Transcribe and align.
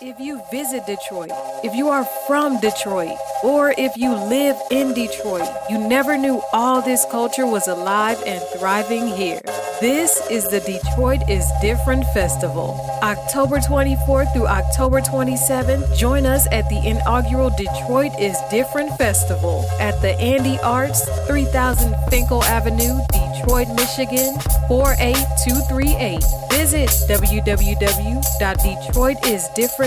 If 0.00 0.20
you 0.20 0.42
visit 0.50 0.84
Detroit, 0.84 1.30
if 1.64 1.74
you 1.74 1.88
are 1.88 2.04
from 2.26 2.60
Detroit, 2.60 3.16
or 3.42 3.72
if 3.78 3.96
you 3.96 4.12
live 4.12 4.56
in 4.70 4.92
Detroit, 4.92 5.48
you 5.70 5.78
never 5.78 6.18
knew 6.18 6.42
all 6.52 6.82
this 6.82 7.06
culture 7.10 7.46
was 7.46 7.66
alive 7.66 8.22
and 8.26 8.42
thriving 8.58 9.06
here. 9.06 9.40
This 9.80 10.20
is 10.30 10.44
the 10.48 10.60
Detroit 10.60 11.20
is 11.30 11.50
Different 11.62 12.04
Festival. 12.12 12.78
October 13.02 13.56
24th 13.56 14.32
through 14.34 14.46
October 14.46 15.00
27th, 15.00 15.96
join 15.96 16.26
us 16.26 16.46
at 16.52 16.68
the 16.68 16.86
inaugural 16.86 17.50
Detroit 17.56 18.12
is 18.20 18.36
Different 18.50 18.96
Festival 18.98 19.64
at 19.80 20.00
the 20.02 20.12
Andy 20.20 20.58
Arts, 20.60 21.08
3000 21.26 21.94
Fenkell 22.10 22.42
Avenue, 22.44 22.98
Detroit, 23.12 23.68
Michigan, 23.76 24.34
48238. 24.68 26.22
Visit 26.50 26.90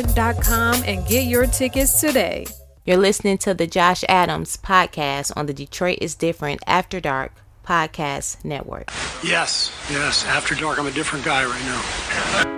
www.detroitisdifferent.com 0.02 0.84
and 0.85 1.08
get 1.08 1.26
your 1.26 1.45
tickets 1.45 1.99
today. 1.99 2.45
You're 2.85 2.98
listening 2.98 3.38
to 3.40 3.53
the 3.53 3.67
Josh 3.67 4.03
Adams 4.09 4.57
podcast 4.57 5.31
on 5.35 5.45
the 5.45 5.53
Detroit 5.53 5.99
is 6.02 6.16
Different 6.16 6.62
After 6.66 6.99
Dark 6.99 7.34
Podcast 7.66 8.43
Network. 8.43 8.90
Yes, 9.23 9.71
yes. 9.91 10.26
After 10.26 10.55
dark, 10.55 10.80
I'm 10.80 10.88
a 10.88 10.91
different 10.91 11.23
guy 11.23 11.45
right 11.45 11.66
now. 11.66 12.48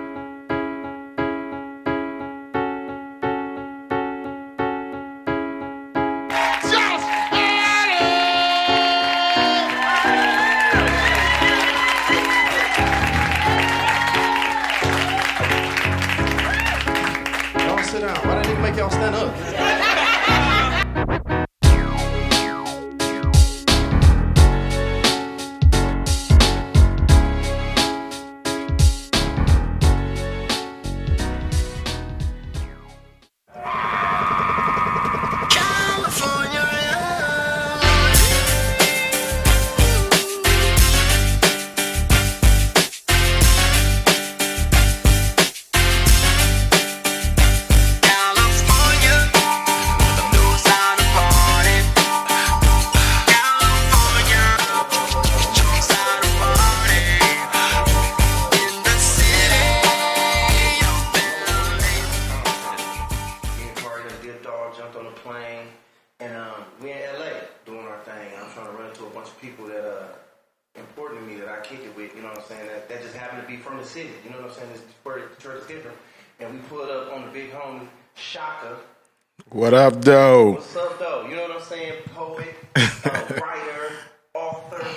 What 79.51 79.73
up, 79.73 80.01
though? 80.01 80.51
What's 80.51 80.73
up, 80.77 80.97
though? 80.97 81.27
You 81.27 81.35
know 81.35 81.41
what 81.41 81.57
I'm 81.57 81.61
saying? 81.63 82.03
Poet, 82.15 82.55
uh, 82.77 82.81
writer, 83.41 83.91
author, 84.33 84.87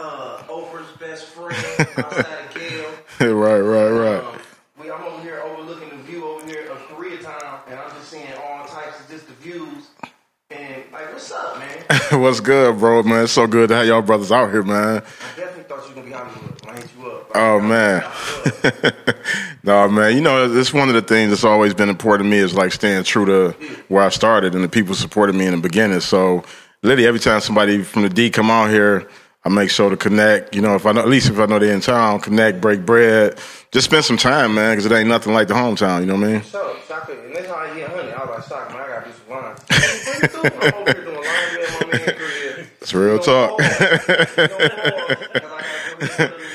uh, 0.00 0.42
Oprah's 0.48 0.90
best 0.98 1.26
friend 1.26 1.54
outside 1.96 2.46
of 2.48 2.54
Gayle. 3.20 3.36
right, 3.36 3.60
right, 3.60 3.90
right. 3.90 4.24
Um, 4.24 4.40
we, 4.82 4.90
I'm 4.90 5.04
over 5.04 5.22
here 5.22 5.40
overlooking 5.40 5.90
the 5.90 6.02
view 6.02 6.26
over 6.26 6.44
here 6.46 6.68
of 6.68 6.78
Koreatown, 6.88 7.60
and 7.68 7.78
I'm 7.78 7.90
just 7.90 8.08
seeing 8.08 8.26
all 8.44 8.66
types 8.66 8.98
of 8.98 9.08
just 9.08 9.28
the 9.28 9.34
views. 9.34 9.86
And 10.50 10.82
like, 10.92 11.12
what's 11.12 11.30
up, 11.30 11.56
man? 11.60 11.84
What's 12.20 12.40
good, 12.40 12.80
bro, 12.80 13.04
man? 13.04 13.24
It's 13.24 13.32
so 13.32 13.46
good 13.46 13.68
to 13.68 13.76
have 13.76 13.86
y'all 13.86 14.02
brothers 14.02 14.32
out 14.32 14.50
here, 14.50 14.64
man. 14.64 14.96
I 14.98 15.36
definitely 15.36 15.62
thought 15.64 15.88
you 15.88 15.88
were 15.90 16.02
gonna 16.02 16.06
be 16.06 16.12
Hollywood 16.12 16.64
when 16.66 16.74
I 16.74 16.78
hit 16.80 16.90
you 16.98 17.06
up. 17.10 17.25
Oh, 17.38 17.60
man. 17.60 18.02
no, 19.62 19.86
man, 19.88 20.14
you 20.14 20.22
know, 20.22 20.50
it's 20.50 20.72
one 20.72 20.88
of 20.88 20.94
the 20.94 21.02
things 21.02 21.28
that's 21.28 21.44
always 21.44 21.74
been 21.74 21.90
important 21.90 22.26
to 22.26 22.30
me 22.30 22.38
is 22.38 22.54
like 22.54 22.72
staying 22.72 23.04
true 23.04 23.26
to 23.26 23.50
where 23.88 24.02
I 24.02 24.08
started 24.08 24.54
and 24.54 24.64
the 24.64 24.68
people 24.70 24.94
supported 24.94 25.34
me 25.34 25.44
in 25.44 25.54
the 25.54 25.60
beginning. 25.60 26.00
So, 26.00 26.44
literally, 26.82 27.06
every 27.06 27.20
time 27.20 27.42
somebody 27.42 27.82
from 27.82 28.02
the 28.02 28.08
D 28.08 28.30
come 28.30 28.50
out 28.50 28.70
here, 28.70 29.06
I 29.44 29.50
make 29.50 29.68
sure 29.68 29.90
to 29.90 29.98
connect. 29.98 30.54
You 30.54 30.62
know, 30.62 30.76
if 30.76 30.86
I 30.86 30.92
know, 30.92 31.02
at 31.02 31.08
least 31.08 31.28
if 31.28 31.38
I 31.38 31.44
know 31.44 31.58
they're 31.58 31.74
in 31.74 31.82
town, 31.82 32.20
connect, 32.20 32.62
break 32.62 32.86
bread, 32.86 33.38
just 33.70 33.84
spend 33.84 34.06
some 34.06 34.16
time, 34.16 34.54
man, 34.54 34.72
because 34.72 34.86
it 34.86 34.92
ain't 34.92 35.08
nothing 35.08 35.34
like 35.34 35.48
the 35.48 35.54
hometown. 35.54 36.00
You 36.00 36.06
know 36.06 36.14
what 36.14 36.24
I 36.24 36.32
mean? 36.32 36.42
So, 36.42 36.76
Shaka, 36.88 37.12
and 37.12 37.36
that's 37.36 37.46
how 37.46 37.56
I 37.56 37.76
get 37.76 37.90
honey. 37.90 38.12
I 38.12 38.24
was 38.24 38.50
like, 38.50 38.58
Shaka, 38.58 38.72
man, 38.72 38.82
I 38.82 38.88
got 38.88 39.04
this 39.04 39.14
do 39.14 39.22
some 39.28 39.42
lines. 39.42 39.60
Bring 40.04 40.24
it 40.24 40.30
through. 40.32 40.50
I'm 40.66 40.74
over 40.74 40.92
here 40.92 41.04
doing 41.04 41.22
at 41.22 41.70
my 41.80 41.86
man. 41.98 42.66
It's 42.80 42.94
real 42.94 43.18
talk. 43.18 43.60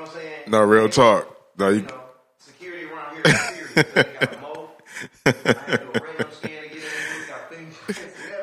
I'm 0.00 0.06
saying? 0.12 0.42
No, 0.48 0.62
real 0.62 0.88
talk. 0.88 1.28
No, 1.58 1.68
you, 1.68 1.76
You 1.76 1.82
know, 1.82 2.00
security 2.38 2.86
around 2.86 3.14
here 3.14 3.22
is 3.26 3.40
security. 3.40 4.10
Got 4.20 4.34
a 4.34 4.40
mold. 4.40 4.68
I 5.26 5.30
had 5.30 5.66
to 5.66 5.76
do 5.78 5.90
a 5.94 6.04
random 6.04 6.28
scan 6.32 6.62
to 6.62 6.68
get 6.68 6.76
in. 6.76 6.82
We 7.20 7.26
got 7.28 7.50
things. 7.50 7.98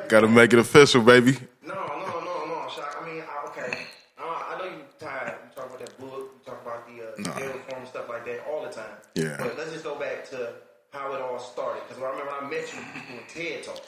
Gotta 0.09 0.27
make 0.27 0.53
it 0.53 0.59
official, 0.59 1.01
baby. 1.01 1.38
No, 1.66 1.73
no, 1.73 1.97
no, 1.97 2.45
no, 2.45 2.67
Shock. 2.73 2.97
I 3.01 3.05
mean, 3.05 3.23
I, 3.23 3.47
okay. 3.49 3.79
Uh, 4.19 4.23
I 4.23 4.57
know 4.59 4.66
you 4.66 4.81
tired. 4.99 5.35
You 5.43 5.55
talk 5.55 5.66
about 5.67 5.79
that 5.79 5.99
book. 5.99 6.31
You 6.35 6.41
talk 6.45 6.61
about 6.61 6.88
the 6.88 6.93
uh, 7.03 7.38
No. 7.39 7.45
reform 7.53 7.79
and 7.79 7.88
stuff 7.88 8.09
like 8.09 8.25
that 8.25 8.45
all 8.49 8.61
the 8.63 8.69
time. 8.69 8.95
Yeah. 9.16 9.35
But 9.39 9.57
let's 9.57 9.72
just 9.72 9.83
go 9.83 9.95
back 9.99 10.29
to 10.31 10.53
how 10.91 11.13
it 11.13 11.22
all 11.22 11.39
started. 11.39 11.83
Because 11.88 12.01
I 12.03 12.09
remember 12.09 12.31
I 12.31 12.49
met 12.49 12.72
you 12.73 12.79
doing 13.07 13.23
TED 13.28 13.63
Talk. 13.63 13.81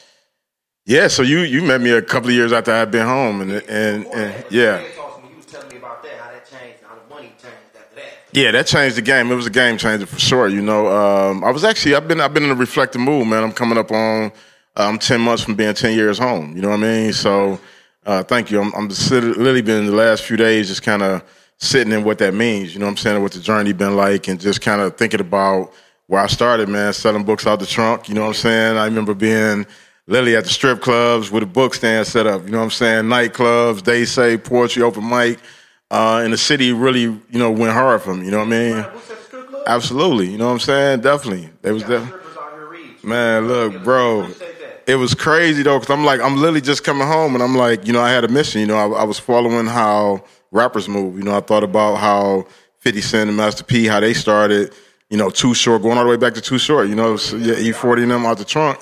Yeah, 0.86 1.08
so 1.08 1.24
you 1.24 1.40
you 1.40 1.62
met 1.62 1.80
me 1.80 1.92
a 1.92 2.02
couple 2.02 2.28
of 2.28 2.36
years 2.36 2.52
after 2.52 2.74
I'd 2.74 2.92
been 2.92 3.08
home, 3.08 3.40
and 3.40 3.52
and, 3.52 4.06
and 4.08 4.46
yeah, 4.50 4.80
TED 4.80 4.96
Talks, 4.96 5.22
when 5.22 5.32
you 5.32 5.38
was 5.38 5.46
telling 5.46 5.70
me 5.70 5.78
about 5.78 6.04
that, 6.04 6.46
changed, 6.52 6.82
the 6.82 7.10
money 7.10 7.28
changed 7.28 7.46
after 7.74 7.96
that. 7.96 8.04
yeah, 8.34 8.52
that 8.52 8.68
changed 8.68 8.98
the 8.98 9.02
game. 9.02 9.32
It 9.32 9.36
was 9.36 9.46
a 9.46 9.50
game 9.50 9.78
changer 9.78 10.06
for 10.06 10.20
sure. 10.20 10.50
You 10.50 10.62
know, 10.62 10.88
um, 10.88 11.42
I 11.46 11.52
was 11.52 11.64
actually 11.64 11.96
I've 11.96 12.06
been 12.06 12.20
I've 12.20 12.34
been 12.34 12.44
in 12.44 12.52
a 12.52 12.56
reflective 12.56 13.00
mood, 13.00 13.28
man. 13.28 13.44
I'm 13.44 13.54
coming 13.54 13.78
up 13.78 13.94
on 13.94 14.34
um, 14.76 15.00
ten 15.00 15.22
months 15.22 15.42
from 15.42 15.56
being 15.56 15.74
ten 15.74 15.96
years 15.96 16.18
home. 16.18 16.54
You 16.54 16.62
know 16.62 16.70
what 16.72 16.80
I 16.80 16.84
mean? 16.84 17.14
So 17.14 17.62
uh, 18.06 18.24
thank 18.24 18.52
you. 18.52 18.60
I'm, 18.60 18.74
I'm 18.76 18.90
just 18.90 19.10
literally 19.10 19.62
been 19.62 19.86
the 19.86 19.94
last 19.94 20.24
few 20.24 20.36
days 20.36 20.68
just 20.68 20.84
kind 20.84 21.02
of 21.02 21.24
sitting 21.60 21.94
in 21.94 22.04
what 22.04 22.18
that 22.18 22.34
means. 22.34 22.74
You 22.74 22.82
know 22.82 22.88
what 22.88 22.92
I'm 22.92 22.98
saying? 22.98 23.22
What 23.22 23.32
the 23.32 23.40
journey 23.40 23.72
been 23.72 23.96
like, 23.96 24.28
and 24.28 24.38
just 24.38 24.60
kind 24.60 24.82
of 24.82 24.98
thinking 24.98 25.22
about 25.22 25.72
where 26.08 26.22
I 26.22 26.28
started, 26.28 26.68
man. 26.68 26.92
Selling 26.92 27.24
books 27.24 27.48
out 27.48 27.62
the 27.62 27.66
trunk. 27.66 28.10
You 28.10 28.16
know 28.16 28.24
what 28.24 28.28
I'm 28.28 28.34
saying? 28.34 28.78
I 28.78 28.84
remember 28.84 29.14
being 29.14 29.66
literally 30.08 30.36
at 30.36 30.44
the 30.44 30.50
strip 30.50 30.82
clubs 30.82 31.32
with 31.32 31.44
a 31.44 31.48
book 31.48 31.74
stand 31.74 32.06
set 32.08 32.28
up. 32.28 32.46
You 32.46 32.52
know 32.52 32.60
what 32.60 32.66
I'm 32.66 32.70
saying? 32.72 33.06
Nightclubs, 33.06 33.84
they 33.84 34.06
say 34.06 34.38
poetry, 34.38 34.84
open 34.84 35.08
mic. 35.08 35.40
Uh, 35.92 36.22
and 36.24 36.34
the 36.34 36.38
city 36.38 36.72
really, 36.74 37.02
you 37.02 37.22
know, 37.32 37.52
went 37.52 37.72
hard 37.74 38.02
for 38.02 38.16
me. 38.16 38.26
You 38.26 38.32
know 38.32 38.40
what 38.40 38.48
I 38.48 38.50
mean? 38.50 38.78
What's 38.78 39.08
that 39.10 39.18
strip 39.20 39.48
club? 39.48 39.64
Absolutely. 39.68 40.28
You 40.32 40.38
know 40.38 40.48
what 40.48 40.54
I'm 40.54 40.60
saying? 40.60 41.02
Definitely. 41.02 41.50
They 41.62 41.72
was 41.72 41.84
Got 41.84 41.90
there. 41.90 42.06
strippers 42.08 42.34
here 42.56 42.68
reading. 42.70 42.96
Man, 43.04 43.48
look, 43.48 43.84
bro. 43.84 44.28
It 44.88 44.96
was 44.96 45.14
crazy 45.14 45.62
though, 45.64 45.80
because 45.80 45.94
I'm 45.94 46.04
like, 46.04 46.20
I'm 46.20 46.36
literally 46.36 46.62
just 46.62 46.84
coming 46.84 47.08
home, 47.08 47.36
and 47.36 47.44
I'm 47.44 47.56
like, 47.56 47.86
you 47.88 47.94
know, 47.94 48.02
I 48.02 48.10
had 48.10 48.26
a 48.26 48.28
mission. 48.28 48.60
You 48.62 48.68
know, 48.68 48.76
I, 48.78 49.02
I 49.02 49.04
was 49.04 49.18
following 49.20 49.66
how 49.68 50.26
rappers 50.52 50.90
move. 50.90 51.18
You 51.18 51.24
know, 51.24 51.38
I 51.38 51.40
thought 51.40 51.64
about 51.64 51.96
how 51.98 52.48
50 52.80 53.00
Cent 53.02 53.28
and 53.30 53.38
Master 53.38 53.64
P, 53.64 53.86
how 53.86 54.00
they 54.02 54.14
started. 54.14 54.74
You 55.10 55.18
know, 55.18 55.30
Too 55.30 55.54
Short, 55.54 55.84
going 55.84 55.98
all 55.98 56.04
the 56.04 56.10
way 56.10 56.18
back 56.18 56.34
to 56.34 56.42
Too 56.42 56.58
Short. 56.58 56.90
You 56.90 56.96
know, 56.96 57.16
so, 57.18 57.38
yeah, 57.38 57.54
E40 57.54 58.04
and 58.04 58.12
them 58.12 58.26
out 58.26 58.40
the 58.40 58.46
trunk. 58.46 58.80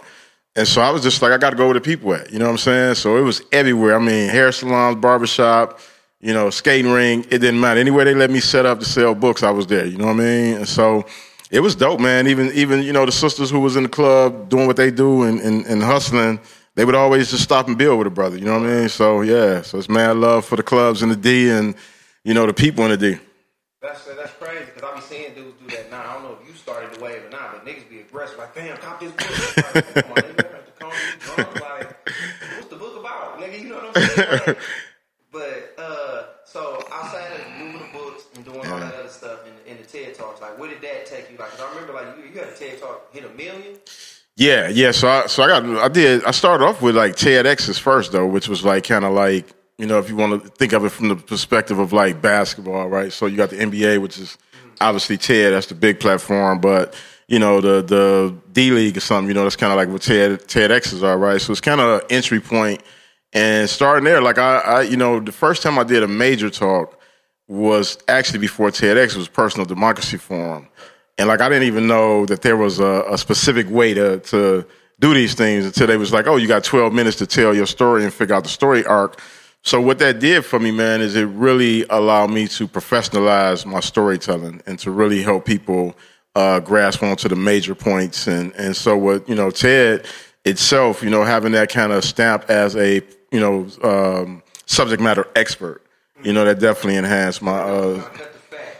And 0.55 0.67
so 0.67 0.81
I 0.81 0.89
was 0.91 1.01
just 1.01 1.21
like, 1.21 1.31
I 1.31 1.37
got 1.37 1.51
to 1.51 1.55
go 1.55 1.65
where 1.65 1.73
the 1.73 1.81
people 1.81 2.13
at. 2.13 2.31
You 2.31 2.39
know 2.39 2.45
what 2.45 2.51
I'm 2.51 2.57
saying? 2.57 2.95
So 2.95 3.17
it 3.17 3.21
was 3.21 3.41
everywhere. 3.51 3.95
I 3.95 3.99
mean, 3.99 4.29
hair 4.29 4.51
salons, 4.51 4.97
barbershop, 4.97 5.79
you 6.19 6.33
know, 6.33 6.49
skating 6.49 6.91
ring. 6.91 7.21
It 7.29 7.39
didn't 7.39 7.59
matter. 7.59 7.79
Anywhere 7.79 8.05
they 8.05 8.13
let 8.13 8.29
me 8.29 8.41
set 8.41 8.65
up 8.65 8.79
to 8.79 8.85
sell 8.85 9.15
books, 9.15 9.43
I 9.43 9.51
was 9.51 9.67
there. 9.67 9.85
You 9.85 9.97
know 9.97 10.07
what 10.07 10.15
I 10.15 10.23
mean? 10.23 10.57
And 10.57 10.67
so 10.67 11.05
it 11.51 11.59
was 11.59 11.75
dope, 11.75 11.99
man. 11.99 12.27
Even 12.27 12.51
even 12.53 12.81
you 12.81 12.93
know 12.93 13.05
the 13.05 13.11
sisters 13.11 13.49
who 13.49 13.59
was 13.59 13.75
in 13.75 13.83
the 13.83 13.89
club 13.89 14.49
doing 14.49 14.67
what 14.67 14.77
they 14.77 14.91
do 14.91 15.23
and, 15.23 15.39
and, 15.39 15.65
and 15.65 15.83
hustling, 15.83 16.39
they 16.75 16.85
would 16.85 16.95
always 16.95 17.29
just 17.29 17.43
stop 17.43 17.67
and 17.67 17.77
build 17.77 17.97
with 17.97 18.07
a 18.07 18.11
brother. 18.11 18.37
You 18.37 18.45
know 18.45 18.59
what 18.59 18.69
I 18.69 18.73
mean? 18.73 18.89
So 18.89 19.21
yeah, 19.21 19.61
so 19.61 19.77
it's 19.77 19.89
mad 19.89 20.17
love 20.17 20.45
for 20.45 20.55
the 20.55 20.63
clubs 20.63 21.01
and 21.01 21.11
the 21.11 21.15
D 21.15 21.49
and 21.49 21.75
you 22.23 22.33
know 22.33 22.45
the 22.45 22.53
people 22.53 22.85
in 22.85 22.91
the 22.91 22.97
D. 22.97 23.19
That's 23.81 24.05
that's 24.05 24.33
crazy 24.33 24.65
because 24.65 24.83
I 24.83 24.95
be 24.95 25.01
seeing 25.01 25.33
dudes 25.33 25.55
do 25.59 25.75
that 25.75 25.91
now. 25.91 26.01
I 26.01 26.13
don't 26.13 26.23
know 26.23 26.37
if 26.41 26.47
you 26.47 26.53
started 26.53 26.93
the 26.93 27.03
wave 27.03 27.25
or 27.25 27.29
not, 27.29 27.51
but 27.51 27.65
niggas 27.65 27.89
be 27.89 27.97
aggressive 28.11 28.37
like, 28.37 28.53
"Damn, 28.53 28.77
cop 28.77 28.99
this 28.99 29.11
book." 29.11 29.75
Like, 29.75 29.93
Come 29.93 30.11
on, 30.11 30.17
nigga, 30.17 30.51
have 30.51 30.65
to 30.65 30.71
come, 30.79 30.91
you 30.91 31.43
I 31.43 31.77
like, 31.79 32.09
what's 32.57 32.67
the 32.67 32.75
book 32.75 32.99
about, 32.99 33.39
nigga? 33.39 33.61
You 33.61 33.69
know 33.69 33.75
what 33.75 33.97
I'm 33.97 34.03
saying? 34.09 34.41
Like, 34.47 34.57
but 35.31 35.73
uh, 35.77 36.23
so 36.45 36.85
outside 36.91 37.31
of 37.39 37.51
moving 37.57 37.81
the 37.81 37.97
books 37.97 38.23
and 38.35 38.43
doing 38.43 38.57
all 38.59 38.79
that 38.79 38.93
other 38.95 39.07
stuff 39.07 39.39
in, 39.47 39.71
in 39.71 39.77
the 39.81 39.87
TED 39.87 40.13
talks, 40.15 40.41
like, 40.41 40.59
where 40.59 40.69
did 40.69 40.81
that 40.81 41.05
take 41.05 41.31
you? 41.31 41.37
Like, 41.37 41.51
'cause 41.51 41.61
I 41.61 41.69
remember 41.69 41.93
like 41.93 42.17
you, 42.17 42.23
you 42.33 42.39
had 42.39 42.49
a 42.49 42.55
TED 42.55 42.81
talk 42.81 43.13
hit 43.13 43.23
a 43.23 43.29
million. 43.29 43.77
Yeah, 44.35 44.67
yeah. 44.67 44.91
So 44.91 45.07
I 45.07 45.27
so 45.27 45.43
I 45.43 45.47
got 45.47 45.65
I 45.65 45.87
did 45.87 46.25
I 46.25 46.31
started 46.31 46.65
off 46.65 46.81
with 46.81 46.95
like 46.97 47.15
TEDx's 47.15 47.77
first 47.79 48.11
though, 48.11 48.27
which 48.27 48.47
was 48.49 48.65
like 48.65 48.83
kind 48.85 49.05
of 49.05 49.13
like 49.13 49.45
you 49.77 49.85
know 49.85 49.99
if 49.99 50.09
you 50.09 50.15
want 50.17 50.43
to 50.43 50.49
think 50.49 50.73
of 50.73 50.83
it 50.83 50.89
from 50.89 51.07
the 51.09 51.15
perspective 51.15 51.79
of 51.79 51.93
like 51.93 52.21
basketball, 52.21 52.87
right? 52.89 53.13
So 53.13 53.25
you 53.25 53.37
got 53.37 53.49
the 53.51 53.57
NBA, 53.57 54.01
which 54.01 54.17
is 54.17 54.37
obviously 54.81 55.17
TED, 55.17 55.53
that's 55.53 55.67
the 55.67 55.75
big 55.75 55.99
platform, 55.99 56.59
but 56.59 56.93
you 57.31 57.39
know 57.39 57.61
the 57.61 57.81
the 57.81 58.35
D 58.51 58.71
League 58.71 58.97
or 58.97 58.99
something, 58.99 59.29
you 59.29 59.33
know 59.33 59.43
that's 59.43 59.55
kind 59.55 59.71
of 59.71 59.77
like 59.77 59.87
what 59.87 60.01
TED 60.01 60.41
TEDx's 60.41 61.01
are, 61.01 61.17
right? 61.17 61.39
So 61.39 61.53
it's 61.53 61.61
kind 61.61 61.79
of 61.79 62.01
an 62.01 62.07
entry 62.09 62.41
point, 62.41 62.83
and 63.31 63.69
starting 63.69 64.03
there, 64.03 64.21
like 64.21 64.37
I, 64.37 64.57
I 64.57 64.81
you 64.81 64.97
know 64.97 65.21
the 65.21 65.31
first 65.31 65.63
time 65.63 65.79
I 65.79 65.83
did 65.83 66.03
a 66.03 66.09
major 66.09 66.49
talk 66.49 66.99
was 67.47 67.97
actually 68.09 68.39
before 68.39 68.69
TEDx 68.69 69.15
was 69.15 69.29
Personal 69.29 69.65
Democracy 69.65 70.17
Forum. 70.17 70.67
And 71.17 71.29
like 71.29 71.39
I 71.39 71.47
didn't 71.47 71.67
even 71.67 71.87
know 71.87 72.25
that 72.25 72.41
there 72.41 72.57
was 72.57 72.79
a, 72.79 73.05
a 73.09 73.17
specific 73.17 73.69
way 73.69 73.93
to 73.93 74.19
to 74.19 74.67
do 74.99 75.13
these 75.13 75.33
things 75.33 75.65
until 75.65 75.87
they 75.87 75.97
was 75.97 76.11
like, 76.11 76.27
oh, 76.27 76.35
you 76.35 76.49
got 76.49 76.65
12 76.65 76.91
minutes 76.93 77.15
to 77.17 77.25
tell 77.25 77.55
your 77.55 77.65
story 77.65 78.03
and 78.03 78.13
figure 78.13 78.35
out 78.35 78.43
the 78.43 78.49
story 78.49 78.85
arc. 78.85 79.21
So 79.63 79.79
what 79.79 79.99
that 79.99 80.19
did 80.19 80.43
for 80.43 80.59
me, 80.59 80.71
man, 80.71 80.99
is 80.99 81.15
it 81.15 81.27
really 81.27 81.85
allowed 81.89 82.29
me 82.29 82.49
to 82.49 82.67
professionalize 82.67 83.65
my 83.65 83.79
storytelling 83.79 84.61
and 84.65 84.77
to 84.79 84.91
really 84.91 85.23
help 85.23 85.45
people 85.45 85.95
uh, 86.35 86.59
grasp 86.59 87.03
onto 87.03 87.27
the 87.27 87.35
major 87.35 87.75
points. 87.75 88.27
And 88.27 88.53
and 88.55 88.75
so 88.75 88.97
what 88.97 89.27
you 89.27 89.35
know, 89.35 89.51
TED 89.51 90.05
itself, 90.45 91.03
you 91.03 91.09
know, 91.09 91.23
having 91.23 91.51
that 91.53 91.69
kind 91.69 91.91
of 91.91 92.03
stamp 92.03 92.49
as 92.49 92.75
a 92.75 93.01
you 93.31 93.39
know 93.39 93.67
um, 93.83 94.43
subject 94.65 95.01
matter 95.01 95.27
expert, 95.35 95.81
you 96.23 96.33
know, 96.33 96.45
that 96.45 96.59
definitely 96.59 96.95
enhanced 96.97 97.41
my. 97.41 97.57
Uh, 97.59 98.01
Cut 98.01 98.33
the 98.33 98.39
fat. 98.39 98.75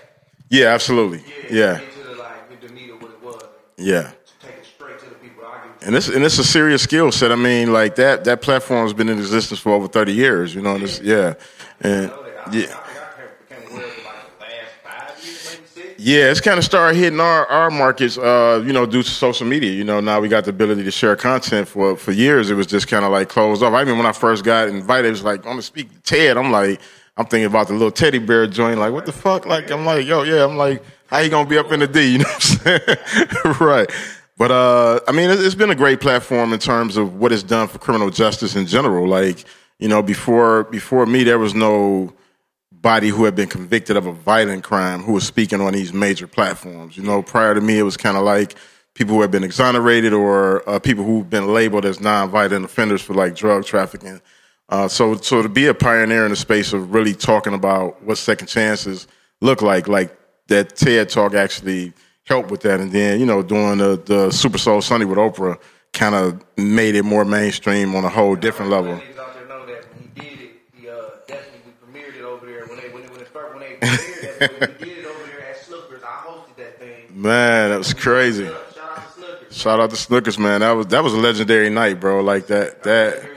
yeah, 0.50 0.68
absolutely. 0.68 1.24
Yeah, 1.50 1.80
Get 1.80 1.92
to 1.94 2.03
the 2.03 2.15
like 2.15 2.62
the 2.62 2.69
meat 2.74 2.89
of 2.92 3.01
what 3.01 3.12
it 3.12 3.21
was. 3.24 3.44
yeah. 3.77 4.12
Take 4.42 4.51
it 4.57 4.65
straight 4.65 5.00
to 5.00 5.06
the 5.09 5.15
people. 5.15 5.44
I 5.45 5.59
give 5.80 5.88
And 5.88 5.95
this 5.95 6.07
and 6.09 6.24
it's 6.24 6.38
a 6.39 6.44
serious 6.44 6.81
skill 6.83 7.12
set. 7.12 7.31
I 7.31 7.36
mean, 7.36 7.71
like 7.74 7.95
that 7.95 8.24
that 8.25 8.42
platform 8.42 8.83
has 8.83 8.94
been 8.94 9.09
in 9.09 9.18
existence 9.19 9.59
for 9.59 9.71
over 9.74 9.88
thirty 9.88 10.13
years. 10.13 10.56
You 10.56 10.62
know, 10.62 10.75
and 10.75 10.83
it's, 10.83 11.00
yeah, 11.01 11.33
and 11.81 12.09
yeah. 12.09 12.13
I 12.44 12.50
think 12.51 12.68
I 12.68 13.59
became 13.63 13.71
aware 13.71 13.86
of 13.86 13.92
it 13.98 14.03
like 14.06 14.39
the 14.39 14.44
last 14.44 14.74
five 14.83 15.24
years, 15.24 15.50
maybe 15.51 15.68
six. 15.68 15.88
Yeah, 16.03 16.31
it's 16.31 16.42
kind 16.42 16.57
of 16.57 16.65
started 16.65 16.98
hitting 16.98 17.19
our, 17.19 17.45
our 17.45 17.69
markets, 17.69 18.18
uh, 18.18 18.63
you 18.65 18.74
know, 18.74 18.88
due 18.88 19.03
to 19.03 19.09
social 19.09 19.45
media. 19.45 19.71
You 19.71 19.83
know, 19.83 20.00
now 20.00 20.19
we 20.19 20.30
got 20.30 20.45
the 20.45 20.50
ability 20.50 20.83
to 20.83 20.89
share 20.89 21.15
content. 21.15 21.68
For 21.68 21.95
for 21.95 22.12
years, 22.12 22.50
it 22.50 22.56
was 22.56 22.65
just 22.65 22.88
kind 22.88 23.06
of 23.06 23.12
like 23.12 23.30
closed 23.30 23.62
off. 23.62 23.74
I 23.74 23.83
mean, 23.83 23.98
when 23.98 24.07
I 24.07 24.12
first 24.12 24.44
got 24.44 24.68
invited, 24.68 25.09
it 25.09 25.12
was 25.12 25.24
like, 25.24 25.42
I'm 25.42 25.44
going 25.44 25.57
to 25.57 25.62
speak 25.62 25.94
to 25.94 26.01
Ted. 26.01 26.38
I'm 26.38 26.51
like, 26.51 26.81
I'm 27.18 27.27
thinking 27.27 27.45
about 27.45 27.68
the 27.68 27.74
little 27.74 27.92
teddy 27.92 28.18
bear 28.18 28.48
joint. 28.48 28.80
Like, 28.80 28.94
what 28.94 29.06
the 29.06 29.12
fuck? 29.12 29.45
Like, 29.45 29.69
I'm 29.69 29.86
like, 29.86 30.07
yo, 30.07 30.24
yeah. 30.24 30.44
I'm 30.44 30.57
like, 30.57 30.83
how 31.06 31.19
you 31.19 31.30
going 31.30 31.45
to 31.45 31.50
be 31.50 31.59
up 31.59 31.71
in 31.71 31.81
the 31.81 31.88
D? 31.88 32.13
You 32.13 32.18
know 32.18 32.24
what 32.24 32.62
I'm 32.65 32.80
saying? 32.80 33.56
right. 33.59 33.92
But, 34.39 34.50
uh, 34.50 35.01
I 35.07 35.12
mean, 35.12 35.30
it's, 35.30 35.53
been 35.53 35.69
a 35.69 35.75
great 35.75 36.01
platform 36.01 36.51
in 36.51 36.57
terms 36.57 36.98
of 36.98 37.18
what 37.18 37.31
it's 37.31 37.44
done 37.44 37.68
for 37.68 37.77
criminal 37.77 38.09
justice 38.09 38.56
in 38.56 38.65
general. 38.65 39.07
Like, 39.07 39.45
you 39.77 39.88
know, 39.88 40.01
before 40.01 40.63
before 40.63 41.06
me, 41.06 41.24
there 41.24 41.38
was 41.38 41.53
no 41.53 42.12
body 42.81 43.10
who 43.10 43.25
had 43.25 43.36
been 43.36 43.48
convicted 43.50 43.95
of 43.95 44.06
a 44.06 44.12
violent 44.12 44.63
crime 44.63 45.01
who 45.01 45.13
was 45.13 45.25
speaking 45.25 45.62
on 45.62 45.74
these 45.74 45.94
major 45.94 46.28
platforms. 46.28 46.98
You 46.98 47.04
know, 47.04 47.22
prior 47.22 47.54
to 47.54 47.62
me, 47.62 47.78
it 47.78 47.83
was 47.83 47.98
kind 47.98 48.18
of 48.18 48.24
like 48.24 48.56
people 48.94 49.16
who 49.16 49.22
had 49.22 49.31
been 49.31 49.44
exonerated 49.44 50.13
or 50.13 50.68
uh, 50.68 50.80
people 50.80 51.04
who've 51.04 51.30
been 51.30 51.54
labeled 51.54 51.86
as 51.86 52.00
non-violent 52.00 52.66
offenders 52.66 53.01
for 53.01 53.13
like 53.13 53.36
drug 53.36 53.66
trafficking. 53.66 54.22
Uh, 54.69 54.88
so, 54.88 55.16
so 55.18 55.42
to 55.42 55.50
be 55.50 55.68
a 55.68 55.74
pioneer 55.74 56.24
in 56.24 56.31
the 56.31 56.36
space 56.36 56.74
of 56.74 56.94
really 56.94 57.13
talking 57.13 57.54
about 57.54 58.01
what 58.04 58.18
second 58.18 58.48
chances 58.48 59.07
look 59.42 59.62
like, 59.62 59.88
like 59.88 60.18
that 60.48 60.75
TED 60.75 61.10
talk 61.10 61.34
actually 61.34 61.94
helped 62.25 62.51
with 62.51 62.62
that, 62.62 62.80
and 62.80 62.92
then 62.92 63.19
you 63.19 63.25
know 63.25 63.42
doing 63.44 63.77
the 63.77 64.01
the 64.06 64.31
Super 64.31 64.57
Soul 64.57 64.81
Sunday 64.81 65.06
with 65.06 65.18
Oprah 65.18 65.60
kind 65.94 66.16
of 66.16 66.42
made 66.57 66.95
it 66.95 67.04
more 67.04 67.25
mainstream 67.25 67.95
on 67.95 68.06
a 68.06 68.10
whole 68.10 68.36
different 68.36 68.72
level. 68.72 69.01
Man, 77.13 77.69
that 77.72 77.78
was 77.78 77.94
crazy. 77.94 78.45
Shout 78.45 78.60
out 78.60 78.95
to 78.95 79.22
Snookers. 79.22 79.51
Shout 79.51 79.80
out 79.80 79.89
to 79.89 79.95
Snookers, 79.95 80.39
man. 80.39 80.62
That 80.62 80.72
was 80.72 80.88
that 80.88 81.04
was 81.04 81.13
a 81.13 81.18
legendary 81.18 81.69
night, 81.69 82.00
bro. 82.00 82.22
Like 82.22 82.48
that 82.48 82.83
that 82.83 83.30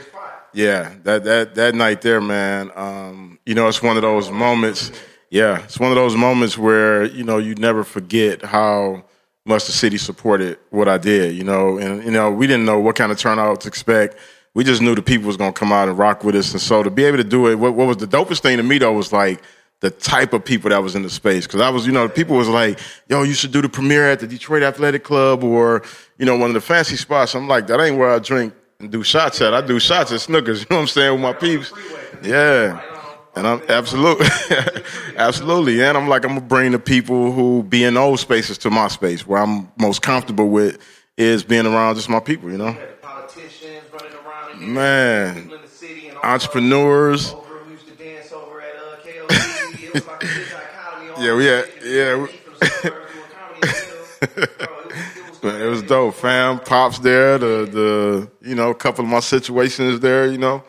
yeah, 0.53 0.93
that 1.03 1.25
that 1.25 1.55
that 1.57 1.75
night 1.75 2.01
there, 2.03 2.21
man. 2.21 2.71
Um, 2.75 3.39
you 3.45 3.55
know, 3.55 3.69
it's 3.69 3.83
one 3.83 3.97
of 3.97 4.03
those 4.03 4.31
moments. 4.31 4.93
Yeah, 5.31 5.63
it's 5.65 5.81
one 5.81 5.91
of 5.91 5.97
those 5.97 6.17
moments 6.17 6.57
where 6.57 7.05
you 7.05 7.25
know 7.25 7.39
you 7.39 7.55
never 7.57 7.85
forget 7.85 8.43
how 8.43 9.05
much 9.45 9.67
the 9.67 9.73
city 9.73 9.99
supported 9.99 10.59
what 10.71 10.89
I 10.89 10.97
did. 10.99 11.35
You 11.35 11.45
know, 11.45 11.79
and 11.79 12.05
you 12.05 12.11
know 12.11 12.31
we 12.31 12.47
didn't 12.47 12.65
know 12.65 12.79
what 12.79 12.97
kind 12.97 13.11
of 13.11 13.19
turnout 13.19 13.63
to 13.63 13.69
expect. 13.69 14.17
We 14.55 14.63
just 14.63 14.81
knew 14.81 14.95
the 14.95 15.03
people 15.03 15.27
was 15.27 15.37
gonna 15.37 15.53
come 15.53 15.73
out 15.73 15.89
and 15.89 15.99
rock 15.99 16.23
with 16.23 16.37
us, 16.37 16.53
and 16.53 16.61
so 16.61 16.83
to 16.83 16.91
be 16.91 17.05
able 17.05 17.19
to 17.19 17.25
do 17.25 17.49
it, 17.49 17.57
what, 17.57 17.75
what 17.75 17.89
was 17.89 17.97
the 17.97 18.07
dopest 18.07 18.41
thing 18.41 18.59
to 18.59 18.63
me 18.63 18.79
though 18.79 18.93
was 18.93 19.13
like 19.13 19.43
the 19.85 19.91
type 19.91 20.33
of 20.33 20.43
people 20.43 20.71
that 20.71 20.83
was 20.83 20.97
in 20.97 21.03
the 21.03 21.11
space. 21.11 21.47
Because 21.47 21.61
I 21.61 21.69
was, 21.69 21.87
you 21.87 21.93
know, 21.93 22.07
the 22.07 22.13
people 22.13 22.37
was 22.37 22.49
like, 22.49 22.79
"Yo, 23.09 23.23
you 23.23 23.35
should 23.35 23.53
do 23.53 23.61
the 23.61 23.69
premiere 23.69 24.11
at 24.11 24.19
the 24.21 24.27
Detroit 24.27 24.63
Athletic 24.63 25.05
Club 25.05 25.45
or 25.45 25.83
you 26.19 26.25
know 26.25 26.37
one 26.37 26.49
of 26.49 26.55
the 26.55 26.61
fancy 26.61 26.97
spots." 26.97 27.35
I'm 27.35 27.47
like, 27.49 27.67
that 27.67 27.79
ain't 27.81 27.99
where 27.99 28.11
I 28.11 28.19
drink 28.19 28.55
and 28.81 28.91
do 28.91 29.03
shots 29.03 29.43
at. 29.43 29.53
I 29.53 29.61
do 29.61 29.79
shots 29.79 30.11
at 30.11 30.21
Snookers. 30.21 30.61
You 30.61 30.67
know 30.71 30.77
what 30.77 30.83
I'm 30.83 30.87
saying 30.89 31.13
with 31.13 31.21
my 31.21 31.33
peeps. 31.35 31.71
Yeah. 32.23 32.81
And 33.37 33.47
I'm 33.49 33.63
absolutely, 33.69 34.29
absolutely, 35.17 35.83
and 35.83 35.99
I'm 35.99 36.09
like 36.09 36.25
I'm 36.25 36.37
gonna 36.37 36.41
bring 36.41 36.71
the 36.71 36.79
people 36.79 37.33
who 37.33 37.65
be 37.65 37.83
in 37.83 37.95
those 37.95 38.21
spaces 38.21 38.57
to 38.59 38.71
my 38.71 38.87
space 38.87 39.27
where 39.27 39.43
I'm 39.43 39.73
most 39.77 40.03
comfortable 40.03 40.49
with 40.49 40.79
is 41.17 41.43
being 41.43 41.67
around 41.67 41.97
just 41.97 42.09
my 42.09 42.21
people, 42.21 42.51
you 42.51 42.59
know, 42.59 42.77
politicians 43.03 43.83
running 43.93 44.17
around 44.25 44.73
Man. 44.73 45.35
people 45.35 45.57
in 45.57 45.63
the 45.63 45.69
city, 45.69 46.09
and 46.09 46.19
entrepreneurs. 46.19 47.33
Over, 47.33 47.65
we 47.65 47.73
used 47.73 47.89
to 47.89 47.95
dance 47.95 48.31
over 48.33 48.61
at 48.61 48.77
uh, 48.77 48.97
KLC. 49.03 49.09
it 49.09 49.29
was 49.29 49.29
like 49.29 49.31
a 49.31 49.33
dichotomy. 49.33 49.84
all 49.84 49.84
Yeah, 51.17 51.35
we 51.37 51.45
had- 51.47 51.69
yeah, 51.85 52.27
But 55.41 55.61
it 55.61 55.67
was 55.69 55.83
dope, 55.83 56.15
fam. 56.15 56.59
Pops 56.59 56.99
there, 57.01 57.37
the 57.39 57.67
the 57.71 58.31
you 58.49 58.55
know, 58.55 58.71
a 58.71 58.75
couple 58.75 59.05
of 59.05 59.11
my 59.11 59.21
situations 59.21 60.01
there, 60.01 60.27
you 60.27 60.39
know. 60.39 60.65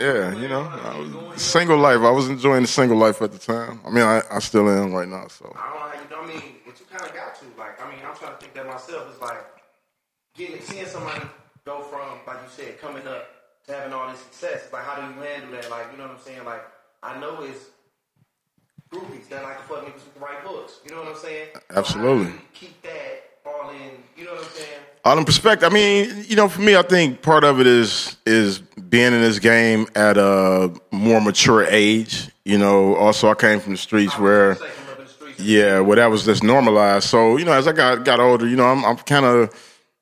Yeah, 0.00 0.34
you 0.34 0.48
know, 0.48 0.62
I 0.62 0.98
was, 0.98 1.40
single 1.42 1.76
life. 1.78 2.00
I 2.00 2.10
was 2.10 2.28
enjoying 2.28 2.62
the 2.62 2.68
single 2.68 2.96
life 2.98 3.22
at 3.22 3.30
the 3.30 3.38
time. 3.38 3.80
I 3.86 3.90
mean, 3.90 4.02
I, 4.02 4.22
I 4.32 4.38
still 4.40 4.68
am 4.68 4.92
right 4.92 5.06
now. 5.06 5.28
So 5.28 5.54
I 5.54 5.94
don't 5.98 6.10
know. 6.10 6.16
I 6.22 6.26
mean, 6.26 6.42
but 6.66 6.80
you 6.80 6.86
kind 6.90 7.08
of 7.08 7.14
got 7.14 7.34
to. 7.36 7.44
Like, 7.58 7.80
I 7.80 7.88
mean, 7.88 8.00
I'm 8.04 8.16
trying 8.16 8.32
to 8.32 8.38
think 8.38 8.54
that 8.54 8.66
myself. 8.66 9.06
It's 9.12 9.20
like 9.20 9.38
getting 10.34 10.60
seeing 10.62 10.86
somebody 10.86 11.20
go 11.64 11.82
from, 11.82 12.18
like 12.26 12.38
you 12.42 12.48
said, 12.48 12.80
coming 12.80 13.06
up 13.06 13.28
to 13.66 13.72
having 13.74 13.92
all 13.92 14.10
this 14.10 14.18
success. 14.20 14.68
Like, 14.72 14.84
how 14.84 14.96
do 14.96 15.02
you 15.14 15.20
handle 15.20 15.52
that? 15.52 15.70
Like, 15.70 15.92
you 15.92 15.98
know 15.98 16.04
what 16.08 16.16
I'm 16.16 16.20
saying? 16.20 16.44
Like, 16.44 16.62
I 17.02 17.20
know 17.20 17.42
it's 17.42 17.66
groupies 18.92 19.28
that 19.30 19.42
like 19.42 19.58
to 19.58 19.64
fuck 19.64 19.84
niggas 19.84 19.94
with 19.94 20.14
the 20.14 20.20
right 20.20 20.44
books. 20.44 20.80
You 20.84 20.94
know 20.94 21.00
what 21.00 21.08
I'm 21.08 21.16
saying? 21.16 21.48
So 21.54 21.60
Absolutely. 21.70 22.32
you 22.32 22.38
keep 22.52 22.82
that 22.82 23.30
all 23.46 23.70
in. 23.70 24.02
You 24.16 24.24
know 24.24 24.34
what 24.34 24.44
I'm 24.44 24.50
saying? 24.50 24.68
all 25.04 25.18
in 25.18 25.24
perspective. 25.24 25.70
I 25.70 25.74
mean, 25.74 26.24
you 26.28 26.36
know, 26.36 26.48
for 26.48 26.60
me, 26.60 26.76
I 26.76 26.82
think 26.82 27.22
part 27.22 27.44
of 27.44 27.60
it 27.60 27.66
is 27.66 28.16
is 28.26 28.58
being 28.60 29.12
in 29.12 29.20
this 29.20 29.38
game 29.38 29.86
at 29.94 30.16
a 30.16 30.72
more 30.90 31.20
mature 31.20 31.64
age. 31.64 32.28
You 32.44 32.58
know, 32.58 32.94
also 32.96 33.30
I 33.30 33.34
came 33.34 33.60
from 33.60 33.72
the 33.72 33.78
streets 33.78 34.18
where. 34.18 34.56
Say 34.56 34.68
from 34.68 34.92
up 34.92 34.98
in 34.98 35.04
the 35.04 35.10
streets. 35.10 35.40
Yeah, 35.40 35.80
well, 35.80 35.96
that 35.96 36.06
was 36.06 36.24
just 36.24 36.42
normalized. 36.42 37.08
So 37.08 37.36
you 37.36 37.44
know, 37.44 37.52
as 37.52 37.66
I 37.66 37.72
got 37.72 38.04
got 38.04 38.20
older, 38.20 38.46
you 38.46 38.56
know, 38.56 38.66
I'm 38.66 38.84
I'm 38.84 38.96
kind 38.96 39.24
of 39.24 39.54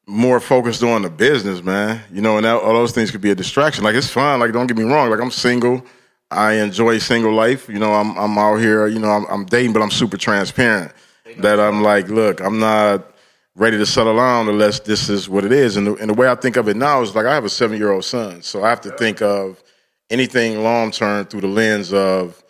more 0.07 0.41
focused 0.41 0.83
on 0.83 1.03
the 1.03 1.11
business, 1.11 1.63
man. 1.63 2.03
You 2.13 2.21
know, 2.21 2.37
and 2.37 2.45
that, 2.45 2.57
all 2.57 2.75
those 2.75 2.93
things 2.93 3.11
could 3.11 3.21
be 3.21 3.31
a 3.31 3.35
distraction. 3.35 3.85
Like 3.85 3.95
it's 3.95 4.11
fine. 4.11 4.41
Like 4.41 4.53
don't 4.53 4.67
get 4.67 4.77
me 4.77 4.85
wrong. 4.85 5.11
Like 5.11 5.21
I'm 5.21 5.31
single. 5.31 5.85
I 6.31 6.55
enjoy 6.55 6.99
single 6.99 7.33
life. 7.33 7.69
You 7.69 7.79
know, 7.79 7.93
I'm 7.93 8.17
I'm 8.17 8.39
out 8.39 8.57
here. 8.57 8.87
You 8.87 8.99
know, 8.99 9.11
I'm, 9.11 9.25
I'm 9.27 9.45
dating, 9.45 9.73
but 9.73 9.83
I'm 9.83 9.91
super 9.91 10.17
transparent. 10.17 10.93
That 11.39 11.61
I'm 11.61 11.83
like, 11.83 12.09
look, 12.09 12.41
I'm 12.41 12.59
not 12.59 13.11
ready 13.55 13.77
to 13.79 13.87
settle 13.87 14.17
down 14.17 14.49
unless 14.49 14.81
this 14.81 15.09
is 15.09 15.29
what 15.29 15.45
it 15.45 15.53
is. 15.53 15.77
And 15.77 15.87
the, 15.87 15.95
and 15.97 16.11
the 16.11 16.15
way 16.15 16.29
I 16.29 16.35
think 16.35 16.57
of 16.57 16.69
it 16.69 16.77
now 16.77 17.03
is 17.03 17.15
like 17.15 17.27
I 17.27 17.35
have 17.35 17.45
a 17.45 17.49
seven 17.49 17.79
year 17.79 17.93
old 17.93 18.05
son, 18.05 18.43
so 18.43 18.65
I 18.65 18.71
have 18.71 18.81
to 18.83 18.91
think 18.97 19.23
of 19.23 19.63
anything 20.09 20.63
long 20.63 20.91
term 20.91 21.27
through 21.27 21.43
the 21.43 21.47
lens 21.47 21.93
of 21.93 22.43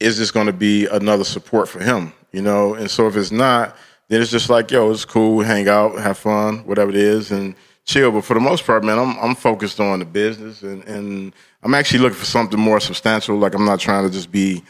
is 0.00 0.18
this 0.18 0.30
going 0.30 0.46
to 0.46 0.52
be 0.52 0.86
another 0.86 1.24
support 1.24 1.68
for 1.68 1.80
him? 1.80 2.12
You 2.32 2.42
know, 2.42 2.74
and 2.74 2.90
so 2.90 3.06
if 3.06 3.16
it's 3.16 3.30
not, 3.30 3.76
then 4.08 4.20
it's 4.20 4.30
just 4.30 4.50
like, 4.50 4.70
yo, 4.70 4.90
it's 4.90 5.04
cool, 5.04 5.40
hang 5.42 5.68
out, 5.68 5.98
have 5.98 6.18
fun, 6.18 6.66
whatever 6.66 6.90
it 6.90 6.96
is, 6.96 7.30
and 7.30 7.54
chill. 7.84 8.10
But 8.10 8.24
for 8.24 8.34
the 8.34 8.40
most 8.40 8.66
part, 8.66 8.84
man, 8.84 8.98
I'm 8.98 9.18
I'm 9.18 9.34
focused 9.34 9.80
on 9.80 10.00
the 10.00 10.04
business, 10.04 10.62
and 10.62 10.82
and 10.84 11.34
I'm 11.64 11.74
actually 11.74 12.00
looking 12.00 12.18
for 12.18 12.26
something 12.26 12.60
more 12.60 12.78
substantial. 12.78 13.36
Like 13.38 13.54
I'm 13.54 13.64
not 13.64 13.80
trying 13.80 14.04
to 14.04 14.10
just 14.10 14.30
be 14.30 14.62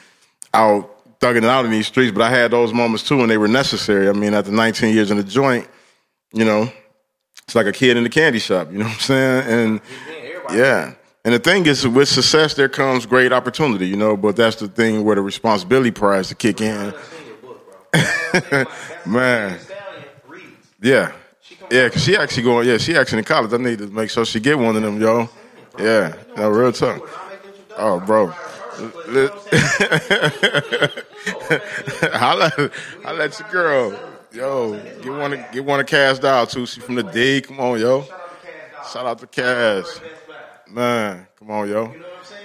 out 0.55 0.91
thugging 1.19 1.39
it 1.39 1.45
out 1.45 1.65
in 1.65 1.71
these 1.71 1.87
streets, 1.89 2.13
but 2.13 2.23
I 2.23 2.31
had 2.31 2.51
those 2.53 2.73
moments 2.73 3.03
too, 3.03 3.21
and 3.21 3.31
they 3.31 3.39
were 3.39 3.49
necessary. 3.49 4.09
I 4.09 4.13
mean, 4.13 4.35
after 4.35 4.53
19 4.53 4.95
years 4.95 5.11
in 5.11 5.17
the 5.17 5.25
joint, 5.25 5.67
you 6.33 6.45
know, 6.45 6.71
it's 7.45 7.55
like 7.55 7.67
a 7.67 7.73
kid 7.73 7.97
in 7.97 8.05
the 8.05 8.11
candy 8.11 8.39
shop. 8.39 8.71
You 8.71 8.79
know 8.79 8.85
what 8.85 8.95
I'm 8.95 9.01
saying? 9.01 9.49
And 9.49 9.81
yeah. 10.53 10.95
And 11.25 11.33
the 11.33 11.39
thing 11.39 11.65
is, 11.67 11.89
with 11.89 12.09
success, 12.09 12.55
there 12.55 12.69
comes 12.69 13.07
great 13.07 13.33
opportunity, 13.33 13.89
you 13.89 13.97
know. 13.97 14.17
But 14.17 14.37
that's 14.37 14.57
the 14.57 14.69
thing 14.69 15.05
where 15.05 15.17
the 15.17 15.23
responsibility 15.23 15.91
prize 15.91 16.29
to 16.29 16.35
kick 16.35 16.61
in. 16.61 16.77
I've 16.77 17.05
seen 17.05 17.27
your 17.27 17.37
book, 17.37 18.45
bro. 18.51 18.65
Man. 19.11 19.59
Yeah, 20.83 21.13
yeah. 21.71 21.89
Cause 21.89 22.05
she 22.05 22.15
actually 22.15 22.43
going. 22.43 22.69
Yeah, 22.69 22.77
she 22.77 22.95
actually 22.95 23.21
in 23.21 23.25
college. 23.25 23.53
I 23.55 23.57
need 23.57 23.79
to 23.79 23.87
make 23.87 24.11
sure 24.11 24.27
she 24.27 24.39
get 24.39 24.59
one 24.59 24.77
of 24.77 24.83
them, 24.83 25.01
yo. 25.01 25.31
Yeah, 25.79 26.15
no, 26.37 26.49
real 26.51 26.73
talk. 26.73 27.03
Oh, 27.77 28.01
bro. 28.01 28.33
Li- 29.09 29.29
holla, 32.13 32.51
holla 33.03 33.25
at 33.25 33.39
your 33.39 33.49
girl. 33.51 33.99
Yo, 34.33 34.73
get 35.03 35.13
one 35.13 35.31
to 35.33 35.47
get 35.53 35.65
one 35.65 35.79
to 35.79 35.85
Cash 35.85 36.19
Doll 36.19 36.47
too. 36.47 36.67
She 36.67 36.81
from 36.81 36.97
the 36.97 37.03
D. 37.05 37.41
Come 37.41 37.61
on, 37.61 37.79
yo. 37.81 38.05
Shout 38.93 39.07
out 39.07 39.19
to 39.21 39.27
Cash. 39.27 39.87
Man, 40.69 41.27
come 41.39 41.51
on, 41.51 41.69
yo. 41.69 41.75
You 41.75 41.75
know 41.75 41.89
what 41.89 41.97
I'm 42.19 42.25
saying? 42.25 42.41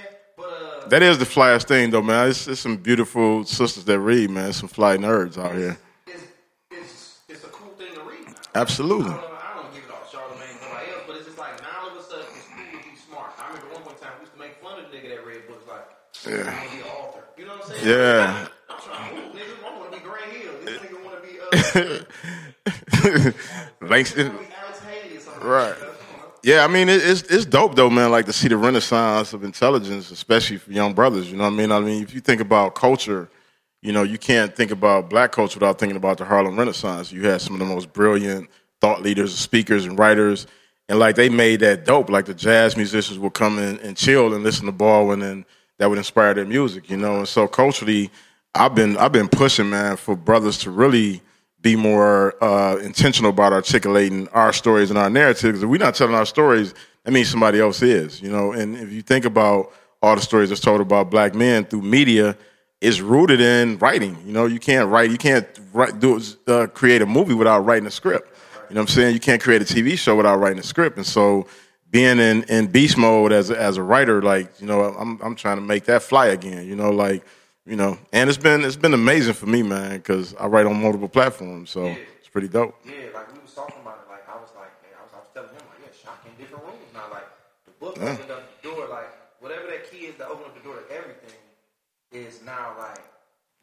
Uh, 0.84 0.88
That 0.90 1.02
is 1.02 1.18
the 1.18 1.26
flyest 1.26 1.64
thing, 1.68 1.90
though, 1.90 2.02
man. 2.02 2.30
It's, 2.30 2.48
it's 2.48 2.62
some 2.62 2.78
beautiful 2.78 3.44
sisters 3.46 3.86
that 3.86 4.00
read, 4.00 4.30
man. 4.30 4.54
Some 4.54 4.70
fly 4.70 4.98
nerds 4.98 5.38
out 5.38 5.56
here. 5.56 5.78
it's, 6.06 6.24
it's, 6.72 7.20
it's 7.28 7.44
a 7.44 7.48
cool 7.48 7.72
thing 7.72 7.94
to 7.96 8.02
read. 8.02 8.36
Absolutely. 8.56 9.12
I 9.12 9.16
don't, 9.16 9.24
I 9.24 9.56
don't 9.62 9.74
give 9.74 9.84
it 9.84 9.90
all 9.90 10.06
to 10.06 10.16
Charlamagne 10.16 10.52
and 10.52 10.60
somebody 10.62 10.92
else, 10.92 11.02
but 11.08 11.16
it's 11.16 11.26
just 11.26 11.38
like 11.40 11.60
now 11.64 11.70
all 11.82 11.90
of 11.90 11.96
a 11.98 12.04
sudden 12.04 12.26
it's 12.36 12.46
cool 12.46 12.66
to 12.70 12.78
be 12.90 12.96
smart. 13.10 13.32
I 13.40 13.48
remember 13.50 13.74
one 13.74 13.82
point 13.84 13.98
in 13.98 14.04
time 14.04 14.14
we 14.20 14.26
used 14.28 14.34
to 14.34 14.40
make 14.40 14.54
fun 14.62 14.86
of 14.86 14.92
the 14.92 14.98
nigga 14.98 15.10
that 15.16 15.26
read 15.26 15.48
books 15.48 15.66
like, 15.68 15.86
Yeah. 16.28 16.34
I 16.34 16.38
want 16.38 16.70
to 16.70 16.76
be 16.76 16.82
an 16.82 16.88
author. 16.88 17.24
You 17.38 17.46
know 17.46 17.54
what 17.54 17.70
I'm 17.70 17.76
saying? 17.76 17.88
Yeah. 17.88 18.48
I'm 18.70 18.82
trying 18.82 19.16
to 19.16 19.22
move, 19.22 19.36
nigga. 19.36 19.66
I 19.66 19.80
want 19.80 19.92
to 19.92 19.98
be 19.98 20.04
Grant 20.06 20.32
Hill. 20.32 20.54
This 20.66 20.80
nigga 20.82 21.04
want 21.06 21.16
to 21.18 21.30
be 23.22 23.32
uh, 23.82 23.88
Langston. 23.88 24.28
Alex 24.28 24.80
Haley 24.80 25.18
or 25.18 25.20
something. 25.20 25.48
Right. 25.48 25.76
Yeah, 26.42 26.64
I 26.64 26.68
mean 26.68 26.88
it, 26.88 27.02
it's 27.04 27.22
it's 27.24 27.46
dope 27.46 27.76
though, 27.76 27.90
man. 27.90 28.12
Like 28.12 28.26
to 28.28 28.34
see 28.34 28.48
the 28.48 28.56
renaissance 28.56 29.34
of 29.34 29.44
intelligence, 29.44 30.10
especially 30.10 30.58
for 30.58 30.72
young 30.72 30.94
brothers. 30.94 31.30
You 31.30 31.38
know 31.38 31.44
what 31.44 31.54
I 31.54 31.56
mean? 31.58 31.72
I 31.72 31.80
mean, 31.82 32.02
if 32.02 32.14
you 32.14 32.22
think 32.22 32.40
about 32.40 32.76
culture, 32.76 33.30
you 33.82 33.92
know, 33.92 34.04
you 34.04 34.18
can't 34.18 34.56
think 34.56 34.72
about 34.72 35.10
black 35.10 35.34
culture 35.34 35.60
without 35.60 35.80
thinking 35.80 35.98
about 35.98 36.18
the 36.18 36.26
Harlem 36.26 36.58
Renaissance. 36.58 37.12
You 37.12 37.28
had 37.28 37.42
some 37.42 37.54
of 37.54 37.60
the 37.60 37.66
most 37.66 37.92
brilliant 37.92 38.50
thought 38.80 39.02
leaders, 39.02 39.36
speakers, 39.38 39.86
and 39.86 40.00
writers, 40.00 40.48
and 40.88 40.98
like 40.98 41.16
they 41.16 41.28
made 41.28 41.60
that 41.60 41.84
dope. 41.84 42.10
Like 42.10 42.26
the 42.26 42.34
jazz 42.34 42.78
musicians 42.78 43.20
would 43.20 43.34
come 43.34 43.60
in 43.60 43.78
and 43.80 43.98
chill 43.98 44.34
and 44.34 44.42
listen 44.42 44.66
to 44.68 44.72
Baldwin, 44.72 45.22
and 45.22 45.46
that 45.80 45.90
would 45.90 45.98
inspire 45.98 46.36
their 46.36 46.46
music. 46.46 46.90
You 46.90 46.98
know, 46.98 47.18
and 47.18 47.28
so 47.28 47.48
culturally, 47.48 48.12
I've 48.54 48.76
been 48.76 48.98
I've 48.98 49.12
been 49.12 49.28
pushing, 49.28 49.70
man, 49.70 49.98
for 49.98 50.16
brothers 50.16 50.60
to 50.60 50.72
really 50.72 51.22
be 51.62 51.76
more 51.76 52.42
uh, 52.44 52.78
intentional 52.78 53.32
about 53.32 53.52
articulating 53.52 54.28
our 54.30 54.54
stories 54.54 54.90
and 54.90 55.00
our 55.00 55.10
narratives. 55.10 55.62
If 55.62 55.70
we're 55.70 55.78
not 55.78 55.96
telling 55.96 56.16
our 56.16 56.26
stories, 56.26 56.74
that 57.04 57.12
means 57.12 57.30
somebody 57.30 57.60
else 57.60 57.82
is, 57.82 58.22
you 58.22 58.32
know. 58.32 58.52
And 58.52 58.78
if 58.78 58.92
you 58.92 59.02
think 59.02 59.26
about 59.26 59.74
all 60.02 60.16
the 60.16 60.22
stories 60.22 60.50
that's 60.50 60.62
told 60.62 60.80
about 60.80 61.10
black 61.10 61.36
men 61.36 61.66
through 61.66 61.82
media, 61.82 62.38
it's 62.82 63.02
rooted 63.02 63.42
in 63.42 63.78
writing. 63.80 64.18
You 64.26 64.32
know, 64.32 64.46
you 64.46 64.60
can't 64.60 64.90
write, 64.90 65.12
you 65.12 65.18
can't 65.18 65.48
write, 65.74 66.00
do 66.00 66.22
uh, 66.48 66.68
create 66.68 67.02
a 67.02 67.06
movie 67.06 67.34
without 67.34 67.66
writing 67.66 67.88
a 67.88 67.92
script. 67.92 68.30
You 68.70 68.76
know 68.76 68.82
what 68.82 68.90
I'm 68.90 68.96
saying? 68.96 69.14
You 69.16 69.20
can't 69.20 69.42
create 69.42 69.62
a 69.62 69.66
TV 69.66 69.98
show 69.98 70.16
without 70.16 70.38
writing 70.38 70.60
a 70.60 70.64
script. 70.64 70.98
And 70.98 71.06
so, 71.06 71.48
being 71.91 72.19
in, 72.19 72.43
in 72.43 72.67
beast 72.67 72.98
mode 72.98 73.31
as 73.31 73.50
a, 73.50 73.60
as 73.60 73.77
a 73.77 73.84
writer, 73.84 74.22
like 74.22 74.50
you 74.60 74.67
know, 74.67 74.84
I'm 74.84 75.19
I'm 75.22 75.36
trying 75.36 75.58
to 75.58 75.63
make 75.63 75.86
that 75.86 76.03
fly 76.03 76.27
again. 76.27 76.67
You 76.67 76.75
know, 76.75 76.91
like 76.91 77.25
you 77.65 77.75
know, 77.75 77.98
and 78.13 78.29
it's 78.29 78.38
been 78.38 78.63
it's 78.63 78.75
been 78.75 78.93
amazing 78.93 79.34
for 79.34 79.48
me, 79.48 79.63
man, 79.63 79.98
because 79.98 80.36
I 80.36 80.48
write 80.48 80.65
on 80.65 80.81
multiple 80.81 81.10
platforms, 81.10 81.69
so 81.69 81.96
it's 82.19 82.29
pretty 82.29 82.48
dope. 82.48 82.75
Yeah, 82.86 82.93
like 83.13 83.34
we 83.34 83.39
was 83.39 83.53
talking 83.53 83.81
about 83.81 84.05
it. 84.05 84.10
Like 84.10 84.27
I 84.29 84.36
was 84.36 84.50
like, 84.55 84.74
man, 84.84 84.93
I 85.00 85.03
was, 85.03 85.13
I 85.13 85.19
was 85.19 85.29
telling 85.34 85.50
him 85.50 85.65
like, 85.69 85.81
yeah, 85.81 85.93
shot 85.98 86.19
in 86.25 86.34
different 86.38 86.63
rooms 86.65 86.89
now. 86.93 87.10
Like 87.12 87.27
the 87.65 87.72
book 87.79 87.98
opened 87.98 88.31
up 88.31 88.43
the 88.62 88.69
door. 88.69 88.88
Like 88.89 89.10
whatever 89.39 89.67
that 89.67 89.89
key 89.89 90.05
is 90.05 90.15
that 90.17 90.27
opened 90.27 90.46
up 90.46 90.55
the 90.55 90.63
door 90.63 90.75
to 90.77 90.86
everything 90.93 91.38
is 92.12 92.41
now 92.46 92.75
like 92.77 93.01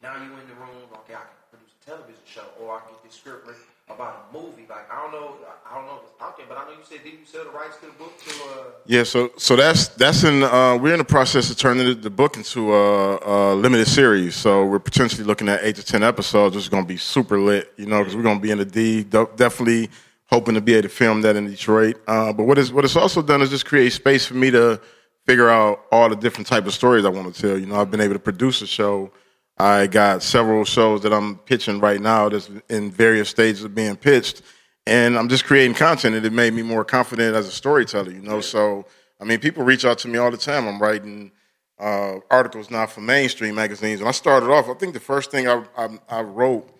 now 0.01 0.15
you 0.15 0.31
in 0.35 0.47
the 0.47 0.55
room. 0.59 0.91
Okay, 1.07 1.15
I 1.15 1.23
can 1.23 1.39
produce 1.51 1.71
a 1.79 1.85
television 1.85 2.23
show, 2.27 2.47
or 2.59 2.75
I 2.75 2.79
can 2.83 2.91
get 2.91 3.03
this 3.03 3.15
script 3.15 3.47
written 3.47 3.63
about 3.89 4.27
a 4.29 4.33
movie. 4.37 4.65
Like 4.69 4.91
I 4.91 5.01
don't 5.01 5.11
know, 5.11 5.35
I 5.69 5.75
don't 5.75 5.85
know 5.85 5.97
if 5.97 6.03
it's 6.03 6.21
out 6.21 6.37
there, 6.37 6.45
but 6.47 6.57
I 6.57 6.65
know 6.65 6.71
you 6.71 6.83
said 6.83 7.03
did 7.03 7.13
you 7.13 7.25
sell 7.25 7.43
the 7.45 7.51
rights 7.51 7.77
to 7.77 7.85
the 7.87 7.91
book 7.93 8.17
to? 8.19 8.31
uh 8.31 8.63
Yeah, 8.85 9.03
so 9.03 9.31
so 9.37 9.55
that's 9.55 9.87
that's 9.89 10.23
in 10.23 10.43
uh, 10.43 10.77
we're 10.77 10.93
in 10.93 10.99
the 10.99 11.05
process 11.05 11.49
of 11.49 11.57
turning 11.57 11.85
the, 11.85 11.93
the 11.93 12.09
book 12.09 12.37
into 12.37 12.73
a, 12.73 13.53
a 13.53 13.55
limited 13.55 13.87
series. 13.87 14.35
So 14.35 14.65
we're 14.65 14.79
potentially 14.79 15.23
looking 15.23 15.47
at 15.49 15.61
eight 15.63 15.75
to 15.77 15.83
ten 15.83 16.03
episodes. 16.03 16.55
It's 16.55 16.69
going 16.69 16.83
to 16.83 16.87
be 16.87 16.97
super 16.97 17.39
lit, 17.39 17.71
you 17.77 17.85
know, 17.85 17.99
because 17.99 18.15
we're 18.15 18.23
going 18.23 18.37
to 18.37 18.41
be 18.41 18.51
in 18.51 18.57
the 18.57 18.65
D. 18.65 19.03
Definitely 19.03 19.89
hoping 20.29 20.55
to 20.55 20.61
be 20.61 20.73
able 20.73 20.83
to 20.83 20.89
film 20.89 21.21
that 21.21 21.35
in 21.37 21.47
Detroit. 21.49 22.01
Uh, 22.07 22.33
but 22.33 22.43
what 22.43 22.57
is 22.57 22.71
what 22.73 22.83
it's 22.83 22.95
also 22.97 23.21
done 23.21 23.41
is 23.41 23.49
just 23.49 23.65
create 23.65 23.93
space 23.93 24.25
for 24.25 24.33
me 24.35 24.51
to 24.51 24.81
figure 25.25 25.49
out 25.49 25.81
all 25.91 26.09
the 26.09 26.15
different 26.15 26.47
type 26.47 26.65
of 26.65 26.73
stories 26.73 27.05
I 27.05 27.09
want 27.09 27.33
to 27.33 27.41
tell. 27.41 27.57
You 27.57 27.65
know, 27.65 27.75
I've 27.75 27.91
been 27.91 28.01
able 28.01 28.13
to 28.13 28.19
produce 28.19 28.61
a 28.61 28.67
show. 28.67 29.11
I 29.59 29.87
got 29.87 30.21
several 30.21 30.65
shows 30.65 31.01
that 31.03 31.13
I'm 31.13 31.37
pitching 31.37 31.79
right 31.79 31.99
now 31.99 32.29
that's 32.29 32.49
in 32.69 32.91
various 32.91 33.29
stages 33.29 33.63
of 33.63 33.73
being 33.73 33.95
pitched. 33.95 34.41
And 34.85 35.17
I'm 35.17 35.27
just 35.27 35.45
creating 35.45 35.75
content 35.75 36.15
and 36.15 36.25
it 36.25 36.31
made 36.31 36.53
me 36.53 36.61
more 36.61 36.85
confident 36.85 37.35
as 37.35 37.47
a 37.47 37.51
storyteller, 37.51 38.11
you 38.11 38.21
know. 38.21 38.39
So 38.41 38.85
I 39.19 39.25
mean 39.25 39.39
people 39.39 39.63
reach 39.63 39.83
out 39.83 39.97
to 39.99 40.07
me 40.07 40.17
all 40.17 40.31
the 40.31 40.37
time. 40.37 40.67
I'm 40.67 40.79
writing 40.79 41.31
uh, 41.79 42.15
articles 42.31 42.71
now 42.71 42.85
for 42.87 43.01
mainstream 43.01 43.55
magazines. 43.55 43.99
And 43.99 44.07
I 44.07 44.11
started 44.11 44.49
off, 44.49 44.69
I 44.69 44.73
think 44.75 44.93
the 44.93 44.99
first 44.99 45.31
thing 45.31 45.47
I, 45.47 45.63
I, 45.77 45.89
I 46.09 46.21
wrote 46.21 46.71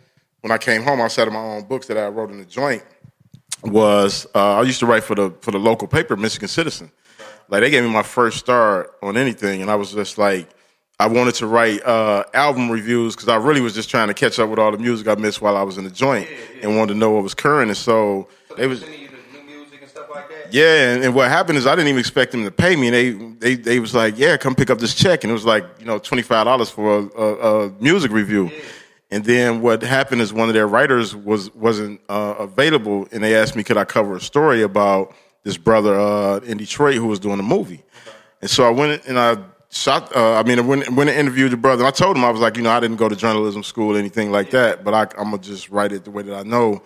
when 0.42 0.52
I 0.52 0.58
came 0.58 0.84
home 0.84 1.02
outside 1.02 1.28
of 1.28 1.34
my 1.34 1.40
own 1.40 1.64
books 1.64 1.88
that 1.88 1.98
I 1.98 2.08
wrote 2.08 2.32
in 2.32 2.38
the 2.38 2.46
joint 2.46 2.84
was 3.64 4.28
uh, 4.36 4.60
I 4.60 4.62
used 4.64 4.80
to 4.80 4.86
write 4.86 5.04
for 5.04 5.16
the 5.16 5.32
for 5.42 5.52
the 5.52 5.60
local 5.60 5.88
paper, 5.88 6.16
Michigan 6.16 6.48
Citizen. 6.48 6.92
Like 7.50 7.62
they 7.62 7.70
gave 7.70 7.84
me 7.84 7.90
my 7.90 8.04
first 8.04 8.38
start 8.38 8.96
on 9.02 9.18
anything, 9.18 9.62
and 9.62 9.72
I 9.72 9.76
was 9.76 9.94
just 9.94 10.18
like, 10.18 10.50
I 11.00 11.08
wanted 11.08 11.36
to 11.36 11.48
write 11.48 11.86
uh, 11.86 12.24
album 12.34 12.72
reviews 12.72 13.16
because 13.16 13.30
I 13.30 13.36
really 13.36 13.62
was 13.62 13.76
just 13.76 13.90
trying 13.90 14.08
to 14.08 14.16
catch 14.16 14.40
up 14.40 14.50
with 14.50 14.58
all 14.58 14.72
the 14.72 14.80
music 14.80 15.08
I 15.08 15.14
missed 15.14 15.42
while 15.42 15.56
I 15.56 15.62
was 15.62 15.78
in 15.78 15.84
the 15.84 15.92
joint, 15.92 16.28
and 16.62 16.76
wanted 16.76 16.94
to 16.94 17.00
know 17.00 17.12
what 17.12 17.22
was 17.22 17.36
current. 17.36 17.70
And 17.70 17.78
so 17.78 18.28
they 18.58 18.66
was 18.66 18.80
sending 18.80 19.02
you 19.02 19.10
the 19.10 19.38
new 19.38 19.58
music 19.60 19.82
and 19.82 19.92
stuff 19.92 20.10
like 20.10 20.28
that. 20.28 20.52
yeah, 20.52 20.94
and, 20.94 21.04
and 21.04 21.14
what 21.14 21.30
happened 21.30 21.60
is 21.60 21.68
I 21.68 21.76
didn't 21.76 21.90
even 21.90 22.00
expect 22.00 22.32
them 22.32 22.44
to 22.46 22.52
pay 22.52 22.76
me. 22.76 22.88
And 22.88 22.96
they 22.96 23.12
they 23.12 23.56
they 23.62 23.80
was 23.80 23.94
like, 23.94 24.18
yeah, 24.18 24.38
come 24.38 24.56
pick 24.56 24.72
up 24.72 24.80
this 24.80 24.96
check, 24.96 25.24
and 25.24 25.30
it 25.30 25.34
was 25.34 25.46
like 25.46 25.66
you 25.80 25.86
know 25.86 26.00
twenty 26.00 26.24
five 26.24 26.46
dollars 26.46 26.72
for 26.72 26.98
a, 26.98 27.22
a, 27.22 27.66
a 27.66 27.70
music 27.80 28.12
review. 28.12 28.50
And 29.12 29.24
then 29.24 29.62
what 29.62 29.84
happened 29.84 30.22
is 30.22 30.34
one 30.34 30.50
of 30.50 30.56
their 30.56 30.68
writers 30.68 31.16
was 31.16 31.54
wasn't 31.54 32.02
uh, 32.10 32.36
available, 32.40 33.08
and 33.12 33.24
they 33.24 33.36
asked 33.36 33.56
me 33.56 33.64
could 33.64 33.78
I 33.78 33.86
cover 33.86 34.16
a 34.16 34.22
story 34.22 34.64
about 34.64 35.14
this 35.44 35.58
brother 35.58 35.98
uh, 35.98 36.40
in 36.40 36.58
Detroit 36.58 36.96
who 36.96 37.06
was 37.06 37.20
doing 37.20 37.40
a 37.40 37.44
movie. 37.44 37.84
And 38.42 38.50
so 38.50 38.68
I 38.68 38.72
went 38.72 39.06
and 39.06 39.18
I 39.18 39.38
shot. 39.70 40.16
Uh, 40.16 40.36
I 40.36 40.44
mean, 40.44 40.66
when 40.68 40.96
went 40.96 41.10
and 41.10 41.20
interviewed 41.20 41.52
the 41.52 41.58
brother. 41.58 41.84
And 41.84 41.88
I 41.88 41.92
told 41.92 42.18
him 42.18 42.24
I 42.24 42.30
was 42.30 42.42
like, 42.42 42.58
you 42.58 42.64
know, 42.64 42.72
I 42.72 42.80
didn't 42.80 42.98
go 42.98 43.10
to 43.10 43.16
journalism 43.16 43.64
school 43.64 43.96
or 43.96 44.00
anything 44.00 44.32
like 44.32 44.52
that, 44.52 44.84
but 44.84 44.94
I, 44.94 45.02
I'm 45.20 45.32
gonna 45.32 45.40
just 45.40 45.70
write 45.70 45.92
it 45.92 46.04
the 46.04 46.12
way 46.12 46.24
that 46.24 46.36
I 46.36 46.44
know. 46.44 46.84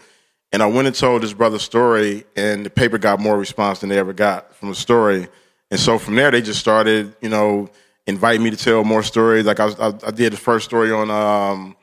And 0.51 0.61
I 0.61 0.65
went 0.65 0.87
and 0.87 0.95
told 0.95 1.21
his 1.21 1.33
brother's 1.33 1.61
story, 1.61 2.25
and 2.35 2.65
the 2.65 2.69
paper 2.69 2.97
got 2.97 3.19
more 3.19 3.37
response 3.37 3.79
than 3.79 3.89
they 3.89 3.97
ever 3.97 4.13
got 4.13 4.53
from 4.55 4.69
the 4.69 4.75
story. 4.75 5.27
And 5.69 5.79
so 5.79 5.97
from 5.97 6.15
there, 6.15 6.29
they 6.29 6.41
just 6.41 6.59
started, 6.59 7.15
you 7.21 7.29
know, 7.29 7.69
inviting 8.05 8.43
me 8.43 8.49
to 8.49 8.57
tell 8.57 8.83
more 8.83 9.03
stories. 9.03 9.45
Like 9.45 9.61
I, 9.61 9.65
was, 9.65 9.79
I, 9.79 9.93
I 10.05 10.11
did 10.11 10.33
the 10.33 10.37
first 10.37 10.65
story 10.65 10.91
on 10.91 11.09
um, 11.09 11.77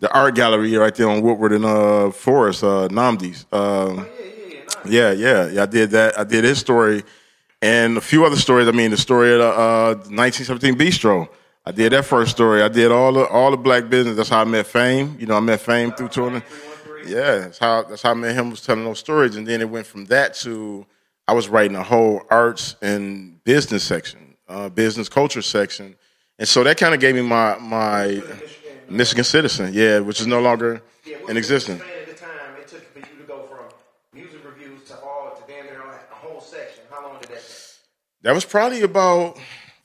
the 0.00 0.10
art 0.12 0.34
gallery 0.34 0.74
right 0.76 0.94
there 0.94 1.08
on 1.08 1.20
Woodward 1.20 1.52
and 1.52 1.64
uh, 1.66 2.10
Forest, 2.10 2.64
uh, 2.64 2.88
Namdi's. 2.88 3.44
Um, 3.52 4.06
yeah, 4.86 5.12
yeah, 5.12 5.48
yeah. 5.48 5.62
I 5.62 5.66
did 5.66 5.90
that. 5.90 6.18
I 6.18 6.24
did 6.24 6.44
his 6.44 6.58
story, 6.58 7.04
and 7.64 7.96
a 7.96 8.00
few 8.00 8.26
other 8.26 8.36
stories. 8.36 8.68
I 8.68 8.72
mean, 8.72 8.90
the 8.90 8.96
story 8.98 9.32
of 9.32 9.38
the 9.38 9.48
uh, 9.48 9.94
1917 10.10 10.74
Bistro. 10.76 11.28
I 11.64 11.72
did 11.72 11.92
that 11.92 12.04
first 12.04 12.32
story. 12.32 12.62
I 12.62 12.68
did 12.68 12.92
all 12.92 13.12
the 13.12 13.26
all 13.26 13.50
the 13.50 13.56
black 13.56 13.88
business. 13.88 14.16
That's 14.16 14.28
how 14.28 14.42
I 14.42 14.44
met 14.44 14.66
Fame. 14.66 15.16
You 15.18 15.26
know, 15.26 15.36
I 15.36 15.40
met 15.40 15.60
Fame 15.60 15.92
through 15.92 16.08
touring. 16.08 16.42
Yeah, 17.06 17.38
that's 17.38 17.58
how 17.58 17.84
that's 17.84 18.02
how 18.02 18.10
I 18.10 18.14
met 18.14 18.34
him. 18.34 18.50
Was 18.50 18.60
telling 18.60 18.84
those 18.84 18.98
stories, 18.98 19.36
and 19.36 19.46
then 19.46 19.62
it 19.62 19.70
went 19.70 19.86
from 19.86 20.04
that 20.06 20.34
to 20.44 20.84
I 21.26 21.32
was 21.32 21.48
writing 21.48 21.74
a 21.76 21.82
whole 21.82 22.22
arts 22.30 22.76
and 22.82 23.42
business 23.44 23.82
section, 23.82 24.36
uh, 24.46 24.68
business 24.68 25.08
culture 25.08 25.40
section, 25.40 25.96
and 26.38 26.46
so 26.46 26.64
that 26.64 26.76
kind 26.76 26.92
of 26.92 27.00
gave 27.00 27.14
me 27.14 27.22
my 27.22 27.56
my 27.58 28.22
Michigan 28.90 29.24
citizen. 29.24 29.70
Yeah, 29.72 30.00
which 30.00 30.20
is 30.20 30.26
no 30.26 30.40
longer 30.42 30.82
in 31.28 31.38
existence. 31.38 31.80
the 31.80 31.86
span 31.86 32.02
of 32.02 32.08
the 32.08 32.14
time 32.20 32.56
it 32.60 32.68
took 32.68 32.92
for 32.92 32.98
you 32.98 33.22
to 33.22 33.26
go 33.26 33.46
from 33.46 33.64
music 34.12 34.40
reviews 34.44 34.84
to 34.88 34.98
all 35.00 35.34
to 35.34 35.42
damn 35.50 35.64
near 35.64 35.82
like 35.86 36.08
a 36.12 36.14
whole 36.14 36.42
section? 36.42 36.82
How 36.90 37.02
long 37.02 37.20
did 37.20 37.30
that 37.30 37.36
take? 37.36 37.50
That 38.24 38.34
was 38.34 38.46
probably 38.46 38.80
about 38.80 39.38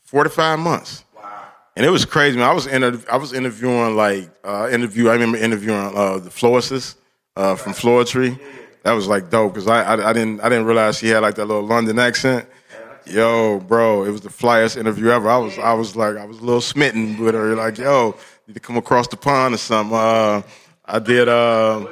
four 0.03 0.23
to 0.23 0.29
five 0.29 0.59
months. 0.59 1.03
Wow. 1.13 1.43
And 1.75 1.85
it 1.85 1.89
was 1.89 2.05
crazy, 2.05 2.37
man. 2.37 2.49
I 2.49 2.53
was 2.53 2.67
inter- 2.67 3.03
I 3.11 3.17
was 3.17 3.33
interviewing 3.33 3.97
like 3.97 4.29
uh, 4.45 4.69
interview. 4.71 5.09
I 5.09 5.13
remember 5.13 5.37
interviewing 5.37 5.77
uh, 5.77 6.19
the 6.19 6.29
Floacist 6.29 6.95
uh, 7.35 7.55
from 7.55 7.73
Floetry. 7.73 8.39
That 8.83 8.93
was 8.93 9.07
like 9.07 9.29
dope 9.29 9.53
because 9.53 9.67
I, 9.67 9.83
I 9.83 10.09
I 10.09 10.13
didn't 10.13 10.39
I 10.39 10.47
didn't 10.47 10.65
realize 10.65 10.99
she 10.99 11.09
had 11.09 11.19
like 11.19 11.35
that 11.35 11.45
little 11.45 11.65
London 11.65 11.99
accent. 11.99 12.47
Yo, 13.05 13.59
bro, 13.59 14.05
it 14.05 14.11
was 14.11 14.21
the 14.21 14.29
flyest 14.29 14.77
interview 14.77 15.09
ever. 15.09 15.29
I 15.29 15.37
was 15.37 15.59
I 15.59 15.73
was 15.73 15.97
like 15.97 16.15
I 16.15 16.23
was 16.23 16.39
a 16.39 16.43
little 16.43 16.61
smitten 16.61 17.17
with 17.19 17.35
her. 17.35 17.55
Like, 17.55 17.77
yo, 17.77 18.15
need 18.47 18.53
to 18.53 18.61
come 18.61 18.77
across 18.77 19.09
the 19.09 19.17
pond 19.17 19.53
or 19.53 19.57
something. 19.57 19.97
Uh, 19.97 20.43
I 20.85 20.99
did. 20.99 21.27
Uh, 21.27 21.87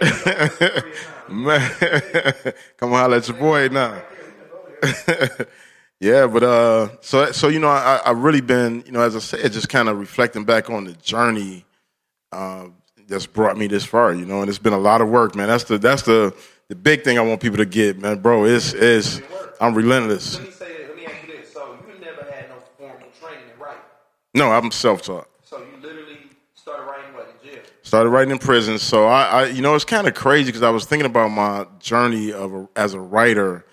Man, 1.28 1.70
come 2.76 2.92
on, 2.92 2.98
holla 2.98 3.16
at 3.16 3.28
your 3.28 3.36
boy 3.38 3.68
now. 3.68 4.02
yeah, 6.04 6.26
but 6.26 6.42
uh, 6.42 6.88
so 7.00 7.32
so 7.32 7.48
you 7.48 7.58
know, 7.58 7.68
I 7.68 8.00
I 8.04 8.10
really 8.10 8.42
been 8.42 8.82
you 8.84 8.92
know, 8.92 9.00
as 9.00 9.16
I 9.16 9.20
said, 9.20 9.50
just 9.52 9.70
kind 9.70 9.88
of 9.88 9.98
reflecting 9.98 10.44
back 10.44 10.68
on 10.68 10.84
the 10.84 10.92
journey 10.92 11.64
uh, 12.30 12.66
that's 13.08 13.26
brought 13.26 13.56
me 13.56 13.68
this 13.68 13.86
far. 13.86 14.12
You 14.12 14.26
know, 14.26 14.40
and 14.40 14.50
it's 14.50 14.58
been 14.58 14.74
a 14.74 14.78
lot 14.78 15.00
of 15.00 15.08
work, 15.08 15.34
man. 15.34 15.48
That's 15.48 15.64
the 15.64 15.78
that's 15.78 16.02
the 16.02 16.34
the 16.68 16.74
big 16.74 17.04
thing 17.04 17.18
I 17.18 17.22
want 17.22 17.40
people 17.40 17.56
to 17.56 17.64
get, 17.64 17.98
man, 17.98 18.18
bro. 18.18 18.44
It's 18.44 18.74
it's 18.74 19.22
I'm 19.62 19.74
relentless. 19.74 20.34
Let 20.34 20.44
me 20.46 20.52
say, 20.52 20.86
let 20.88 20.96
me 20.96 21.04
ask 21.06 21.16
you 21.26 21.36
this. 21.38 21.52
So 21.52 21.78
you 21.88 22.00
never 22.00 22.24
had 22.24 22.50
no 22.50 22.56
formal 22.76 23.08
training 23.18 23.44
in 23.54 23.62
writing. 23.62 23.80
No, 24.34 24.52
I'm 24.52 24.70
self 24.70 25.00
taught. 25.00 25.28
So 25.42 25.58
you 25.58 25.64
literally 25.80 26.18
started 26.54 26.84
writing 26.84 27.14
what 27.14 27.34
in 27.42 27.50
jail? 27.50 27.62
Started 27.82 28.10
writing 28.10 28.30
in 28.30 28.38
prison. 28.38 28.78
So 28.78 29.06
I, 29.06 29.22
I 29.22 29.46
you 29.46 29.62
know, 29.62 29.74
it's 29.74 29.86
kind 29.86 30.06
of 30.06 30.12
crazy 30.12 30.46
because 30.46 30.62
I 30.62 30.70
was 30.70 30.84
thinking 30.84 31.06
about 31.06 31.28
my 31.28 31.66
journey 31.78 32.30
of 32.30 32.52
a, 32.52 32.68
as 32.76 32.92
a 32.92 33.00
writer, 33.00 33.64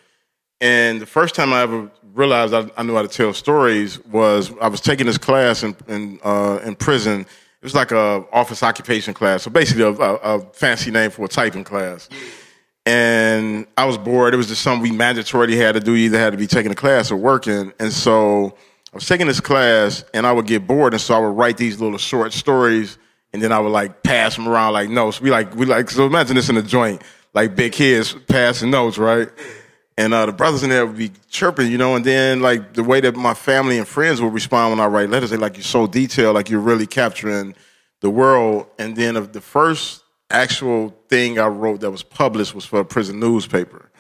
and 0.62 1.02
the 1.02 1.08
first 1.08 1.34
time 1.36 1.52
I 1.52 1.64
ever 1.64 1.90
realized 2.14 2.54
I, 2.54 2.70
I 2.78 2.84
knew 2.84 2.96
how 2.96 3.02
to 3.02 3.08
tell 3.08 3.34
stories 3.34 4.04
was 4.06 4.52
I 4.62 4.68
was 4.68 4.82
taking 4.82 5.06
this 5.06 5.18
class 5.18 5.64
in 5.64 5.76
in, 5.88 6.20
uh, 6.24 6.60
in 6.64 6.76
prison. 6.76 7.22
It 7.22 7.66
was 7.66 7.76
like 7.76 7.92
a 7.92 8.26
office 8.32 8.64
occupation 8.64 9.14
class, 9.14 9.44
so 9.44 9.52
basically 9.52 9.84
a, 9.84 9.90
a, 9.90 10.16
a 10.16 10.40
fancy 10.54 10.90
name 10.90 11.12
for 11.12 11.26
a 11.26 11.28
typing 11.28 11.64
class. 11.64 12.10
And 12.88 13.68
I 13.78 13.86
was 13.86 14.00
bored. 14.00 14.34
It 14.34 14.38
was 14.38 14.48
just 14.48 14.64
something 14.64 14.82
we 14.82 14.98
mandatorily 14.98 15.56
had 15.56 15.74
to 15.74 15.80
do. 15.80 15.94
You 15.94 16.06
either 16.06 16.18
had 16.18 16.32
to 16.32 16.38
be 16.38 16.48
taking 16.48 16.72
a 16.72 16.76
class 16.76 17.12
or 17.12 17.18
working. 17.18 17.72
And 17.80 17.94
so 17.94 18.56
I 18.92 18.96
was 18.96 19.08
taking 19.08 19.28
this 19.28 19.40
class, 19.40 20.04
and 20.14 20.26
I 20.26 20.32
would 20.32 20.48
get 20.48 20.66
bored, 20.66 20.94
and 20.94 21.02
so 21.02 21.14
I 21.14 21.20
would 21.20 21.38
write 21.38 21.58
these 21.58 21.80
little 21.80 22.00
short 22.00 22.34
stories, 22.34 22.98
and 23.32 23.42
then 23.42 23.52
I 23.52 23.60
would 23.60 23.70
like 23.70 24.02
pass 24.04 24.36
them 24.36 24.48
around 24.48 24.74
like 24.74 24.90
notes. 24.90 25.22
We 25.22 25.30
like 25.30 25.56
we 25.56 25.66
like 25.66 25.90
so 25.90 26.08
imagine 26.08 26.36
this 26.36 26.50
in 26.50 26.58
a 26.58 26.64
joint, 26.64 27.04
like 27.34 27.56
big 27.56 27.74
kids 27.74 28.16
passing 28.28 28.72
notes, 28.72 28.98
right? 28.98 29.30
And 30.02 30.16
uh, 30.16 30.26
the 30.26 30.32
brothers 30.32 30.64
in 30.64 30.72
there 30.72 30.84
would 30.88 30.98
be 30.98 31.12
chirping, 31.30 31.72
you 31.72 31.78
know, 31.78 31.96
and 31.96 32.04
then 32.04 32.42
like 32.42 32.74
the 32.74 32.84
way 32.84 33.02
that 33.02 33.16
my 33.16 33.36
family 33.36 33.78
and 33.78 33.88
friends 33.88 34.20
would 34.20 34.34
respond 34.34 34.72
when 34.72 34.80
I 34.80 34.88
write 34.88 35.12
letters, 35.12 35.30
they 35.30 35.38
like 35.38 35.58
you're 35.58 35.64
so 35.64 35.86
detailed, 35.86 36.34
like 36.34 36.50
you're 36.50 36.60
really 36.60 36.88
capturing 36.88 37.54
the 38.00 38.10
world. 38.10 38.66
And 38.80 38.96
then 38.96 39.16
of 39.16 39.32
the 39.32 39.42
first 39.42 40.04
actual 40.32 40.90
thing 41.08 41.38
I 41.38 41.46
wrote 41.46 41.82
that 41.82 41.92
was 41.92 42.02
published 42.02 42.56
was 42.56 42.66
for 42.66 42.80
a 42.80 42.86
prison 42.86 43.20
newspaper. 43.20 43.92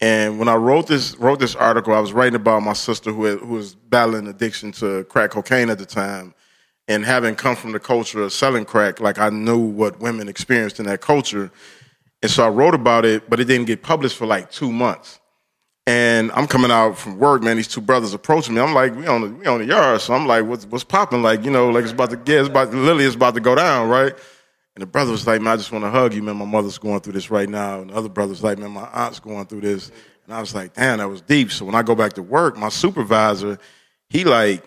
And 0.00 0.38
when 0.38 0.48
I 0.48 0.54
wrote 0.54 0.86
this 0.86 1.14
wrote 1.18 1.40
this 1.40 1.54
article, 1.54 1.92
I 1.92 2.00
was 2.00 2.14
writing 2.14 2.36
about 2.36 2.62
my 2.62 2.72
sister 2.72 3.12
who 3.12 3.24
had, 3.24 3.40
who 3.40 3.48
was 3.48 3.74
battling 3.74 4.26
addiction 4.28 4.72
to 4.72 5.04
crack 5.04 5.32
cocaine 5.32 5.68
at 5.68 5.76
the 5.76 5.84
time, 5.84 6.32
and 6.88 7.04
having 7.04 7.34
come 7.34 7.54
from 7.54 7.72
the 7.72 7.80
culture 7.80 8.22
of 8.22 8.32
selling 8.32 8.64
crack, 8.64 8.98
like 8.98 9.18
I 9.18 9.28
knew 9.28 9.58
what 9.58 10.00
women 10.00 10.26
experienced 10.26 10.80
in 10.80 10.86
that 10.86 11.02
culture, 11.02 11.50
and 12.22 12.30
so 12.30 12.46
I 12.46 12.48
wrote 12.48 12.74
about 12.74 13.04
it, 13.04 13.28
but 13.28 13.40
it 13.40 13.44
didn't 13.44 13.66
get 13.66 13.82
published 13.82 14.16
for 14.16 14.24
like 14.24 14.50
two 14.50 14.72
months. 14.72 15.20
And 15.86 16.32
I'm 16.32 16.46
coming 16.46 16.70
out 16.70 16.96
from 16.96 17.18
work, 17.18 17.42
man. 17.42 17.56
These 17.56 17.68
two 17.68 17.82
brothers 17.82 18.14
approaching 18.14 18.54
me. 18.54 18.60
I'm 18.60 18.72
like, 18.72 18.96
we 18.96 19.06
on 19.06 19.20
the 19.20 19.28
we 19.28 19.46
on 19.46 19.58
the 19.58 19.66
yard, 19.66 20.00
so 20.00 20.14
I'm 20.14 20.26
like, 20.26 20.46
what's 20.46 20.64
what's 20.66 20.84
popping? 20.84 21.22
Like, 21.22 21.44
you 21.44 21.50
know, 21.50 21.68
like 21.68 21.82
it's 21.84 21.92
about 21.92 22.10
to 22.10 22.16
get, 22.16 22.40
it's 22.40 22.48
about 22.48 22.72
Lily 22.72 23.04
is 23.04 23.14
about 23.14 23.34
to 23.34 23.40
go 23.40 23.54
down, 23.54 23.90
right? 23.90 24.14
And 24.74 24.82
the 24.82 24.86
brother 24.86 25.12
was 25.12 25.26
like, 25.26 25.40
man, 25.40 25.52
I 25.52 25.56
just 25.56 25.70
want 25.70 25.84
to 25.84 25.90
hug 25.90 26.14
you, 26.14 26.22
man. 26.22 26.36
My 26.36 26.46
mother's 26.46 26.78
going 26.78 27.00
through 27.00 27.12
this 27.12 27.30
right 27.30 27.48
now. 27.48 27.82
And 27.82 27.90
the 27.90 27.94
other 27.94 28.08
brother's 28.08 28.42
like, 28.42 28.58
man, 28.58 28.70
my 28.72 28.88
aunt's 28.92 29.20
going 29.20 29.46
through 29.46 29.60
this. 29.60 29.92
And 30.24 30.34
I 30.34 30.40
was 30.40 30.54
like, 30.54 30.74
damn, 30.74 30.98
that 30.98 31.08
was 31.08 31.20
deep. 31.20 31.52
So 31.52 31.64
when 31.64 31.74
I 31.74 31.82
go 31.82 31.94
back 31.94 32.14
to 32.14 32.22
work, 32.22 32.56
my 32.56 32.70
supervisor, 32.70 33.58
he 34.08 34.24
like, 34.24 34.64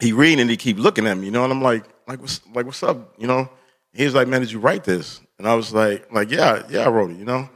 he 0.00 0.12
reading 0.12 0.40
and 0.40 0.48
he 0.48 0.56
keep 0.56 0.78
looking 0.78 1.06
at 1.06 1.18
me, 1.18 1.26
you 1.26 1.32
know, 1.32 1.44
and 1.44 1.52
I'm 1.52 1.60
like, 1.60 1.84
like 2.06 2.20
what's 2.20 2.40
like 2.54 2.66
what's 2.66 2.82
up, 2.82 3.14
you 3.18 3.26
know? 3.26 3.50
He 3.92 4.04
was 4.04 4.14
like, 4.14 4.28
man, 4.28 4.40
did 4.40 4.52
you 4.52 4.60
write 4.60 4.84
this? 4.84 5.20
And 5.38 5.46
I 5.46 5.54
was 5.54 5.74
like, 5.74 6.10
like 6.12 6.30
yeah, 6.30 6.62
yeah, 6.70 6.86
I 6.86 6.88
wrote 6.88 7.10
it, 7.10 7.18
you 7.18 7.24
know. 7.24 7.48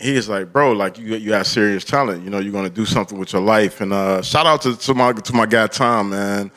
He 0.00 0.12
was 0.12 0.28
like, 0.28 0.52
bro, 0.52 0.72
like 0.72 0.98
you 0.98 1.16
you 1.16 1.32
have 1.32 1.46
serious 1.46 1.84
talent, 1.84 2.24
you 2.24 2.30
know, 2.30 2.38
you're 2.38 2.52
gonna 2.52 2.70
do 2.70 2.86
something 2.86 3.18
with 3.18 3.32
your 3.32 3.42
life. 3.42 3.80
And 3.80 3.92
uh, 3.92 4.22
shout 4.22 4.46
out 4.46 4.62
to, 4.62 4.76
to 4.76 4.94
my 4.94 5.12
to 5.12 5.32
my 5.32 5.46
guy 5.46 5.66
Tom, 5.66 6.10
man. 6.10 6.50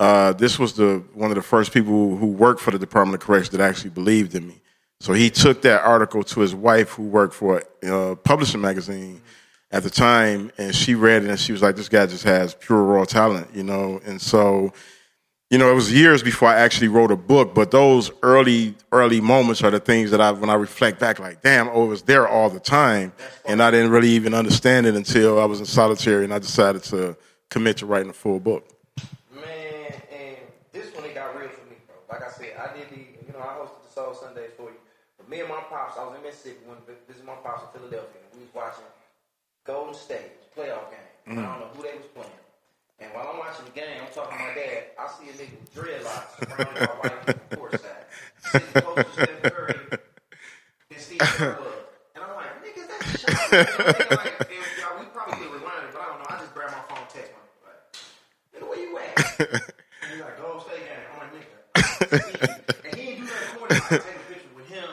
Uh, 0.00 0.32
this 0.32 0.58
was 0.58 0.74
the 0.74 1.02
one 1.14 1.30
of 1.30 1.36
the 1.36 1.42
first 1.42 1.72
people 1.72 2.16
who 2.16 2.26
worked 2.26 2.60
for 2.60 2.70
the 2.70 2.78
Department 2.78 3.20
of 3.20 3.26
Corrections 3.26 3.50
that 3.50 3.60
actually 3.60 3.90
believed 3.90 4.34
in 4.34 4.46
me. 4.46 4.60
So 5.00 5.12
he 5.12 5.30
took 5.30 5.62
that 5.62 5.82
article 5.82 6.22
to 6.24 6.40
his 6.40 6.54
wife, 6.54 6.90
who 6.90 7.04
worked 7.04 7.34
for 7.34 7.62
a 7.82 7.94
uh, 7.94 8.14
publishing 8.16 8.60
magazine 8.60 9.20
at 9.70 9.82
the 9.82 9.90
time, 9.90 10.50
and 10.58 10.74
she 10.74 10.94
read 10.94 11.24
it 11.24 11.30
and 11.30 11.38
she 11.38 11.52
was 11.52 11.62
like, 11.62 11.76
"This 11.76 11.88
guy 11.88 12.06
just 12.06 12.24
has 12.24 12.54
pure 12.54 12.82
raw 12.82 13.04
talent," 13.04 13.48
you 13.54 13.62
know. 13.62 14.00
And 14.04 14.20
so, 14.20 14.72
you 15.50 15.56
know, 15.56 15.70
it 15.70 15.74
was 15.74 15.90
years 15.90 16.22
before 16.22 16.48
I 16.48 16.56
actually 16.56 16.88
wrote 16.88 17.10
a 17.10 17.16
book, 17.16 17.54
but 17.54 17.70
those 17.70 18.10
early 18.22 18.74
early 18.92 19.20
moments 19.20 19.62
are 19.62 19.70
the 19.70 19.80
things 19.80 20.10
that 20.10 20.20
I, 20.20 20.30
when 20.32 20.50
I 20.50 20.54
reflect 20.54 21.00
back, 21.00 21.18
like, 21.18 21.40
damn, 21.40 21.68
oh, 21.68 21.84
it 21.84 21.88
was 21.88 22.02
there 22.02 22.28
all 22.28 22.50
the 22.50 22.60
time, 22.60 23.12
and 23.46 23.62
I 23.62 23.70
didn't 23.70 23.90
really 23.90 24.10
even 24.10 24.34
understand 24.34 24.86
it 24.86 24.94
until 24.94 25.40
I 25.40 25.46
was 25.46 25.60
in 25.60 25.66
solitary 25.66 26.24
and 26.24 26.34
I 26.34 26.38
decided 26.38 26.82
to 26.84 27.16
commit 27.48 27.78
to 27.78 27.86
writing 27.86 28.10
a 28.10 28.12
full 28.12 28.40
book. 28.40 28.68
Man, 29.34 29.44
and 30.12 30.36
this 30.72 30.94
one 30.94 31.04
it 31.04 31.14
got 31.14 31.34
real 31.38 31.48
for 31.48 31.64
me, 31.70 31.76
bro. 31.86 31.96
Like 32.10 32.28
I 32.28 32.30
said, 32.30 32.52
I 32.58 32.76
did 32.76 32.90
the, 32.90 33.00
you 33.26 33.32
know, 33.32 33.40
I 33.40 33.56
hosted 33.56 33.88
the 33.88 33.92
Soul 33.92 34.14
Sundays 34.14 34.50
for 34.54 34.64
you. 34.64 34.76
But 35.16 35.30
me 35.30 35.40
and 35.40 35.48
my 35.48 35.62
pops, 35.70 35.98
I 35.98 36.04
was 36.04 36.14
in 36.18 36.22
Mississippi 36.24 36.58
when 36.66 36.76
this 37.06 37.16
is 37.16 37.24
my 37.24 37.34
pops 37.36 37.62
in 37.62 37.80
Philadelphia. 37.80 38.20
And 38.30 38.38
we 38.38 38.44
was 38.44 38.54
watching 38.54 38.84
Golden 39.64 39.94
State 39.94 40.52
playoff 40.54 40.90
game. 40.92 41.08
I 41.26 41.30
mm-hmm. 41.30 41.36
don't 41.36 41.60
know 41.60 41.70
who 41.74 41.82
they 41.84 41.96
was 41.96 42.06
playing. 42.12 42.30
And 43.00 43.12
while 43.14 43.28
I'm 43.32 43.38
watching 43.38 43.64
the 43.64 43.70
game, 43.70 44.00
I'm 44.04 44.12
talking 44.12 44.38
to 44.38 44.44
my 44.44 44.54
dad. 44.54 44.84
I 44.98 45.06
see 45.08 45.30
a 45.30 45.32
nigga 45.32 45.60
with 45.60 45.74
dreadlocks 45.74 46.38
surrounded 46.38 46.88
by 46.88 46.94
white 46.94 47.26
people 47.26 47.68
courtside, 47.68 48.04
sitting 48.50 48.82
close 48.82 49.04
to 49.04 49.12
Steph 49.12 49.42
Curry 49.42 49.74
and 50.90 51.00
Steve 51.00 51.18
Kerr. 51.20 51.58
And 52.14 52.24
I'm 52.24 52.34
like, 52.34 52.64
nigga, 52.64 52.88
that's 52.88 53.20
shot. 53.20 53.52
Know, 53.52 53.58
nigga, 53.62 54.16
like, 54.16 54.50
y'all, 54.80 54.98
we 54.98 55.06
probably 55.06 55.36
could 55.36 55.52
rewind 55.54 55.84
it, 55.84 55.92
but 55.92 56.00
I 56.02 56.06
don't 56.08 56.18
know. 56.18 56.26
I 56.28 56.38
just 56.40 56.54
grabbed 56.54 56.72
my 56.72 56.82
phone, 56.94 57.06
text 57.08 57.30
my 57.32 57.38
nigga, 57.46 57.62
like, 57.68 57.80
nigga, 58.54 58.68
where 58.68 58.80
you 58.80 58.98
at? 58.98 59.72
And 60.00 60.12
he's 60.12 60.20
like, 60.22 60.38
Golden 60.40 60.60
State 60.62 60.84
game. 60.86 61.04
I'm 61.12 61.18
like, 61.20 61.32
nigga. 61.34 62.84
and 62.86 62.94
he 62.96 63.02
didn't 63.06 63.26
do 63.26 63.30
nothing 63.30 63.58
for 63.58 63.66
it. 63.66 63.70
Like, 63.70 63.90
take 63.90 64.00
a 64.00 64.32
picture 64.32 64.52
with 64.56 64.68
him 64.68 64.88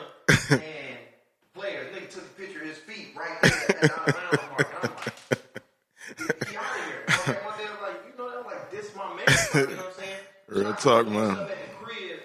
and 0.50 0.98
the 1.40 1.48
players. 1.58 1.86
Nigga 1.96 2.10
took 2.10 2.24
a 2.24 2.40
picture 2.40 2.60
of 2.60 2.66
his 2.68 2.76
feet 2.78 3.08
right 3.16 3.40
there 3.40 3.52
at 3.52 3.80
the 3.80 3.94
out 3.96 4.08
of 4.08 4.14
bounds 4.14 4.44
mark. 4.50 4.68
And 4.68 4.90
I'm 4.90 4.96
like, 4.96 5.14
get 6.50 6.56
out 6.56 6.76
of 6.76 6.84
here. 6.84 7.02
Okay, 7.08 7.38
one 7.46 7.56
day 7.56 7.64
I'm 7.64 7.80
like, 7.82 7.98
you 8.04 8.12
know, 8.18 8.28
I'm 8.38 8.44
like, 8.44 8.70
this 8.70 8.94
my 8.94 9.08
man. 9.14 9.24
You 9.54 9.60
know 9.60 9.82
what 9.82 9.86
I'm 9.86 9.92
saying? 9.96 10.20
Real 10.48 10.62
So 10.62 10.65
I 10.65 10.65
talk, 10.80 11.06
man. 11.06 11.28
myself 11.28 11.50
At 11.50 11.58
the 11.58 11.84
crib 11.84 12.20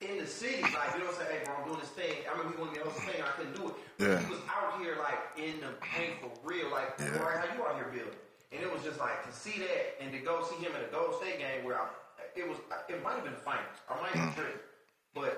in 0.00 0.18
the 0.18 0.26
city, 0.26 0.62
like, 0.62 0.72
you 0.98 1.06
I'm 1.08 1.14
saying? 1.14 1.30
Hey, 1.30 1.44
bro, 1.44 1.54
I'm 1.60 1.64
doing 1.68 1.80
this 1.80 1.90
thing. 1.90 2.16
I 2.28 2.32
remember 2.36 2.56
he 2.56 2.60
wanted 2.60 2.72
me 2.72 2.78
to 2.78 2.84
host 2.90 2.98
a 2.98 3.06
thing, 3.10 3.22
I 3.22 3.30
couldn't 3.36 3.56
do 3.56 3.68
it. 3.68 3.74
Yeah. 3.98 4.18
He 4.20 4.30
was 4.30 4.42
out 4.50 4.80
here, 4.80 4.96
like, 5.00 5.20
in 5.38 5.60
the 5.60 5.72
paint 5.80 6.20
for 6.20 6.30
real, 6.42 6.70
like, 6.70 6.98
right 7.00 7.40
how 7.40 7.48
you 7.54 7.62
out 7.64 7.76
here 7.76 7.88
building. 7.92 8.18
And 8.52 8.62
it 8.62 8.70
was 8.72 8.82
just 8.86 9.00
like 9.00 9.26
to 9.26 9.32
see 9.34 9.58
that 9.66 9.98
and 10.00 10.12
to 10.12 10.18
go 10.22 10.46
see 10.46 10.62
him 10.62 10.70
at 10.78 10.82
a 10.86 10.90
Gold 10.94 11.18
State 11.18 11.38
game 11.42 11.64
where 11.66 11.74
I, 11.74 11.88
it 12.36 12.46
was, 12.48 12.58
it 12.88 13.02
might 13.02 13.18
have 13.18 13.24
been 13.24 13.34
finals. 13.42 13.74
I 13.90 13.98
might 14.00 14.12
Mm. 14.14 14.30
have 14.30 14.36
been 14.36 14.44
tripping. 14.44 14.62
But 15.14 15.34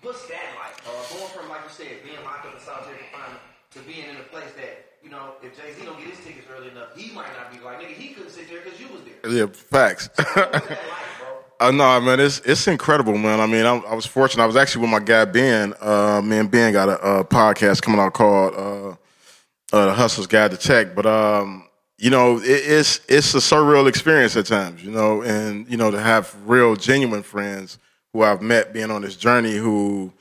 what's 0.00 0.24
that 0.32 0.48
like? 0.56 0.76
Uh, 0.88 0.96
going 1.12 1.28
from, 1.36 1.48
like 1.52 1.60
you 1.64 1.72
said, 1.72 2.00
being 2.04 2.16
locked 2.24 2.46
up 2.46 2.54
in 2.56 2.60
solitary 2.60 2.96
confinement 3.04 3.40
to 3.76 3.78
being 3.84 4.08
in 4.08 4.16
a 4.16 4.24
place 4.32 4.48
that, 4.56 4.96
you 5.04 5.10
know, 5.10 5.36
if 5.42 5.52
Jay 5.60 5.72
Z 5.76 5.84
don't 5.84 5.98
get 6.00 6.08
his 6.08 6.24
tickets 6.24 6.46
early 6.48 6.68
enough, 6.72 6.96
he 6.96 7.12
might 7.12 7.28
not 7.36 7.52
be 7.52 7.60
like, 7.60 7.80
nigga, 7.80 7.92
he 7.92 8.14
couldn't 8.14 8.30
sit 8.32 8.48
there 8.48 8.60
because 8.64 8.80
you 8.80 8.88
was 8.88 9.02
there. 9.04 9.20
Yeah, 9.28 9.46
facts. 9.52 10.08
That 10.16 10.48
like, 10.48 11.12
bro? 11.20 11.41
Uh, 11.62 11.70
no, 11.70 12.00
man, 12.00 12.18
it's 12.18 12.40
it's 12.40 12.66
incredible, 12.66 13.16
man. 13.16 13.38
I 13.38 13.46
mean, 13.46 13.64
I, 13.64 13.76
I 13.76 13.94
was 13.94 14.04
fortunate. 14.04 14.42
I 14.42 14.46
was 14.46 14.56
actually 14.56 14.82
with 14.82 14.90
my 14.90 14.98
guy 14.98 15.24
Ben. 15.24 15.72
Uh, 15.80 16.20
me 16.20 16.38
and 16.38 16.50
Ben 16.50 16.72
got 16.72 16.88
a, 16.88 17.20
a 17.20 17.24
podcast 17.24 17.82
coming 17.82 18.00
out 18.00 18.14
called 18.14 18.54
uh, 18.54 19.76
uh, 19.76 19.86
"The 19.86 19.94
Hustler's 19.94 20.26
Guide 20.26 20.50
to 20.50 20.56
Tech." 20.56 20.92
But 20.92 21.06
um, 21.06 21.68
you 21.98 22.10
know, 22.10 22.38
it, 22.38 22.46
it's 22.46 23.00
it's 23.08 23.32
a 23.34 23.38
surreal 23.38 23.88
experience 23.88 24.36
at 24.36 24.46
times. 24.46 24.82
You 24.82 24.90
know, 24.90 25.22
and 25.22 25.70
you 25.70 25.76
know 25.76 25.92
to 25.92 26.00
have 26.00 26.34
real, 26.46 26.74
genuine 26.74 27.22
friends 27.22 27.78
who 28.12 28.22
I've 28.22 28.42
met 28.42 28.72
being 28.72 28.90
on 28.90 29.02
this 29.02 29.14
journey 29.14 29.54
who 29.54 30.12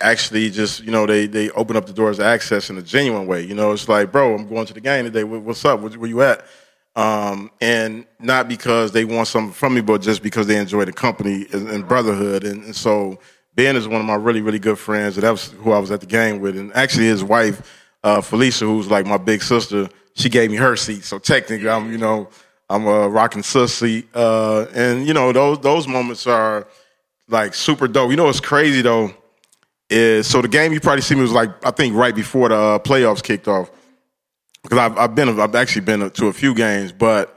actually 0.00 0.50
just 0.50 0.84
you 0.84 0.92
know 0.92 1.04
they 1.04 1.26
they 1.26 1.50
open 1.50 1.74
up 1.74 1.86
the 1.86 1.92
doors 1.92 2.20
of 2.20 2.26
access 2.26 2.70
in 2.70 2.78
a 2.78 2.82
genuine 2.82 3.26
way. 3.26 3.42
You 3.42 3.56
know, 3.56 3.72
it's 3.72 3.88
like, 3.88 4.12
bro, 4.12 4.36
I'm 4.36 4.48
going 4.48 4.66
to 4.66 4.74
the 4.74 4.80
game 4.80 5.04
today. 5.04 5.24
What's 5.24 5.64
up? 5.64 5.80
Where, 5.80 5.90
where 5.90 6.08
you 6.08 6.22
at? 6.22 6.44
Um, 6.96 7.50
and 7.60 8.06
not 8.18 8.48
because 8.48 8.92
they 8.92 9.04
want 9.04 9.28
something 9.28 9.52
from 9.52 9.74
me, 9.74 9.82
but 9.82 10.00
just 10.00 10.22
because 10.22 10.46
they 10.46 10.56
enjoy 10.56 10.86
the 10.86 10.94
company 10.94 11.46
and, 11.52 11.68
and 11.68 11.86
brotherhood. 11.86 12.42
And, 12.42 12.64
and 12.64 12.74
so 12.74 13.18
Ben 13.54 13.76
is 13.76 13.86
one 13.86 14.00
of 14.00 14.06
my 14.06 14.14
really, 14.14 14.40
really 14.40 14.58
good 14.58 14.78
friends. 14.78 15.16
That 15.16 15.30
was 15.30 15.52
who 15.52 15.72
I 15.72 15.78
was 15.78 15.90
at 15.90 16.00
the 16.00 16.06
game 16.06 16.40
with. 16.40 16.56
And 16.56 16.74
actually 16.74 17.04
his 17.04 17.22
wife, 17.22 17.84
uh, 18.02 18.22
Felicia, 18.22 18.64
who's 18.64 18.90
like 18.90 19.04
my 19.04 19.18
big 19.18 19.42
sister, 19.42 19.90
she 20.14 20.30
gave 20.30 20.50
me 20.50 20.56
her 20.56 20.74
seat. 20.74 21.04
So 21.04 21.18
technically 21.18 21.68
I'm, 21.68 21.92
you 21.92 21.98
know, 21.98 22.30
I'm 22.70 22.86
a 22.86 23.08
rocking 23.10 23.42
sus 23.42 23.74
seat. 23.74 24.08
Uh, 24.14 24.64
and 24.74 25.06
you 25.06 25.12
know, 25.12 25.32
those, 25.32 25.60
those 25.60 25.86
moments 25.86 26.26
are 26.26 26.66
like 27.28 27.52
super 27.52 27.88
dope. 27.88 28.10
You 28.10 28.16
know, 28.16 28.24
what's 28.24 28.40
crazy 28.40 28.80
though 28.80 29.12
is, 29.90 30.26
so 30.26 30.40
the 30.40 30.48
game 30.48 30.72
you 30.72 30.80
probably 30.80 31.02
see 31.02 31.14
me 31.14 31.20
was 31.20 31.32
like, 31.32 31.50
I 31.64 31.72
think 31.72 31.94
right 31.94 32.14
before 32.14 32.48
the 32.48 32.56
uh, 32.56 32.78
playoffs 32.78 33.22
kicked 33.22 33.48
off 33.48 33.70
because 34.66 34.78
I've, 34.78 34.98
I've 34.98 35.14
been 35.14 35.28
I've 35.38 35.54
actually 35.54 35.82
been 35.82 36.10
to 36.10 36.26
a 36.26 36.32
few 36.32 36.52
games, 36.52 36.90
but 36.90 37.36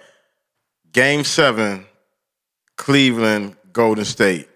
Game 0.92 1.24
Seven, 1.24 1.86
Cleveland, 2.76 3.56
Golden 3.72 4.04
State. 4.04 4.50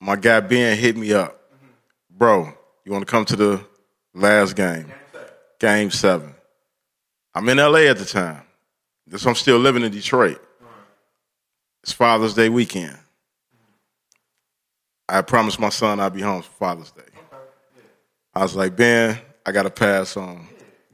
My 0.00 0.16
guy 0.16 0.40
Ben 0.40 0.78
hit 0.78 0.96
me 0.96 1.12
up, 1.12 1.38
bro. 2.10 2.50
You 2.84 2.92
want 2.92 3.06
to 3.06 3.10
come 3.10 3.26
to 3.26 3.36
the 3.36 3.64
last 4.14 4.56
game, 4.56 4.90
game 5.58 5.90
seven. 5.90 6.34
I'm 7.34 7.46
in 7.50 7.58
LA 7.58 7.80
at 7.80 7.98
the 7.98 8.06
time. 8.06 8.42
This 9.06 9.26
I'm 9.26 9.34
still 9.34 9.58
living 9.58 9.82
in 9.82 9.92
Detroit. 9.92 10.42
It's 11.82 11.92
Father's 11.92 12.32
Day 12.32 12.48
weekend. 12.48 12.96
I 15.08 15.20
promised 15.20 15.60
my 15.60 15.68
son 15.68 16.00
I'd 16.00 16.14
be 16.14 16.22
home 16.22 16.40
for 16.40 16.52
Father's 16.52 16.90
Day. 16.90 17.02
I 18.34 18.42
was 18.42 18.56
like, 18.56 18.74
Ben, 18.76 19.18
I 19.44 19.52
got 19.52 19.64
to 19.64 19.70
pass 19.70 20.16
on 20.16 20.48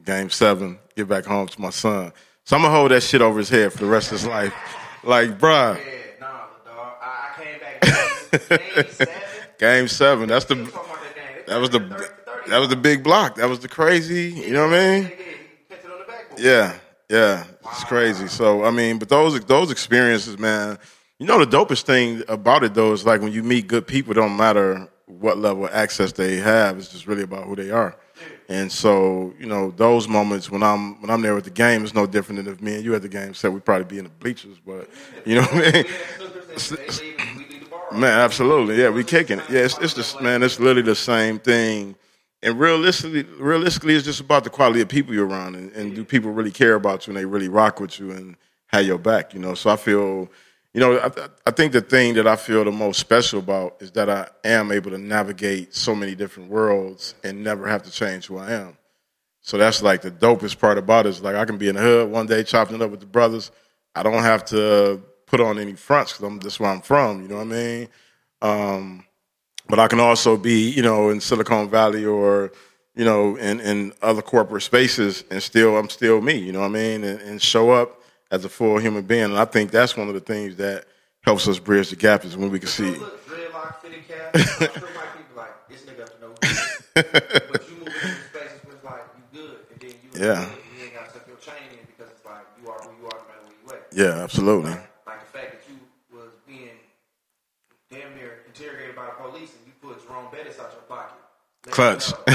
game 0.05 0.31
seven, 0.31 0.79
get 0.97 1.09
back 1.09 1.25
home 1.25 1.47
to 1.49 1.61
my 1.61 1.71
son. 1.71 2.12
So 2.45 2.57
I'm 2.57 2.62
to 2.62 2.71
hold 2.71 2.91
that 2.91 3.03
shit 3.03 3.23
over 3.23 3.38
his 3.38 3.49
head 3.49 3.73
for 3.73 3.79
the 3.79 3.87
rest 3.87 4.12
of 4.12 4.19
his 4.19 4.27
life. 4.27 4.53
Like, 5.05 5.38
bruh. 5.38 5.79
Yeah, 5.79 5.85
nah, 6.21 6.27
dog. 6.65 6.93
I, 7.01 7.35
I 7.38 7.43
came 7.43 7.61
back 7.61 7.81
game 8.49 8.88
seven. 8.91 9.15
Game 9.59 9.88
seven. 9.88 10.29
That's 10.29 10.45
the 10.47 10.55
that 11.47 11.59
was 11.59 11.71
the 11.71 11.79
that 12.49 12.59
was 12.59 12.69
the 12.69 12.77
big 12.77 13.05
block. 13.05 13.37
That 13.37 13.49
was 13.49 13.61
the 13.61 13.69
crazy. 13.69 14.31
You 14.31 14.53
know 14.53 14.67
what 14.67 14.75
I 14.75 14.91
mean? 14.91 15.03
Yeah, 15.05 15.09
he 15.09 15.15
kept 15.69 15.85
it 15.85 15.91
on 15.91 15.99
the 15.99 16.05
backboard. 16.05 16.41
Yeah. 16.41 17.45
It's 17.73 17.85
crazy. 17.85 18.27
So 18.27 18.65
I 18.65 18.71
mean, 18.71 18.99
but 18.99 19.09
those 19.09 19.38
those 19.41 19.71
experiences, 19.71 20.38
man. 20.38 20.79
You 21.19 21.27
know 21.27 21.45
the 21.45 21.57
dopest 21.57 21.83
thing 21.83 22.23
about 22.27 22.65
it 22.65 22.75
though 22.75 22.93
is 22.93 23.07
like 23.07 23.21
when 23.21 23.33
you 23.33 23.43
meet 23.43 23.69
good 23.69 23.87
people. 23.87 24.12
It 24.12 24.17
don't 24.17 24.37
matter 24.37 24.88
what 25.07 25.38
level 25.38 25.67
of 25.67 25.73
access 25.73 26.12
they 26.12 26.37
have. 26.37 26.79
It's 26.79 26.88
just 26.88 27.07
really 27.07 27.23
about 27.23 27.45
who 27.45 27.55
they 27.55 27.71
are. 27.71 27.97
And 28.48 28.70
so 28.70 29.33
you 29.38 29.46
know 29.46 29.70
those 29.70 30.09
moments 30.09 30.50
when 30.50 30.62
I'm 30.62 31.00
when 31.00 31.11
I'm 31.11 31.22
there 31.22 31.35
with 31.35 31.44
the 31.44 31.50
game, 31.50 31.85
it's 31.85 31.94
no 31.94 32.07
different 32.07 32.44
than 32.44 32.52
if 32.52 32.61
me 32.61 32.74
and 32.74 32.85
you 32.85 32.94
at 32.94 33.02
the 33.02 33.09
game. 33.09 33.35
Said 33.35 33.52
we'd 33.52 33.64
probably 33.64 33.85
be 33.85 33.98
in 33.98 34.05
the 34.05 34.11
bleachers, 34.11 34.59
but 34.66 34.88
you 35.24 35.37
know 35.37 35.42
what 35.42 35.52
I 35.52 35.72
mean. 35.72 35.72
They 35.72 35.87
leave, 36.61 37.37
we 37.37 37.44
leave 37.44 37.61
the 37.61 37.66
bar. 37.70 37.92
Man, 37.92 38.18
absolutely. 38.18 38.81
Yeah, 38.81 38.90
we 38.90 39.05
kicking 39.05 39.38
it. 39.38 39.48
Yeah, 39.48 39.61
it's, 39.61 39.78
it's 39.78 39.94
just 39.94 40.20
man, 40.20 40.42
it's 40.42 40.59
literally 40.59 40.83
the 40.83 40.94
same 40.94 41.38
thing. 41.38 41.96
And 42.44 42.59
realistically, 42.59 43.22
realistically, 43.38 43.94
it's 43.94 44.05
just 44.05 44.20
about 44.20 44.42
the 44.42 44.50
quality 44.50 44.81
of 44.81 44.88
people 44.88 45.14
you're 45.14 45.28
around, 45.28 45.55
and, 45.55 45.70
and 45.72 45.94
do 45.94 46.05
people 46.05 46.33
really 46.33 46.50
care 46.50 46.74
about 46.74 47.07
you, 47.07 47.12
and 47.12 47.16
they 47.16 47.24
really 47.24 47.48
rock 47.48 47.78
with 47.78 48.00
you, 48.00 48.11
and 48.11 48.37
have 48.66 48.85
your 48.85 48.98
back. 48.98 49.33
You 49.33 49.38
know, 49.38 49.55
so 49.55 49.70
I 49.70 49.76
feel, 49.76 50.28
you 50.75 50.81
know, 50.81 50.99
I, 50.99 51.11
I 51.47 51.51
think 51.51 51.73
the 51.73 51.81
thing 51.81 52.15
that 52.15 52.27
I 52.27 52.37
feel 52.37 52.65
the 52.65 52.73
most 52.73 52.99
special 52.99 53.41
about 53.41 53.77
is 53.81 53.91
that 53.93 54.09
I 54.09 54.29
am 54.45 54.73
able 54.73 54.91
to 54.91 54.99
navigate 54.99 55.75
so 55.75 55.95
many 55.95 56.15
different 56.15 56.51
worlds 56.51 57.15
and 57.23 57.45
never 57.45 57.69
have 57.69 57.83
to 57.83 57.91
change 57.91 58.27
who 58.27 58.39
I 58.39 58.53
am. 58.53 58.77
So 59.43 59.59
that's 59.59 59.83
like 59.83 60.03
the 60.03 60.11
dopest 60.11 60.59
part 60.59 60.79
about 60.79 61.07
it. 61.07 61.11
Is 61.11 61.23
like 61.23 61.35
I 61.35 61.45
can 61.45 61.59
be 61.59 61.69
in 61.69 61.75
the 61.75 61.83
hood 61.83 62.11
one 62.11 62.27
day 62.27 62.43
chopping 62.43 62.77
it 62.77 62.83
up 62.83 62.91
with 62.91 63.01
the 63.01 63.07
brothers. 63.07 63.51
I 63.95 64.03
don't 64.03 64.23
have 64.23 64.45
to 64.47 65.03
put 65.27 65.41
on 65.41 65.59
any 65.59 65.75
fronts 65.75 66.13
because 66.13 66.25
I'm 66.27 66.39
that's 66.39 66.61
where 66.61 66.71
I'm 66.71 66.81
from. 66.81 67.23
You 67.23 67.29
know 67.29 67.37
what 67.37 67.43
I 67.43 67.45
mean? 67.45 67.89
Um, 68.41 69.05
but 69.69 69.79
I 69.79 69.89
can 69.89 70.01
also 70.01 70.37
be, 70.37 70.71
you 70.71 70.83
know, 70.83 71.11
in 71.11 71.21
Silicon 71.21 71.71
Valley 71.71 72.05
or, 72.05 72.53
you 72.95 73.05
know, 73.05 73.37
in, 73.37 73.61
in 73.61 73.93
other 74.03 74.23
corporate 74.23 74.63
spaces 74.63 75.25
and 75.31 75.43
still, 75.43 75.77
I'm 75.77 75.89
still 75.89 76.21
me, 76.21 76.37
you 76.37 76.53
know 76.53 76.61
what 76.61 76.67
I 76.67 76.71
mean? 76.71 77.05
And, 77.05 77.21
and 77.21 77.41
show 77.41 77.71
up 77.71 78.02
as 78.33 78.45
a 78.45 78.49
full 78.49 78.79
human 78.79 79.03
being. 79.05 79.25
And 79.25 79.38
I 79.38 79.45
think 79.45 79.71
that's 79.71 79.97
one 79.97 80.09
of 80.09 80.14
the 80.14 80.21
things 80.21 80.57
that 80.57 80.87
helps 81.23 81.47
us 81.47 81.61
bridge 81.61 81.90
the 81.90 81.97
gap 81.97 82.25
is 82.25 82.37
when 82.37 82.51
we 82.51 82.59
can 82.59 82.68
see. 82.68 82.90
Look, 82.97 83.25
dreadlock, 83.29 83.81
fitted 83.81 84.09
cap. 84.09 84.31
I'm 84.35 84.40
sure 84.81 84.88
my 84.97 85.07
people 85.14 85.37
like 85.37 85.68
this 85.68 85.83
nigga 85.83 86.01
up 86.03 86.18
to 86.18 86.21
no 86.21 86.35
but 86.35 87.68
you 87.71 87.77
move 87.77 87.88
into 87.88 88.09
spaces 88.33 88.61
where 88.64 88.75
it's 88.75 88.85
like 88.85 89.03
you 89.16 89.40
good, 89.40 89.59
and 89.71 89.81
then 89.81 89.90
you 90.03 90.27
Yeah. 90.27 90.40
you 90.77 90.85
ain't 90.85 90.95
got 90.95 91.07
to 91.09 91.12
tuck 91.18 91.29
your 91.29 91.37
chain 91.37 91.62
in 91.71 91.79
because 91.87 92.11
it's 92.11 92.25
like 92.25 92.45
you 92.61 92.68
are 92.71 92.81
who 92.81 92.90
you 93.01 93.07
are 93.07 93.18
no 93.21 93.25
matter 93.29 93.47
where 93.64 93.77
you 93.79 93.83
at. 94.11 94.16
Yeah, 94.16 94.23
absolutely. 94.25 94.73
Like 95.07 95.21
the 95.21 95.27
fact 95.38 95.53
that 95.53 95.62
you 95.71 95.79
was 96.16 96.33
being 96.47 96.77
damn 97.90 98.14
near 98.16 98.40
interrogated 98.49 98.97
by 98.97 99.07
the 99.07 99.12
police 99.31 99.53
and 99.55 99.62
you 99.66 99.73
put 99.81 100.05
Jerome 100.07 100.27
Bettis 100.33 100.59
out 100.59 100.73
your 100.73 100.83
pocket. 100.88 101.18
Let 101.66 101.75
Clutch. 101.75 102.11
me 102.11 102.35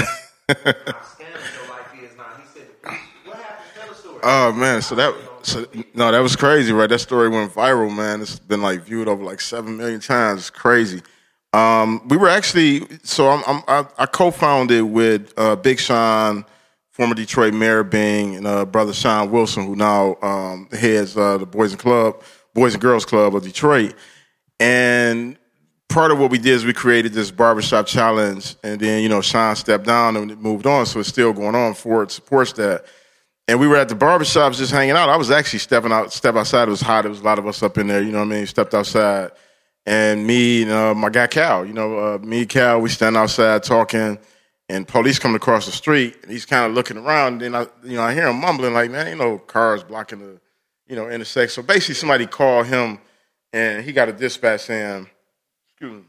How 0.94 1.02
scandalous 1.14 1.52
your 1.58 1.68
life 1.68 1.92
is 2.02 2.16
now. 2.16 2.24
He 2.40 2.46
said, 2.48 2.66
the 2.68 2.88
police- 2.88 3.00
"What 3.26 3.36
happened? 3.36 3.70
Tell 3.76 3.88
the 3.88 3.94
story." 3.94 4.20
Oh 4.22 4.52
man, 4.52 4.80
so 4.82 4.94
that 4.94 5.12
so 5.42 5.66
no, 5.94 6.10
that 6.12 6.20
was 6.20 6.36
crazy, 6.36 6.72
right? 6.72 6.88
That 6.88 6.98
story 7.00 7.28
went 7.28 7.52
viral, 7.52 7.94
man. 7.94 8.20
It's 8.20 8.38
been 8.38 8.62
like 8.62 8.82
viewed 8.82 9.08
over 9.08 9.22
like 9.22 9.40
seven 9.40 9.76
million 9.76 10.00
times. 10.00 10.40
It's 10.40 10.50
crazy. 10.50 11.02
Um, 11.52 12.06
we 12.08 12.16
were 12.16 12.28
actually 12.28 12.86
so 13.02 13.28
I'm, 13.28 13.42
I'm 13.46 13.62
I, 13.68 13.86
I 13.98 14.06
co-founded 14.06 14.84
with 14.84 15.32
uh, 15.36 15.56
Big 15.56 15.78
Sean, 15.78 16.44
former 16.90 17.14
Detroit 17.14 17.54
Mayor 17.54 17.84
Bing, 17.84 18.36
and 18.36 18.46
uh, 18.46 18.64
brother 18.64 18.92
Sean 18.92 19.30
Wilson, 19.30 19.66
who 19.66 19.76
now 19.76 20.16
um, 20.22 20.68
heads 20.72 21.16
uh, 21.16 21.38
the 21.38 21.46
Boys 21.46 21.72
and 21.72 21.80
Club, 21.80 22.22
Boys 22.54 22.74
and 22.74 22.82
Girls 22.82 23.04
Club 23.04 23.34
of 23.34 23.42
Detroit. 23.42 23.94
And 24.60 25.38
part 25.88 26.10
of 26.10 26.18
what 26.18 26.30
we 26.30 26.38
did 26.38 26.52
is 26.52 26.64
we 26.64 26.72
created 26.72 27.12
this 27.12 27.30
barbershop 27.30 27.86
challenge, 27.86 28.56
and 28.62 28.80
then 28.80 29.02
you 29.02 29.08
know 29.08 29.20
Sean 29.20 29.56
stepped 29.56 29.86
down 29.86 30.16
and 30.16 30.38
moved 30.38 30.66
on, 30.66 30.86
so 30.86 31.00
it's 31.00 31.08
still 31.08 31.32
going 31.32 31.54
on. 31.54 31.74
Ford 31.74 32.10
supports 32.10 32.52
that. 32.54 32.84
And 33.48 33.58
we 33.58 33.66
were 33.66 33.76
at 33.76 33.88
the 33.88 33.94
barbershops 33.94 34.58
just 34.58 34.70
hanging 34.70 34.94
out. 34.94 35.08
I 35.08 35.16
was 35.16 35.30
actually 35.30 35.60
stepping 35.60 35.90
out, 35.90 36.12
step 36.12 36.36
outside. 36.36 36.68
It 36.68 36.70
was 36.70 36.82
hot. 36.82 37.02
There 37.02 37.10
was 37.10 37.20
a 37.20 37.24
lot 37.24 37.38
of 37.38 37.46
us 37.46 37.62
up 37.62 37.78
in 37.78 37.86
there. 37.86 38.02
You 38.02 38.12
know 38.12 38.18
what 38.18 38.26
I 38.26 38.36
mean? 38.36 38.46
Stepped 38.46 38.74
outside, 38.74 39.30
and 39.86 40.26
me, 40.26 40.62
and, 40.62 40.70
uh, 40.70 40.94
my 40.94 41.08
guy 41.08 41.26
Cal. 41.26 41.64
You 41.64 41.72
know, 41.72 41.98
uh, 41.98 42.18
me, 42.18 42.44
Cal. 42.44 42.80
We 42.80 42.90
stand 42.90 43.16
outside 43.16 43.62
talking, 43.62 44.18
and 44.68 44.86
police 44.86 45.18
coming 45.18 45.36
across 45.36 45.64
the 45.64 45.72
street, 45.72 46.18
and 46.22 46.30
he's 46.30 46.44
kind 46.44 46.66
of 46.66 46.74
looking 46.74 46.98
around. 46.98 47.42
And 47.42 47.54
then 47.54 47.54
I, 47.54 47.66
you 47.82 47.96
know, 47.96 48.02
I 48.02 48.12
hear 48.12 48.28
him 48.28 48.38
mumbling 48.38 48.74
like, 48.74 48.90
"Man, 48.90 49.06
ain't 49.06 49.18
no 49.18 49.38
cars 49.38 49.82
blocking 49.82 50.18
the, 50.18 50.40
you 50.86 50.94
know, 50.94 51.08
intersection." 51.08 51.62
So 51.62 51.66
basically, 51.66 51.94
somebody 51.94 52.26
called 52.26 52.66
him, 52.66 52.98
and 53.54 53.82
he 53.82 53.92
got 53.92 54.10
a 54.10 54.12
dispatch 54.12 54.60
saying, 54.60 55.08
"Excuse 55.70 55.92
me." 55.92 56.02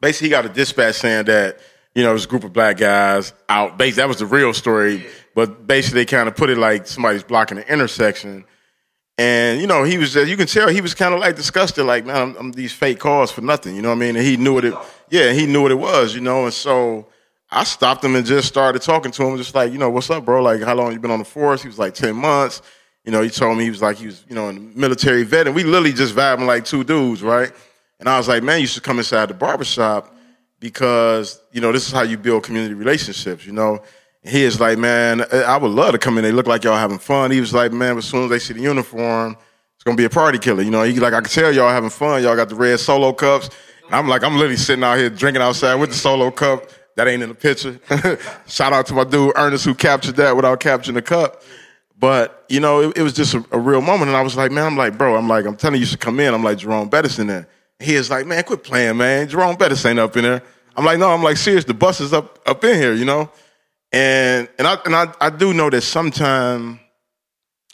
basically 0.00 0.26
he 0.26 0.30
got 0.30 0.44
a 0.44 0.48
dispatch 0.48 0.96
saying 0.96 1.26
that 1.26 1.58
you 1.94 2.02
know, 2.02 2.10
it 2.10 2.12
was 2.12 2.26
a 2.26 2.28
group 2.28 2.44
of 2.44 2.52
black 2.52 2.76
guys 2.76 3.32
out. 3.48 3.78
Basically, 3.78 4.02
that 4.02 4.08
was 4.08 4.18
the 4.18 4.26
real 4.26 4.52
story. 4.52 5.06
But 5.36 5.66
basically, 5.66 6.00
they 6.00 6.06
kind 6.06 6.28
of 6.28 6.34
put 6.34 6.48
it 6.48 6.56
like 6.56 6.86
somebody's 6.86 7.22
blocking 7.22 7.58
the 7.58 7.70
intersection. 7.70 8.46
And 9.18 9.60
you 9.60 9.66
know, 9.66 9.84
he 9.84 9.98
was 9.98 10.14
just, 10.14 10.30
you 10.30 10.36
can 10.36 10.46
tell 10.46 10.68
he 10.70 10.80
was 10.80 10.94
kind 10.94 11.12
of 11.12 11.20
like 11.20 11.36
disgusted, 11.36 11.84
like, 11.84 12.06
man, 12.06 12.16
I'm, 12.16 12.36
I'm 12.36 12.52
these 12.52 12.72
fake 12.72 12.98
calls 12.98 13.30
for 13.30 13.42
nothing. 13.42 13.76
You 13.76 13.82
know 13.82 13.90
what 13.90 13.96
I 13.96 14.00
mean? 14.00 14.16
And 14.16 14.24
he 14.24 14.38
knew 14.38 14.54
what 14.54 14.64
it, 14.64 14.72
yeah, 15.10 15.32
he 15.32 15.44
knew 15.44 15.60
what 15.60 15.72
it 15.72 15.78
was, 15.78 16.14
you 16.14 16.22
know. 16.22 16.44
And 16.44 16.54
so 16.54 17.06
I 17.50 17.64
stopped 17.64 18.02
him 18.02 18.16
and 18.16 18.24
just 18.24 18.48
started 18.48 18.80
talking 18.80 19.12
to 19.12 19.24
him, 19.24 19.36
just 19.36 19.54
like, 19.54 19.72
you 19.72 19.78
know, 19.78 19.90
what's 19.90 20.08
up, 20.08 20.24
bro? 20.24 20.42
Like, 20.42 20.62
how 20.62 20.74
long 20.74 20.90
you 20.94 20.98
been 20.98 21.10
on 21.10 21.18
the 21.18 21.26
force? 21.26 21.60
He 21.60 21.68
was 21.68 21.78
like 21.78 21.92
10 21.92 22.16
months. 22.16 22.62
You 23.04 23.12
know, 23.12 23.20
he 23.20 23.28
told 23.28 23.58
me 23.58 23.64
he 23.64 23.70
was 23.70 23.82
like, 23.82 23.98
he 23.98 24.06
was, 24.06 24.24
you 24.30 24.34
know, 24.34 24.48
in 24.48 24.54
the 24.54 24.80
military 24.80 25.22
vet. 25.22 25.46
And 25.46 25.54
we 25.54 25.64
literally 25.64 25.92
just 25.92 26.14
vibing 26.14 26.46
like 26.46 26.64
two 26.64 26.82
dudes, 26.82 27.22
right? 27.22 27.52
And 28.00 28.08
I 28.08 28.16
was 28.16 28.26
like, 28.26 28.42
man, 28.42 28.62
you 28.62 28.66
should 28.66 28.82
come 28.82 28.96
inside 28.96 29.28
the 29.28 29.34
barbershop 29.34 30.14
because, 30.60 31.42
you 31.52 31.60
know, 31.60 31.72
this 31.72 31.86
is 31.86 31.92
how 31.92 32.02
you 32.02 32.16
build 32.16 32.42
community 32.42 32.72
relationships, 32.72 33.44
you 33.44 33.52
know. 33.52 33.82
He 34.26 34.42
is 34.42 34.60
like, 34.60 34.78
man, 34.78 35.20
eh, 35.20 35.42
I 35.42 35.56
would 35.56 35.70
love 35.70 35.92
to 35.92 35.98
come 35.98 36.18
in. 36.18 36.24
They 36.24 36.32
look 36.32 36.46
like 36.46 36.64
y'all 36.64 36.76
having 36.76 36.98
fun. 36.98 37.30
He 37.30 37.40
was 37.40 37.54
like, 37.54 37.72
man, 37.72 37.96
as 37.96 38.06
soon 38.06 38.24
as 38.24 38.30
they 38.30 38.38
see 38.38 38.54
the 38.54 38.60
uniform, 38.60 39.36
it's 39.76 39.84
gonna 39.84 39.96
be 39.96 40.04
a 40.04 40.10
party 40.10 40.38
killer. 40.38 40.62
You 40.62 40.70
know, 40.70 40.82
he 40.82 40.98
like, 40.98 41.14
I 41.14 41.20
can 41.20 41.30
tell 41.30 41.52
y'all 41.52 41.70
having 41.70 41.90
fun. 41.90 42.22
Y'all 42.22 42.34
got 42.34 42.48
the 42.48 42.56
red 42.56 42.80
solo 42.80 43.12
cups. 43.12 43.50
And 43.86 43.94
I'm 43.94 44.08
like, 44.08 44.24
I'm 44.24 44.34
literally 44.34 44.56
sitting 44.56 44.82
out 44.82 44.98
here 44.98 45.10
drinking 45.10 45.42
outside 45.42 45.76
with 45.76 45.90
the 45.90 45.96
solo 45.96 46.30
cup. 46.30 46.70
That 46.96 47.08
ain't 47.08 47.22
in 47.22 47.28
the 47.28 47.34
picture. 47.34 47.78
Shout 48.46 48.72
out 48.72 48.86
to 48.86 48.94
my 48.94 49.04
dude 49.04 49.32
Ernest 49.36 49.64
who 49.64 49.74
captured 49.74 50.16
that 50.16 50.34
without 50.34 50.60
capturing 50.60 50.94
the 50.94 51.02
cup. 51.02 51.42
But 51.98 52.44
you 52.48 52.58
know, 52.58 52.80
it, 52.80 52.98
it 52.98 53.02
was 53.02 53.12
just 53.12 53.34
a, 53.34 53.44
a, 53.52 53.58
real 53.58 53.80
moment, 53.80 54.08
and 54.08 54.16
I 54.16 54.22
was 54.22 54.36
like, 54.36 54.50
man, 54.50 54.66
I'm 54.66 54.76
like, 54.76 54.98
bro, 54.98 55.16
I'm 55.16 55.28
like, 55.28 55.46
I'm 55.46 55.56
telling 55.56 55.76
you, 55.76 55.80
you 55.80 55.86
should 55.86 56.00
come 56.00 56.20
in. 56.20 56.34
I'm 56.34 56.42
like, 56.42 56.58
Jerome 56.58 56.88
Bettis 56.88 57.18
in 57.18 57.26
there. 57.26 57.48
He 57.78 57.94
is 57.94 58.10
like, 58.10 58.26
man, 58.26 58.42
quit 58.44 58.64
playing, 58.64 58.96
man. 58.96 59.28
Jerome 59.28 59.56
Bettis 59.56 59.84
ain't 59.84 59.98
up 59.98 60.16
in 60.16 60.24
there. 60.24 60.42
I'm 60.76 60.84
like, 60.84 60.98
no, 60.98 61.10
I'm 61.10 61.22
like, 61.22 61.36
serious. 61.36 61.64
The 61.64 61.74
bus 61.74 62.00
is 62.00 62.12
up 62.12 62.38
up 62.46 62.64
in 62.64 62.78
here, 62.78 62.92
you 62.92 63.04
know. 63.04 63.30
And 63.92 64.48
and 64.58 64.66
I 64.66 64.78
and 64.84 64.94
I, 64.94 65.12
I 65.20 65.30
do 65.30 65.54
know 65.54 65.70
that 65.70 65.82
sometimes 65.82 66.78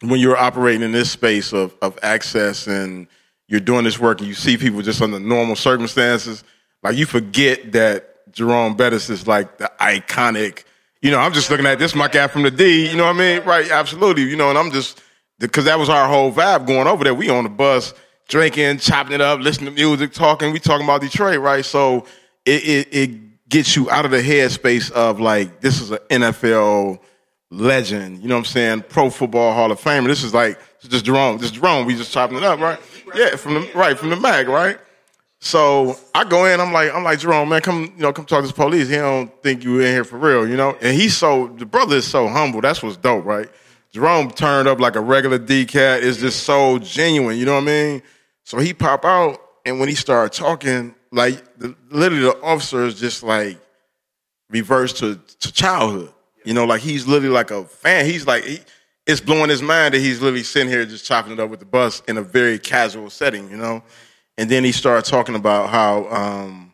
when 0.03 0.21
you're 0.21 0.37
operating 0.37 0.83
in 0.83 0.93
this 0.93 1.11
space 1.11 1.53
of 1.53 1.75
of 1.83 1.99
access 2.03 2.67
and 2.67 3.07
you're 3.49 3.61
doing 3.61 3.85
this 3.85 3.99
work 3.99 4.21
and 4.21 4.29
you 4.29 4.35
see 4.35 4.57
people 4.57 4.83
just 4.83 5.03
under 5.03 5.19
normal 5.19 5.57
circumstances, 5.57 6.45
like 6.83 6.97
you 6.97 7.07
forget 7.07 7.73
that 7.73 8.33
Jerome 8.33 8.77
Bettis 8.77 9.11
is 9.11 9.27
like 9.27 9.59
the 9.59 9.71
iconic. 9.81 10.65
You 11.01 11.11
know, 11.11 11.19
I'm 11.19 11.33
just 11.33 11.51
looking 11.51 11.67
at 11.67 11.79
this 11.79 11.95
my 11.95 12.09
guy 12.09 12.29
from 12.29 12.43
the 12.43 12.51
D. 12.51 12.89
You 12.91 12.97
know 12.97 13.05
what 13.05 13.17
I 13.17 13.19
mean? 13.19 13.45
Right? 13.45 13.71
Absolutely. 13.71 14.25
You 14.25 14.37
know, 14.37 14.51
and 14.51 14.59
I'm 14.59 14.71
just 14.71 15.01
because 15.39 15.65
that 15.65 15.79
was 15.79 15.89
our 15.89 16.09
whole 16.09 16.33
vibe 16.33 16.67
going 16.67 16.87
over 16.87 17.05
there. 17.05 17.15
We 17.15 17.29
on 17.29 17.45
the 17.45 17.51
bus 17.51 17.95
drinking, 18.29 18.79
chopping 18.79 19.13
it 19.13 19.21
up, 19.21 19.41
listening 19.41 19.75
to 19.75 19.83
music, 19.83 20.13
talking. 20.13 20.53
We 20.53 20.59
talking 20.59 20.87
about 20.87 21.01
Detroit, 21.01 21.41
right? 21.41 21.65
So 21.65 22.07
it, 22.47 22.65
it, 22.65 22.89
it 22.93 23.11
gets 23.53 23.77
you 23.77 23.89
out 23.91 24.05
of 24.07 24.11
the 24.11 24.23
headspace 24.23 24.91
of 24.91 25.21
like 25.21 25.61
this 25.61 25.81
is 25.81 25.93
an 25.93 25.99
NFL 26.11 26.99
legend. 27.51 28.23
You 28.23 28.29
know 28.29 28.35
what 28.35 28.41
I'm 28.41 28.45
saying? 28.47 28.85
Pro 28.89 29.11
Football 29.11 29.53
Hall 29.53 29.71
of 29.71 29.81
Famer. 29.81 30.07
This 30.07 30.25
is 30.25 30.35
like 30.35 30.59
just 30.81 31.05
Jerome. 31.05 31.37
This 31.37 31.47
is 31.47 31.53
Jerome. 31.53 31.87
We 31.87 31.95
just 31.95 32.13
chopping 32.13 32.39
it 32.39 32.43
up, 32.43 32.59
right? 32.59 32.81
Yeah, 33.15 33.37
from 33.37 33.55
the 33.55 33.71
right 33.75 33.97
from 33.97 34.09
the 34.11 34.17
mag, 34.17 34.49
right? 34.49 34.79
So 35.39 35.99
I 36.15 36.25
go 36.25 36.47
in. 36.47 36.61
I'm 36.61 36.73
like, 36.73 36.95
I'm 36.95 37.05
like 37.05 37.19
Jerome, 37.19 37.49
man, 37.51 37.61
come, 37.61 37.93
you 37.97 38.03
know, 38.03 38.13
come 38.13 38.25
talk 38.25 38.43
to 38.43 38.49
the 38.49 38.55
police. 38.55 38.89
He 38.89 38.97
don't 38.97 39.31
think 39.43 39.65
you 39.65 39.81
in 39.81 39.87
here 39.87 40.05
for 40.05 40.17
real, 40.17 40.49
you 40.49 40.57
know. 40.57 40.77
And 40.81 40.97
he's 40.97 41.17
so 41.17 41.49
the 41.59 41.67
brother 41.67 41.97
is 41.97 42.07
so 42.07 42.29
humble. 42.29 42.63
That's 42.63 42.83
what's 42.83 42.97
dope, 42.97 43.25
right? 43.25 43.49
Jerome 43.93 44.31
turned 44.31 44.67
up 44.67 44.81
like 44.81 44.97
a 44.97 45.01
regular 45.01 45.39
D 45.39 45.67
cat. 45.67 46.03
Is 46.03 46.19
just 46.19 46.45
so 46.45 46.79
genuine, 46.79 47.37
you 47.37 47.45
know 47.45 47.55
what 47.55 47.65
I 47.65 47.67
mean? 47.67 48.03
So 48.45 48.59
he 48.59 48.73
pop 48.73 49.05
out, 49.05 49.41
and 49.67 49.79
when 49.79 49.91
he 49.91 49.95
started 49.95 50.33
talking, 50.37 50.95
like 51.13 51.59
the, 51.59 51.77
literally 51.91 52.25
the 52.25 52.43
officer 52.43 52.85
is 52.85 52.99
just 52.99 53.23
like 53.23 53.59
reversed 54.51 54.97
to, 54.99 55.21
to 55.41 55.53
childhood. 55.53 56.13
You 56.45 56.55
know, 56.55 56.65
like 56.65 56.81
he's 56.81 57.07
literally 57.07 57.33
like 57.33 57.51
a 57.53 57.65
fan. 57.65 58.07
He's 58.07 58.27
like, 58.27 58.45
he, 58.45 58.59
it's 59.07 59.21
blowing 59.21 59.51
his 59.51 59.63
mind 59.63 59.95
that 59.95 60.01
he's 60.01 60.21
literally 60.21 60.43
sitting 60.43 60.69
here 60.69 60.85
just 60.85 61.05
chopping 61.05 61.33
it 61.33 61.41
up 61.41 61.51
with 61.51 61.61
the 61.61 61.67
bus 61.67 62.03
in 62.09 62.17
a 62.17 62.23
very 62.23 62.59
casual 62.59 63.11
setting, 63.11 63.51
you 63.51 63.57
know? 63.57 63.83
And 64.39 64.51
then 64.51 64.65
he 64.65 64.73
started 64.73 65.09
talking 65.09 65.35
about 65.35 65.69
how 65.69 66.09
um, 66.09 66.73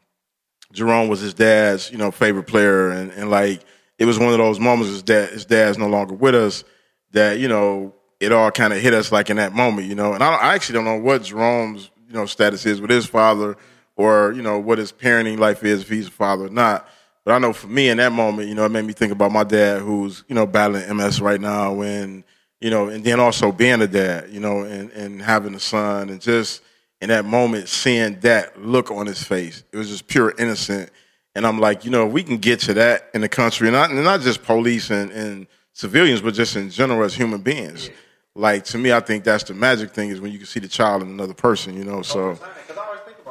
Jerome 0.73 1.09
was 1.09 1.21
his 1.21 1.35
dad's, 1.35 1.91
you 1.91 1.99
know, 1.99 2.11
favorite 2.11 2.45
player. 2.45 2.91
And, 2.91 3.11
and 3.13 3.31
like, 3.31 3.63
it 3.99 4.05
was 4.05 4.19
one 4.19 4.33
of 4.33 4.39
those 4.39 4.61
moments 4.61 4.93
his, 4.93 5.03
dad, 5.03 5.31
his 5.31 5.45
dad's 5.45 5.77
no 5.77 5.89
longer 5.89 6.15
with 6.15 6.35
us 6.35 6.65
that, 7.13 7.39
you 7.39 7.49
know, 7.49 7.95
it 8.21 8.33
all 8.33 8.51
kind 8.51 8.73
of 8.73 8.81
hit 8.81 8.95
us 8.95 9.11
like 9.11 9.31
in 9.31 9.37
that 9.37 9.55
moment, 9.55 9.89
you 9.89 9.95
know? 9.95 10.13
And 10.13 10.23
I, 10.23 10.35
I 10.35 10.55
actually 10.55 10.75
don't 10.75 10.85
know 10.85 10.99
what 10.99 11.25
Jerome's, 11.25 11.91
you 12.07 12.15
know, 12.15 12.27
status 12.27 12.65
is 12.65 12.81
with 12.81 12.91
his 12.91 13.07
father 13.07 13.57
or, 13.99 14.33
you 14.33 14.43
know, 14.43 14.59
what 14.59 14.79
his 14.79 14.93
parenting 14.93 15.39
life 15.39 15.65
is, 15.65 15.83
if 15.83 15.89
he's 15.89 16.07
a 16.07 16.11
father 16.13 16.47
or 16.47 16.51
not. 16.51 16.89
But 17.25 17.35
I 17.35 17.39
know 17.39 17.53
for 17.53 17.67
me 17.67 17.91
in 17.91 17.99
that 17.99 18.13
moment, 18.13 18.49
you 18.49 18.55
know, 18.55 18.65
it 18.65 18.71
made 18.71 18.85
me 18.85 18.93
think 18.95 19.13
about 19.13 19.33
my 19.33 19.45
dad 19.45 19.83
who's, 19.83 20.25
you 20.29 20.35
know, 20.35 20.47
battling 20.47 20.97
MS 20.97 21.21
right 21.21 21.41
now 21.41 21.83
and, 21.83 22.23
you 22.61 22.71
know, 22.71 22.89
and 22.89 23.05
then 23.05 23.19
also 23.19 23.53
being 23.53 23.83
a 23.83 23.89
dad, 23.89 24.31
you 24.31 24.41
know, 24.41 24.63
and, 24.63 24.91
and 24.93 25.21
having 25.21 25.55
a 25.55 25.61
son 25.61 26.09
and 26.11 26.21
just 26.21 26.63
in 27.01 27.09
that 27.09 27.25
moment 27.25 27.69
seeing 27.69 28.19
that 28.21 28.61
look 28.63 28.91
on 28.93 29.07
his 29.07 29.23
face. 29.23 29.65
It 29.73 29.77
was 29.77 29.89
just 29.89 30.07
pure 30.07 30.33
innocent. 30.39 30.91
And 31.35 31.45
I'm 31.45 31.59
like, 31.59 31.85
you 31.85 31.91
know, 31.91 32.07
we 32.07 32.23
can 32.23 32.39
get 32.39 32.61
to 32.61 32.75
that 32.75 33.11
in 33.15 33.21
the 33.21 33.29
country, 33.29 33.69
and 33.69 33.75
not, 33.75 33.91
and 33.91 34.03
not 34.03 34.21
just 34.21 34.43
police 34.43 34.91
and, 34.91 35.11
and 35.11 35.47
civilians, 35.73 36.21
but 36.21 36.35
just 36.35 36.57
in 36.57 36.71
general 36.71 37.03
as 37.03 37.15
human 37.15 37.41
beings. 37.41 37.91
Like 38.35 38.65
to 38.67 38.79
me, 38.79 38.93
I 38.93 39.01
think 39.01 39.25
that's 39.25 39.45
the 39.45 39.55
magic 39.55 39.91
thing 39.91 40.11
is 40.11 40.21
when 40.21 40.33
you 40.33 40.39
can 40.39 40.47
see 40.47 40.61
the 40.61 40.69
child 40.69 41.03
in 41.03 41.09
another 41.09 41.35
person, 41.35 41.77
you 41.77 41.85
know. 41.85 42.03
So, 42.03 42.39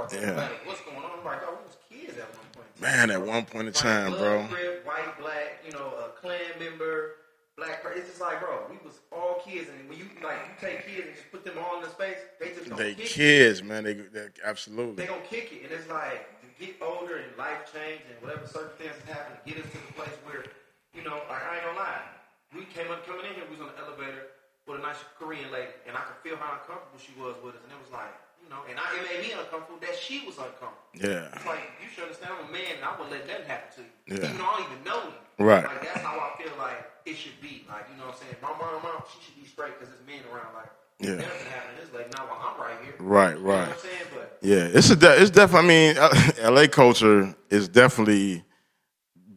Because 0.09 0.23
I 0.23 0.29
always 0.29 0.37
think 0.37 0.37
about 0.37 0.37
that. 0.37 0.37
Yeah. 0.37 0.41
Like, 0.41 0.67
what's 0.67 0.81
going 0.81 0.97
on? 0.97 1.11
I'm 1.19 1.25
like, 1.25 1.41
oh, 1.45 1.57
we 1.57 1.63
was 1.67 1.77
kids 1.89 2.17
at 2.17 2.29
one 2.33 2.47
point. 2.53 2.81
man, 2.81 3.11
at 3.11 3.21
one 3.21 3.45
point 3.45 3.67
in 3.67 3.73
time, 3.73 4.11
bro. 4.13 4.47
crib, 4.49 4.85
white, 4.85 5.19
black, 5.19 5.63
you 5.65 5.71
know, 5.73 5.93
a 5.99 6.09
Klan 6.19 6.39
member, 6.59 7.15
black. 7.57 7.83
It's 7.95 8.09
just 8.09 8.21
like, 8.21 8.39
bro, 8.39 8.67
we 8.69 8.77
was 8.85 8.99
all 9.11 9.41
kids, 9.43 9.69
and 9.69 9.89
when 9.89 9.97
you 9.97 10.05
like, 10.23 10.37
you 10.47 10.67
take 10.67 10.85
kids 10.85 11.07
and 11.07 11.15
just 11.15 11.31
put 11.31 11.43
them 11.43 11.57
all 11.57 11.77
in 11.77 11.83
the 11.83 11.89
space, 11.89 12.17
they 12.39 12.49
just 12.49 12.75
They 12.75 12.93
kick 12.93 13.07
kids, 13.07 13.63
man. 13.63 13.83
They, 13.83 13.93
they 13.93 14.27
absolutely 14.45 14.95
They 14.95 15.07
gonna 15.07 15.21
kick 15.29 15.51
it, 15.51 15.63
and 15.63 15.71
it's 15.71 15.89
like 15.89 16.27
to 16.41 16.47
get 16.59 16.75
older 16.81 17.17
and 17.17 17.31
life 17.37 17.71
change 17.73 18.01
and 18.07 18.15
whatever 18.21 18.45
circumstances 18.47 19.01
happen, 19.07 19.37
get 19.45 19.57
us 19.57 19.69
to 19.71 19.77
the 19.77 19.93
place 19.93 20.15
where, 20.25 20.45
you 20.93 21.03
know, 21.03 21.17
like 21.29 21.43
I 21.43 21.57
ain't 21.57 21.65
gonna 21.65 21.79
lie, 21.79 22.05
we 22.55 22.65
came 22.71 22.89
up 22.91 23.05
coming 23.05 23.25
in 23.25 23.33
here, 23.35 23.45
we 23.49 23.57
was 23.57 23.65
on 23.65 23.73
the 23.73 23.79
elevator 23.81 24.37
with 24.67 24.79
a 24.79 24.83
nice 24.83 24.99
Korean 25.17 25.49
lady, 25.51 25.71
and 25.87 25.95
I 25.95 26.01
could 26.05 26.19
feel 26.21 26.37
how 26.37 26.59
uncomfortable 26.59 26.99
she 26.99 27.15
was 27.17 27.35
with 27.41 27.55
us, 27.55 27.63
and 27.63 27.71
it 27.71 27.79
was 27.81 27.91
like, 27.91 28.11
you 28.47 28.55
know, 28.55 28.63
and 28.69 28.79
I, 28.79 28.87
it 28.95 29.03
made 29.03 29.27
me 29.27 29.33
uncomfortable 29.35 29.79
that 29.83 29.95
she 29.99 30.23
was 30.25 30.39
uncomfortable. 30.39 30.95
Yeah. 30.95 31.27
It's 31.35 31.45
like 31.45 31.67
you 31.83 31.91
should 31.91 32.07
understand, 32.07 32.31
I'm 32.39 32.47
a 32.47 32.51
man, 32.51 32.79
and 32.79 32.85
I 32.87 32.91
wouldn't 32.95 33.11
let 33.11 33.27
nothing 33.27 33.45
happen 33.51 33.69
to 33.75 33.81
you, 33.83 33.91
Yeah. 34.07 34.31
even 34.31 34.37
though 34.39 34.47
I 34.47 34.55
don't 34.55 34.65
even 34.71 34.81
know 34.87 35.01
you. 35.11 35.45
Right. 35.45 35.63
Like 35.67 35.81
that's 35.83 35.99
how 36.07 36.15
I 36.15 36.41
feel 36.41 36.55
like 36.57 36.79
it 37.05 37.15
should 37.19 37.35
be. 37.43 37.67
Like 37.67 37.85
you 37.91 37.99
know 37.99 38.07
what 38.07 38.15
I'm 38.15 38.23
saying? 38.23 38.39
My 38.41 38.55
mom, 38.55 38.79
mom, 38.81 39.03
she 39.11 39.19
should 39.19 39.35
be 39.35 39.43
straight 39.47 39.75
because 39.77 39.91
there's 39.93 40.07
men 40.07 40.23
around. 40.31 40.55
Like 40.55 40.71
Yeah. 41.03 41.19
nothing 41.19 41.51
happening. 41.51 41.83
It's 41.83 41.93
like 41.93 42.07
now 42.15 42.23
while 42.31 42.39
I'm 42.39 42.55
right 42.55 42.79
here. 42.87 42.95
Right, 43.03 43.35
You 43.35 43.43
know 43.43 43.51
right. 43.51 43.67
what 43.67 43.75
I'm 43.75 43.83
saying? 43.83 44.07
But 44.15 44.39
Yeah, 44.41 44.63
it's 44.71 44.89
a 44.89 44.95
de- 44.95 45.19
it's 45.21 45.29
definitely. 45.29 45.91
I 45.91 45.93
mean, 45.93 45.97
uh, 45.99 46.51
LA 46.55 46.67
culture 46.67 47.35
is 47.51 47.67
definitely 47.67 48.43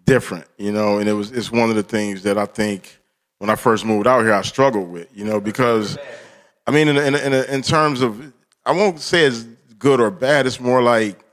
different, 0.05 0.47
you 0.57 0.73
know, 0.73 0.99
and 0.99 1.09
it 1.09 1.13
was 1.13 1.33
it's 1.33 1.51
one 1.53 1.69
of 1.71 1.77
the 1.77 1.83
things 1.83 2.23
that 2.23 2.39
I 2.39 2.47
think 2.47 2.99
when 3.39 3.51
I 3.51 3.57
first 3.57 3.85
moved 3.85 4.07
out 4.07 4.23
here 4.23 4.33
I 4.33 4.43
struggled 4.43 4.89
with, 4.91 5.09
you 5.15 5.25
know, 5.25 5.41
because 5.41 5.99
I 6.67 6.71
mean, 6.71 6.89
in 6.89 6.97
in 6.97 7.15
in, 7.15 7.33
in 7.33 7.63
terms 7.63 8.01
of 8.01 8.33
I 8.65 8.73
won't 8.73 9.01
say 9.01 9.25
it's 9.25 9.43
good 9.79 10.01
or 10.01 10.11
bad. 10.11 10.47
It's 10.47 10.61
more 10.61 10.83
like 10.83 11.25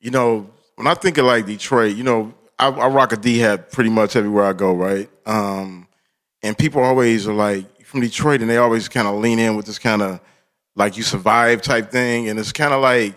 you 0.00 0.10
know 0.10 0.50
when 0.80 0.86
I 0.86 0.94
think 0.94 1.18
of 1.18 1.26
like 1.26 1.44
Detroit, 1.44 1.94
you 1.94 2.04
know, 2.04 2.32
I, 2.58 2.68
I 2.68 2.88
rock 2.88 3.12
a 3.12 3.16
D 3.16 3.38
hat 3.38 3.70
pretty 3.70 3.90
much 3.90 4.16
everywhere 4.16 4.46
I 4.46 4.54
go, 4.54 4.72
right? 4.72 5.10
Um, 5.26 5.86
and 6.42 6.56
people 6.56 6.82
always 6.82 7.28
are 7.28 7.34
like 7.34 7.84
from 7.84 8.00
Detroit, 8.00 8.40
and 8.40 8.48
they 8.48 8.56
always 8.56 8.88
kind 8.88 9.06
of 9.06 9.16
lean 9.16 9.38
in 9.38 9.56
with 9.56 9.66
this 9.66 9.78
kind 9.78 10.00
of 10.00 10.20
like 10.76 10.96
you 10.96 11.02
survive 11.02 11.60
type 11.60 11.90
thing, 11.90 12.30
and 12.30 12.38
it's 12.38 12.52
kind 12.52 12.72
of 12.72 12.80
like 12.80 13.14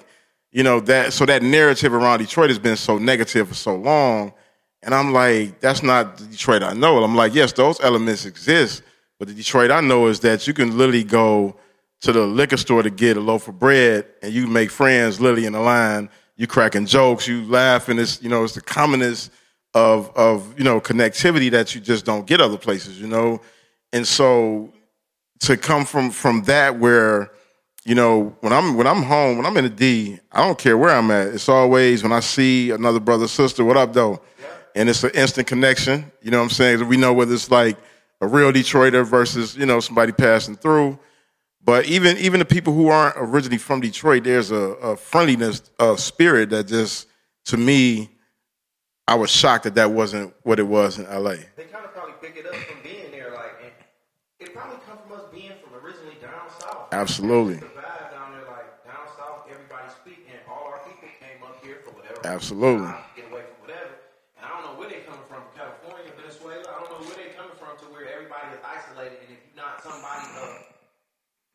you 0.51 0.61
know 0.63 0.81
that. 0.81 1.13
So 1.13 1.25
that 1.25 1.41
narrative 1.41 1.93
around 1.93 2.19
Detroit 2.19 2.49
has 2.49 2.59
been 2.59 2.75
so 2.75 2.97
negative 2.97 3.47
for 3.47 3.53
so 3.53 3.75
long, 3.75 4.33
and 4.81 4.93
I'm 4.93 5.13
like, 5.13 5.61
that's 5.61 5.83
not 5.83 6.17
the 6.17 6.25
Detroit 6.25 6.63
I 6.63 6.73
know. 6.73 7.01
I'm 7.01 7.15
like, 7.15 7.33
yes, 7.33 7.53
those 7.53 7.79
elements 7.79 8.25
exist, 8.25 8.83
but 9.19 9.29
the 9.29 9.33
Detroit 9.33 9.71
I 9.71 9.79
know 9.79 10.07
is 10.07 10.19
that 10.19 10.47
you 10.47 10.53
can 10.53 10.77
literally 10.77 11.05
go 11.05 11.55
to 12.03 12.11
the 12.11 12.25
liquor 12.25 12.57
store 12.57 12.83
to 12.83 12.89
get 12.89 13.15
a 13.15 13.19
loaf 13.21 13.47
of 13.47 13.57
bread, 13.57 14.05
and 14.21 14.33
you 14.33 14.45
make 14.45 14.69
friends 14.69 15.21
literally 15.21 15.45
in 15.45 15.53
the 15.53 15.59
line. 15.61 16.09
You 16.35 16.47
cracking 16.47 16.85
jokes, 16.85 17.27
you 17.27 17.45
laughing. 17.45 17.97
It's 17.97 18.21
you 18.21 18.29
know 18.29 18.43
it's 18.43 18.55
the 18.55 18.61
commonest 18.61 19.31
of 19.73 20.11
of 20.15 20.57
you 20.57 20.65
know 20.65 20.81
connectivity 20.81 21.49
that 21.51 21.73
you 21.73 21.81
just 21.81 22.05
don't 22.05 22.27
get 22.27 22.41
other 22.41 22.57
places. 22.57 22.99
You 22.99 23.07
know, 23.07 23.41
and 23.93 24.05
so 24.05 24.73
to 25.41 25.55
come 25.55 25.85
from 25.85 26.11
from 26.11 26.43
that 26.43 26.77
where 26.77 27.31
you 27.85 27.95
know 27.95 28.35
when 28.41 28.51
I'm 28.51 28.75
when 28.75 28.85
I'm 28.85 29.03
home 29.03 29.37
when 29.37 29.45
I'm 29.45 29.55
in 29.55 29.63
the 29.63 29.69
D, 29.69 30.19
I 30.31 30.45
don't 30.45 30.57
care 30.57 30.77
where 30.77 30.93
I'm 30.93 31.09
at. 31.09 31.27
It's 31.27 31.47
always 31.47 32.03
when 32.03 32.11
I 32.11 32.19
see 32.19 32.71
another 32.71 32.99
brother 32.99 33.29
sister, 33.29 33.63
what 33.63 33.77
up 33.77 33.93
though, 33.93 34.21
and 34.75 34.89
it's 34.89 35.05
an 35.05 35.11
instant 35.13 35.47
connection. 35.47 36.11
You 36.21 36.31
know 36.31 36.39
what 36.39 36.45
I'm 36.45 36.49
saying? 36.49 36.85
We 36.85 36.97
know 36.97 37.13
whether 37.13 37.33
it's 37.33 37.49
like 37.49 37.77
a 38.19 38.27
real 38.27 38.51
Detroiter 38.51 39.05
versus 39.05 39.55
you 39.55 39.65
know 39.65 39.79
somebody 39.79 40.11
passing 40.11 40.57
through. 40.57 40.99
But 41.65 41.85
even 41.85 42.17
even 42.17 42.39
the 42.39 42.45
people 42.45 42.73
who 42.73 42.89
aren't 42.89 43.15
originally 43.17 43.57
from 43.57 43.79
Detroit, 43.79 44.25
there's 44.25 44.51
a, 44.51 44.75
a 44.83 44.97
friendliness, 44.97 45.71
a 45.79 45.97
spirit 45.97 46.49
that 46.49 46.67
just 46.67 47.07
to 47.45 47.57
me, 47.57 48.09
I 49.07 49.15
was 49.15 49.29
shocked 49.31 49.63
that 49.63 49.75
that 49.75 49.91
wasn't 49.91 50.33
what 50.43 50.59
it 50.59 50.67
was 50.67 50.99
in 50.99 51.05
LA. 51.05 51.35
they 51.55 51.63
kind 51.71 51.85
of 51.85 51.93
probably 51.93 52.15
pick 52.21 52.35
it 52.35 52.45
up 52.45 52.55
from 52.55 52.79
being 52.83 53.11
there. 53.11 53.31
Like, 53.31 53.55
and 53.63 53.71
it 54.39 54.53
probably 54.53 54.77
come 54.85 54.97
from 55.07 55.15
us 55.15 55.23
being 55.31 55.51
from 55.63 55.79
originally 55.79 56.15
down 56.21 56.51
south. 56.59 56.91
Absolutely. 56.91 57.55
The 57.55 57.71
vibe 57.79 58.11
down 58.11 58.35
there, 58.35 58.47
like 58.51 58.83
down 58.83 59.07
south, 59.15 59.47
everybody 59.47 59.87
speak, 60.03 60.27
and 60.27 60.39
all 60.51 60.67
our 60.67 60.79
people 60.83 61.07
came 61.19 61.39
up 61.47 61.63
here 61.63 61.79
for 61.87 61.91
whatever. 61.95 62.19
Absolutely. 62.27 62.91
reason, 62.91 63.07
Get 63.15 63.31
away 63.31 63.43
from 63.47 63.59
whatever. 63.63 63.95
And 64.35 64.43
I 64.43 64.49
don't 64.51 64.63
know 64.67 64.75
where 64.79 64.91
they 64.91 65.03
coming 65.07 65.27
from, 65.31 65.47
California, 65.55 66.11
Venezuela. 66.19 66.63
I 66.67 66.75
don't 66.83 66.91
know 66.91 67.03
where 67.07 67.19
they 67.23 67.31
coming 67.39 67.55
from 67.55 67.71
to 67.79 67.85
where 67.87 68.03
everybody 68.11 68.51
is 68.51 68.59
isolated, 68.67 69.19
and 69.23 69.31
if 69.31 69.39
you're 69.47 69.59
not 69.63 69.79
somebody 69.79 70.27
of 70.43 70.73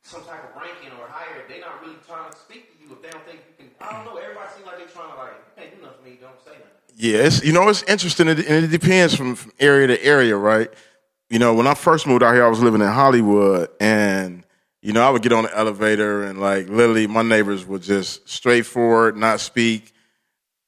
some 0.08 0.24
type 0.24 0.42
of 0.42 0.56
ranking 0.56 0.90
or 0.98 1.06
higher, 1.06 1.44
they're 1.48 1.60
not 1.60 1.82
really 1.82 1.98
trying 2.06 2.32
to 2.32 2.36
speak 2.38 2.72
to 2.72 2.82
you 2.82 2.92
if 2.94 3.02
they 3.02 3.10
don't 3.10 3.24
think 3.26 3.40
you 3.46 3.66
can. 3.66 3.74
I 3.78 3.92
don't 3.92 4.06
know. 4.06 4.18
Everybody 4.18 4.48
seems 4.54 4.66
like 4.66 4.78
they're 4.78 4.86
trying 4.86 5.10
to 5.12 5.16
like, 5.16 5.34
you 5.58 5.86
for 5.86 6.04
me. 6.04 6.18
Don't 6.20 6.40
say 6.42 6.52
nothing. 6.52 6.68
Yeah, 6.96 7.28
you 7.44 7.52
know 7.52 7.68
it's 7.68 7.82
interesting, 7.82 8.28
and 8.28 8.38
it 8.38 8.70
depends 8.70 9.14
from, 9.14 9.34
from 9.34 9.52
area 9.60 9.86
to 9.88 10.02
area, 10.02 10.36
right? 10.36 10.72
You 11.28 11.38
know, 11.38 11.54
when 11.54 11.66
I 11.66 11.74
first 11.74 12.06
moved 12.06 12.22
out 12.22 12.34
here, 12.34 12.44
I 12.44 12.48
was 12.48 12.60
living 12.60 12.80
in 12.80 12.88
Hollywood, 12.88 13.68
and 13.80 14.44
you 14.80 14.94
know 14.94 15.02
I 15.02 15.10
would 15.10 15.22
get 15.22 15.32
on 15.32 15.44
the 15.44 15.56
elevator, 15.56 16.24
and 16.24 16.40
like 16.40 16.68
literally, 16.68 17.06
my 17.06 17.22
neighbors 17.22 17.66
would 17.66 17.82
just 17.82 18.26
straightforward, 18.28 19.16
not 19.16 19.40
speak, 19.40 19.92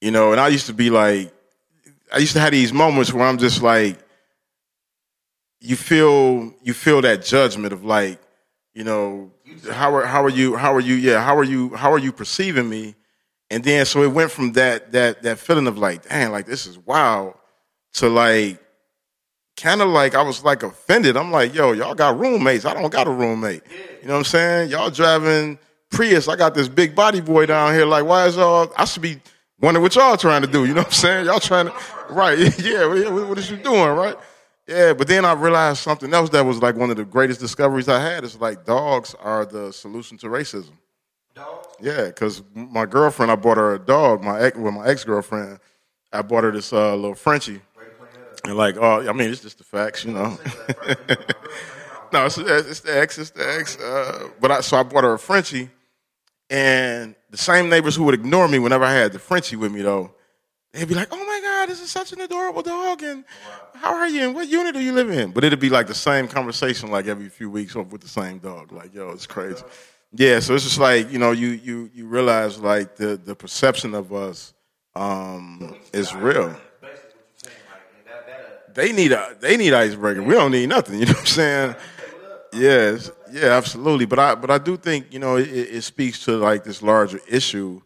you 0.03 0.11
know. 0.11 0.33
And 0.33 0.41
I 0.41 0.49
used 0.49 0.67
to 0.67 0.75
be 0.75 0.91
like, 0.91 1.33
I 2.13 2.19
used 2.19 2.35
to 2.35 2.41
have 2.41 2.53
these 2.53 2.75
moments 2.75 3.13
where 3.13 3.27
I'm 3.27 3.39
just 3.39 3.63
like, 3.63 3.99
you 5.61 5.77
feel 5.77 6.53
you 6.63 6.75
feel 6.75 7.01
that 7.01 7.25
judgment 7.25 7.73
of 7.73 7.85
like, 7.85 8.21
you 8.75 8.85
know, 8.85 9.33
how 9.71 9.95
are 9.95 10.07
how 10.07 10.25
are 10.25 10.31
you 10.31 10.57
how 10.57 10.75
are 10.75 10.81
you 10.81 10.95
yeah 10.95 11.23
how 11.23 11.37
are 11.37 11.45
you 11.45 11.75
how 11.75 11.93
are 11.93 11.99
you 11.99 12.13
perceiving 12.13 12.69
me? 12.69 12.95
And 13.51 13.65
then 13.65 13.85
so 13.85 14.03
it 14.03 14.13
went 14.13 14.31
from 14.31 14.53
that 14.53 14.93
that 14.93 15.23
that 15.23 15.39
feeling 15.39 15.67
of 15.67 15.77
like, 15.77 16.09
dang, 16.09 16.31
like 16.31 16.47
this 16.47 16.67
is 16.67 16.79
wild, 16.79 17.35
to 17.95 18.09
like 18.09 18.63
kind 19.57 19.83
of 19.83 19.89
like 19.89 20.15
I 20.15 20.23
was 20.23 20.45
like 20.45 20.63
offended. 20.63 21.17
I'm 21.17 21.33
like, 21.33 21.55
yo, 21.55 21.73
y'all 21.73 21.95
got 21.95 22.19
roommates. 22.19 22.65
I 22.65 22.75
don't 22.75 22.91
got 22.91 23.07
a 23.07 23.11
roommate. 23.11 23.63
You 24.03 24.09
know 24.09 24.15
what 24.15 24.19
I'm 24.19 24.25
saying? 24.25 24.71
Y'all 24.71 24.91
driving 24.91 25.59
Prius. 25.91 26.29
I 26.29 26.37
got 26.37 26.55
this 26.55 26.69
big 26.69 26.95
body 26.95 27.21
boy 27.21 27.47
down 27.47 27.75
here. 27.75 27.87
Like, 27.87 28.05
why 28.05 28.27
is 28.27 28.37
y'all? 28.37 28.73
I 28.77 28.85
should 28.85 29.03
be 29.03 29.21
wondering 29.61 29.83
what 29.83 29.95
y'all 29.97 30.17
trying 30.17 30.43
to 30.43 30.49
do. 30.49 30.65
You 30.65 30.75
know 30.75 30.83
what 30.83 30.87
I'm 30.87 30.93
saying? 30.93 31.27
Y'all 31.27 31.41
trying 31.41 31.67
to, 31.67 31.75
right? 32.11 32.39
Yeah. 32.65 32.87
What, 32.87 33.29
what 33.29 33.39
is 33.39 33.51
you 33.51 33.57
doing, 33.57 33.91
right? 33.91 34.17
Yeah. 34.71 34.93
But 34.95 35.09
then 35.09 35.25
I 35.25 35.33
realized 35.33 35.79
something 35.79 36.15
else 36.15 36.31
that 36.31 36.45
was 36.45 36.63
like 36.63 36.77
one 36.77 36.91
of 36.91 36.97
the 36.97 37.05
greatest 37.05 37.41
discoveries 37.41 37.89
I 37.89 38.01
had. 38.01 38.25
Is 38.25 38.41
like 38.41 38.65
dogs 38.65 39.15
are 39.21 39.45
the 39.45 39.73
solution 39.73 40.17
to 40.19 40.29
racism. 40.29 40.73
Dogs. 41.35 41.67
Yeah, 41.81 42.07
because 42.07 42.43
my 42.55 42.87
girlfriend, 42.87 43.33
I 43.33 43.37
bought 43.37 43.57
her 43.57 43.75
a 43.75 43.79
dog. 43.79 44.23
My 44.23 44.41
ex, 44.41 44.57
with 44.57 44.73
my 44.73 44.87
ex 44.87 45.05
girlfriend, 45.05 45.59
I 46.13 46.23
bought 46.23 46.45
her 46.45 46.53
this 46.53 46.73
uh, 46.73 46.95
little 46.95 47.15
Frenchie, 47.15 47.61
and 48.45 48.57
like, 48.57 48.77
oh, 48.77 49.09
I 49.09 49.13
mean, 49.13 49.31
it's 49.31 49.43
just 49.43 49.59
the 49.59 49.65
facts, 49.65 50.05
you 50.05 50.13
know. 50.13 50.39
no, 52.13 52.27
it's, 52.27 52.39
it's 52.39 52.81
the 52.81 52.99
ex, 52.99 53.19
it's 53.19 53.31
the 53.31 53.49
ex. 53.59 53.79
Uh, 53.79 54.29
but 54.41 54.51
I, 54.51 54.61
so 54.61 54.77
I 54.77 54.83
bought 54.83 55.05
her 55.05 55.15
a 55.15 55.19
Frenchie, 55.19 55.71
and 56.49 57.15
the 57.31 57.37
same 57.37 57.69
neighbors 57.69 57.97
who 57.97 58.05
would 58.05 58.15
ignore 58.15 58.49
me 58.49 58.59
whenever 58.59 58.85
I 58.85 58.93
had 58.93 59.13
the 59.13 59.19
Frenchie 59.19 59.57
with 59.57 59.73
me, 59.73 59.83
though, 59.83 60.13
they'd 60.73 60.89
be 60.89 60.95
like, 60.95 61.09
"Oh 61.11 61.25
this 61.71 61.81
is 61.81 61.91
such 61.91 62.13
an 62.13 62.21
adorable 62.21 62.63
dog, 62.63 63.03
and 63.03 63.25
how 63.75 63.95
are 63.95 64.09
you? 64.09 64.23
And 64.25 64.35
what 64.35 64.49
unit 64.49 64.75
do 64.75 64.81
you 64.81 64.93
live 64.93 65.11
in?" 65.11 65.31
But 65.31 65.45
it'd 65.45 65.61
be 65.61 65.71
like 65.71 65.87
the 65.87 65.95
same 65.95 66.27
conversation, 66.27 66.91
like 66.91 67.07
every 67.07 67.29
few 67.29 67.49
weeks 67.49 67.77
with 67.77 68.01
the 68.01 68.09
same 68.09 68.39
dog. 68.39 68.73
Like, 68.73 68.93
yo, 68.93 69.11
it's 69.11 69.27
crazy. 69.27 69.63
Yeah, 70.13 70.41
so 70.41 70.55
it's 70.55 70.65
just 70.65 70.79
like 70.79 71.13
you 71.13 71.19
know, 71.19 71.31
you 71.31 71.49
you 71.49 71.91
you 71.95 72.07
realize 72.07 72.59
like 72.59 72.97
the 72.97 73.17
the 73.17 73.37
perception 73.37 73.95
of 73.95 74.13
us 74.13 74.53
um, 74.97 75.77
is 75.93 76.13
real. 76.15 76.49
Basically, 76.49 76.59
what 76.81 77.29
you're 77.29 77.45
saying, 77.45 77.57
like, 77.71 77.83
and 77.97 78.07
that 78.07 78.27
that 78.27 78.75
they 78.75 78.93
need 78.93 79.13
a 79.13 79.37
they 79.41 79.57
need 79.57 79.73
icebreaker. 79.73 80.23
We 80.23 80.35
don't 80.35 80.53
need 80.53 80.69
nothing. 80.69 80.99
You 81.01 81.07
know 81.07 81.13
what 81.13 81.21
I'm 81.21 81.27
saying? 81.27 81.75
Yes, 82.53 83.13
yeah, 83.31 83.57
absolutely. 83.57 84.07
But 84.07 84.19
I 84.19 84.35
but 84.35 84.51
I 84.51 84.59
do 84.59 84.77
think 84.77 85.13
you 85.13 85.21
know 85.21 85.37
it, 85.37 85.49
it 85.49 85.83
speaks 85.83 86.25
to 86.25 86.33
like 86.33 86.65
this 86.65 86.83
larger 86.83 87.21
issue, 87.29 87.81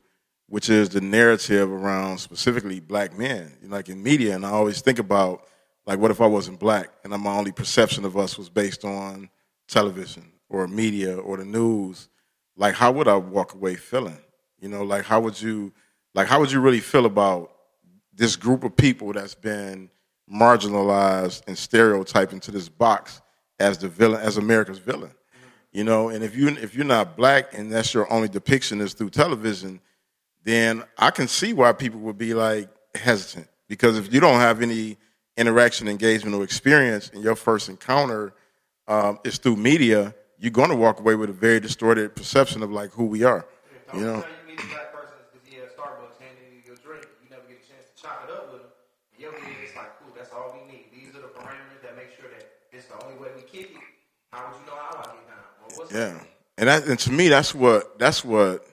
which 0.55 0.71
is 0.71 0.89
the 0.89 1.01
narrative 1.01 1.69
around 1.69 2.17
specifically 2.17 2.79
black 2.79 3.19
men, 3.19 3.53
like 3.67 3.89
in 3.89 4.01
media. 4.01 4.37
And 4.37 4.47
I 4.47 4.51
always 4.51 4.81
think 4.81 5.01
about 5.01 5.49
like, 5.85 5.99
what 5.99 6.13
if 6.13 6.21
I 6.21 6.27
wasn't 6.27 6.61
black 6.61 6.91
and 7.03 7.11
my 7.11 7.37
only 7.37 7.51
perception 7.51 8.05
of 8.05 8.17
us 8.17 8.39
was 8.39 8.49
based 8.49 8.85
on 8.85 9.29
television 9.67 10.31
or 10.49 10.69
media 10.69 11.17
or 11.17 11.39
the 11.39 11.45
news? 11.45 12.09
Like, 12.57 12.75
how 12.75 12.93
would 12.93 13.09
I 13.09 13.17
walk 13.17 13.55
away 13.55 13.75
feeling? 13.75 14.17
You 14.61 14.69
know, 14.69 14.85
like 14.85 15.05
how 15.05 15.19
would 15.23 15.43
you 15.43 15.73
like 16.15 16.29
how 16.29 16.39
would 16.39 16.53
you 16.53 16.61
really 16.61 16.79
feel 16.79 17.07
about 17.07 17.51
this 18.15 18.37
group 18.37 18.63
of 18.63 18.77
people 18.77 19.13
that's 19.13 19.35
been 19.35 19.91
marginalized 20.33 21.43
and 21.49 21.59
stereotyped 21.59 22.33
into 22.33 22.53
this 22.53 22.69
box 22.69 23.21
as 23.59 23.77
the 23.79 23.89
villain, 23.89 24.21
as 24.21 24.37
America's 24.37 24.79
villain. 24.79 25.11
You 25.73 25.83
know, 25.83 26.11
and 26.11 26.23
if 26.23 26.37
you 26.37 26.47
if 26.47 26.77
you're 26.77 26.85
not 26.85 27.17
black 27.17 27.59
and 27.59 27.73
that's 27.73 27.93
your 27.93 28.09
only 28.13 28.29
depiction 28.29 28.81
is 28.81 28.95
through 28.95 29.11
television, 29.11 29.81
then 30.45 30.85
I 30.99 31.11
can 31.11 31.27
see 31.29 31.53
why 31.53 31.73
people 31.73 32.01
would 32.01 32.19
be 32.19 32.35
like 32.35 32.69
hesitant. 32.95 33.49
Because 33.69 33.99
if 33.99 34.13
you 34.13 34.21
don't 34.21 34.41
have 34.41 34.63
any 34.63 34.97
interaction, 35.37 35.89
engagement, 35.89 36.37
or 36.37 36.45
experience, 36.45 37.11
and 37.13 37.23
your 37.25 37.35
first 37.35 37.69
encounter 37.69 38.35
um, 38.87 39.19
is 39.25 39.39
through 39.39 39.57
media, 39.57 40.15
you're 40.39 40.51
going 40.53 40.71
to 40.71 40.77
walk 40.77 41.01
away 41.01 41.15
with 41.15 41.31
a 41.31 41.33
very 41.33 41.61
distorted 41.61 42.15
perception 42.15 42.63
of 42.63 42.71
like 42.71 42.93
who 42.93 43.07
we 43.07 43.25
are. 43.25 43.47
You 43.95 44.01
know. 44.05 44.25
Yeah, 55.91 56.21
and 56.59 56.69
that, 56.69 56.87
and 56.87 56.99
to 57.01 57.13
me, 57.13 57.29
that's 57.29 57.55
what 57.55 57.99
that's 57.99 58.25
what, 58.25 58.67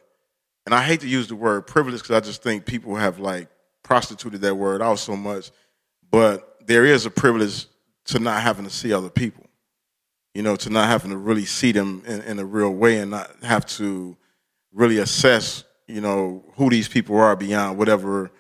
and 0.65 0.75
I 0.75 0.83
hate 0.83 1.01
to 1.01 1.07
use 1.07 1.27
the 1.27 1.35
word 1.35 1.67
privilege 1.67 2.01
because 2.01 2.15
I 2.15 2.19
just 2.19 2.43
think 2.43 2.65
people 2.65 2.95
have 2.95 3.19
like 3.19 3.49
prostituted 3.83 4.41
that 4.41 4.55
word 4.55 4.81
out 4.81 4.99
so 4.99 5.15
much, 5.15 5.51
but 6.09 6.57
there 6.65 6.85
is 6.85 7.05
a 7.05 7.09
privilege 7.09 7.65
to 8.05 8.19
not 8.19 8.41
having 8.41 8.65
to 8.65 8.71
see 8.71 8.93
other 8.93 9.09
people, 9.09 9.45
you 10.33 10.41
know, 10.41 10.55
to 10.57 10.69
not 10.69 10.87
having 10.87 11.11
to 11.11 11.17
really 11.17 11.45
see 11.45 11.71
them 11.71 12.03
in, 12.05 12.21
in 12.21 12.39
a 12.39 12.45
real 12.45 12.71
way 12.71 12.99
and 12.99 13.11
not 13.11 13.31
have 13.43 13.65
to 13.65 14.15
really 14.71 14.99
assess, 14.99 15.63
you 15.87 16.01
know, 16.01 16.43
who 16.55 16.69
these 16.69 16.87
people 16.87 17.17
are 17.17 17.35
beyond 17.35 17.77
whatever 17.77 18.31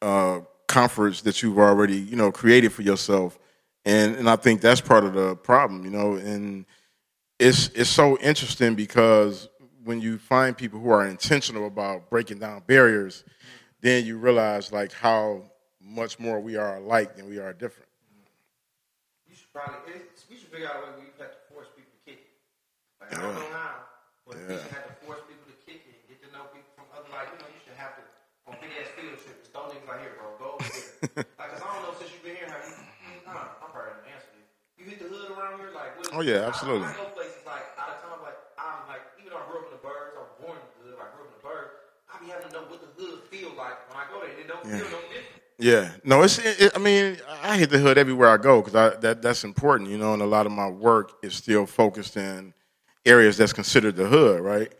uh, 0.00 0.40
comforts 0.68 1.22
that 1.22 1.42
you've 1.42 1.58
already, 1.58 1.96
you 1.96 2.16
know, 2.16 2.30
created 2.30 2.72
for 2.72 2.82
yourself. 2.82 3.38
And 3.84 4.16
and 4.16 4.30
I 4.30 4.36
think 4.36 4.60
that's 4.60 4.80
part 4.80 5.04
of 5.04 5.14
the 5.14 5.36
problem, 5.36 5.84
you 5.84 5.90
know, 5.90 6.14
and 6.14 6.64
it's 7.38 7.68
it's 7.74 7.90
so 7.90 8.16
interesting 8.18 8.74
because 8.74 9.48
when 9.84 10.00
you 10.00 10.18
find 10.18 10.56
people 10.56 10.80
who 10.80 10.88
are 10.88 11.06
intentional 11.06 11.66
about 11.66 12.08
breaking 12.08 12.38
down 12.38 12.62
barriers, 12.66 13.22
then 13.80 14.04
you 14.04 14.16
realize 14.16 14.72
like 14.72 14.92
how 14.92 15.42
much 15.80 16.18
more 16.18 16.40
we 16.40 16.56
are 16.56 16.76
alike 16.76 17.16
than 17.16 17.28
we 17.28 17.38
are 17.38 17.52
different. 17.52 17.88
You 19.28 19.36
should 19.36 19.52
probably 19.52 19.92
we 20.28 20.36
should 20.36 20.48
figure 20.48 20.68
out 20.68 20.76
a 20.76 20.88
way 20.88 20.90
where 20.96 21.04
you 21.04 21.12
have 21.20 21.30
to 21.30 21.42
force 21.52 21.68
people 21.76 21.92
to 21.92 22.00
kick 22.08 22.24
it. 22.24 22.32
Like 23.00 23.12
yeah. 23.12 23.18
I 23.18 23.22
don't 23.22 23.34
know 23.36 23.52
how, 23.52 23.74
but 24.26 24.36
yeah. 24.36 24.42
you 24.42 24.58
should 24.64 24.72
have 24.72 24.88
to 24.88 24.96
force 25.04 25.22
people 25.28 25.46
to 25.52 25.56
kick 25.68 25.84
it, 25.84 26.08
get 26.08 26.18
to 26.24 26.28
know 26.32 26.48
people 26.48 26.72
from 26.72 26.88
other 26.96 27.12
like 27.12 27.28
you 27.28 27.38
know 27.44 27.50
you 27.52 27.60
should 27.60 27.76
have 27.76 28.00
to 28.00 28.02
on 28.48 28.56
big 28.64 28.72
ass 28.80 28.88
field 28.96 29.20
trips. 29.20 29.52
Don't 29.52 29.68
leave 29.68 29.84
right 29.84 30.00
here, 30.00 30.16
bro. 30.16 30.32
Go 30.40 30.48
over 30.56 30.64
here. 30.64 31.28
like 31.36 31.50
cause 31.52 31.60
I 31.60 31.68
don't 31.68 31.84
know 31.84 31.92
since 32.00 32.08
you've 32.08 32.24
been 32.24 32.40
here, 32.40 32.48
have 32.48 32.64
you? 32.64 32.72
Mm, 32.72 33.20
nah, 33.28 33.60
I'm 33.60 33.68
probably 33.68 34.00
gonna 34.00 34.16
answer 34.16 34.32
you. 34.32 34.44
You 34.80 34.84
hit 34.88 34.98
the 35.04 35.12
hood 35.12 35.28
around 35.36 35.60
here, 35.60 35.76
like 35.76 35.92
what, 36.00 36.08
oh 36.16 36.24
yeah, 36.24 36.48
absolutely. 36.48 36.88
I, 36.88 37.04
I 37.04 37.14
having 42.34 42.48
to 42.48 42.54
know 42.54 42.66
what 42.72 42.80
the 42.80 42.90
hood 42.98 43.20
feel 43.30 43.43
like 43.56 43.88
when 43.88 43.98
I 43.98 44.10
go 44.10 44.20
there. 44.20 44.30
It 44.38 44.48
don't 44.48 44.64
yeah. 44.64 44.78
feel 44.78 44.90
no 44.90 45.02
different. 45.08 45.24
Yeah, 45.58 45.90
no, 46.04 46.22
it's. 46.22 46.38
It, 46.38 46.72
I 46.74 46.78
mean, 46.78 47.18
I 47.42 47.56
hit 47.56 47.70
the 47.70 47.78
hood 47.78 47.96
everywhere 47.96 48.28
I 48.28 48.36
go 48.38 48.60
because 48.60 49.00
that 49.00 49.22
that's 49.22 49.44
important, 49.44 49.90
you 49.90 49.98
know. 49.98 50.12
And 50.12 50.22
a 50.22 50.26
lot 50.26 50.46
of 50.46 50.52
my 50.52 50.68
work 50.68 51.12
is 51.22 51.34
still 51.34 51.64
focused 51.66 52.16
in 52.16 52.52
areas 53.06 53.36
that's 53.36 53.52
considered 53.52 53.96
the 53.96 54.06
hood, 54.06 54.40
right? 54.40 54.72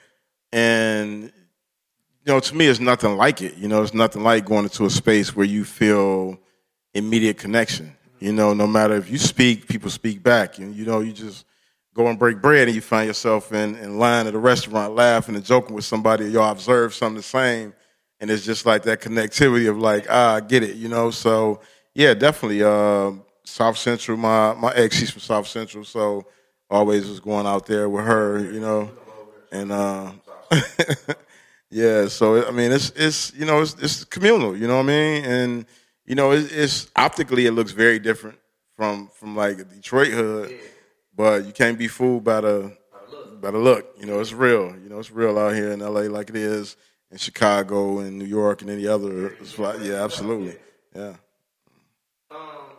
And 0.52 1.24
you 1.24 2.32
know, 2.32 2.40
to 2.40 2.56
me, 2.56 2.66
it's 2.66 2.80
nothing 2.80 3.16
like 3.16 3.40
it. 3.42 3.56
You 3.56 3.68
know, 3.68 3.82
it's 3.82 3.94
nothing 3.94 4.22
like 4.22 4.46
going 4.46 4.64
into 4.64 4.84
a 4.84 4.90
space 4.90 5.36
where 5.36 5.46
you 5.46 5.64
feel 5.64 6.38
immediate 6.92 7.38
connection. 7.38 7.96
You 8.18 8.32
know, 8.32 8.54
no 8.54 8.66
matter 8.66 8.94
if 8.94 9.10
you 9.10 9.18
speak, 9.18 9.68
people 9.68 9.90
speak 9.90 10.22
back, 10.22 10.58
and 10.58 10.74
you 10.74 10.86
know, 10.86 11.00
you 11.00 11.12
just 11.12 11.44
go 11.94 12.08
and 12.08 12.18
break 12.18 12.42
bread 12.42 12.66
and 12.66 12.74
you 12.74 12.80
find 12.80 13.06
yourself 13.06 13.52
in, 13.52 13.76
in 13.76 13.98
line 13.98 14.26
at 14.26 14.34
a 14.34 14.38
restaurant 14.38 14.94
laughing 14.94 15.36
and 15.36 15.44
joking 15.44 15.74
with 15.74 15.84
somebody, 15.84 16.26
y'all 16.26 16.50
observe 16.50 16.92
something 16.92 17.16
the 17.16 17.22
same. 17.22 17.72
And 18.20 18.30
it's 18.30 18.44
just 18.44 18.64
like 18.64 18.84
that 18.84 19.00
connectivity 19.00 19.68
of 19.68 19.78
like, 19.78 20.06
ah, 20.08 20.36
I 20.36 20.40
get 20.40 20.62
it, 20.62 20.76
you 20.76 20.88
know? 20.88 21.10
So 21.10 21.60
yeah, 21.94 22.14
definitely. 22.14 22.62
Uh, 22.62 23.12
South 23.44 23.76
Central, 23.76 24.16
my, 24.16 24.54
my 24.54 24.72
ex, 24.74 24.96
she's 24.96 25.10
from 25.10 25.20
South 25.20 25.46
Central. 25.46 25.84
So 25.84 26.26
always 26.70 27.06
was 27.08 27.20
going 27.20 27.46
out 27.46 27.66
there 27.66 27.88
with 27.88 28.04
her, 28.04 28.40
you 28.40 28.60
know? 28.60 28.90
And, 29.52 29.70
uh, 29.70 30.12
yeah, 31.70 32.08
so 32.08 32.46
I 32.46 32.50
mean, 32.50 32.72
it's, 32.72 32.90
it's, 32.90 33.32
you 33.34 33.44
know, 33.44 33.60
it's, 33.60 33.74
it's 33.74 34.04
communal, 34.04 34.56
you 34.56 34.66
know 34.66 34.76
what 34.76 34.84
I 34.84 34.88
mean? 34.88 35.24
And, 35.24 35.66
you 36.06 36.14
know, 36.14 36.32
it's, 36.32 36.50
it's 36.52 36.90
optically, 36.96 37.46
it 37.46 37.52
looks 37.52 37.72
very 37.72 37.98
different 37.98 38.38
from, 38.76 39.10
from 39.14 39.36
like 39.36 39.58
Detroit 39.70 40.08
hood 40.08 40.52
but 41.16 41.46
you 41.46 41.52
can't 41.52 41.78
be 41.78 41.88
fooled 41.88 42.24
by 42.24 42.40
the 42.40 42.76
by 43.40 43.50
the 43.50 43.58
look. 43.58 43.94
You 43.98 44.06
know, 44.06 44.20
it's 44.20 44.32
real. 44.32 44.74
You 44.82 44.88
know, 44.88 44.98
it's 44.98 45.10
real 45.10 45.38
out 45.38 45.54
here 45.54 45.72
in 45.72 45.80
LA 45.80 46.02
like 46.02 46.30
it 46.30 46.36
is 46.36 46.76
in 47.14 47.18
Chicago 47.18 48.02
and 48.02 48.18
New 48.18 48.26
York 48.26 48.60
and 48.60 48.68
any 48.68 48.90
other 48.90 49.38
spot. 49.46 49.78
Yeah, 49.80 50.02
absolutely. 50.02 50.58
Yeah. 50.90 51.14
Um. 52.34 52.74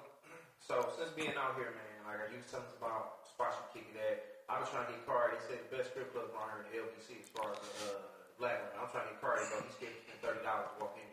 So 0.59 0.91
since 0.99 1.15
being 1.15 1.31
out 1.39 1.55
here, 1.55 1.71
man, 1.71 2.03
like 2.03 2.19
I 2.19 2.27
used 2.35 2.51
something 2.51 2.75
about 2.75 3.23
spots 3.31 3.55
you 3.55 3.79
kick 3.79 3.95
it 3.95 3.97
at. 4.03 4.43
I 4.51 4.59
was 4.59 4.67
trying 4.67 4.91
to 4.91 4.91
get 4.91 5.07
Cardi. 5.07 5.39
They 5.39 5.55
said 5.55 5.59
the 5.63 5.71
best 5.79 5.95
strip 5.95 6.11
club 6.11 6.35
around 6.35 6.67
here 6.67 6.83
in 6.83 6.83
the 6.83 6.91
LBC 6.91 7.23
as 7.23 7.31
far 7.31 7.47
as 7.55 7.63
the 7.63 7.95
uh, 7.95 8.03
black 8.35 8.59
women. 8.59 8.75
I'm 8.75 8.91
trying 8.91 9.07
to 9.07 9.15
get 9.15 9.23
Cardi, 9.23 9.47
but 9.47 9.63
he's 9.71 9.79
getting 9.79 10.19
thirty 10.19 10.43
dollars 10.43 10.67
to 10.67 10.77
walk 10.83 10.99
in. 10.99 11.09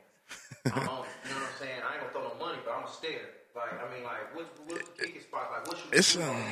I'm 0.74 0.90
on. 0.90 1.06
You 1.22 1.30
know 1.30 1.46
what 1.46 1.54
I'm 1.54 1.58
saying? 1.62 1.78
I 1.78 1.88
ain't 1.94 2.02
gonna 2.02 2.10
throw 2.10 2.26
no 2.26 2.34
money, 2.42 2.58
but 2.66 2.74
I'm 2.74 2.82
gonna 2.82 2.90
stare. 2.90 3.38
Like 3.54 3.70
I 3.78 3.86
mean, 3.86 4.02
like 4.02 4.34
what's 4.34 4.50
what's 4.66 4.82
the 4.82 4.94
kicking 4.98 5.22
spot? 5.22 5.46
Like 5.46 5.62
what 5.70 5.78
should 5.78 5.94
we 5.94 6.02
it's? 6.02 6.18
Um, 6.18 6.42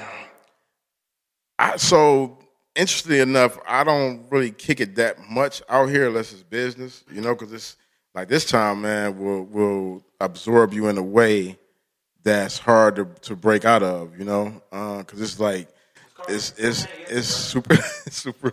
I, 1.58 1.82
so 1.82 2.38
interestingly 2.74 3.20
enough, 3.20 3.58
I 3.66 3.84
don't 3.84 4.26
really 4.30 4.50
kick 4.50 4.80
it 4.80 4.94
that 4.96 5.18
much 5.28 5.62
out 5.68 5.88
here 5.88 6.08
unless 6.08 6.32
it's 6.32 6.42
business, 6.42 7.04
you 7.12 7.20
know, 7.20 7.34
because 7.34 7.52
it's 7.52 7.76
like 8.14 8.28
this 8.28 8.44
time, 8.44 8.82
man, 8.82 9.18
will 9.18 9.44
will 9.44 10.04
absorb 10.20 10.72
you 10.72 10.88
in 10.88 10.98
a 10.98 11.02
way 11.02 11.58
that's 12.22 12.58
hard 12.58 12.96
to, 12.96 13.04
to 13.22 13.36
break 13.36 13.64
out 13.64 13.82
of, 13.82 14.18
you 14.18 14.24
know, 14.24 14.62
because 14.70 15.20
uh, 15.20 15.24
it's 15.24 15.40
like 15.40 15.68
it's 16.28 16.54
it's 16.58 16.86
it's 17.08 17.28
super 17.28 17.76
super 18.10 18.52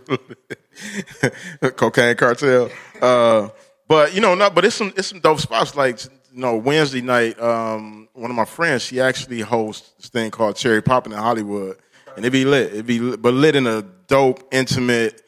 cocaine 1.76 2.16
cartel, 2.16 2.70
uh, 3.00 3.48
but 3.86 4.14
you 4.14 4.20
know, 4.20 4.34
not 4.34 4.54
but 4.54 4.64
it's 4.64 4.76
some 4.76 4.92
it's 4.96 5.08
some 5.08 5.20
dope 5.20 5.40
spots 5.40 5.76
like 5.76 6.02
you 6.04 6.40
know 6.40 6.56
Wednesday 6.56 7.02
night. 7.02 7.38
Um, 7.40 8.08
one 8.14 8.30
of 8.30 8.36
my 8.36 8.44
friends, 8.44 8.82
she 8.82 9.00
actually 9.00 9.40
hosts 9.40 9.90
this 9.98 10.08
thing 10.08 10.30
called 10.30 10.56
Cherry 10.56 10.82
Poppin' 10.82 11.12
in 11.12 11.18
Hollywood 11.18 11.76
and 12.18 12.26
it 12.26 12.30
be 12.30 12.44
lit. 12.44 12.74
It 12.74 12.86
be 12.86 13.16
but 13.16 13.32
lit 13.32 13.54
in 13.54 13.66
a 13.66 13.84
dope, 14.08 14.48
intimate, 14.52 15.22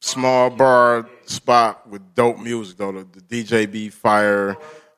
small 0.00 0.50
bar 0.50 1.08
spot 1.24 1.88
with 1.88 2.14
dope 2.14 2.38
music 2.38 2.76
though. 2.76 2.92
The, 2.92 3.20
the 3.20 3.20
DJ 3.20 3.70
be 3.70 3.88
fire, 3.88 4.56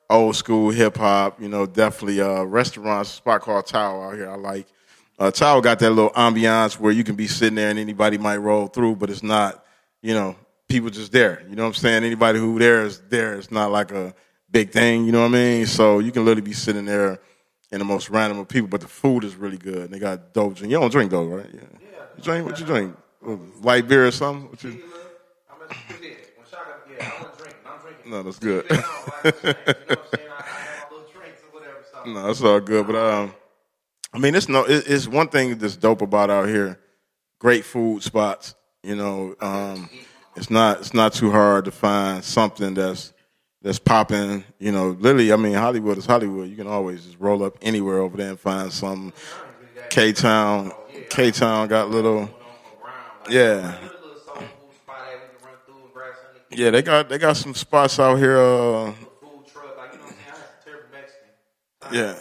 old 0.08 0.34
school 0.34 0.70
hip 0.70 0.96
hop. 0.96 1.40
You 1.40 1.48
know, 1.48 1.66
definitely 1.66 2.18
a 2.18 2.44
restaurant 2.44 3.06
spot 3.06 3.42
called 3.42 3.66
Tower 3.66 4.10
out 4.10 4.16
here. 4.16 4.30
I 4.30 4.34
like. 4.34 4.66
Uh, 5.18 5.30
Tower 5.30 5.60
got 5.60 5.78
that 5.80 5.90
little 5.90 6.10
ambiance 6.12 6.78
where 6.78 6.92
you 6.92 7.04
can 7.04 7.14
be 7.14 7.26
sitting 7.26 7.56
there 7.56 7.68
and 7.68 7.78
anybody 7.78 8.16
might 8.16 8.38
roll 8.38 8.68
through, 8.68 8.96
but 8.96 9.10
it's 9.10 9.22
not, 9.22 9.62
you 10.00 10.14
know, 10.14 10.34
people 10.66 10.88
just 10.88 11.12
there. 11.12 11.42
You 11.46 11.56
know 11.56 11.64
what 11.64 11.68
I'm 11.68 11.74
saying? 11.74 12.04
Anybody 12.04 12.38
who 12.38 12.58
there 12.58 12.86
is 12.86 13.02
there. 13.10 13.34
It's 13.34 13.50
not 13.50 13.70
like 13.70 13.90
a 13.90 14.14
big 14.50 14.70
thing. 14.70 15.04
You 15.04 15.12
know 15.12 15.20
what 15.20 15.26
I 15.26 15.32
mean? 15.32 15.66
So 15.66 15.98
you 15.98 16.10
can 16.10 16.24
literally 16.24 16.48
be 16.48 16.54
sitting 16.54 16.86
there 16.86 17.20
and 17.70 17.80
the 17.80 17.84
most 17.84 18.08
random 18.08 18.38
of 18.38 18.48
people, 18.48 18.68
but 18.68 18.80
the 18.80 18.88
food 18.88 19.24
is 19.24 19.36
really 19.36 19.58
good. 19.58 19.82
And 19.82 19.90
they 19.90 19.98
got 19.98 20.32
dope 20.32 20.54
drink. 20.54 20.72
You 20.72 20.80
don't 20.80 20.90
drink 20.90 21.10
though, 21.10 21.26
right? 21.26 21.46
Yeah. 21.52 21.60
You 22.16 22.22
drink? 22.22 22.46
What 22.46 22.58
you 22.58 22.64
drink? 22.64 22.96
Light 23.22 23.86
beer 23.86 24.06
or 24.06 24.10
something? 24.10 24.48
What 24.50 24.64
you? 24.64 24.82
No, 28.06 28.22
that's 28.22 28.38
good. 28.38 28.68
no, 32.06 32.26
that's 32.26 32.42
all 32.42 32.60
good. 32.60 32.86
But 32.86 32.96
um, 32.96 33.34
I 34.12 34.18
mean, 34.18 34.34
it's 34.34 34.48
no, 34.48 34.64
it's 34.66 35.06
one 35.06 35.28
thing 35.28 35.58
that's 35.58 35.76
dope 35.76 36.02
about 36.02 36.30
out 36.30 36.48
here. 36.48 36.80
Great 37.38 37.64
food 37.64 38.02
spots. 38.02 38.54
You 38.82 38.96
know, 38.96 39.36
um, 39.40 39.88
it's 40.34 40.50
not 40.50 40.80
it's 40.80 40.94
not 40.94 41.12
too 41.12 41.30
hard 41.30 41.66
to 41.66 41.70
find 41.70 42.24
something 42.24 42.74
that's 42.74 43.12
that's 43.62 43.78
popping. 43.78 44.44
You 44.58 44.72
know, 44.72 44.90
literally, 44.98 45.32
I 45.32 45.36
mean, 45.36 45.54
Hollywood 45.54 45.98
is 45.98 46.06
Hollywood. 46.06 46.48
You 46.48 46.56
can 46.56 46.66
always 46.66 47.04
just 47.04 47.20
roll 47.20 47.44
up 47.44 47.58
anywhere 47.62 47.98
over 47.98 48.16
there 48.16 48.30
and 48.30 48.40
find 48.40 48.72
some. 48.72 49.12
K 49.90 50.12
Town, 50.12 50.72
K 51.08 51.32
Town 51.32 51.66
got 51.66 51.90
little, 51.90 52.30
yeah, 53.30 53.78
yeah. 56.50 56.70
They 56.70 56.82
got 56.82 57.08
they 57.08 57.18
got 57.18 57.36
some 57.36 57.54
spots 57.54 57.98
out 57.98 58.16
here. 58.16 58.38
Uh, 58.38 58.92
yeah. 61.92 62.14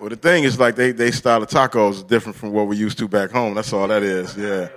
Well, 0.00 0.08
the 0.08 0.16
thing 0.16 0.44
is, 0.44 0.58
like, 0.58 0.76
they 0.76 0.92
they 0.92 1.10
style 1.10 1.42
of 1.42 1.48
tacos 1.50 1.92
is 1.92 2.02
different 2.02 2.36
from 2.36 2.52
what 2.52 2.66
we 2.66 2.76
used 2.76 2.96
to 2.98 3.08
back 3.08 3.30
home. 3.30 3.54
That's 3.54 3.72
all 3.72 3.86
that 3.88 4.02
is. 4.02 4.34
Yeah, 4.34 4.68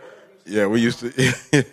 yeah. 0.46 0.68
We 0.68 0.82
used 0.82 1.00
to. 1.00 1.08
I 1.16 1.64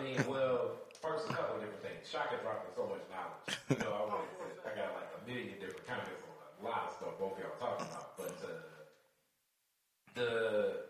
mean, 0.00 0.24
well, 0.26 0.72
first 1.02 1.28
a 1.28 1.34
couple 1.34 1.56
of 1.56 1.60
different 1.60 1.82
things. 1.82 2.08
Shaka 2.10 2.36
dropping 2.42 2.72
so 2.74 2.88
much 2.88 3.04
knowledge. 3.12 3.58
You 3.68 3.76
know, 3.76 3.92
I, 3.92 4.08
wanted 4.08 4.24
to 4.32 4.56
say, 4.56 4.70
I 4.72 4.76
got 4.76 4.94
like 4.96 5.10
a 5.12 5.28
million 5.28 5.60
different 5.60 5.86
comments 5.86 6.08
on 6.24 6.64
a 6.64 6.68
lot 6.70 6.88
of 6.88 6.96
stuff 6.96 7.12
both 7.20 7.36
y'all 7.36 7.60
talking 7.60 7.86
about. 7.92 8.16
But 8.16 8.36
uh, 8.40 8.56
the 10.14 10.84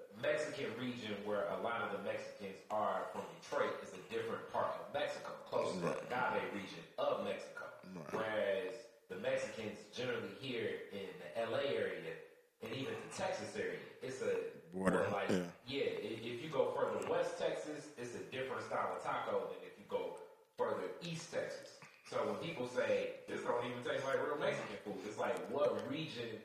Mexican 0.54 0.78
region 0.78 1.14
where 1.24 1.50
a 1.50 1.62
lot 1.62 1.82
of 1.82 1.90
the 1.90 2.02
Mexicans 2.06 2.54
are 2.70 3.10
from 3.12 3.22
Detroit 3.42 3.74
is 3.82 3.90
a 3.90 4.02
different 4.06 4.46
part 4.52 4.70
of 4.78 4.94
Mexico, 4.94 5.34
close 5.50 5.74
to 5.74 5.80
the 5.82 5.98
agave 6.06 6.46
region 6.54 6.78
of 6.98 7.24
Mexico. 7.24 7.66
Whereas 8.10 8.78
the 9.10 9.16
Mexicans 9.16 9.78
generally 9.90 10.30
here 10.38 10.86
in 10.92 11.10
the 11.18 11.50
LA 11.50 11.74
area 11.74 12.14
and 12.62 12.70
even 12.70 12.94
the 12.94 13.10
Texas 13.16 13.50
area, 13.58 13.82
it's 14.02 14.22
a 14.22 14.54
Border, 14.72 15.06
like 15.12 15.30
yeah. 15.30 15.46
yeah, 15.66 15.90
if, 16.02 16.22
if 16.22 16.42
you 16.42 16.50
go 16.50 16.74
further 16.74 17.02
west 17.10 17.38
Texas, 17.38 17.90
it's 17.98 18.14
a 18.14 18.22
different 18.30 18.62
style 18.62 18.94
of 18.94 19.02
taco 19.02 19.50
than 19.50 19.58
if 19.62 19.74
you 19.78 19.86
go 19.88 20.18
further 20.58 20.86
east 21.02 21.32
Texas. 21.32 21.78
So 22.10 22.18
when 22.26 22.36
people 22.36 22.68
say 22.68 23.22
this 23.28 23.42
don't 23.42 23.64
even 23.66 23.82
taste 23.82 24.06
like 24.06 24.22
real 24.22 24.38
Mexican 24.38 24.78
food, 24.84 25.02
it's 25.06 25.18
like 25.18 25.34
what 25.50 25.78
region 25.90 26.38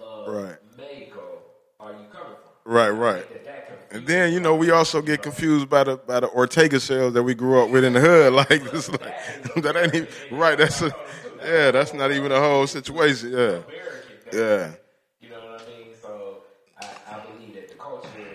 of 0.00 0.28
Right. 0.28 0.56
Mexico 0.76 1.40
are 1.80 1.92
you 1.92 2.08
coming 2.12 2.36
from? 2.36 2.55
Right, 2.66 2.90
right. 2.90 3.26
That, 3.30 3.44
that 3.44 3.66
confuses 3.66 3.86
And 3.90 4.06
then 4.06 4.32
you 4.32 4.40
know 4.40 4.54
we 4.56 4.70
also 4.70 5.02
get 5.02 5.22
confused 5.22 5.68
by 5.68 5.84
the 5.84 5.96
by 5.98 6.20
the 6.20 6.28
Ortega 6.30 6.80
sales 6.80 7.14
that 7.14 7.22
we 7.22 7.34
grew 7.34 7.62
up 7.62 7.70
with 7.70 7.84
in 7.84 7.94
the 7.94 8.00
hood. 8.00 8.32
Like 8.50 8.70
this, 8.70 8.88
like, 8.90 9.16
that 9.56 9.76
ain't 9.76 9.94
even 9.94 10.08
right. 10.30 10.58
That's 10.58 10.82
a 10.82 10.92
yeah. 11.42 11.70
That's 11.72 11.94
not 11.94 12.12
even 12.12 12.32
a 12.32 12.40
whole 12.40 12.66
situation. 12.66 13.32
Yeah, 13.32 13.62
yeah. 14.32 14.74
You 15.20 15.30
know 15.30 15.40
what 15.40 15.62
I 15.62 15.66
mean? 15.66 15.94
So 16.00 16.44
I, 16.78 16.86
I 17.10 17.18
believe 17.26 17.54
that 17.54 17.68
the 17.68 17.74
culture 17.76 18.34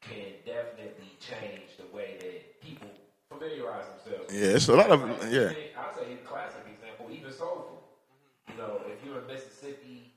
can 0.00 0.22
definitely 0.44 1.16
change 1.20 1.76
the 1.78 1.86
way 1.94 2.16
that 2.20 2.60
people 2.62 2.88
familiarize 3.28 3.86
themselves. 3.86 4.32
Yeah, 4.32 4.56
it's 4.56 4.68
a 4.68 4.74
lot 4.74 4.90
of 4.90 5.00
yeah. 5.32 5.54
I'll 5.76 5.92
tell 5.94 6.04
you 6.08 6.18
a 6.24 6.28
classic 6.28 6.62
example, 6.66 7.10
even 7.10 7.30
soul 7.32 7.66
food. 7.68 8.54
You 8.54 8.56
know, 8.58 8.82
if 8.86 9.04
you're 9.04 9.18
in 9.20 9.26
Mississippi 9.26 10.12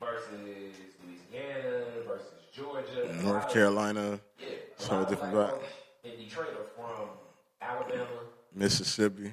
versus 0.00 0.30
Louisiana 1.04 2.02
versus 2.06 2.46
Georgia, 2.52 2.66
a 2.66 2.74
lot 2.76 2.87
North 3.22 3.52
Carolina, 3.52 4.20
yeah, 4.38 4.48
it's 4.72 4.88
a 4.88 4.92
a 4.92 4.96
whole 4.96 5.04
different 5.04 5.34
vibe. 5.34 5.60
in 6.04 6.16
Detroit 6.18 6.48
are 6.50 6.66
from 6.76 7.08
Alabama. 7.60 8.06
Mississippi. 8.54 9.32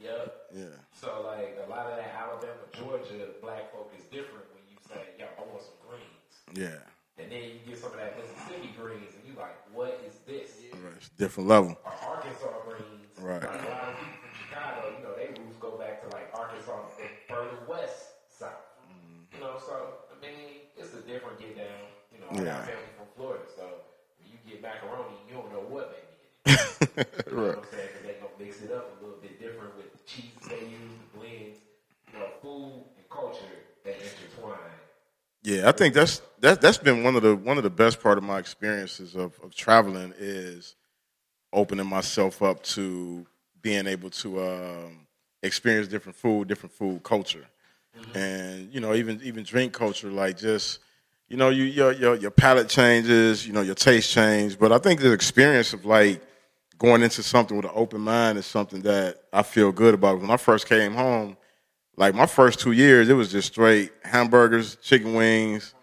Yep. 0.00 0.34
Yeah, 0.54 0.64
So 0.92 1.22
like 1.26 1.58
a 1.66 1.68
lot 1.70 1.86
of 1.86 1.96
that 1.96 2.14
Alabama, 2.16 2.64
Georgia 2.72 3.28
black 3.42 3.70
folk 3.72 3.92
is 3.98 4.04
different 4.04 4.46
when 4.54 4.62
you 4.70 4.76
say, 4.88 5.14
"Yo, 5.18 5.26
I 5.26 5.40
want 5.42 5.60
some 5.62 5.74
greens," 5.86 6.32
yeah. 6.54 6.78
and 7.22 7.30
then 7.30 7.42
you 7.42 7.58
get 7.66 7.78
some 7.78 7.92
of 7.92 7.98
that 7.98 8.16
Mississippi 8.16 8.72
greens, 8.80 9.12
and 9.14 9.22
you 9.28 9.34
like, 9.38 9.54
"What 9.74 10.00
is 10.06 10.14
this?" 10.26 10.56
Right. 10.72 10.94
It's 10.96 11.08
a 11.08 11.18
different 11.18 11.48
level. 11.48 11.76
Or 11.84 11.92
Arkansas 11.92 12.48
greens. 12.64 13.18
Right. 13.20 13.42
Like 13.42 13.50
a 13.50 13.68
lot 13.68 13.88
of 13.92 13.96
people 13.98 14.18
from 14.22 14.32
Chicago, 14.38 14.80
you 14.96 15.02
know, 15.04 15.14
they 15.18 15.28
roots 15.40 15.58
go 15.60 15.76
back 15.76 16.00
to 16.02 16.08
like 16.16 16.30
Arkansas 16.32 16.78
and 17.02 17.10
further 17.28 17.58
west 17.68 18.30
side. 18.30 18.54
Mm-hmm. 18.86 19.34
You 19.34 19.40
know, 19.44 19.58
so 19.60 20.06
I 20.08 20.16
mean, 20.22 20.70
it's 20.78 20.94
a 20.94 21.02
different 21.02 21.38
get 21.38 21.56
down. 21.58 21.84
You 22.18 22.26
know, 22.26 22.42
Yeah. 22.42 22.52
got 22.52 22.66
family 22.66 22.92
from 22.96 23.08
Florida, 23.16 23.44
so 23.56 23.64
when 24.18 24.26
you 24.30 24.38
get 24.46 24.62
macaroni, 24.62 25.14
you 25.26 25.34
don't 25.34 25.50
know 25.52 25.64
what 25.68 25.90
may 25.94 26.02
be 26.02 26.18
in 26.18 26.26
it. 26.26 26.74
You 27.26 27.32
know 27.32 27.46
right. 27.46 27.56
what 27.56 27.64
I'm 27.64 27.70
saying? 27.72 27.88
Because 27.92 28.04
they 28.06 28.14
gonna 28.20 28.38
mix 28.38 28.60
it 28.62 28.72
up 28.72 28.84
a 28.98 29.04
little 29.04 29.20
bit 29.20 29.38
different 29.40 29.76
with 29.76 29.92
the 29.92 29.98
cheeses 30.04 30.48
they 30.48 30.64
use, 30.68 30.92
the 30.98 31.18
blends. 31.18 31.58
You 32.12 32.18
know, 32.18 32.26
food 32.40 32.84
and 32.96 33.04
culture 33.10 33.52
they 33.84 33.94
intertwine. 34.00 34.72
Yeah, 35.42 35.68
I 35.68 35.72
think 35.72 35.94
that's 35.94 36.20
that 36.40 36.60
that's 36.60 36.78
been 36.78 37.02
one 37.04 37.16
of 37.16 37.22
the 37.22 37.34
one 37.36 37.56
of 37.58 37.62
the 37.62 37.70
best 37.70 38.00
part 38.02 38.18
of 38.18 38.24
my 38.24 38.38
experiences 38.38 39.14
of, 39.14 39.38
of 39.42 39.54
traveling 39.54 40.12
is 40.18 40.74
opening 41.52 41.86
myself 41.86 42.42
up 42.42 42.62
to 42.62 43.26
being 43.62 43.86
able 43.86 44.10
to 44.10 44.42
um, 44.42 45.06
experience 45.42 45.88
different 45.88 46.16
food, 46.16 46.48
different 46.48 46.72
food 46.74 47.02
culture, 47.02 47.46
and 48.14 48.72
you 48.72 48.80
know 48.80 48.94
even 48.94 49.20
even 49.22 49.44
drink 49.44 49.72
culture. 49.72 50.10
Like 50.10 50.38
just 50.38 50.80
you 51.28 51.36
know 51.36 51.50
you 51.50 51.64
your 51.64 51.92
your 51.92 52.14
your 52.16 52.30
palate 52.30 52.68
changes, 52.68 53.46
you 53.46 53.52
know 53.52 53.60
your 53.60 53.74
taste 53.74 54.10
change. 54.10 54.58
But 54.58 54.72
I 54.72 54.78
think 54.78 55.00
the 55.00 55.12
experience 55.12 55.72
of 55.72 55.84
like 55.84 56.22
going 56.78 57.02
into 57.02 57.22
something 57.22 57.56
with 57.56 57.66
an 57.66 57.72
open 57.74 58.00
mind 58.00 58.38
is 58.38 58.46
something 58.46 58.82
that 58.82 59.18
I 59.32 59.42
feel 59.42 59.72
good 59.72 59.94
about. 59.94 60.20
When 60.20 60.30
I 60.30 60.36
first 60.36 60.68
came 60.68 60.94
home, 60.94 61.36
like 61.96 62.14
my 62.14 62.26
first 62.26 62.60
two 62.60 62.72
years, 62.72 63.08
it 63.08 63.14
was 63.14 63.30
just 63.30 63.48
straight 63.48 63.92
hamburgers, 64.04 64.76
chicken 64.76 65.14
wings, 65.14 65.74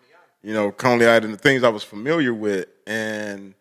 you 0.42 0.54
know, 0.54 0.72
coney 0.72 1.06
island, 1.06 1.34
the 1.34 1.38
things 1.38 1.64
I 1.64 1.70
was 1.70 1.84
familiar 1.84 2.34
with. 2.34 2.68
And 2.88 3.54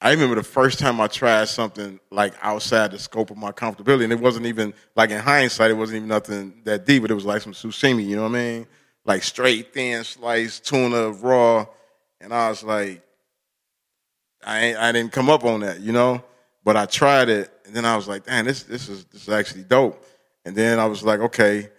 I 0.00 0.12
remember 0.12 0.34
the 0.34 0.42
first 0.42 0.78
time 0.78 1.00
I 1.00 1.08
tried 1.08 1.48
something 1.48 2.00
like 2.10 2.32
outside 2.40 2.92
the 2.92 2.98
scope 2.98 3.30
of 3.30 3.36
my 3.36 3.52
comfortability, 3.52 4.04
and 4.04 4.12
it 4.12 4.20
wasn't 4.20 4.46
even 4.46 4.72
like 4.96 5.10
in 5.10 5.20
hindsight, 5.20 5.70
it 5.70 5.74
wasn't 5.74 5.98
even 5.98 6.08
nothing 6.08 6.62
that 6.64 6.86
deep, 6.86 7.02
but 7.02 7.10
it 7.10 7.14
was 7.14 7.26
like 7.26 7.42
some 7.42 7.52
sashimi. 7.52 8.06
You 8.06 8.16
know 8.16 8.22
what 8.22 8.30
I 8.30 8.42
mean? 8.42 8.66
Like 9.04 9.22
straight 9.22 9.72
thin 9.72 10.04
sliced 10.04 10.66
tuna 10.66 11.10
raw, 11.10 11.66
and 12.20 12.32
I 12.34 12.50
was 12.50 12.62
like, 12.62 13.02
I 14.44 14.74
I 14.76 14.92
didn't 14.92 15.12
come 15.12 15.28
up 15.30 15.44
on 15.44 15.60
that, 15.60 15.80
you 15.80 15.92
know. 15.92 16.22
But 16.64 16.76
I 16.76 16.86
tried 16.86 17.28
it, 17.28 17.50
and 17.64 17.74
then 17.74 17.84
I 17.84 17.96
was 17.96 18.06
like, 18.08 18.26
"Damn, 18.26 18.44
this 18.44 18.62
this 18.64 18.88
is 18.88 19.04
this 19.06 19.22
is 19.22 19.28
actually 19.28 19.64
dope." 19.64 20.04
And 20.44 20.54
then 20.54 20.78
I 20.78 20.86
was 20.86 21.02
like, 21.02 21.20
"Okay, 21.20 21.70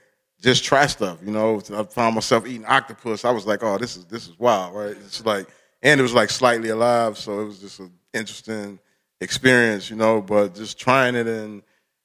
just 0.41 0.63
try 0.63 0.86
stuff," 0.88 1.19
you 1.24 1.32
know. 1.32 1.61
I 1.74 1.84
found 1.84 2.15
myself 2.15 2.47
eating 2.47 2.65
octopus. 2.65 3.24
I 3.26 3.32
was 3.32 3.45
like, 3.45 3.63
"Oh, 3.63 3.78
this 3.78 3.95
is 3.97 4.05
this 4.05 4.28
is 4.28 4.38
wild, 4.39 4.76
right?" 4.76 4.95
It's 5.05 5.24
like, 5.26 5.47
and 5.84 5.99
it 5.99 6.03
was 6.03 6.13
like 6.13 6.30
slightly 6.30 6.69
alive, 6.69 7.17
so 7.17 7.41
it 7.41 7.45
was 7.45 7.59
just 7.59 7.80
an 7.80 7.91
interesting 8.13 8.80
experience, 9.22 9.89
you 9.89 9.95
know. 9.95 10.22
But 10.22 10.55
just 10.55 10.80
trying 10.80 11.15
it 11.15 11.28
and 11.28 11.61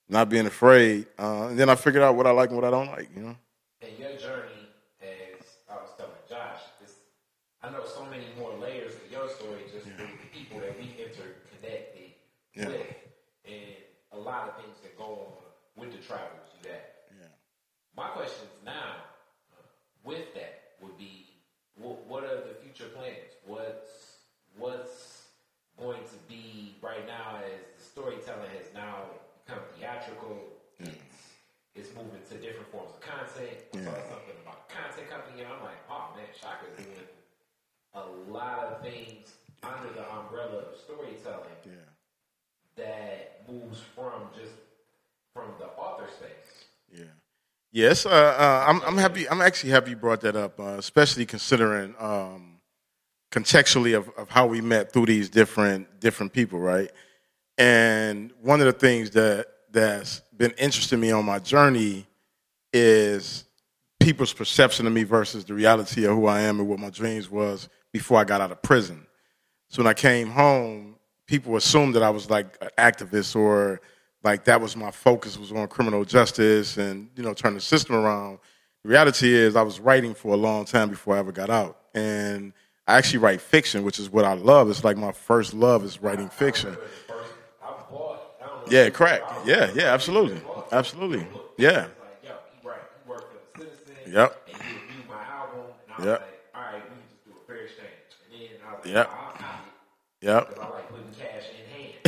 not 0.09 0.29
being 0.29 0.47
afraid, 0.47 1.07
uh, 1.19 1.49
and 1.49 1.59
then 1.59 1.69
I 1.71 1.75
figured 1.75 2.03
out 2.03 2.15
what 2.17 2.27
I 2.27 2.31
like 2.31 2.51
and 2.51 2.57
what 2.59 2.67
I 2.67 2.71
don't 2.71 2.89
like, 2.89 3.09
you 3.17 3.23
know. 3.23 3.37
And 3.83 3.99
your 3.99 4.13
journey, 4.13 4.69
as 5.03 5.47
I 5.69 5.75
was 5.77 5.91
telling 5.97 6.13
Josh, 6.29 6.61
is 6.85 6.93
I 7.63 7.71
know 7.71 7.83
so 7.85 8.05
many 8.07 8.25
more 8.39 8.53
layers 8.61 8.95
of 8.95 9.11
your 9.11 9.29
story 9.29 9.63
just 9.73 9.87
through 9.87 10.07
the 10.07 10.29
people 10.39 10.61
that 10.61 10.79
we 10.79 10.85
interconnected 11.03 12.13
Yeah. 12.57 12.69
with, 12.69 12.97
and 13.45 13.77
a 14.13 14.19
lot 14.19 14.49
of 14.49 14.57
things 14.57 14.77
that 14.83 14.97
go 14.97 15.05
on 15.05 15.45
with 15.77 15.93
the 15.93 15.99
travels 15.99 16.49
you. 16.63 16.71
Yeah. 16.71 17.27
My 17.97 18.09
questions 18.09 18.51
now, 18.65 19.05
uh, 19.53 19.63
with 20.05 20.35
that, 20.35 20.77
would 20.81 20.97
be, 20.99 21.27
what, 21.77 22.05
what 22.07 22.25
are 22.25 22.37
the 22.37 22.55
future 22.63 22.89
plans? 22.95 23.37
What's 23.47 24.17
what's 24.57 25.29
going 25.79 26.01
to 26.01 26.19
be 26.29 26.77
right 26.81 27.07
now 27.07 27.41
as 27.45 27.61
the 27.77 27.85
storytelling 27.85 28.51
has 28.57 28.73
now 28.75 29.05
become 29.45 29.63
theatrical? 29.77 30.41
It's 30.81 31.17
it's 31.75 31.91
moving 31.95 32.21
to 32.31 32.37
different 32.41 32.73
forms 32.73 32.93
of 32.97 33.01
content. 33.01 33.61
I 33.73 33.85
saw 33.85 33.93
something 34.09 34.37
about 34.45 34.69
content 34.69 35.09
company, 35.11 35.45
and 35.45 35.53
I'm 35.53 35.61
like, 35.63 35.81
oh 35.91 36.13
man, 36.17 36.29
Shaka's 36.33 36.77
doing 36.77 37.09
a 37.93 38.05
lot 38.31 38.65
of 38.65 38.83
things 38.83 39.37
under 39.63 39.93
the 39.93 40.05
umbrella 40.13 40.73
of 40.73 40.77
storytelling 40.77 41.57
Yeah. 41.65 41.73
Moves 43.57 43.81
from 43.95 44.13
just 44.35 44.53
from 45.35 45.51
the 45.59 45.67
author 45.67 46.09
space. 46.17 46.31
Yeah. 46.93 47.05
Yes, 47.73 48.07
uh, 48.07 48.09
uh, 48.09 48.65
I'm, 48.69 48.81
I'm 48.83 48.97
happy. 48.97 49.29
I'm 49.29 49.41
actually 49.41 49.71
happy 49.71 49.91
you 49.91 49.97
brought 49.97 50.21
that 50.23 50.37
up, 50.37 50.59
uh, 50.59 50.77
especially 50.79 51.27
considering 51.27 51.95
um, 51.99 52.59
contextually 53.31 53.97
of, 53.97 54.09
of 54.17 54.31
how 54.31 54.47
we 54.47 54.61
met 54.61 54.93
through 54.93 55.07
these 55.07 55.29
different 55.29 56.01
different 56.01 56.33
people, 56.33 56.59
right? 56.59 56.91
And 57.59 58.33
one 58.43 58.61
of 58.61 58.67
the 58.67 58.73
things 58.73 59.11
that 59.11 59.47
that's 59.71 60.23
been 60.37 60.53
interesting 60.53 61.01
me 61.01 61.11
on 61.11 61.25
my 61.25 61.39
journey 61.39 62.07
is 62.73 63.45
people's 64.01 64.33
perception 64.33 64.87
of 64.87 64.93
me 64.93 65.03
versus 65.03 65.45
the 65.45 65.55
reality 65.55 66.05
of 66.05 66.15
who 66.15 66.27
I 66.27 66.43
am 66.43 66.61
and 66.61 66.69
what 66.69 66.79
my 66.79 66.91
dreams 66.91 67.31
was 67.31 67.69
before 67.93 68.19
I 68.19 68.25
got 68.25 68.41
out 68.41 68.53
of 68.53 68.63
prison. 68.63 69.07
So 69.69 69.83
when 69.83 69.87
I 69.89 69.95
came 69.95 70.31
home, 70.31 70.96
people 71.27 71.57
assumed 71.57 71.95
that 71.95 72.03
I 72.03 72.11
was 72.11 72.31
like 72.31 72.57
an 72.61 72.71
activist 72.79 73.37
or 73.37 73.81
like 74.23 74.45
that 74.45 74.61
was 74.61 74.77
my 74.77 74.91
focus 74.91 75.39
was 75.39 75.53
on 75.53 75.69
criminal 75.69 76.05
justice 76.05 76.77
and 76.77 77.09
you 77.17 77.23
know 77.23 77.35
turn 77.35 77.55
the 77.55 77.61
system 77.61 77.95
around. 77.97 78.39
The 78.83 78.91
reality 78.91 79.33
is 79.33 79.57
I 79.57 79.63
was 79.63 79.81
writing 79.81 80.15
for 80.15 80.33
a 80.33 80.37
long 80.37 80.65
time 80.65 80.91
before 80.91 81.17
I 81.17 81.19
ever 81.19 81.33
got 81.33 81.51
out, 81.51 81.79
and 81.95 82.53
I 82.87 82.97
actually 82.97 83.19
write 83.19 83.41
fiction, 83.41 83.83
which 83.85 83.99
is 83.99 84.11
what 84.11 84.25
I 84.25 84.35
love. 84.35 84.71
It's 84.71 84.85
like 84.85 84.97
my 84.97 85.13
first 85.13 85.55
love 85.55 85.85
is 85.85 86.01
writing 86.01 86.29
fiction. 86.29 86.79
Yeah, 88.69 88.91
crack. 88.91 89.33
Yeah, 89.45 89.71
yeah, 89.75 89.93
absolutely. 89.93 90.41
Absolutely. 90.73 91.29
Yeah. 91.57 91.87
Yep. 94.07 94.37
Yep. 95.99 96.23
Yep. 98.85 99.11
Yep. 100.23 100.76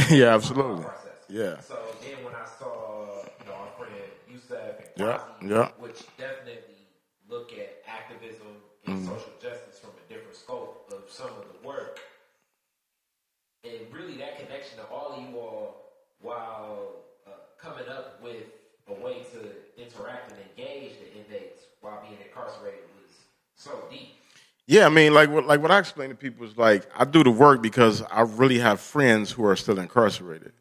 Yeah, 0.10 0.34
absolutely. 0.34 0.86
Yeah. 1.28 1.60
So 1.60 1.76
then 2.02 2.24
when 2.24 2.34
I 2.34 2.46
saw, 2.58 3.22
you 3.40 3.46
know, 3.46 3.52
our 3.52 3.68
friend 3.78 3.94
Yusef 4.30 4.80
and 4.80 4.88
Yeah, 4.96 5.20
yeah. 5.42 5.68
which 5.78 6.00
definitely 6.16 6.88
look 7.28 7.52
at 7.52 7.82
activism 7.86 8.46
and 8.86 8.96
Mm-hmm. 8.96 9.06
social 9.06 9.32
justice 9.42 9.78
from 9.80 9.90
a 10.00 10.12
different 10.12 10.36
scope 10.36 10.88
of 10.92 11.10
some 11.10 11.28
of 11.28 11.44
the 11.52 11.66
work, 11.66 12.00
and 13.64 13.92
really 13.92 14.16
that 14.18 14.38
connection 14.38 14.78
to 14.78 14.84
all 14.84 15.12
of 15.12 15.22
you 15.28 15.36
all 15.38 15.92
while 16.20 17.04
uh, 17.26 17.30
coming 17.60 17.88
up 17.88 18.22
with 18.22 18.44
a 18.88 18.92
way 19.04 19.24
to 19.32 19.52
interact 19.80 20.32
and 20.32 20.40
engage 20.50 20.92
the 21.00 21.12
inmates 21.20 21.62
while 21.82 22.00
being 22.02 22.16
incarcerated 22.26 22.80
was 22.96 23.12
so 23.56 23.84
deep. 23.90 24.17
Yeah, 24.70 24.84
I 24.84 24.90
mean, 24.90 25.14
like 25.14 25.30
what 25.30 25.46
like 25.46 25.62
what 25.62 25.70
I 25.70 25.78
explain 25.78 26.10
to 26.10 26.14
people 26.14 26.44
is 26.44 26.58
like 26.58 26.86
I 26.94 27.06
do 27.06 27.24
the 27.24 27.30
work 27.30 27.62
because 27.62 28.02
I 28.02 28.20
really 28.20 28.58
have 28.58 28.80
friends 28.80 29.32
who 29.32 29.46
are 29.46 29.56
still 29.56 29.78
incarcerated, 29.78 30.52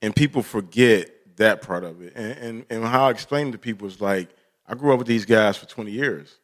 and 0.00 0.16
people 0.16 0.42
forget 0.42 1.10
that 1.36 1.60
part 1.60 1.84
of 1.84 2.00
it. 2.00 2.14
And, 2.16 2.38
and 2.38 2.66
and 2.70 2.84
how 2.84 3.08
I 3.08 3.10
explain 3.10 3.52
to 3.52 3.58
people 3.58 3.86
is 3.86 4.00
like 4.00 4.30
I 4.66 4.74
grew 4.74 4.94
up 4.94 4.98
with 4.98 5.06
these 5.06 5.26
guys 5.26 5.58
for 5.58 5.66
twenty 5.66 5.90
years. 5.90 6.38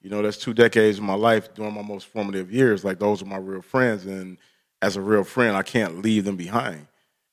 You 0.00 0.08
know, 0.08 0.22
that's 0.22 0.38
two 0.38 0.54
decades 0.54 0.96
of 0.96 1.04
my 1.04 1.12
life 1.14 1.52
during 1.52 1.74
my 1.74 1.82
most 1.82 2.06
formative 2.06 2.50
years. 2.50 2.82
Like 2.82 2.98
those 2.98 3.20
are 3.20 3.26
my 3.26 3.36
real 3.36 3.60
friends, 3.60 4.06
and 4.06 4.38
as 4.80 4.96
a 4.96 5.02
real 5.02 5.24
friend, 5.24 5.54
I 5.54 5.62
can't 5.62 6.00
leave 6.00 6.24
them 6.24 6.36
behind. 6.36 6.86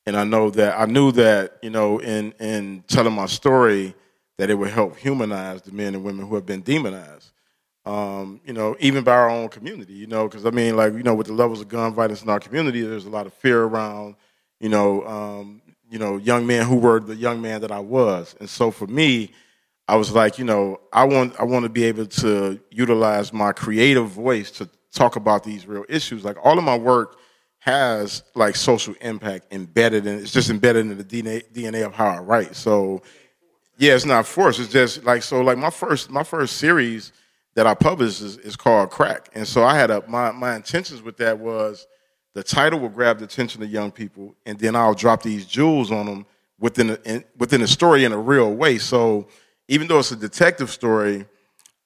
And 0.05 0.17
I 0.17 0.25
know 0.25 0.49
that 0.49 0.77
I 0.77 0.84
knew 0.88 1.13
that 1.13 1.57
you 1.61 1.69
know 1.69 1.99
in 1.99 2.34
in 2.41 2.84
telling 2.89 3.13
my 3.13 3.27
story 3.27 3.95
that 4.38 4.49
it 4.49 4.55
would 4.55 4.71
help 4.71 4.97
humanize 4.97 5.61
the 5.61 5.71
men 5.71 5.95
and 5.95 6.03
women 6.03 6.27
who 6.27 6.36
have 6.36 6.45
been 6.45 6.63
demonized 6.63 7.32
um, 7.86 8.41
you 8.45 8.53
know, 8.53 8.75
even 8.79 9.03
by 9.03 9.13
our 9.13 9.29
own 9.29 9.49
community, 9.49 9.93
you 9.93 10.07
know, 10.07 10.27
because 10.27 10.45
I 10.45 10.51
mean, 10.51 10.75
like, 10.75 10.93
you 10.93 11.03
know, 11.03 11.15
with 11.15 11.27
the 11.27 11.34
levels 11.34 11.61
of 11.61 11.67
gun 11.67 11.93
violence 11.93 12.21
in 12.21 12.29
our 12.29 12.39
community, 12.39 12.82
there's 12.82 13.05
a 13.05 13.09
lot 13.09 13.25
of 13.25 13.34
fear 13.34 13.63
around, 13.63 14.15
you 14.59 14.69
know, 14.69 15.05
um, 15.07 15.61
you 15.89 15.99
know, 15.99 16.17
young 16.17 16.45
men 16.45 16.65
who 16.65 16.77
were 16.77 16.99
the 16.99 17.15
young 17.15 17.41
man 17.41 17.61
that 17.61 17.71
I 17.71 17.79
was, 17.79 18.36
and 18.39 18.49
so 18.49 18.71
for 18.71 18.88
me, 18.88 19.32
I 19.88 19.95
was 19.95 20.11
like, 20.13 20.39
you 20.39 20.45
know, 20.45 20.79
I 20.93 21.03
want 21.03 21.38
I 21.39 21.43
want 21.43 21.63
to 21.63 21.69
be 21.69 21.84
able 21.84 22.05
to 22.05 22.59
utilize 22.69 23.34
my 23.34 23.51
creative 23.51 24.07
voice 24.09 24.51
to 24.51 24.69
talk 24.93 25.15
about 25.15 25.43
these 25.43 25.65
real 25.65 25.84
issues. 25.89 26.23
Like 26.23 26.38
all 26.45 26.57
of 26.57 26.63
my 26.63 26.77
work 26.77 27.17
has 27.59 28.23
like 28.34 28.55
social 28.55 28.95
impact 29.01 29.47
embedded 29.51 30.05
in 30.07 30.19
it's 30.19 30.32
just 30.32 30.49
embedded 30.49 30.86
in 30.86 30.97
the 30.97 31.03
DNA, 31.03 31.43
DNA 31.51 31.86
of 31.86 31.93
how 31.93 32.07
I 32.07 32.19
write. 32.19 32.55
So 32.55 33.01
yeah, 33.77 33.93
it's 33.95 34.05
not 34.05 34.25
forced. 34.25 34.59
It's 34.59 34.71
just 34.71 35.03
like 35.03 35.23
so. 35.23 35.41
Like 35.41 35.57
my 35.57 35.69
first 35.69 36.09
my 36.09 36.23
first 36.23 36.57
series 36.57 37.11
that 37.56 37.68
I 37.68 37.74
published 37.74 38.22
is, 38.22 38.38
is 38.38 38.56
called 38.56 38.89
Crack, 38.89 39.30
and 39.34 39.47
so 39.47 39.64
I 39.64 39.76
had 39.76 39.91
a 39.91 40.04
my 40.08 40.32
my 40.32 40.56
intentions 40.56 41.02
with 41.02 41.18
that 41.18 41.39
was 41.39 41.88
the 42.34 42.43
title 42.43 42.80
will 42.80 42.89
grab 42.89 43.20
the 43.20 43.26
attention 43.26 43.62
of 43.62 43.70
young 43.70 43.91
people, 43.91 44.36
and 44.45 44.58
then 44.58 44.76
I'll 44.76 44.93
drop 44.93 45.22
these 45.22 45.45
jewels 45.45 45.91
on 45.91 46.06
them 46.06 46.26
within 46.60 46.88
the, 46.88 47.02
in, 47.04 47.26
within 47.38 47.62
the 47.62 47.68
story 47.68 48.06
in 48.06 48.14
a 48.14 48.18
real 48.18 48.54
way. 48.54 48.78
So 48.78 49.28
even 49.68 49.88
though 49.88 49.99
it's 49.99 50.12
a 50.12 50.16
detective 50.16 50.70
story, 50.70 51.26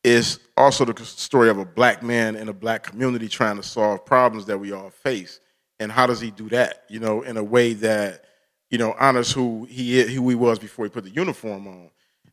it's 0.03 0.37
also 0.55 0.85
the 0.85 1.03
story 1.03 1.49
of 1.49 1.57
a 1.57 1.65
black 1.65 2.03
man 2.03 2.35
in 2.35 2.47
a 2.47 2.53
black 2.53 2.83
community 2.83 3.27
trying 3.27 3.55
to 3.55 3.63
solve 3.63 4.05
problems 4.05 4.45
that 4.45 4.59
we 4.59 4.71
all 4.71 4.91
face. 4.91 5.39
And 5.79 5.91
how 5.91 6.05
does 6.05 6.21
he 6.21 6.29
do 6.29 6.47
that? 6.49 6.83
You 6.89 6.99
know, 6.99 7.23
in 7.23 7.37
a 7.37 7.43
way 7.43 7.73
that 7.73 8.25
you 8.69 8.77
know 8.77 8.95
honors 8.99 9.31
who 9.31 9.65
he 9.65 9.99
is, 9.99 10.13
who 10.13 10.29
he 10.29 10.35
was 10.35 10.59
before 10.59 10.85
he 10.85 10.89
put 10.89 11.05
the 11.05 11.09
uniform 11.09 11.67
on. 11.67 11.89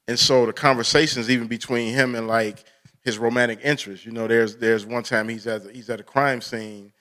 And 0.07 0.19
so 0.19 0.45
the 0.45 0.53
conversations 0.53 1.31
even 1.31 1.47
between 1.47 1.95
him 1.95 2.15
and 2.15 2.27
like 2.27 2.65
his 3.03 3.19
romantic 3.19 3.61
interest. 3.63 4.07
You 4.07 4.13
know, 4.13 4.27
there's 4.27 4.57
there's 4.57 4.87
one 4.87 5.03
time 5.03 5.29
he's 5.29 5.47
at 5.47 5.63
he's 5.75 5.91
at 5.91 6.01
a 6.01 6.05
crime 6.05 6.41
scene, 6.41 6.93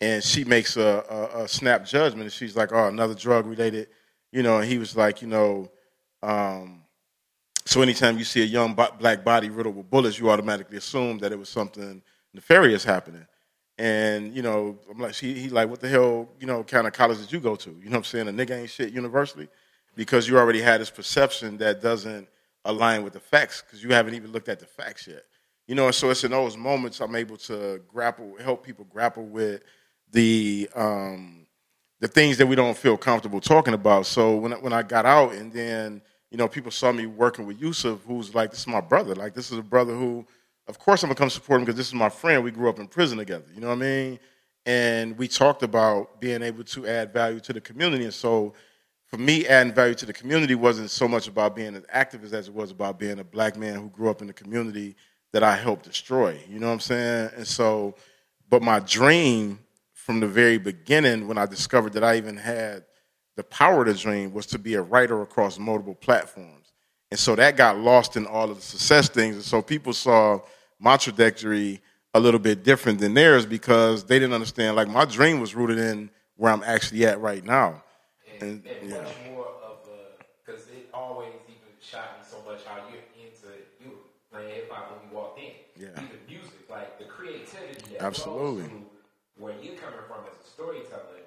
and 0.00 0.22
she 0.22 0.44
makes 0.44 0.76
a, 0.76 1.04
a, 1.08 1.42
a 1.44 1.48
snap 1.48 1.84
judgment, 1.84 2.24
and 2.24 2.32
she's 2.32 2.56
like, 2.56 2.72
"Oh, 2.72 2.88
another 2.88 3.14
drug 3.14 3.46
related," 3.46 3.88
you 4.32 4.42
know. 4.42 4.58
And 4.58 4.68
he 4.68 4.78
was 4.78 4.96
like, 4.96 5.22
you 5.22 5.28
know, 5.28 5.70
um, 6.22 6.82
so 7.64 7.82
anytime 7.82 8.18
you 8.18 8.24
see 8.24 8.42
a 8.42 8.46
young 8.46 8.74
black 8.74 9.24
body 9.24 9.50
riddled 9.50 9.76
with 9.76 9.90
bullets, 9.90 10.18
you 10.18 10.30
automatically 10.30 10.78
assume 10.78 11.18
that 11.18 11.32
it 11.32 11.38
was 11.38 11.48
something 11.48 12.02
nefarious 12.34 12.84
happening. 12.84 13.26
And 13.78 14.34
you 14.34 14.42
know, 14.42 14.78
I'm 14.90 14.98
like, 14.98 15.14
he, 15.14 15.34
he 15.34 15.48
like, 15.48 15.68
what 15.68 15.80
the 15.80 15.88
hell, 15.88 16.28
you 16.40 16.46
know, 16.46 16.62
kind 16.64 16.86
of 16.86 16.92
college 16.92 17.18
did 17.18 17.32
you 17.32 17.40
go 17.40 17.56
to? 17.56 17.70
You 17.70 17.86
know 17.86 17.90
what 17.90 17.96
I'm 17.98 18.04
saying? 18.04 18.28
A 18.28 18.32
nigga 18.32 18.58
ain't 18.58 18.70
shit 18.70 18.92
university, 18.92 19.48
because 19.96 20.28
you 20.28 20.38
already 20.38 20.60
had 20.60 20.80
this 20.80 20.90
perception 20.90 21.56
that 21.58 21.82
doesn't 21.82 22.28
align 22.64 23.02
with 23.02 23.12
the 23.12 23.20
facts, 23.20 23.62
because 23.62 23.82
you 23.82 23.90
haven't 23.90 24.14
even 24.14 24.30
looked 24.32 24.48
at 24.48 24.60
the 24.60 24.66
facts 24.66 25.06
yet. 25.06 25.24
You 25.66 25.74
know, 25.74 25.86
and 25.86 25.94
so 25.94 26.10
it's 26.10 26.24
in 26.24 26.32
those 26.32 26.56
moments 26.56 27.00
I'm 27.00 27.14
able 27.14 27.36
to 27.38 27.80
grapple, 27.88 28.36
help 28.40 28.64
people 28.64 28.84
grapple 28.90 29.24
with 29.24 29.62
the 30.10 30.68
um, 30.74 31.46
the 32.00 32.08
things 32.08 32.36
that 32.38 32.46
we 32.46 32.56
don't 32.56 32.76
feel 32.76 32.96
comfortable 32.96 33.40
talking 33.40 33.74
about. 33.74 34.06
So 34.06 34.36
when 34.36 34.52
when 34.52 34.72
I 34.72 34.82
got 34.82 35.06
out, 35.06 35.32
and 35.32 35.52
then 35.52 36.02
you 36.32 36.38
know, 36.38 36.48
people 36.48 36.70
saw 36.70 36.90
me 36.90 37.04
working 37.04 37.46
with 37.46 37.60
Yusuf, 37.60 38.00
who's 38.06 38.34
like, 38.34 38.50
this 38.50 38.60
is 38.60 38.66
my 38.66 38.80
brother. 38.80 39.14
Like, 39.14 39.34
this 39.34 39.52
is 39.52 39.58
a 39.58 39.62
brother 39.62 39.94
who, 39.94 40.26
of 40.66 40.78
course, 40.78 41.02
I'm 41.02 41.08
gonna 41.08 41.16
come 41.16 41.28
support 41.28 41.60
him 41.60 41.66
because 41.66 41.76
this 41.76 41.88
is 41.88 41.94
my 41.94 42.08
friend. 42.08 42.42
We 42.42 42.50
grew 42.50 42.70
up 42.70 42.78
in 42.78 42.88
prison 42.88 43.18
together. 43.18 43.44
You 43.54 43.60
know 43.60 43.68
what 43.68 43.74
I 43.74 43.80
mean? 43.80 44.18
And 44.64 45.18
we 45.18 45.28
talked 45.28 45.62
about 45.62 46.22
being 46.22 46.42
able 46.42 46.64
to 46.64 46.86
add 46.86 47.12
value 47.12 47.38
to 47.40 47.52
the 47.52 47.60
community. 47.60 48.04
And 48.04 48.14
so, 48.14 48.54
for 49.08 49.18
me, 49.18 49.46
adding 49.46 49.74
value 49.74 49.94
to 49.96 50.06
the 50.06 50.12
community 50.14 50.54
wasn't 50.54 50.88
so 50.88 51.06
much 51.06 51.28
about 51.28 51.54
being 51.54 51.76
an 51.76 51.84
activist 51.94 52.32
as 52.32 52.48
it 52.48 52.54
was 52.54 52.70
about 52.70 52.98
being 52.98 53.18
a 53.18 53.24
black 53.24 53.58
man 53.58 53.74
who 53.74 53.90
grew 53.90 54.08
up 54.08 54.22
in 54.22 54.26
the 54.26 54.32
community 54.32 54.96
that 55.32 55.42
I 55.42 55.56
helped 55.56 55.84
destroy. 55.84 56.38
You 56.48 56.58
know 56.58 56.68
what 56.68 56.74
I'm 56.74 56.80
saying? 56.80 57.30
And 57.36 57.46
so, 57.46 57.94
but 58.48 58.62
my 58.62 58.80
dream 58.80 59.58
from 59.92 60.20
the 60.20 60.28
very 60.28 60.58
beginning, 60.58 61.28
when 61.28 61.38
I 61.38 61.46
discovered 61.46 61.92
that 61.94 62.04
I 62.04 62.16
even 62.16 62.36
had 62.36 62.84
the 63.36 63.44
power 63.44 63.84
to 63.84 63.94
dream, 63.94 64.32
was 64.34 64.46
to 64.46 64.58
be 64.58 64.74
a 64.74 64.82
writer 64.82 65.22
across 65.22 65.58
multiple 65.58 65.94
platforms. 65.94 66.72
And 67.10 67.18
so 67.18 67.34
that 67.36 67.56
got 67.56 67.78
lost 67.78 68.16
in 68.16 68.26
all 68.26 68.50
of 68.50 68.56
the 68.56 68.62
success 68.62 69.08
things. 69.08 69.36
And 69.36 69.44
so 69.44 69.62
people 69.62 69.92
saw 69.92 70.40
my 70.78 70.96
trajectory 70.96 71.80
a 72.14 72.20
little 72.20 72.40
bit 72.40 72.62
different 72.62 72.98
than 72.98 73.14
theirs 73.14 73.46
because 73.46 74.04
they 74.04 74.18
didn't 74.18 74.34
understand. 74.34 74.76
Like 74.76 74.88
my 74.88 75.04
dream 75.04 75.40
was 75.40 75.54
rooted 75.54 75.78
in 75.78 76.10
where 76.36 76.52
I'm 76.52 76.62
actually 76.62 77.06
at 77.06 77.20
right 77.20 77.44
now. 77.44 77.82
And, 78.40 78.42
And, 78.42 78.62
and 78.80 78.90
yeah. 78.90 79.02
much 79.02 79.12
more 79.30 79.46
of 79.46 79.88
a, 79.88 80.24
because 80.44 80.68
it 80.68 80.88
always 80.92 81.32
even 81.48 81.72
shocked 81.80 82.18
me 82.18 82.24
so 82.28 82.38
much 82.50 82.64
how 82.66 82.78
you're 82.90 83.04
into, 83.16 83.46
you 83.80 83.90
were 83.90 83.96
playing 84.30 84.54
hip 84.54 84.70
hop 84.70 84.90
when 84.90 85.08
you 85.08 85.16
walked 85.16 85.38
in. 85.38 85.52
Yeah. 85.82 86.02
Even 86.04 86.20
music, 86.28 86.68
like 86.70 86.98
the 86.98 87.04
creativity 87.04 87.98
that 87.98 88.02
Absolutely. 88.06 88.70
where 89.36 89.54
you're 89.62 89.74
coming 89.74 90.04
from 90.06 90.24
as 90.30 90.38
a 90.38 90.48
storyteller 90.50 91.26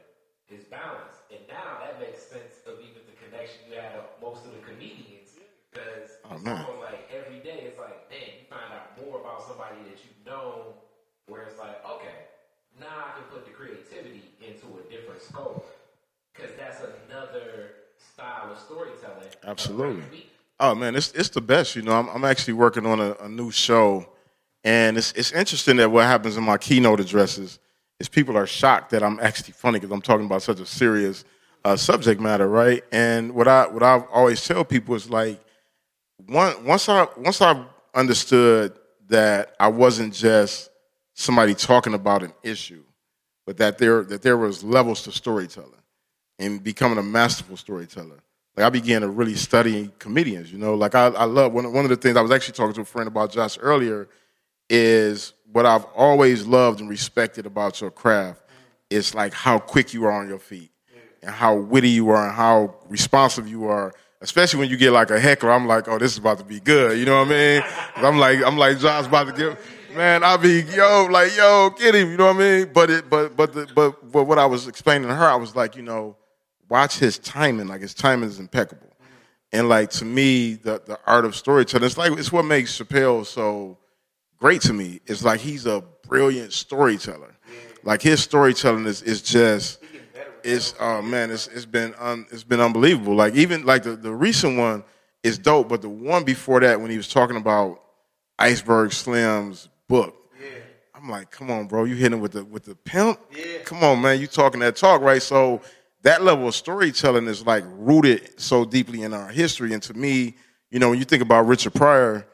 is 0.49 0.64
balanced. 0.72 1.20
And 1.32 1.41
now 1.47 1.80
that 1.84 1.99
makes 1.99 2.22
sense 2.32 2.64
of 2.68 2.80
even 2.80 3.03
the 3.06 3.18
connection 3.20 3.68
you 3.68 3.76
had 3.76 3.95
with 3.95 4.08
most 4.22 4.45
of 4.45 4.51
the 4.53 4.64
comedians. 4.64 5.36
Because 5.72 6.24
Oh, 6.24 6.36
it's 6.38 6.47
almost 6.47 6.82
like 6.82 6.99
every 7.12 7.39
day 7.43 7.68
it's 7.68 7.78
like, 7.78 8.10
man, 8.10 8.30
you 8.39 8.45
find 8.49 8.72
out 8.72 8.95
more 8.97 9.20
about 9.22 9.43
somebody 9.47 9.84
that 9.89 9.99
you've 10.03 10.24
known 10.26 10.74
where 11.28 11.43
it's 11.43 11.58
like, 11.60 11.84
okay, 11.84 12.32
now 12.80 13.12
I 13.12 13.12
can 13.20 13.26
put 13.28 13.43
the 13.45 13.51
creativity 13.51 14.32
into 14.39 14.68
a 14.80 14.84
different 14.89 15.22
scope. 15.22 15.68
Because 16.34 16.56
that's 16.56 16.80
another 16.80 17.91
style 17.97 18.51
of 18.51 18.58
storytelling. 18.60 19.28
Absolutely. 19.43 20.06
Oh 20.60 20.74
man, 20.76 20.95
it's 20.95 21.12
it's 21.14 21.30
the 21.30 21.41
best. 21.41 21.76
You 21.76 21.82
know, 21.82 21.91
I'm, 21.93 22.10
I'm 22.10 22.24
actually 22.24 22.53
working 22.53 22.86
on 22.86 22.99
a, 22.99 23.14
a 23.22 23.30
new 23.30 23.51
show, 23.51 24.06
and 24.66 24.97
it's 24.97 25.11
it's 25.11 25.32
interesting 25.32 25.78
that 25.78 25.91
what 25.91 26.05
happens 26.05 26.36
in 26.36 26.43
my 26.43 26.57
keynote 26.57 26.99
addresses 26.99 27.59
is 27.99 28.09
people 28.09 28.36
are 28.36 28.47
shocked 28.47 28.89
that 28.89 29.03
I'm 29.03 29.20
actually 29.20 29.53
funny 29.53 29.80
because 29.80 29.93
I'm 29.93 30.01
talking 30.01 30.26
about 30.26 30.41
such 30.41 30.59
a 30.59 30.66
serious 30.66 31.24
uh, 31.63 31.76
subject 31.76 32.20
matter, 32.20 32.47
right? 32.47 32.84
And 32.91 33.34
what 33.34 33.47
I 33.47 33.68
what 33.68 33.84
I 33.84 34.03
always 34.11 34.45
tell 34.45 34.66
people 34.66 34.95
is 34.95 35.09
like, 35.09 35.39
one, 36.26 36.66
once 36.66 36.89
I 36.89 37.07
once 37.16 37.41
I 37.41 37.63
understood 37.93 38.74
that 39.07 39.55
I 39.59 39.68
wasn't 39.68 40.13
just 40.13 40.72
somebody 41.13 41.53
talking 41.53 41.93
about 41.93 42.24
an 42.24 42.34
issue, 42.41 42.84
but 43.45 43.57
that 43.57 43.78
there 43.78 44.03
that 44.05 44.24
there 44.24 44.36
was 44.36 44.63
levels 44.63 45.03
to 45.03 45.11
storytelling 45.11 45.72
and 46.39 46.63
becoming 46.63 46.97
a 46.97 47.03
masterful 47.03 47.55
storyteller. 47.55 48.20
Like 48.57 48.66
I 48.66 48.70
began 48.72 49.01
to 49.01 49.09
really 49.09 49.36
study 49.36 49.91
comedians. 49.99 50.51
You 50.51 50.57
know, 50.57 50.74
like 50.74 50.95
I, 50.95 51.07
I 51.07 51.26
love 51.26 51.53
one, 51.53 51.72
one 51.72 51.86
of 51.86 51.89
the 51.89 51.97
things 51.97 52.18
I 52.18 52.22
was 52.22 52.32
actually 52.32 52.55
talking 52.55 52.74
to 52.74 52.82
a 52.82 52.86
friend 52.86 53.07
about 53.07 53.32
Josh 53.32 53.59
earlier 53.61 54.07
is 54.70 55.34
what 55.51 55.66
I've 55.66 55.86
always 55.95 56.45
loved 56.45 56.82
and 56.82 56.89
respected 56.89 57.45
about 57.45 57.80
your 57.80 57.91
craft 57.91 58.41
It's 58.89 59.16
like 59.16 59.34
how 59.34 59.59
quick 59.59 59.93
you 59.93 60.05
are 60.05 60.11
on 60.11 60.28
your 60.28 60.39
feet 60.39 60.72
and 61.22 61.32
how 61.32 61.55
witty 61.55 61.89
you 61.89 62.09
are 62.09 62.28
and 62.28 62.36
how 62.36 62.76
responsive 62.88 63.47
you 63.47 63.66
are. 63.66 63.93
Especially 64.22 64.59
when 64.59 64.70
you 64.70 64.78
get 64.78 64.91
like 64.91 65.11
a 65.11 65.20
heckler, 65.20 65.51
I'm 65.51 65.68
like, 65.68 65.88
oh, 65.88 65.97
this 65.97 66.13
is 66.13 66.18
about 66.18 66.39
to 66.39 66.43
be 66.43 66.59
good. 66.59 66.97
You 66.97 67.05
know 67.05 67.20
what 67.20 67.28
I 67.28 67.30
mean? 67.30 67.63
I'm 67.97 68.18
like, 68.18 68.43
I'm 68.43 68.57
like, 68.57 68.80
John's 68.80 69.07
about 69.07 69.28
to 69.28 69.34
give, 69.34 69.57
man. 69.95 70.24
I'll 70.24 70.38
be 70.38 70.63
yo, 70.76 71.07
like 71.11 71.36
yo, 71.36 71.70
get 71.78 71.95
him. 71.95 72.11
You 72.11 72.18
know 72.18 72.28
what 72.28 72.38
I 72.38 72.39
mean? 72.39 72.72
But 72.74 72.89
it, 72.89 73.09
but 73.09 73.36
but 73.36 73.53
the, 73.53 73.68
but 73.76 74.11
but 74.11 74.24
what 74.24 74.39
I 74.39 74.45
was 74.45 74.68
explaining 74.68 75.07
to 75.09 75.16
her, 75.16 75.26
I 75.26 75.36
was 75.36 75.55
like, 75.55 75.76
you 75.76 75.84
know, 75.84 76.18
watch 76.70 76.97
his 76.97 77.20
timing. 77.20 77.68
Like 77.68 77.82
his 77.82 77.93
timing 77.93 78.30
is 78.30 78.39
impeccable. 78.39 78.88
And 79.51 79.70
like 79.70 79.89
to 79.91 80.05
me, 80.05 80.55
the 80.55 80.82
the 80.86 80.99
art 81.05 81.26
of 81.26 81.36
storytelling, 81.36 81.86
it's 81.86 81.97
like 81.97 82.11
it's 82.13 82.32
what 82.32 82.45
makes 82.45 82.78
Chappelle 82.78 83.26
so 83.26 83.78
great 84.39 84.61
to 84.61 84.73
me. 84.73 85.01
It's 85.05 85.23
like 85.23 85.39
he's 85.39 85.65
a 85.65 85.83
brilliant 86.07 86.53
storyteller. 86.53 87.36
Like 87.83 88.01
his 88.01 88.21
storytelling 88.21 88.86
is 88.86 89.01
is 89.01 89.21
just 89.21 89.83
it's 90.43 90.73
oh 90.79 91.01
man, 91.01 91.31
it's 91.31 91.47
it's 91.47 91.65
been 91.65 91.93
un, 91.99 92.25
it's 92.31 92.43
been 92.43 92.59
unbelievable. 92.59 93.15
Like 93.15 93.36
even 93.36 93.65
like 93.65 93.83
the, 93.83 93.95
the 93.95 94.13
recent 94.13 94.57
one 94.57 94.83
is 95.23 95.38
dope, 95.38 95.69
but 95.69 95.81
the 95.81 95.89
one 95.89 96.23
before 96.23 96.59
that 96.59 96.79
when 96.79 96.91
he 96.91 96.97
was 96.97 97.07
talking 97.07 97.38
about 97.38 97.81
Iceberg 98.38 98.91
Slim's 98.91 99.69
book, 99.88 100.15
I'm 100.93 101.09
like, 101.09 101.29
come 101.31 101.51
on, 101.51 101.67
bro, 101.67 101.83
you 101.83 101.95
hitting 101.95 102.19
with 102.19 102.31
the 102.33 102.43
with 102.43 102.65
the 102.65 102.75
pimp? 102.75 103.19
Come 103.65 103.83
on, 103.83 104.01
man, 104.01 104.19
you 104.19 104.27
talking 104.27 104.59
that 104.61 104.75
talk, 104.75 105.01
right? 105.01 105.21
So 105.21 105.61
that 106.03 106.23
level 106.23 106.47
of 106.47 106.55
storytelling 106.55 107.27
is 107.27 107.45
like 107.45 107.63
rooted 107.67 108.39
so 108.39 108.65
deeply 108.65 109.01
in 109.03 109.13
our 109.13 109.29
history. 109.29 109.73
And 109.73 109.81
to 109.83 109.93
me, 109.93 110.36
you 110.69 110.79
know, 110.79 110.89
when 110.89 110.99
you 110.99 111.05
think 111.05 111.23
about 111.23 111.47
Richard 111.47 111.73
Pryor, 111.73 112.27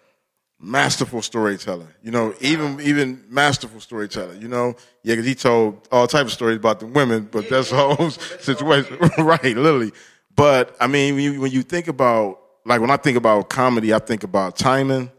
masterful 0.61 1.21
storyteller. 1.21 1.87
You 2.03 2.11
know, 2.11 2.33
even 2.39 2.79
even 2.81 3.23
masterful 3.27 3.79
storyteller. 3.79 4.35
You 4.35 4.47
know, 4.47 4.75
yeah, 5.03 5.15
because 5.15 5.25
he 5.25 5.35
told 5.35 5.87
all 5.91 6.07
type 6.07 6.27
of 6.27 6.31
stories 6.31 6.57
about 6.57 6.79
the 6.79 6.85
women, 6.85 7.27
but 7.31 7.49
that's 7.49 7.71
the 7.71 7.77
whole 7.77 8.09
situation, 8.39 8.97
right? 9.17 9.43
Literally. 9.43 9.91
But 10.35 10.75
I 10.79 10.87
mean, 10.87 11.15
when 11.15 11.23
you, 11.23 11.41
when 11.41 11.51
you 11.51 11.63
think 11.63 11.87
about 11.87 12.39
like 12.65 12.79
when 12.79 12.91
I 12.91 12.97
think 12.97 13.17
about 13.17 13.49
comedy, 13.49 13.93
I 13.93 13.99
think 13.99 14.23
about 14.23 14.55
timing, 14.55 15.11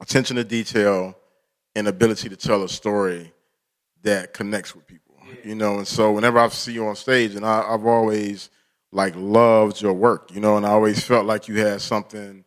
attention 0.00 0.36
to 0.36 0.44
detail, 0.44 1.16
and 1.74 1.86
ability 1.88 2.28
to 2.28 2.36
tell 2.36 2.64
a 2.64 2.68
story 2.68 3.32
that 4.02 4.34
connects 4.34 4.74
with 4.74 4.86
people. 4.86 5.14
You 5.44 5.54
know, 5.54 5.78
and 5.78 5.86
so 5.86 6.12
whenever 6.12 6.38
I 6.38 6.48
see 6.48 6.72
you 6.72 6.86
on 6.86 6.96
stage, 6.96 7.34
and 7.34 7.46
I, 7.46 7.62
I've 7.62 7.86
always 7.86 8.50
like 8.92 9.14
loved 9.16 9.80
your 9.80 9.92
work. 9.92 10.34
You 10.34 10.40
know, 10.40 10.56
and 10.56 10.66
I 10.66 10.70
always 10.70 11.02
felt 11.02 11.24
like 11.24 11.46
you 11.48 11.64
had 11.64 11.80
something 11.80 12.44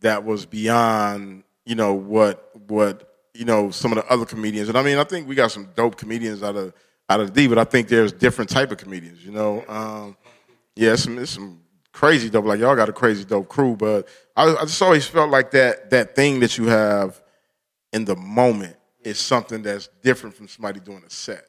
that 0.00 0.24
was 0.24 0.44
beyond 0.44 1.43
you 1.66 1.74
know 1.74 1.94
what 1.94 2.50
what 2.68 3.14
you 3.34 3.44
know 3.44 3.70
some 3.70 3.92
of 3.92 3.96
the 3.96 4.06
other 4.12 4.24
comedians. 4.24 4.68
And 4.68 4.78
I 4.78 4.82
mean, 4.82 4.98
I 4.98 5.04
think 5.04 5.28
we 5.28 5.34
got 5.34 5.50
some 5.50 5.68
dope 5.74 5.96
comedians 5.96 6.42
out 6.42 6.56
of 6.56 6.72
out 7.08 7.20
of 7.20 7.32
the 7.34 7.40
D, 7.40 7.48
but 7.48 7.58
I 7.58 7.64
think 7.64 7.88
there's 7.88 8.12
different 8.12 8.50
type 8.50 8.70
of 8.70 8.78
comedians. 8.78 9.24
You 9.24 9.32
know, 9.32 9.64
um, 9.68 10.16
yeah, 10.76 10.92
it's 10.92 11.02
some, 11.02 11.18
it's 11.18 11.32
some 11.32 11.60
crazy 11.92 12.30
dope. 12.30 12.44
Like 12.44 12.60
y'all 12.60 12.76
got 12.76 12.88
a 12.88 12.92
crazy 12.92 13.24
dope 13.24 13.48
crew, 13.48 13.76
but 13.76 14.08
I, 14.36 14.54
I 14.54 14.62
just 14.62 14.80
always 14.82 15.06
felt 15.06 15.30
like 15.30 15.50
that 15.52 15.90
that 15.90 16.14
thing 16.14 16.40
that 16.40 16.56
you 16.58 16.66
have 16.66 17.20
in 17.92 18.04
the 18.04 18.16
moment 18.16 18.76
is 19.02 19.18
something 19.18 19.62
that's 19.62 19.88
different 20.02 20.34
from 20.34 20.48
somebody 20.48 20.80
doing 20.80 21.02
a 21.06 21.10
set. 21.10 21.44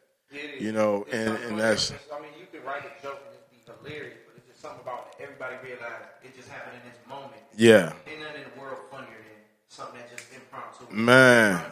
You 0.59 0.73
know, 0.73 1.05
and 1.11 1.29
and 1.29 1.59
that's 1.59 1.91
I 1.91 2.19
mean, 2.19 2.31
you 2.37 2.47
can 2.51 2.65
write 2.67 2.83
a 2.83 3.01
joke 3.01 3.21
and 3.25 3.35
it 3.35 3.49
be 3.49 3.87
hilarious, 3.87 4.17
but 4.27 4.35
it's 4.37 4.47
just 4.47 4.61
something 4.61 4.81
about 4.81 5.15
everybody 5.19 5.55
realize 5.63 5.91
it 6.23 6.35
just 6.35 6.49
happened 6.49 6.75
in 6.83 6.91
this 6.91 6.99
moment. 7.07 7.41
yeah. 7.55 7.93
Ain't 8.11 8.24
themselves. 10.95 11.71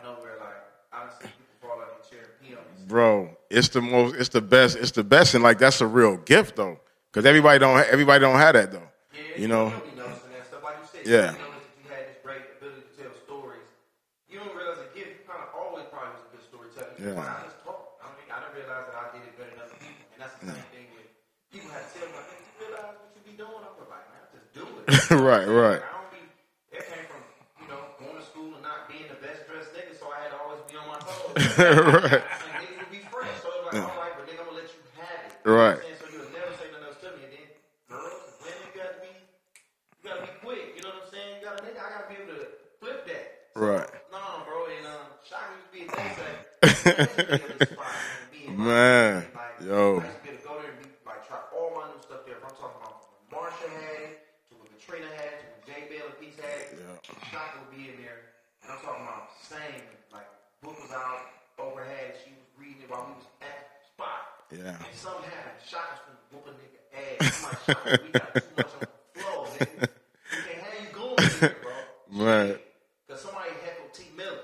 bro 2.88 3.30
it's 3.50 3.70
the 3.70 3.82
most 3.82 4.16
it's 4.16 4.30
the 4.30 4.42
best 4.42 4.76
it's 4.78 4.92
the 4.92 5.04
best 5.04 5.34
and 5.34 5.44
like 5.44 5.58
that's 5.58 5.80
a 5.82 5.88
real 5.88 6.18
gift 6.18 6.56
though 6.56 6.78
because 7.12 7.26
everybody 7.26 7.60
don't 7.60 7.80
everybody 7.88 8.20
don't 8.20 8.36
have 8.38 8.54
that 8.54 8.72
though 8.72 8.84
you 9.38 9.48
know 9.48 9.66
You 9.68 9.96
know, 9.96 10.04
noticing 10.06 10.32
that 10.36 10.46
stuff. 10.48 10.64
Like 10.64 10.76
you 10.78 10.88
said, 10.92 11.08
Yeah. 11.08 11.32
you 11.32 11.40
noticed 11.42 11.66
that 11.74 11.80
you 11.80 11.90
had 11.90 12.04
this 12.12 12.20
great 12.22 12.44
ability 12.60 12.82
to 12.86 12.94
tell 13.02 13.14
stories. 13.26 13.66
You 14.30 14.38
don't 14.44 14.54
realize 14.54 14.78
a 14.78 14.90
gift. 14.94 15.10
You 15.18 15.26
kind 15.26 15.42
of 15.42 15.50
always 15.58 15.86
probably 15.90 16.14
was 16.22 16.26
a 16.28 16.32
good 16.38 16.46
storyteller. 16.46 16.94
Yeah. 17.02 17.18
I 17.18 17.50
just 17.50 17.58
talk. 17.66 17.98
I 18.04 18.14
mean, 18.14 18.30
I 18.30 18.38
didn't 18.46 18.56
realize 18.62 18.86
that 18.94 18.98
I 19.00 19.06
did 19.16 19.24
it 19.26 19.34
better 19.42 19.54
than 19.58 19.62
other 19.66 19.78
people. 19.82 20.06
And 20.14 20.20
that's 20.22 20.36
the 20.38 20.54
same 20.54 20.70
thing 20.70 20.88
with 20.94 21.08
people 21.50 21.70
had 21.74 21.82
to 21.82 21.90
tell 21.98 22.06
me, 22.06 22.14
like, 22.14 22.30
"Hey, 22.30 22.42
you 22.46 22.54
realize 22.62 22.94
what 23.02 23.10
you 23.18 23.22
be 23.26 23.34
doing? 23.42 23.62
I 23.64 23.70
was 23.74 23.90
like, 23.90 24.06
man, 24.12 24.22
I 24.22 24.28
just 24.38 24.48
do 24.54 24.64
it. 24.70 25.18
Right, 25.30 25.48
right. 25.50 25.82
Right. 35.46 35.80
Flip 42.80 43.06
that. 43.08 43.26
right 43.56 43.88
No, 44.12 44.44
bro. 44.46 44.68
And 44.68 44.86
um, 44.88 45.08
Shaka 45.24 45.56
used 45.56 45.68
to 45.68 45.76
be 45.76 45.88
a 45.88 45.92
thing 45.96 46.12
say, 46.20 47.40
Man, 48.52 49.26
yo. 49.64 50.00
I 50.00 50.04
used 50.04 50.20
to 50.20 50.24
be 50.24 50.30
able 50.30 50.40
to 50.40 50.48
go 50.48 50.60
there 50.60 50.72
and 50.72 50.80
be 50.84 50.92
like 51.08 51.24
try 51.28 51.40
all 51.56 51.72
my 51.72 51.88
new 51.92 52.02
stuff 52.04 52.28
there. 52.28 52.36
If 52.36 52.44
I'm 52.44 52.56
talking 52.60 52.76
about 52.76 53.08
Marsha 53.32 53.72
had 53.72 54.20
to 54.52 54.60
what 54.60 54.68
Katrina 54.76 55.08
had 55.16 55.40
to 55.40 55.46
what 55.48 55.64
Jay 55.64 55.88
Bell 55.88 56.12
and 56.12 56.18
Peace 56.20 56.36
had. 56.36 56.76
Shaka 57.32 57.64
would 57.64 57.72
be 57.72 57.88
in 57.88 58.04
there, 58.04 58.36
and 58.68 58.76
I'm 58.76 58.84
talking 58.84 59.08
about 59.08 59.32
saying 59.48 59.80
like 60.12 60.28
book 60.60 60.76
was 60.76 60.92
out, 60.92 61.24
overhead, 61.56 62.20
she 62.20 62.36
was 62.36 62.44
reading 62.60 62.84
it 62.84 62.92
while 62.92 63.08
we 63.08 63.16
was 63.16 63.32
at 63.40 63.80
the 63.80 63.88
spot. 63.96 64.43
Yeah. 64.58 64.70
And 64.70 64.78
something 64.96 65.24
happened. 65.24 65.60
Shaka's 65.68 66.00
from 66.06 66.16
whoop 66.32 66.48
a 66.48 66.52
nigga 66.52 67.22
ass. 67.22 67.46
I'm 67.68 67.76
like, 67.86 68.02
we 68.04 68.10
got 68.12 68.34
too 68.34 68.42
much 68.58 68.74
on 68.74 68.80
the 68.82 69.20
flow, 69.20 69.44
nigga. 69.44 69.90
We 70.32 70.38
can't 70.48 70.62
have 70.62 70.76
you 70.82 70.90
going 70.94 71.30
here, 71.40 71.56
bro. 71.64 72.26
Right. 72.26 72.62
Because 73.08 73.22
somebody 73.22 73.50
heckled 73.64 73.94
T. 73.94 74.04
Miller. 74.16 74.40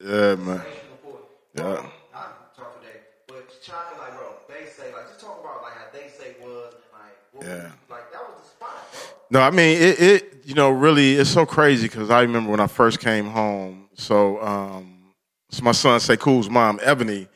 yeah 0.00 0.34
man 0.36 0.58
Thank 0.58 0.74
you 0.74 0.98
for 1.02 1.18
it. 1.18 1.26
Yeah. 1.54 1.90
I 2.14 2.24
talk 2.56 2.80
today. 2.80 3.00
But 3.26 3.52
Shaka, 3.62 3.98
like, 3.98 4.16
bro, 4.16 4.28
they 4.48 4.66
say, 4.66 4.92
like, 4.92 5.08
just 5.08 5.20
talk 5.20 5.40
about, 5.40 5.62
like, 5.62 5.72
how 5.74 5.86
they 5.92 6.08
say 6.08 6.36
was, 6.42 6.74
and, 6.74 6.82
like, 6.92 7.48
Yeah. 7.48 7.70
like, 7.90 8.12
that 8.12 8.22
was 8.28 8.42
the 8.42 8.48
spot, 8.48 8.92
bro. 8.92 9.00
No, 9.30 9.40
I 9.40 9.50
mean 9.50 9.80
it. 9.80 10.00
it 10.00 10.32
you 10.46 10.54
know, 10.54 10.70
really, 10.70 11.14
it's 11.14 11.30
so 11.30 11.44
crazy 11.44 11.88
because 11.88 12.08
I 12.08 12.22
remember 12.22 12.52
when 12.52 12.60
I 12.60 12.68
first 12.68 13.00
came 13.00 13.26
home. 13.26 13.88
So, 13.94 14.40
um, 14.40 15.12
so 15.50 15.64
my 15.64 15.72
son 15.72 15.98
Sekou's 15.98 16.48
mom, 16.48 16.78
Ebony, 16.84 17.26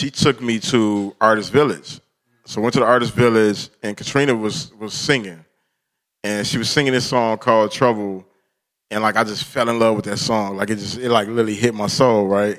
she 0.00 0.10
took 0.10 0.40
me 0.40 0.58
to 0.58 1.14
Artist 1.20 1.52
Village. 1.52 2.00
So 2.46 2.60
I 2.60 2.62
went 2.62 2.72
to 2.72 2.80
the 2.80 2.86
Artist 2.86 3.12
Village, 3.12 3.68
and 3.82 3.96
Katrina 3.96 4.34
was 4.34 4.72
was 4.74 4.94
singing, 4.94 5.44
and 6.24 6.46
she 6.46 6.56
was 6.56 6.70
singing 6.70 6.92
this 6.92 7.06
song 7.06 7.36
called 7.36 7.70
Trouble, 7.70 8.26
and 8.90 9.02
like 9.02 9.16
I 9.16 9.24
just 9.24 9.44
fell 9.44 9.68
in 9.68 9.78
love 9.78 9.96
with 9.96 10.06
that 10.06 10.16
song. 10.16 10.56
Like 10.56 10.70
it 10.70 10.76
just 10.76 10.96
it 10.98 11.10
like 11.10 11.28
literally 11.28 11.54
hit 11.54 11.74
my 11.74 11.86
soul, 11.86 12.26
right? 12.26 12.58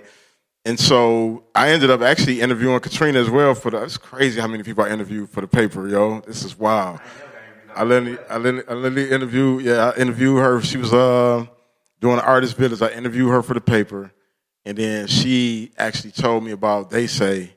And 0.66 0.80
so 0.80 1.44
I 1.56 1.72
ended 1.72 1.90
up 1.90 2.02
actually 2.02 2.42
interviewing 2.42 2.80
Katrina 2.80 3.20
as 3.20 3.30
well 3.30 3.56
for 3.56 3.72
the. 3.72 3.84
It's 3.84 3.98
crazy 3.98 4.40
how 4.40 4.48
many 4.48 4.62
people 4.62 4.84
I 4.84 4.90
interviewed 4.90 5.30
for 5.30 5.42
the 5.42 5.48
paper, 5.48 5.88
yo. 5.88 6.22
This 6.22 6.44
is 6.44 6.58
wild. 6.58 7.00
I 7.76 7.84
literally, 7.84 8.20
I 8.30 8.38
literally, 8.38 8.68
I 8.70 8.74
literally 8.76 9.10
interviewed. 9.10 9.66
Yeah, 9.66 9.92
I 9.96 10.00
interviewed 10.00 10.38
her. 10.38 10.62
She 10.62 10.78
was 10.78 10.94
uh, 10.94 11.48
doing 12.00 12.20
artist 12.20 12.56
village. 12.56 12.84
I 12.84 12.90
interviewed 12.90 13.32
her 13.32 13.42
for 13.42 13.56
the 13.56 13.62
paper, 13.62 14.14
and 14.66 14.78
then 14.78 15.08
she 15.08 15.72
actually 15.78 16.12
told 16.12 16.44
me 16.44 16.52
about 16.52 16.90
They 16.90 17.08
Say, 17.08 17.54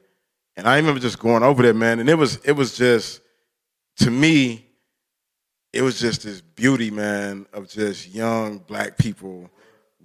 and 0.57 0.69
I 0.69 0.77
remember 0.77 1.01
just 1.01 1.19
going 1.19 1.43
over 1.43 1.63
there, 1.63 1.75
man. 1.75 1.99
And 1.99 2.09
it 2.09 2.15
was, 2.15 2.37
it 2.45 2.53
was 2.53 2.77
just 2.77 3.21
to 3.97 4.11
me, 4.11 4.67
it 5.73 5.83
was 5.83 5.99
just 5.99 6.23
this 6.23 6.41
beauty, 6.41 6.91
man, 6.91 7.47
of 7.53 7.69
just 7.69 8.15
young 8.15 8.59
black 8.59 8.97
people 8.97 9.51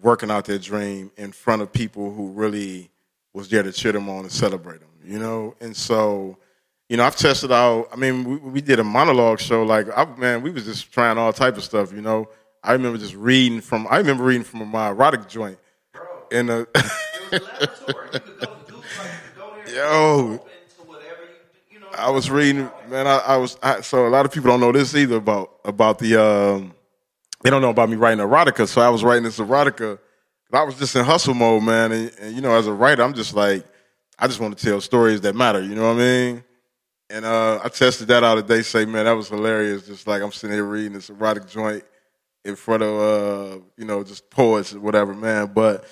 working 0.01 0.31
out 0.31 0.45
their 0.45 0.57
dream 0.57 1.11
in 1.17 1.31
front 1.31 1.61
of 1.61 1.71
people 1.71 2.13
who 2.13 2.29
really 2.29 2.89
was 3.33 3.49
there 3.49 3.63
to 3.63 3.71
cheer 3.71 3.91
them 3.91 4.09
on 4.09 4.21
and 4.21 4.31
celebrate 4.31 4.79
them, 4.79 4.89
you 5.03 5.19
know. 5.19 5.55
And 5.59 5.75
so, 5.75 6.37
you 6.87 6.97
know, 6.97 7.03
I've 7.03 7.15
tested 7.15 7.51
out. 7.51 7.89
I 7.91 7.95
mean, 7.95 8.23
we, 8.23 8.37
we 8.37 8.61
did 8.61 8.79
a 8.79 8.83
monologue 8.83 9.39
show. 9.39 9.63
Like, 9.63 9.87
I, 9.95 10.05
man, 10.17 10.41
we 10.41 10.49
was 10.49 10.65
just 10.65 10.91
trying 10.91 11.17
all 11.17 11.31
type 11.33 11.57
of 11.57 11.63
stuff, 11.63 11.93
you 11.93 12.01
know. 12.01 12.29
I 12.63 12.73
remember 12.73 12.97
just 12.97 13.15
reading 13.15 13.61
from. 13.61 13.87
I 13.89 13.97
remember 13.97 14.23
reading 14.23 14.43
from 14.43 14.67
my 14.67 14.89
erotic 14.89 15.27
joint. 15.27 15.57
In 16.31 16.47
the 16.47 16.67
It 17.31 17.41
was 17.41 17.41
a 17.41 17.91
laboratory. 17.91 18.09
You 18.13 18.19
could 18.19 18.39
go 18.39 18.55
do, 18.67 18.75
like, 18.75 18.85
you 18.97 19.29
could 19.29 19.37
go 19.37 19.55
there 19.65 19.75
Yo. 19.75 20.19
and 20.19 20.39
open 20.39 20.49
to 20.49 20.81
whatever 20.85 21.21
you, 21.71 21.75
you 21.75 21.79
know. 21.79 21.87
I 21.97 22.09
was 22.09 22.29
reading, 22.29 22.69
man. 22.89 23.07
I, 23.07 23.17
I 23.17 23.37
was 23.37 23.57
I, 23.61 23.81
so 23.81 24.07
a 24.07 24.09
lot 24.09 24.25
of 24.25 24.31
people 24.31 24.49
don't 24.49 24.59
know 24.59 24.71
this 24.71 24.95
either 24.95 25.17
about 25.17 25.59
about 25.65 25.99
the. 25.99 26.21
Um, 26.21 26.73
they 27.41 27.49
don't 27.49 27.61
know 27.61 27.69
about 27.69 27.89
me 27.89 27.95
writing 27.95 28.19
erotica, 28.23 28.67
so 28.67 28.81
I 28.81 28.89
was 28.89 29.03
writing 29.03 29.23
this 29.23 29.39
erotica. 29.39 29.99
I 30.51 30.63
was 30.63 30.77
just 30.77 30.95
in 30.95 31.05
hustle 31.05 31.35
mode, 31.35 31.63
man. 31.63 31.91
And, 31.91 32.11
and 32.19 32.35
you 32.35 32.41
know, 32.41 32.55
as 32.55 32.67
a 32.67 32.73
writer, 32.73 33.03
I'm 33.03 33.13
just 33.13 33.35
like, 33.35 33.63
I 34.17 34.27
just 34.27 34.39
want 34.39 34.57
to 34.57 34.65
tell 34.65 34.81
stories 34.81 35.21
that 35.21 35.35
matter. 35.35 35.61
You 35.61 35.75
know 35.75 35.87
what 35.87 35.97
I 35.97 35.99
mean? 35.99 36.43
And 37.11 37.25
uh, 37.25 37.59
I 37.63 37.69
tested 37.69 38.07
that 38.07 38.23
out 38.23 38.35
today. 38.35 38.61
Say, 38.61 38.85
man, 38.85 39.05
that 39.05 39.13
was 39.13 39.29
hilarious. 39.29 39.85
Just 39.85 40.07
like 40.07 40.21
I'm 40.21 40.31
sitting 40.31 40.55
here 40.55 40.65
reading 40.65 40.93
this 40.93 41.09
erotic 41.09 41.47
joint 41.47 41.83
in 42.43 42.55
front 42.55 42.83
of 42.83 42.99
uh, 42.99 43.59
you 43.77 43.85
know 43.85 44.03
just 44.03 44.29
poets 44.29 44.73
or 44.73 44.79
whatever, 44.79 45.13
man. 45.13 45.51
But 45.53 45.85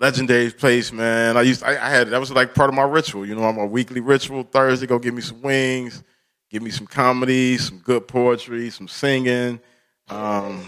legendary 0.00 0.50
place, 0.50 0.90
man. 0.90 1.36
I 1.36 1.42
used 1.42 1.62
I, 1.62 1.72
I 1.72 1.90
had 1.90 2.08
that 2.08 2.18
was 2.18 2.32
like 2.32 2.54
part 2.54 2.70
of 2.70 2.74
my 2.74 2.82
ritual. 2.82 3.24
You 3.24 3.36
know, 3.36 3.44
I'm 3.44 3.58
a 3.58 3.66
weekly 3.66 4.00
ritual 4.00 4.42
Thursday. 4.42 4.86
Go 4.86 4.98
give 4.98 5.14
me 5.14 5.20
some 5.20 5.42
wings, 5.42 6.02
give 6.50 6.62
me 6.62 6.70
some 6.70 6.86
comedy, 6.86 7.58
some 7.58 7.78
good 7.78 8.08
poetry, 8.08 8.70
some 8.70 8.88
singing. 8.88 9.60
Um, 10.08 10.66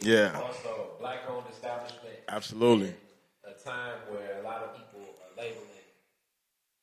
yeah. 0.00 0.40
Also, 0.42 0.90
black-owned 0.98 1.44
establishment. 1.52 2.16
Absolutely. 2.28 2.94
A 3.44 3.52
time 3.52 3.94
where 4.10 4.40
a 4.40 4.44
lot 4.44 4.62
of 4.62 4.74
people 4.74 5.00
are 5.00 5.40
labeling 5.40 5.62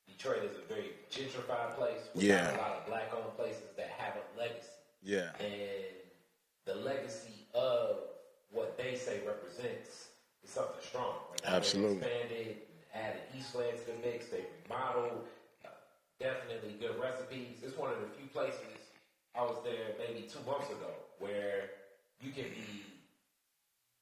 Detroit 0.08 0.38
as 0.44 0.56
a 0.56 0.72
very 0.72 0.92
gentrified 1.10 1.76
place. 1.76 2.08
Yeah. 2.14 2.56
A 2.56 2.56
lot 2.56 2.78
of 2.78 2.86
black-owned 2.86 3.36
places 3.36 3.64
that 3.76 3.88
have 3.98 4.14
a 4.14 4.38
legacy. 4.38 4.68
Yeah. 5.02 5.30
And 5.40 5.50
the 6.64 6.76
legacy 6.76 7.46
of 7.54 7.96
what 8.50 8.78
they 8.78 8.94
say 8.94 9.20
represents 9.26 10.08
is 10.42 10.50
something 10.50 10.80
strong. 10.80 11.14
Absolutely. 11.44 11.98
They 11.98 12.06
expanded, 12.06 12.56
added 12.94 13.20
Eastland 13.38 13.78
to 13.78 13.92
the 13.92 13.98
mix. 14.06 14.26
They 14.28 14.44
remodeled. 14.68 15.26
Uh, 15.64 15.68
definitely 16.18 16.76
good 16.80 16.98
recipes. 17.00 17.58
It's 17.62 17.76
one 17.76 17.90
of 17.92 18.00
the 18.00 18.06
few 18.18 18.28
places 18.28 18.60
I 19.34 19.42
was 19.42 19.56
there 19.64 19.94
maybe 19.98 20.26
two 20.26 20.40
months 20.50 20.68
ago 20.70 20.90
where 21.18 21.70
you 22.20 22.32
can 22.32 22.44
be 22.50 22.82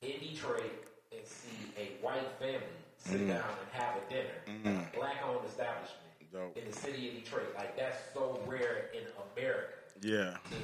in 0.03 0.20
Detroit 0.20 0.72
and 1.12 1.20
see 1.26 1.72
a 1.78 2.03
white 2.05 2.26
family 2.39 2.61
sit 2.99 3.20
Mm. 3.20 3.28
down 3.28 3.45
and 3.49 3.70
have 3.72 3.95
a 3.97 4.11
dinner, 4.11 4.84
a 4.93 4.97
black-owned 4.97 5.45
establishment 5.47 6.03
Dope. 6.32 6.57
in 6.57 6.64
the 6.68 6.72
city 6.76 7.09
of 7.09 7.14
Detroit. 7.24 7.55
Like 7.57 7.76
that's 7.76 7.97
so 8.12 8.41
rare 8.47 8.91
in 8.93 9.05
America 9.36 9.74
Yeah. 10.01 10.36
to 10.51 10.57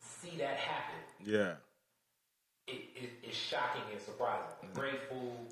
see 0.00 0.36
that 0.38 0.56
happen 0.58 0.98
Yeah. 1.24 1.56
it, 2.66 2.84
it, 2.94 3.10
it's 3.22 3.36
shocking 3.36 3.82
and 3.92 4.00
surprising. 4.00 4.68
Great 4.74 5.08
food, 5.08 5.43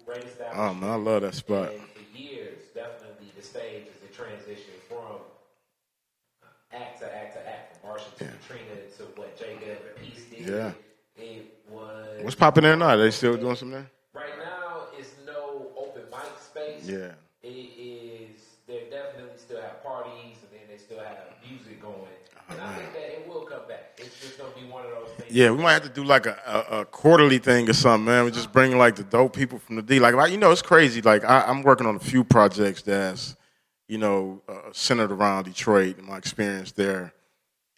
Oh 0.55 0.75
man, 0.75 0.91
I 0.91 0.95
love 0.97 1.23
that 1.23 1.35
spot. 1.35 1.73
And 1.73 1.81
for 1.89 2.19
years, 2.19 2.59
definitely 2.75 3.33
the 3.37 3.43
stage 3.43 3.87
is 3.87 4.11
a 4.11 4.15
transition 4.15 4.75
from 4.89 5.21
act 6.73 7.01
to 7.01 7.15
act 7.15 7.35
to 7.35 7.49
act, 7.49 7.77
from 7.77 7.91
Marshall 7.91 8.13
to 8.19 8.25
Katrina 8.25 8.81
to 8.99 9.03
what 9.19 9.39
Jacob 9.39 9.63
and 9.63 10.13
Peace 10.13 10.25
did. 10.31 10.49
Yeah. 10.49 10.73
It 11.17 11.47
was 11.71 12.23
What's 12.23 12.37
popping 12.37 12.65
there 12.65 12.77
now? 12.77 12.97
They 12.97 13.11
still 13.11 13.37
doing 13.37 13.57
something 13.57 13.79
there? 13.79 13.91
right 14.15 14.39
now. 14.39 14.85
It's 14.99 15.15
no 15.27 15.69
open 15.77 16.03
mic 16.11 16.21
space. 16.41 16.85
Yeah. 16.85 17.13
It 17.43 17.49
is. 17.49 18.41
They 18.67 18.85
definitely 18.91 19.37
still 19.37 19.61
have 19.61 19.83
parties, 19.83 20.37
and 20.43 20.53
then 20.53 20.69
they 20.71 20.79
still 20.79 21.01
have 21.01 21.19
music 21.49 21.83
going. 21.83 21.99
And 22.49 22.61
I 22.61 22.73
oh, 22.73 22.79
think 22.79 22.93
that 22.95 23.22
Yeah, 25.31 25.51
we 25.51 25.63
might 25.63 25.73
have 25.73 25.83
to 25.85 25.89
do 25.89 26.05
like 26.05 26.27
a, 26.27 26.39
a, 26.47 26.81
a 26.81 26.85
quarterly 26.85 27.39
thing 27.39 27.69
or 27.69 27.73
something, 27.73 28.05
man. 28.05 28.25
We 28.25 28.31
just 28.31 28.53
bring 28.53 28.77
like 28.77 28.97
the 28.97 29.05
dope 29.05 29.35
people 29.35 29.59
from 29.59 29.77
the 29.77 29.83
D. 29.83 29.99
Like, 29.99 30.31
you 30.31 30.37
know, 30.37 30.51
it's 30.51 30.63
crazy. 30.63 31.01
Like, 31.01 31.25
I, 31.25 31.43
I'm 31.43 31.63
working 31.63 31.87
on 31.87 31.97
a 31.97 32.01
few 32.01 32.23
projects 32.25 32.83
that's, 32.83 33.37
you 33.89 33.99
know, 33.99 34.43
uh, 34.49 34.73
centered 34.73 35.11
around 35.11 35.45
Detroit 35.45 35.99
and 35.99 36.07
my 36.07 36.19
experience 36.19 36.73
there. 36.73 37.13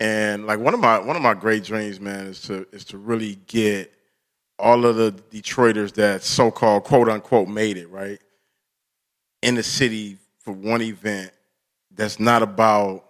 And 0.01 0.47
like 0.47 0.59
one 0.59 0.75
of 0.75 0.81
my 0.81 0.99
one 0.99 1.17
of 1.17 1.23
my 1.23 1.35
great 1.35 1.65
dreams, 1.65 2.01
man, 2.01 2.27
is 2.27 2.41
to 2.43 2.67
is 2.73 2.85
to 2.87 2.99
really 2.99 3.37
get 3.47 3.93
all 4.59 4.85
of 4.85 4.97
the 4.97 5.13
Detroiters 5.31 5.93
that 5.95 6.23
so 6.23 6.51
called 6.51 6.85
quote 6.85 7.09
unquote 7.09 7.49
made 7.49 7.77
it 7.77 7.89
right 7.91 8.21
in 9.43 9.55
the 9.55 9.63
city 9.63 10.19
for 10.41 10.53
one 10.53 10.83
event 10.83 11.31
that's 11.95 12.19
not 12.19 12.43
about 12.43 13.05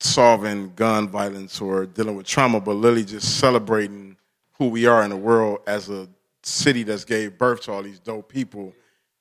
solving 0.00 0.72
gun 0.74 1.08
violence 1.08 1.60
or 1.60 1.86
dealing 1.86 2.16
with 2.16 2.26
trauma, 2.26 2.60
but 2.60 2.74
literally 2.74 3.04
just 3.04 3.38
celebrating 3.38 4.16
who 4.58 4.68
we 4.68 4.86
are 4.86 5.02
in 5.04 5.10
the 5.10 5.16
world 5.16 5.60
as 5.66 5.88
a 5.90 6.08
city 6.42 6.82
that's 6.82 7.04
gave 7.04 7.36
birth 7.38 7.62
to 7.62 7.72
all 7.72 7.82
these 7.82 7.98
dope 7.98 8.28
people. 8.28 8.72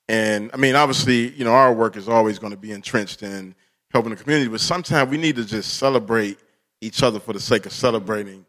And 0.10 0.50
I 0.54 0.58
mean, 0.58 0.76
obviously, 0.76 1.30
you 1.32 1.44
know, 1.44 1.52
our 1.54 1.74
work 1.74 1.98
is 1.98 2.08
always 2.08 2.40
going 2.40 2.52
to 2.52 2.58
be 2.58 2.72
entrenched 2.72 3.24
in 3.24 3.54
helping 3.92 4.12
the 4.12 4.16
community, 4.16 4.50
but 4.50 4.62
sometimes 4.62 5.10
we 5.10 5.18
need 5.18 5.36
to 5.36 5.46
just 5.46 5.78
celebrate 5.78 6.38
each 6.82 7.02
other 7.04 7.20
for 7.20 7.34
the 7.34 7.40
sake 7.40 7.66
of 7.66 7.72
celebrating. 7.74 8.46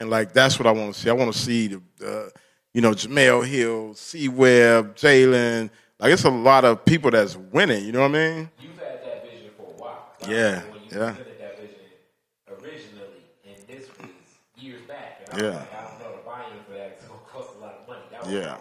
And 0.00 0.10
like 0.10 0.32
that's 0.32 0.58
what 0.58 0.66
I 0.66 0.70
want 0.70 0.94
to 0.94 1.00
see. 1.00 1.10
I 1.10 1.12
want 1.12 1.32
to 1.32 1.38
see 1.38 1.66
the, 1.68 1.80
uh, 2.06 2.28
you 2.72 2.80
know, 2.80 2.90
Jemele 2.92 3.46
Hill, 3.46 3.94
C 3.94 4.28
Webb, 4.28 4.96
Jalen. 4.96 5.70
Like 5.98 6.12
it's 6.12 6.24
a 6.24 6.30
lot 6.30 6.64
of 6.64 6.84
people 6.84 7.10
that's 7.10 7.36
winning. 7.36 7.84
You 7.84 7.92
know 7.92 8.00
what 8.00 8.10
I 8.12 8.36
mean? 8.36 8.50
You've 8.60 8.78
had 8.78 9.02
that 9.04 9.24
vision 9.30 9.50
for 9.56 9.64
a 9.64 9.80
while. 9.80 10.08
Like, 10.22 10.30
Yeah, 10.30 10.62
yeah. 10.90 11.12
presented 11.12 11.38
that 11.40 11.60
vision 11.60 11.76
originally, 12.48 13.24
and 13.46 13.56
this 13.66 13.88
was 13.98 14.08
years 14.56 14.80
back. 14.82 15.18
And 15.18 15.19
I 15.19 15.19
Yeah. 15.36 15.56
like, 15.56 15.74
I 15.74 15.82
don't 15.88 15.98
know 16.00 16.16
the 16.16 16.22
buy-in 16.24 16.64
for 16.66 16.72
that. 16.72 16.98
It's 16.98 17.04
gonna 17.04 17.20
cost 17.26 17.54
a 17.56 17.58
lot 17.60 17.74
of 17.80 17.88
money. 17.88 18.02
That 18.10 18.22
was 18.24 18.32
Yeah. 18.32 18.56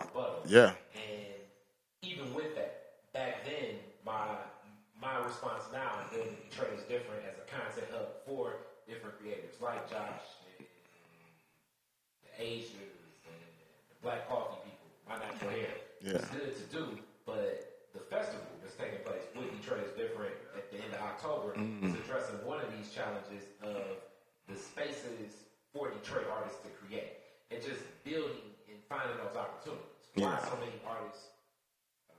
Yeah. 0.46 0.72
And 0.96 1.36
even 2.02 2.34
with 2.34 2.56
that, 2.56 3.12
back 3.14 3.46
then, 3.46 3.76
my 4.06 4.38
my 5.02 5.16
response 5.24 5.64
now 5.72 6.00
and 6.02 6.12
building 6.12 6.36
Detroit 6.50 6.74
is 6.76 6.84
different 6.84 7.24
as 7.24 7.36
a 7.40 7.46
content 7.50 7.88
hub 7.92 8.20
for 8.28 8.58
different 8.88 9.18
creators 9.20 9.56
like 9.62 9.90
Josh 9.90 10.28
and 10.60 10.68
the 12.28 12.34
Asians 12.44 13.00
and 13.24 13.40
the 13.90 13.96
Black 14.04 14.28
Coffee 14.28 14.60
people, 14.68 14.88
my 15.08 15.16
natural 15.20 15.52
hair. 15.52 15.72
Yeah. 16.04 16.20
It's 16.20 16.30
good 16.30 16.52
to 16.56 16.66
do, 16.76 17.00
but 17.26 17.88
the 17.94 18.00
festival 18.12 18.44
that's 18.62 18.76
taking 18.76 19.00
place 19.08 19.24
with 19.36 19.50
Detroit 19.56 19.88
is 19.88 19.94
different 19.96 20.36
at 20.56 20.70
the 20.72 20.78
end 20.84 20.94
of 20.94 21.02
October 21.02 21.56
Mm-hmm. 21.56 21.88
is 21.88 21.96
addressing 21.96 22.36
one 22.46 22.60
of 22.60 22.68
these 22.78 22.92
challenges 22.92 23.44
of 23.64 24.04
the 24.48 24.56
spaces 24.56 25.48
for 25.74 25.90
Detroit 25.92 26.26
artists 26.34 26.60
to 26.64 26.70
create 26.82 27.14
and 27.52 27.62
just 27.62 27.82
building 28.04 28.54
and 28.70 28.78
finding 28.90 29.18
those 29.18 29.36
opportunities. 29.36 29.86
Why 30.16 30.34
Yeah. 30.34 30.46
so 30.46 30.56
many 30.58 30.78
artists 30.86 31.30
uh, 32.10 32.14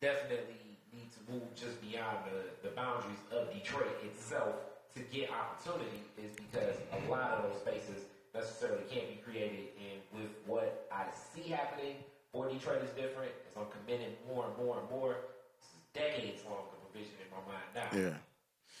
definitely 0.00 0.76
need 0.92 1.12
to 1.12 1.20
move 1.32 1.44
just 1.54 1.80
beyond 1.80 2.24
the, 2.32 2.68
the 2.68 2.74
boundaries 2.74 3.20
of 3.30 3.52
Detroit 3.52 3.92
itself 4.04 4.56
to 4.96 5.00
get 5.12 5.30
opportunity 5.30 6.02
is 6.16 6.32
because 6.36 6.74
a 6.92 7.10
lot 7.10 7.32
of 7.32 7.44
those 7.52 7.60
spaces 7.60 8.08
necessarily 8.34 8.82
can't 8.90 9.08
be 9.08 9.20
created. 9.20 9.68
And 9.76 10.00
with 10.16 10.32
what 10.46 10.88
I 10.90 11.04
see 11.12 11.50
happening 11.50 11.96
for 12.32 12.48
Detroit 12.48 12.82
is 12.82 12.90
different, 12.96 13.32
as 13.48 13.56
I'm 13.56 13.68
committing 13.68 14.16
more 14.26 14.48
and 14.48 14.56
more 14.64 14.80
and 14.80 14.88
more, 14.90 15.16
this 15.60 15.68
is 15.76 15.80
decades 15.92 16.42
long 16.48 16.64
of 16.72 16.80
a 16.88 16.90
vision 16.96 17.14
in 17.20 17.28
my 17.28 17.42
mind 17.44 17.68
now. 17.76 17.88
Yeah. 17.92 18.16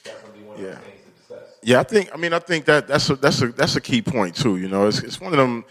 That's 0.04 0.20
going 0.22 0.32
to 0.34 0.38
be 0.38 0.44
one 0.44 0.56
of 0.56 0.62
Yeah. 0.62 0.70
those 0.74 0.82
to 0.82 1.10
discuss. 1.36 1.58
Yeah, 1.62 1.80
I 1.80 1.82
think. 1.82 2.10
I 2.12 2.16
mean, 2.16 2.32
I 2.32 2.38
think 2.38 2.64
that 2.66 2.86
that's 2.88 3.10
a 3.10 3.16
that's 3.16 3.42
a 3.42 3.48
that's 3.48 3.76
a 3.76 3.80
key 3.80 4.02
point 4.02 4.34
too. 4.36 4.56
You 4.56 4.68
know, 4.68 4.86
it's 4.86 5.00
it's 5.02 5.20
one 5.20 5.32
of 5.32 5.38
them. 5.38 5.64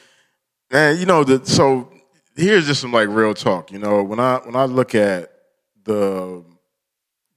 Man, 0.72 0.98
you 0.98 1.06
know, 1.06 1.24
the 1.24 1.46
so 1.46 1.90
here's 2.36 2.68
just 2.68 2.82
some 2.82 2.92
like 2.92 3.08
real 3.10 3.34
talk. 3.34 3.72
You 3.72 3.80
know, 3.80 4.04
when 4.04 4.20
I 4.20 4.38
when 4.44 4.56
I 4.56 4.66
look 4.66 4.96
at 4.96 5.32
the 5.84 6.44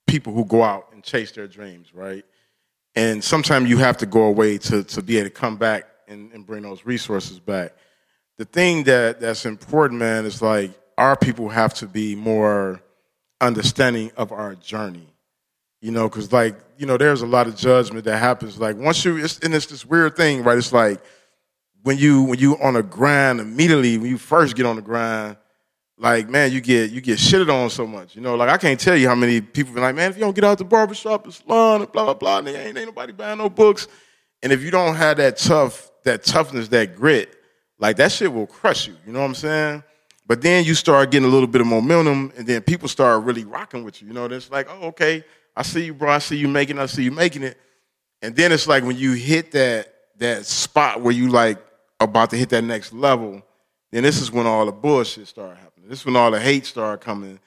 people 0.06 0.32
who 0.32 0.44
go 0.44 0.62
out 0.62 0.88
and 0.92 1.02
chase 1.04 1.32
their 1.32 1.46
dreams, 1.46 1.94
right? 1.94 2.24
And 2.96 3.22
sometimes 3.22 3.70
you 3.70 3.78
have 3.78 3.96
to 3.98 4.06
go 4.06 4.24
away 4.24 4.58
to 4.58 4.82
to 4.82 5.02
be 5.02 5.18
able 5.18 5.28
to 5.28 5.34
come 5.34 5.56
back 5.56 5.86
and, 6.08 6.32
and 6.32 6.44
bring 6.44 6.62
those 6.64 6.84
resources 6.84 7.38
back. 7.38 7.72
The 8.36 8.44
thing 8.44 8.84
that 8.84 9.20
that's 9.20 9.46
important, 9.46 10.00
man, 10.00 10.24
is 10.26 10.42
like 10.42 10.72
our 10.98 11.16
people 11.16 11.48
have 11.50 11.72
to 11.74 11.86
be 11.86 12.16
more 12.16 12.82
understanding 13.40 14.10
of 14.16 14.32
our 14.32 14.54
journey 14.56 15.06
you 15.80 15.90
know, 15.90 16.08
because 16.08 16.32
like 16.32 16.56
you 16.76 16.86
know, 16.86 16.96
there's 16.96 17.22
a 17.22 17.26
lot 17.26 17.46
of 17.46 17.56
judgment 17.56 18.04
that 18.04 18.18
happens. 18.18 18.58
Like 18.58 18.76
once 18.76 19.04
you, 19.04 19.16
it's, 19.18 19.38
and 19.40 19.54
it's 19.54 19.66
this 19.66 19.84
weird 19.84 20.16
thing, 20.16 20.42
right? 20.42 20.56
It's 20.56 20.72
like 20.72 21.00
when 21.82 21.98
you 21.98 22.22
when 22.22 22.38
you 22.38 22.56
on 22.58 22.76
a 22.76 22.82
grind 22.82 23.40
immediately 23.40 23.98
when 23.98 24.10
you 24.10 24.18
first 24.18 24.56
get 24.56 24.66
on 24.66 24.76
the 24.76 24.82
grind, 24.82 25.36
like 25.98 26.28
man, 26.28 26.52
you 26.52 26.60
get 26.60 26.90
you 26.90 27.00
get 27.00 27.18
shitted 27.18 27.52
on 27.52 27.70
so 27.70 27.86
much. 27.86 28.14
You 28.14 28.22
know, 28.22 28.34
like 28.34 28.48
I 28.48 28.56
can't 28.56 28.78
tell 28.78 28.96
you 28.96 29.08
how 29.08 29.14
many 29.14 29.40
people 29.40 29.74
been 29.74 29.82
like, 29.82 29.94
man, 29.94 30.10
if 30.10 30.16
you 30.16 30.22
don't 30.22 30.34
get 30.34 30.44
out 30.44 30.58
the 30.58 30.64
barbershop, 30.64 31.24
the 31.24 31.32
salon, 31.32 31.82
and 31.82 31.92
blah 31.92 32.04
blah 32.04 32.14
blah, 32.14 32.38
and 32.38 32.48
ain't 32.48 32.76
ain't 32.76 32.86
nobody 32.86 33.12
buying 33.12 33.38
no 33.38 33.48
books. 33.48 33.88
And 34.42 34.52
if 34.52 34.62
you 34.62 34.70
don't 34.70 34.94
have 34.94 35.18
that 35.18 35.36
tough, 35.36 35.90
that 36.04 36.24
toughness, 36.24 36.68
that 36.68 36.96
grit, 36.96 37.34
like 37.78 37.96
that 37.96 38.12
shit 38.12 38.32
will 38.32 38.46
crush 38.46 38.86
you. 38.86 38.96
You 39.06 39.12
know 39.12 39.20
what 39.20 39.26
I'm 39.26 39.34
saying? 39.34 39.82
But 40.26 40.42
then 40.42 40.64
you 40.64 40.74
start 40.74 41.10
getting 41.10 41.28
a 41.28 41.32
little 41.32 41.48
bit 41.48 41.60
of 41.60 41.66
momentum, 41.66 42.32
and 42.36 42.46
then 42.46 42.62
people 42.62 42.88
start 42.88 43.24
really 43.24 43.44
rocking 43.44 43.84
with 43.84 44.00
you. 44.00 44.08
You 44.08 44.14
know, 44.14 44.26
it's 44.26 44.50
like, 44.50 44.68
oh, 44.70 44.88
okay, 44.88 45.24
I 45.56 45.62
see 45.62 45.86
you, 45.86 45.94
bro. 45.94 46.10
I 46.10 46.18
see 46.18 46.36
you 46.36 46.48
making. 46.48 46.78
it. 46.78 46.82
I 46.82 46.86
see 46.86 47.04
you 47.04 47.10
making 47.10 47.42
it. 47.42 47.58
And 48.22 48.36
then 48.36 48.52
it's 48.52 48.66
like 48.66 48.84
when 48.84 48.96
you 48.96 49.12
hit 49.12 49.52
that 49.52 49.94
that 50.18 50.44
spot 50.46 51.00
where 51.00 51.12
you 51.12 51.28
like 51.28 51.58
about 51.98 52.30
to 52.30 52.36
hit 52.36 52.50
that 52.50 52.62
next 52.62 52.92
level, 52.92 53.42
then 53.90 54.02
this 54.02 54.20
is 54.20 54.30
when 54.30 54.46
all 54.46 54.66
the 54.66 54.72
bullshit 54.72 55.26
started 55.26 55.56
happening. 55.56 55.88
This 55.88 56.00
is 56.00 56.06
when 56.06 56.16
all 56.16 56.30
the 56.30 56.40
hate 56.40 56.66
started 56.66 57.04
coming. 57.04 57.40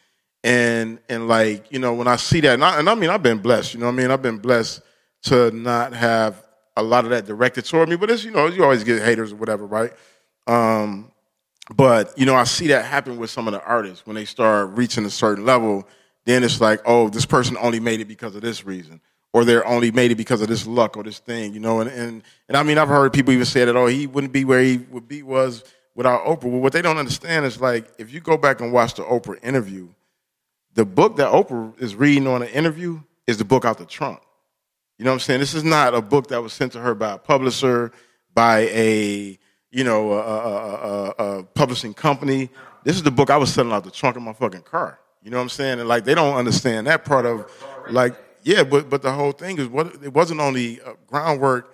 And 0.44 1.00
and 1.08 1.28
like, 1.28 1.72
you 1.72 1.80
know, 1.80 1.94
when 1.94 2.08
I 2.08 2.18
see 2.18 2.42
that, 2.42 2.56
and 2.56 2.66
I, 2.66 2.80
and 2.80 2.90
I 2.90 2.96
mean 2.96 3.10
I've 3.10 3.24
been 3.24 3.40
blessed, 3.40 3.76
you 3.76 3.80
know 3.80 3.88
I 3.88 3.92
mean? 3.92 4.12
I've 4.12 4.22
been 4.22 4.40
blessed 4.40 4.82
to 5.24 5.52
not 5.52 5.94
have 5.94 6.44
a 6.76 6.84
lot 6.84 7.06
of 7.06 7.12
that 7.12 7.26
directed 7.26 7.66
toward 7.66 7.90
me. 7.90 7.96
But 7.96 8.12
it's, 8.12 8.24
you 8.24 8.32
know, 8.32 8.48
you 8.48 8.64
always 8.64 8.84
get 8.84 9.02
haters 9.02 9.32
or 9.32 9.38
whatever, 9.38 9.66
right? 9.66 9.94
Um, 10.48 11.12
but 11.74 12.18
you 12.18 12.26
know, 12.26 12.36
I 12.36 12.44
see 12.44 12.68
that 12.68 12.86
happen 12.86 13.18
with 13.18 13.30
some 13.30 13.48
of 13.48 13.54
the 13.54 13.64
artists 13.64 14.06
when 14.06 14.16
they 14.16 14.26
start 14.26 14.72
reaching 14.72 15.06
a 15.06 15.10
certain 15.10 15.46
level. 15.46 15.88
Then 16.26 16.44
it's 16.44 16.62
like, 16.62 16.82
oh, 16.86 17.10
this 17.10 17.26
person 17.26 17.58
only 17.60 17.80
made 17.80 18.00
it 18.00 18.08
because 18.08 18.36
of 18.36 18.42
this 18.42 18.66
reason, 18.66 19.02
or 19.34 19.44
they're 19.44 19.66
only 19.66 19.92
made 19.92 20.12
it 20.12 20.16
because 20.16 20.42
of 20.42 20.48
this 20.48 20.66
luck 20.66 20.96
or 20.96 21.04
this 21.04 21.20
thing, 21.20 21.54
you 21.54 21.60
know. 21.60 21.82
And 21.82 21.90
and 21.90 22.24
and 22.48 22.58
I 22.58 22.64
mean, 22.64 22.78
I've 22.78 22.88
heard 22.88 23.12
people 23.14 23.34
even 23.34 23.46
say 23.46 23.66
that, 23.66 23.76
oh, 23.76 23.88
he 23.88 24.08
wouldn't 24.08 24.34
be 24.34 24.46
where 24.46 24.62
he 24.62 24.78
would 24.78 25.08
be 25.08 25.24
was 25.24 25.64
without 25.96 26.26
Oprah. 26.26 26.46
Well, 26.46 26.62
what 26.62 26.74
they 26.74 26.82
don't 26.82 26.98
understand 26.98 27.46
is 27.46 27.60
like, 27.60 27.92
if 27.98 28.14
you 28.14 28.20
go 28.20 28.38
back 28.38 28.62
and 28.62 28.72
watch 28.72 28.96
the 28.96 29.04
Oprah 29.04 29.44
interview, 29.44 29.90
the 30.74 30.86
book 30.86 31.18
that 31.18 31.32
Oprah 31.32 31.80
is 31.80 31.96
reading 31.96 32.28
on 32.28 32.42
the 32.42 32.52
interview 32.52 33.02
is 33.28 33.38
the 33.38 33.46
book 33.46 33.66
out 33.66 33.78
the 33.78 33.86
trunk. 33.86 34.20
You 34.98 35.06
know 35.06 35.12
what 35.12 35.16
I'm 35.16 35.20
saying? 35.22 35.40
This 35.40 35.54
is 35.54 35.64
not 35.64 35.94
a 35.94 36.02
book 36.02 36.28
that 36.28 36.42
was 36.42 36.54
sent 36.54 36.72
to 36.74 36.80
her 36.80 36.96
by 36.96 37.14
a 37.14 37.18
publisher, 37.18 37.92
by 38.34 38.70
a 38.72 39.38
you 39.72 39.84
know 39.84 40.14
a, 40.14 40.20
a, 40.20 40.46
a, 40.50 41.40
a 41.40 41.44
publishing 41.44 41.94
company. 41.94 42.50
This 42.84 42.96
is 42.96 43.04
the 43.04 43.12
book 43.12 43.30
I 43.30 43.38
was 43.38 43.54
selling 43.54 43.72
out 43.72 43.84
the 43.84 43.92
trunk 43.92 44.16
of 44.16 44.22
my 44.22 44.34
fucking 44.34 44.62
car. 44.62 45.00
You 45.24 45.32
know 45.32 45.38
what 45.38 45.44
I'm 45.44 45.50
saying? 45.50 45.80
And 45.80 45.88
like 45.88 46.04
they 46.04 46.16
don't 46.16 46.36
understand 46.36 46.88
that 46.88 47.06
part 47.06 47.26
of 47.26 47.50
like 47.90 48.16
yeah, 48.44 48.64
but 48.64 48.90
but 48.90 49.02
the 49.02 49.12
whole 49.12 49.32
thing 49.32 49.58
is 49.58 49.68
what 49.68 50.04
it 50.04 50.14
wasn't 50.14 50.42
only 50.42 50.82
uh, 50.82 50.94
groundwork. 51.08 51.74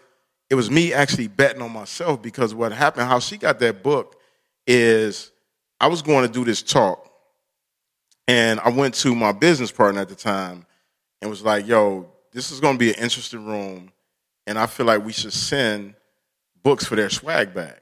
It 0.50 0.56
was 0.56 0.70
me 0.70 0.94
actually 0.94 1.28
betting 1.28 1.62
on 1.62 1.72
myself 1.72 2.22
because 2.22 2.54
what 2.54 2.72
happened, 2.72 3.08
how 3.08 3.20
she 3.20 3.38
got 3.38 3.60
that 3.60 3.84
book 3.84 4.20
is 4.66 5.32
I 5.80 5.88
was 5.88 6.02
going 6.02 6.28
to 6.28 6.32
do 6.32 6.46
this 6.46 6.62
talk, 6.62 7.12
and 8.28 8.60
I 8.60 8.70
went 8.70 8.94
to 8.96 9.16
my 9.16 9.32
business 9.32 9.72
partner 9.72 10.02
at 10.02 10.10
the 10.10 10.16
time 10.16 10.66
and 11.22 11.30
was 11.30 11.44
like, 11.44 11.68
"Yo, 11.68 12.12
this 12.32 12.52
is 12.52 12.60
going 12.60 12.76
to 12.76 12.80
be 12.80 12.90
an 12.90 13.00
interesting 13.00 13.46
room, 13.46 13.92
and 14.46 14.60
I 14.60 14.68
feel 14.68 14.86
like 14.86 15.04
we 15.04 15.14
should 15.14 15.34
send 15.34 15.96
books 16.62 16.86
for 16.86 16.96
their 16.96 17.10
swag 17.10 17.54
bag." 17.56 17.80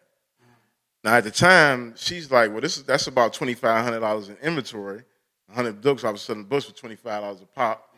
Now 1.03 1.15
at 1.15 1.26
the 1.26 1.32
time, 1.32 1.93
she's 1.97 2.32
like, 2.32 2.51
"Well, 2.51 2.61
this 2.61 2.78
is 2.78 2.84
that's 2.84 3.07
about 3.07 3.34
twenty 3.34 3.53
five 3.53 3.84
hundred 3.84 3.99
dollars 3.99 4.30
in 4.30 4.38
inventory. 4.38 5.03
Hundred 5.54 5.82
books. 5.82 6.04
I 6.04 6.10
was 6.10 6.22
selling 6.22 6.43
books 6.43 6.66
for 6.66 6.74
twenty 6.74 6.95
five 6.95 7.22
dollars 7.22 7.41
a 7.41 7.45
pop." 7.45 7.95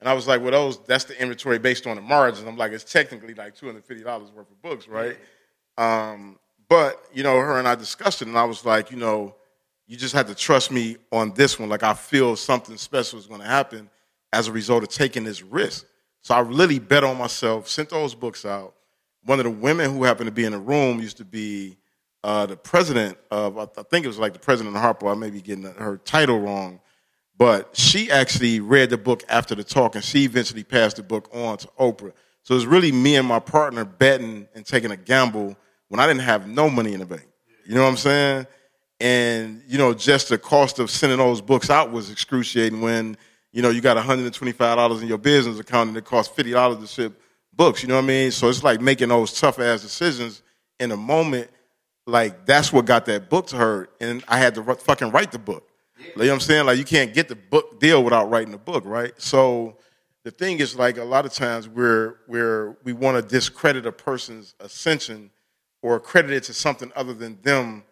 And 0.00 0.08
I 0.08 0.12
was 0.12 0.26
like, 0.26 0.42
well, 0.42 0.50
those 0.50 0.78
that's 0.84 1.04
the 1.04 1.20
inventory 1.20 1.58
based 1.58 1.86
on 1.86 1.96
the 1.96 2.02
margins. 2.02 2.46
I'm 2.46 2.56
like, 2.56 2.72
it's 2.72 2.84
technically 2.84 3.34
like 3.34 3.54
two 3.54 3.66
hundred 3.66 3.84
fifty 3.84 4.04
dollars 4.04 4.30
worth 4.30 4.50
of 4.50 4.60
books, 4.60 4.86
right? 4.88 5.16
Um, 5.78 6.38
but 6.68 7.04
you 7.12 7.22
know, 7.22 7.38
her 7.38 7.58
and 7.58 7.66
I 7.66 7.74
discussed 7.74 8.22
it, 8.22 8.28
and 8.28 8.36
I 8.36 8.44
was 8.44 8.64
like, 8.64 8.90
you 8.90 8.96
know, 8.96 9.34
you 9.86 9.96
just 9.96 10.14
have 10.14 10.26
to 10.26 10.34
trust 10.34 10.70
me 10.70 10.96
on 11.12 11.32
this 11.34 11.58
one. 11.58 11.68
Like, 11.68 11.82
I 11.82 11.94
feel 11.94 12.36
something 12.36 12.76
special 12.76 13.18
is 13.18 13.26
going 13.26 13.40
to 13.40 13.46
happen 13.46 13.88
as 14.32 14.48
a 14.48 14.52
result 14.52 14.82
of 14.82 14.88
taking 14.88 15.24
this 15.24 15.42
risk. 15.42 15.86
So 16.22 16.34
I 16.34 16.40
really 16.40 16.78
bet 16.78 17.04
on 17.04 17.18
myself. 17.18 17.68
Sent 17.68 17.90
those 17.90 18.14
books 18.14 18.44
out. 18.44 18.74
One 19.24 19.38
of 19.38 19.44
the 19.44 19.50
women 19.50 19.90
who 19.90 20.04
happened 20.04 20.26
to 20.26 20.32
be 20.32 20.44
in 20.44 20.52
the 20.52 20.58
room 20.58 21.00
used 21.00 21.18
to 21.18 21.24
be 21.24 21.76
uh, 22.22 22.46
the 22.46 22.56
president 22.56 23.18
of, 23.30 23.58
I 23.58 23.66
think 23.90 24.04
it 24.04 24.08
was 24.08 24.18
like 24.18 24.32
the 24.32 24.38
president 24.38 24.74
of 24.74 24.82
Harpo. 24.82 25.10
I 25.10 25.14
may 25.14 25.30
be 25.30 25.42
getting 25.42 25.64
her 25.64 25.98
title 25.98 26.40
wrong, 26.40 26.80
but 27.36 27.76
she 27.76 28.10
actually 28.10 28.60
read 28.60 28.90
the 28.90 28.98
book 28.98 29.24
after 29.28 29.54
the 29.54 29.64
talk, 29.64 29.94
and 29.94 30.04
she 30.04 30.24
eventually 30.24 30.64
passed 30.64 30.96
the 30.96 31.02
book 31.02 31.28
on 31.32 31.58
to 31.58 31.68
Oprah. 31.78 32.12
So 32.42 32.54
it 32.54 32.56
was 32.56 32.66
really 32.66 32.92
me 32.92 33.16
and 33.16 33.26
my 33.26 33.38
partner 33.38 33.84
betting 33.84 34.46
and 34.54 34.64
taking 34.64 34.90
a 34.90 34.96
gamble 34.96 35.56
when 35.88 35.98
I 36.00 36.06
didn't 36.06 36.22
have 36.22 36.46
no 36.46 36.68
money 36.68 36.92
in 36.92 37.00
the 37.00 37.06
bank. 37.06 37.26
You 37.66 37.74
know 37.74 37.82
what 37.82 37.88
I'm 37.88 37.96
saying? 37.96 38.46
And 39.00 39.62
you 39.66 39.78
know, 39.78 39.94
just 39.94 40.28
the 40.28 40.38
cost 40.38 40.78
of 40.78 40.90
sending 40.90 41.18
those 41.18 41.40
books 41.40 41.70
out 41.70 41.90
was 41.90 42.10
excruciating. 42.10 42.80
When 42.80 43.16
you 43.52 43.62
know 43.62 43.70
you 43.70 43.80
got 43.80 43.96
125 43.96 44.76
dollars 44.76 45.02
in 45.02 45.08
your 45.08 45.18
business 45.18 45.58
account 45.58 45.88
and 45.88 45.96
it 45.96 46.04
costs 46.04 46.34
50 46.34 46.52
dollars 46.52 46.78
to 46.78 46.86
ship 46.86 47.20
books. 47.52 47.82
You 47.82 47.88
know 47.88 47.96
what 47.96 48.04
I 48.04 48.08
mean? 48.08 48.30
So 48.30 48.48
it's 48.48 48.62
like 48.62 48.80
making 48.80 49.08
those 49.08 49.38
tough 49.38 49.58
ass 49.58 49.82
decisions 49.82 50.42
in 50.78 50.92
a 50.92 50.96
moment. 50.96 51.50
Like 52.06 52.46
that's 52.46 52.72
what 52.72 52.84
got 52.84 53.06
that 53.06 53.30
book 53.30 53.46
to 53.48 53.56
her, 53.56 53.88
and 54.00 54.22
I 54.28 54.38
had 54.38 54.54
to 54.56 54.62
fucking 54.74 55.10
write 55.10 55.32
the 55.32 55.38
book. 55.38 55.66
You 55.98 56.04
know 56.16 56.24
what 56.24 56.30
I'm 56.34 56.40
saying? 56.40 56.66
Like 56.66 56.78
you 56.78 56.84
can't 56.84 57.14
get 57.14 57.28
the 57.28 57.36
book 57.36 57.80
deal 57.80 58.02
without 58.02 58.30
writing 58.30 58.52
the 58.52 58.58
book, 58.58 58.84
right? 58.84 59.12
So 59.20 59.76
the 60.24 60.30
thing 60.30 60.58
is 60.58 60.76
like 60.76 60.96
a 60.96 61.04
lot 61.04 61.26
of 61.26 61.32
times 61.32 61.68
we're 61.68 62.16
we're 62.26 62.76
we 62.84 62.92
want 62.92 63.16
to 63.16 63.22
discredit 63.22 63.86
a 63.86 63.92
person's 63.92 64.54
ascension 64.60 65.30
or 65.82 66.00
credit 66.00 66.32
it 66.32 66.42
to 66.44 66.54
something 66.54 66.90
other 66.96 67.14
than 67.14 67.38
them 67.42 67.84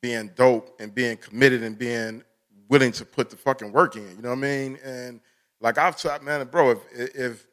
being 0.00 0.30
dope 0.34 0.80
and 0.80 0.94
being 0.94 1.16
committed 1.16 1.62
and 1.62 1.78
being 1.78 2.22
willing 2.68 2.92
to 2.92 3.04
put 3.04 3.28
the 3.28 3.36
fucking 3.36 3.72
work 3.72 3.96
in. 3.96 4.08
You 4.16 4.22
know 4.22 4.30
what 4.30 4.38
I 4.38 4.40
mean? 4.40 4.78
And 4.84 5.20
like 5.60 5.76
I've 5.76 5.96
tried, 5.96 6.22
man, 6.22 6.46
bro, 6.46 6.70
if 6.70 6.78
if 7.14 7.46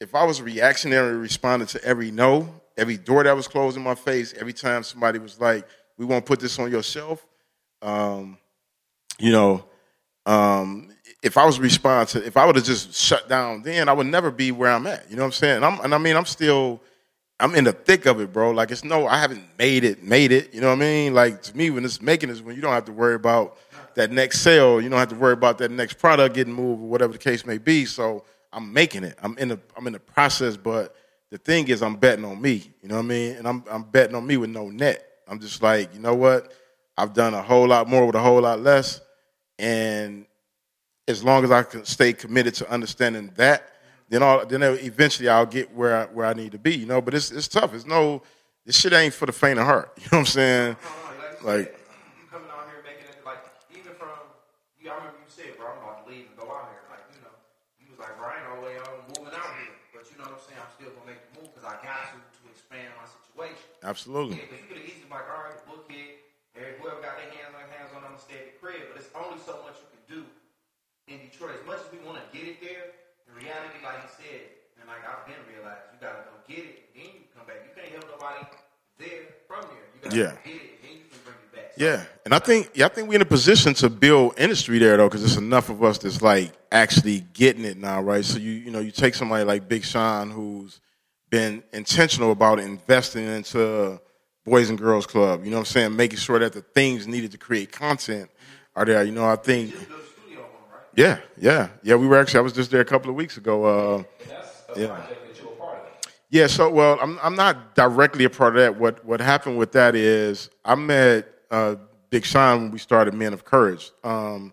if 0.00 0.14
I 0.14 0.24
was 0.24 0.42
reactionary 0.42 1.16
responding 1.16 1.68
to 1.68 1.84
every 1.84 2.10
no, 2.10 2.60
every 2.76 2.96
door 2.96 3.24
that 3.24 3.36
was 3.36 3.46
closed 3.46 3.76
in 3.76 3.82
my 3.82 3.94
face, 3.94 4.34
every 4.38 4.52
time 4.52 4.82
somebody 4.82 5.18
was 5.18 5.40
like, 5.40 5.66
"We 5.96 6.04
won't 6.04 6.26
put 6.26 6.40
this 6.40 6.58
on 6.58 6.70
your 6.70 6.82
shelf," 6.82 7.26
um, 7.82 8.38
you 9.18 9.32
know, 9.32 9.64
um, 10.26 10.90
if 11.22 11.36
I 11.36 11.44
was 11.44 11.58
responsive, 11.58 12.26
if 12.26 12.36
I 12.36 12.44
would 12.44 12.56
have 12.56 12.64
just 12.64 12.94
shut 12.94 13.28
down 13.28 13.62
then, 13.62 13.88
I 13.88 13.92
would 13.92 14.06
never 14.06 14.30
be 14.30 14.52
where 14.52 14.70
I'm 14.70 14.86
at. 14.86 15.08
You 15.10 15.16
know 15.16 15.22
what 15.22 15.26
I'm 15.26 15.32
saying? 15.32 15.56
And, 15.56 15.64
I'm, 15.64 15.80
and 15.80 15.94
I 15.94 15.98
mean, 15.98 16.16
I'm 16.16 16.26
still, 16.26 16.82
I'm 17.40 17.54
in 17.54 17.64
the 17.64 17.72
thick 17.72 18.06
of 18.06 18.20
it, 18.20 18.32
bro. 18.32 18.50
Like 18.50 18.70
it's 18.70 18.84
no, 18.84 19.06
I 19.06 19.18
haven't 19.18 19.44
made 19.58 19.84
it, 19.84 20.02
made 20.02 20.32
it. 20.32 20.54
You 20.54 20.60
know 20.60 20.68
what 20.68 20.76
I 20.76 20.80
mean? 20.80 21.14
Like 21.14 21.42
to 21.42 21.56
me, 21.56 21.70
when 21.70 21.84
it's 21.84 22.00
making 22.00 22.30
is 22.30 22.42
when 22.42 22.56
you 22.56 22.62
don't 22.62 22.72
have 22.72 22.86
to 22.86 22.92
worry 22.92 23.14
about 23.14 23.58
that 23.96 24.12
next 24.12 24.40
sale. 24.40 24.80
You 24.80 24.88
don't 24.88 24.98
have 24.98 25.08
to 25.08 25.16
worry 25.16 25.32
about 25.32 25.58
that 25.58 25.70
next 25.70 25.94
product 25.94 26.34
getting 26.34 26.52
moved 26.52 26.82
or 26.82 26.88
whatever 26.88 27.12
the 27.12 27.18
case 27.18 27.44
may 27.44 27.58
be. 27.58 27.84
So 27.84 28.24
I'm 28.52 28.72
making 28.72 29.04
it. 29.04 29.18
I'm 29.22 29.36
in 29.38 29.48
the, 29.48 29.60
I'm 29.76 29.86
in 29.86 29.92
the 29.94 29.98
process, 29.98 30.56
but 30.56 30.94
the 31.30 31.38
thing 31.38 31.66
is, 31.68 31.82
I'm 31.82 31.96
betting 31.96 32.24
on 32.24 32.40
me. 32.40 32.70
You 32.82 32.88
know 32.88 32.96
what 32.96 33.04
I 33.04 33.08
mean? 33.08 33.36
And 33.36 33.48
I'm, 33.48 33.64
I'm 33.70 33.82
betting 33.82 34.14
on 34.14 34.26
me 34.26 34.36
with 34.36 34.50
no 34.50 34.70
net. 34.70 35.04
I'm 35.26 35.40
just 35.40 35.62
like, 35.62 35.92
you 35.92 36.00
know 36.00 36.14
what? 36.14 36.52
I've 36.96 37.12
done 37.12 37.34
a 37.34 37.42
whole 37.42 37.66
lot 37.66 37.88
more 37.88 38.06
with 38.06 38.14
a 38.14 38.20
whole 38.20 38.40
lot 38.40 38.60
less, 38.60 39.00
and 39.58 40.26
as 41.08 41.22
long 41.22 41.44
as 41.44 41.50
I 41.50 41.62
can 41.62 41.84
stay 41.84 42.12
committed 42.12 42.54
to 42.54 42.70
understanding 42.70 43.30
that, 43.36 43.72
then 44.08 44.22
I'll, 44.22 44.46
then 44.46 44.62
eventually 44.62 45.28
I'll 45.28 45.46
get 45.46 45.72
where 45.74 45.96
I, 45.96 46.04
where 46.06 46.26
I 46.26 46.34
need 46.34 46.52
to 46.52 46.58
be, 46.58 46.76
you 46.76 46.86
know. 46.86 47.00
But 47.00 47.14
it's 47.14 47.30
it's 47.30 47.48
tough. 47.48 47.74
It's 47.74 47.86
no 47.86 48.22
this 48.64 48.76
shit 48.78 48.92
ain't 48.92 49.14
for 49.14 49.26
the 49.26 49.32
faint 49.32 49.58
of 49.58 49.66
heart. 49.66 49.92
You 49.98 50.04
know 50.12 50.18
what 50.18 50.18
I'm 50.18 50.26
saying? 50.26 50.76
like, 51.42 51.74
you 52.18 52.26
coming 52.30 52.50
out 52.50 52.66
here 52.70 52.82
making 52.82 53.06
it 53.06 53.18
like 53.26 53.42
even 53.70 53.94
from 53.94 54.14
you. 54.78 54.90
I 54.90 54.98
remember 54.98 55.18
you 55.22 55.30
said, 55.30 55.54
bro, 55.58 55.70
I'm 55.70 55.78
about 55.82 56.02
to 56.02 56.10
leave 56.10 56.26
and 56.30 56.36
go 56.38 56.50
out 56.50 56.70
here. 56.70 56.82
Like 56.90 57.06
you 57.14 57.22
know, 57.22 57.34
you 57.82 57.86
was 57.90 57.98
like, 57.98 58.14
bro, 58.18 58.30
I 58.30 58.38
ain't 58.38 58.46
no 58.46 58.62
way 58.62 58.74
I'm 58.78 59.06
moving 59.10 59.34
out 59.34 59.54
here. 59.58 59.74
But 59.90 60.06
you 60.10 60.18
know 60.18 60.30
what 60.30 60.38
I'm 60.38 60.46
saying? 60.46 60.58
I'm 60.62 60.70
still 60.74 60.90
gonna 60.94 61.10
make 61.10 61.22
the 61.22 61.30
move 61.38 61.50
because 61.50 61.66
I 61.66 61.74
got 61.82 62.14
to 62.14 62.18
to 62.18 62.42
expand 62.50 62.90
my 62.94 63.06
situation. 63.10 63.66
Absolutely. 63.82 64.38
Yeah, 64.38 64.50
you 64.54 64.66
could 64.70 64.78
have 64.82 64.86
easily 64.86 65.10
like, 65.10 65.26
all 65.30 65.46
right, 65.46 65.58
book 65.66 65.86
it. 65.90 66.26
Whoever 66.82 67.02
got 67.02 67.18
their 67.18 67.30
hands 67.34 67.54
on 67.54 67.66
hands 67.70 67.90
on, 67.94 68.02
I'm 68.06 68.18
gonna 68.66 68.78
stay 68.78 68.82
at 68.82 68.90
the 68.90 68.90
crib. 68.90 68.90
But 68.92 69.02
it's 69.02 69.10
only 69.14 69.38
so 69.46 69.62
much 69.62 69.78
you 69.78 69.88
can 69.94 70.02
do 70.10 70.20
in 71.08 71.18
Detroit, 71.30 71.62
as 71.62 71.66
much 71.66 71.80
as 71.86 71.92
we 71.92 72.02
want 72.04 72.18
to 72.18 72.26
get 72.36 72.48
it 72.48 72.60
there, 72.60 72.90
in 73.28 73.34
reality, 73.34 73.78
like 73.82 74.02
he 74.02 74.10
said, 74.18 74.40
and 74.80 74.88
like 74.88 75.02
I've 75.06 75.26
been 75.26 75.38
realized, 75.46 75.94
you 75.94 75.98
gotta 76.00 76.26
go 76.26 76.34
get 76.48 76.58
it, 76.58 76.94
then 76.94 77.04
you 77.04 77.26
come 77.36 77.46
back. 77.46 77.62
You 77.62 77.70
can't 77.74 77.94
help 77.94 78.10
nobody 78.10 78.42
there 78.98 79.38
from 79.46 79.62
there. 79.70 79.86
You 79.94 80.00
gotta 80.02 80.16
yeah. 80.16 80.32
get 80.44 80.62
it, 80.62 80.82
then 80.82 80.90
you 80.98 81.04
can 81.10 81.18
bring 81.24 81.36
it 81.38 81.54
back. 81.54 81.72
Yeah, 81.76 82.04
and 82.24 82.34
I 82.34 82.38
think 82.38 82.70
yeah, 82.74 82.86
I 82.86 82.88
think 82.88 83.08
we're 83.08 83.16
in 83.16 83.22
a 83.22 83.24
position 83.26 83.74
to 83.74 83.90
build 83.90 84.38
industry 84.38 84.78
there 84.78 84.96
though, 84.96 85.08
because 85.08 85.22
there's 85.22 85.36
enough 85.36 85.70
of 85.70 85.82
us 85.82 85.98
that's 85.98 86.22
like 86.22 86.52
actually 86.72 87.20
getting 87.32 87.64
it 87.64 87.76
now, 87.76 88.02
right? 88.02 88.24
So 88.24 88.38
you 88.38 88.50
you 88.50 88.70
know 88.70 88.80
you 88.80 88.90
take 88.90 89.14
somebody 89.14 89.44
like 89.44 89.68
Big 89.68 89.84
Sean 89.84 90.30
who's 90.30 90.80
been 91.30 91.62
intentional 91.72 92.30
about 92.30 92.60
investing 92.60 93.26
into 93.26 94.00
Boys 94.44 94.70
and 94.70 94.78
Girls 94.78 95.06
Club. 95.06 95.44
You 95.44 95.50
know 95.50 95.56
what 95.56 95.62
I'm 95.62 95.66
saying? 95.66 95.96
Making 95.96 96.18
sure 96.18 96.38
that 96.38 96.52
the 96.52 96.62
things 96.62 97.06
needed 97.06 97.32
to 97.32 97.38
create 97.38 97.72
content 97.72 98.30
are 98.76 98.84
there. 98.84 99.02
You 99.02 99.12
know, 99.12 99.26
I 99.26 99.36
think. 99.36 99.74
Yeah, 100.94 101.18
yeah, 101.36 101.68
yeah. 101.82 101.96
We 101.96 102.06
were 102.06 102.18
actually. 102.18 102.38
I 102.38 102.42
was 102.42 102.52
just 102.52 102.70
there 102.70 102.80
a 102.80 102.84
couple 102.84 103.10
of 103.10 103.16
weeks 103.16 103.36
ago. 103.36 103.64
Uh, 103.64 104.02
yeah. 104.76 105.06
Yeah. 106.30 106.46
So, 106.46 106.70
well, 106.70 106.98
I'm 107.02 107.18
I'm 107.22 107.34
not 107.34 107.74
directly 107.74 108.24
a 108.24 108.30
part 108.30 108.56
of 108.56 108.62
that. 108.62 108.78
What 108.78 109.04
what 109.04 109.20
happened 109.20 109.58
with 109.58 109.72
that 109.72 109.94
is 109.94 110.48
I 110.64 110.74
met 110.74 111.26
uh, 111.50 111.76
Big 112.10 112.24
Sean 112.24 112.62
when 112.62 112.70
we 112.70 112.78
started 112.78 113.14
Men 113.14 113.32
of 113.32 113.44
Courage, 113.44 113.90
um, 114.04 114.52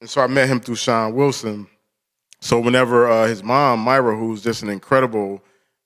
and 0.00 0.08
so 0.08 0.20
I 0.22 0.26
met 0.26 0.48
him 0.48 0.60
through 0.60 0.76
Sean 0.76 1.14
Wilson. 1.14 1.66
So 2.40 2.60
whenever 2.60 3.08
uh, 3.10 3.26
his 3.26 3.42
mom 3.42 3.80
Myra, 3.80 4.16
who's 4.16 4.42
just 4.42 4.62
an 4.62 4.68
incredible 4.68 5.42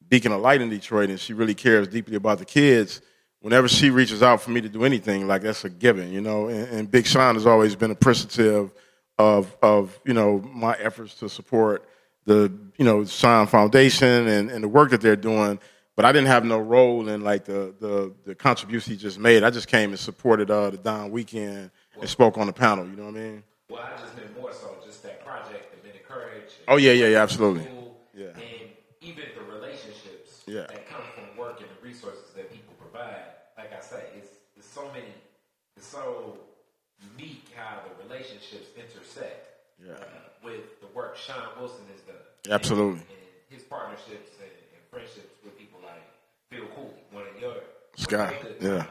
beacon 0.08 0.32
of 0.32 0.40
light 0.40 0.60
in 0.60 0.70
Detroit, 0.70 1.10
and 1.10 1.18
she 1.18 1.32
really 1.32 1.54
cares 1.54 1.88
deeply 1.88 2.16
about 2.16 2.38
the 2.38 2.44
kids. 2.44 3.00
Whenever 3.40 3.68
she 3.68 3.90
reaches 3.90 4.22
out 4.22 4.40
for 4.42 4.50
me 4.50 4.60
to 4.60 4.68
do 4.68 4.84
anything, 4.84 5.28
like 5.28 5.42
that's 5.42 5.64
a 5.64 5.70
given, 5.70 6.12
you 6.12 6.20
know. 6.20 6.48
And, 6.48 6.68
and 6.68 6.90
Big 6.90 7.06
Sean 7.06 7.34
has 7.34 7.46
always 7.46 7.76
been 7.76 7.90
appreciative 7.90 8.72
of 9.18 9.56
of 9.62 9.98
you 10.04 10.14
know 10.14 10.40
my 10.52 10.74
efforts 10.74 11.14
to 11.16 11.28
support 11.28 11.88
the 12.24 12.52
you 12.76 12.84
know 12.84 13.04
Sean 13.04 13.46
Foundation 13.46 14.28
and, 14.28 14.50
and 14.50 14.64
the 14.64 14.68
work 14.68 14.90
that 14.90 15.00
they're 15.00 15.16
doing. 15.16 15.58
But 15.96 16.04
I 16.04 16.12
didn't 16.12 16.28
have 16.28 16.44
no 16.44 16.58
role 16.58 17.08
in 17.08 17.22
like 17.22 17.44
the 17.44 17.74
the, 17.80 18.12
the 18.24 18.34
contribution 18.34 18.92
he 18.92 18.98
just 18.98 19.18
made. 19.18 19.42
I 19.42 19.50
just 19.50 19.68
came 19.68 19.90
and 19.90 19.98
supported 19.98 20.50
uh, 20.50 20.70
the 20.70 20.76
Don 20.76 21.10
Weekend 21.10 21.70
and 22.00 22.08
spoke 22.08 22.38
on 22.38 22.46
the 22.46 22.52
panel. 22.52 22.86
You 22.86 22.96
know 22.96 23.06
what 23.06 23.16
I 23.16 23.18
mean? 23.18 23.42
Well, 23.68 23.82
I 23.82 24.00
just 24.00 24.16
meant 24.16 24.40
more 24.40 24.52
so 24.52 24.76
just 24.84 25.02
that 25.02 25.24
project, 25.24 25.74
the 25.74 25.86
Men 25.86 25.96
of 25.96 26.08
Courage. 26.08 26.52
Oh 26.66 26.76
yeah, 26.76 26.92
yeah, 26.92 27.08
yeah, 27.08 27.22
absolutely. 27.22 27.66
Yeah. 28.14 28.26
And 28.28 28.70
even 29.00 29.24
the 29.36 29.52
relationships 29.52 30.42
yeah. 30.46 30.62
that 30.62 30.88
come 30.88 31.02
from 31.14 31.36
work 31.36 31.60
and 31.60 31.68
the 31.68 31.86
resources 31.86 32.32
that 32.34 32.50
people 32.52 32.74
provide. 32.78 33.22
Like 33.56 33.72
I 33.72 33.80
say, 33.80 34.04
it's, 34.16 34.30
it's 34.56 34.68
so 34.68 34.88
many, 34.92 35.12
it's 35.76 35.77
so 35.88 36.38
unique 37.16 37.44
how 37.56 37.80
the 37.86 38.08
relationships 38.08 38.68
intersect 38.76 39.48
yeah. 39.84 39.92
uh, 39.92 40.04
with 40.44 40.80
the 40.80 40.86
work 40.94 41.16
Sean 41.16 41.48
Wilson 41.58 41.84
has 41.92 42.02
done. 42.02 42.16
Absolutely. 42.50 43.00
And, 43.00 43.00
and 43.00 43.48
his 43.48 43.62
partnerships 43.62 44.36
and, 44.40 44.50
and, 44.50 44.82
friendships 44.90 45.36
with 45.44 45.56
people 45.58 45.80
like 45.84 46.04
Phil 46.50 46.66
Cooley, 46.74 47.02
one 47.12 47.24
of 47.28 47.40
your 47.40 47.56
Scott, 47.96 48.34
yeah, 48.60 48.86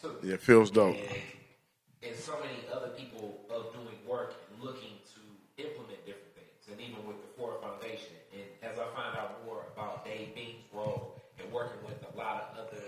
too. 0.00 0.16
yeah, 0.22 0.36
Phil's 0.36 0.70
dope. 0.70 0.96
And, 0.96 2.10
and 2.10 2.16
so 2.16 2.32
many 2.40 2.56
other 2.72 2.88
people 2.88 3.40
of 3.50 3.72
doing 3.72 3.96
work 4.06 4.34
and 4.48 4.64
looking 4.64 4.96
to 5.14 5.62
implement 5.62 6.04
different 6.06 6.32
things, 6.34 6.70
and 6.70 6.80
even 6.80 7.06
with 7.06 7.20
the 7.20 7.28
Ford 7.36 7.56
Foundation. 7.60 8.16
And 8.32 8.48
as 8.62 8.78
I 8.78 8.86
find 8.94 9.16
out 9.18 9.44
more 9.44 9.64
about 9.74 10.04
Dave 10.04 10.34
Bing's 10.34 10.64
role 10.72 11.20
and 11.38 11.52
working 11.52 11.78
with 11.84 12.00
a 12.14 12.16
lot 12.16 12.54
of 12.56 12.66
other, 12.66 12.86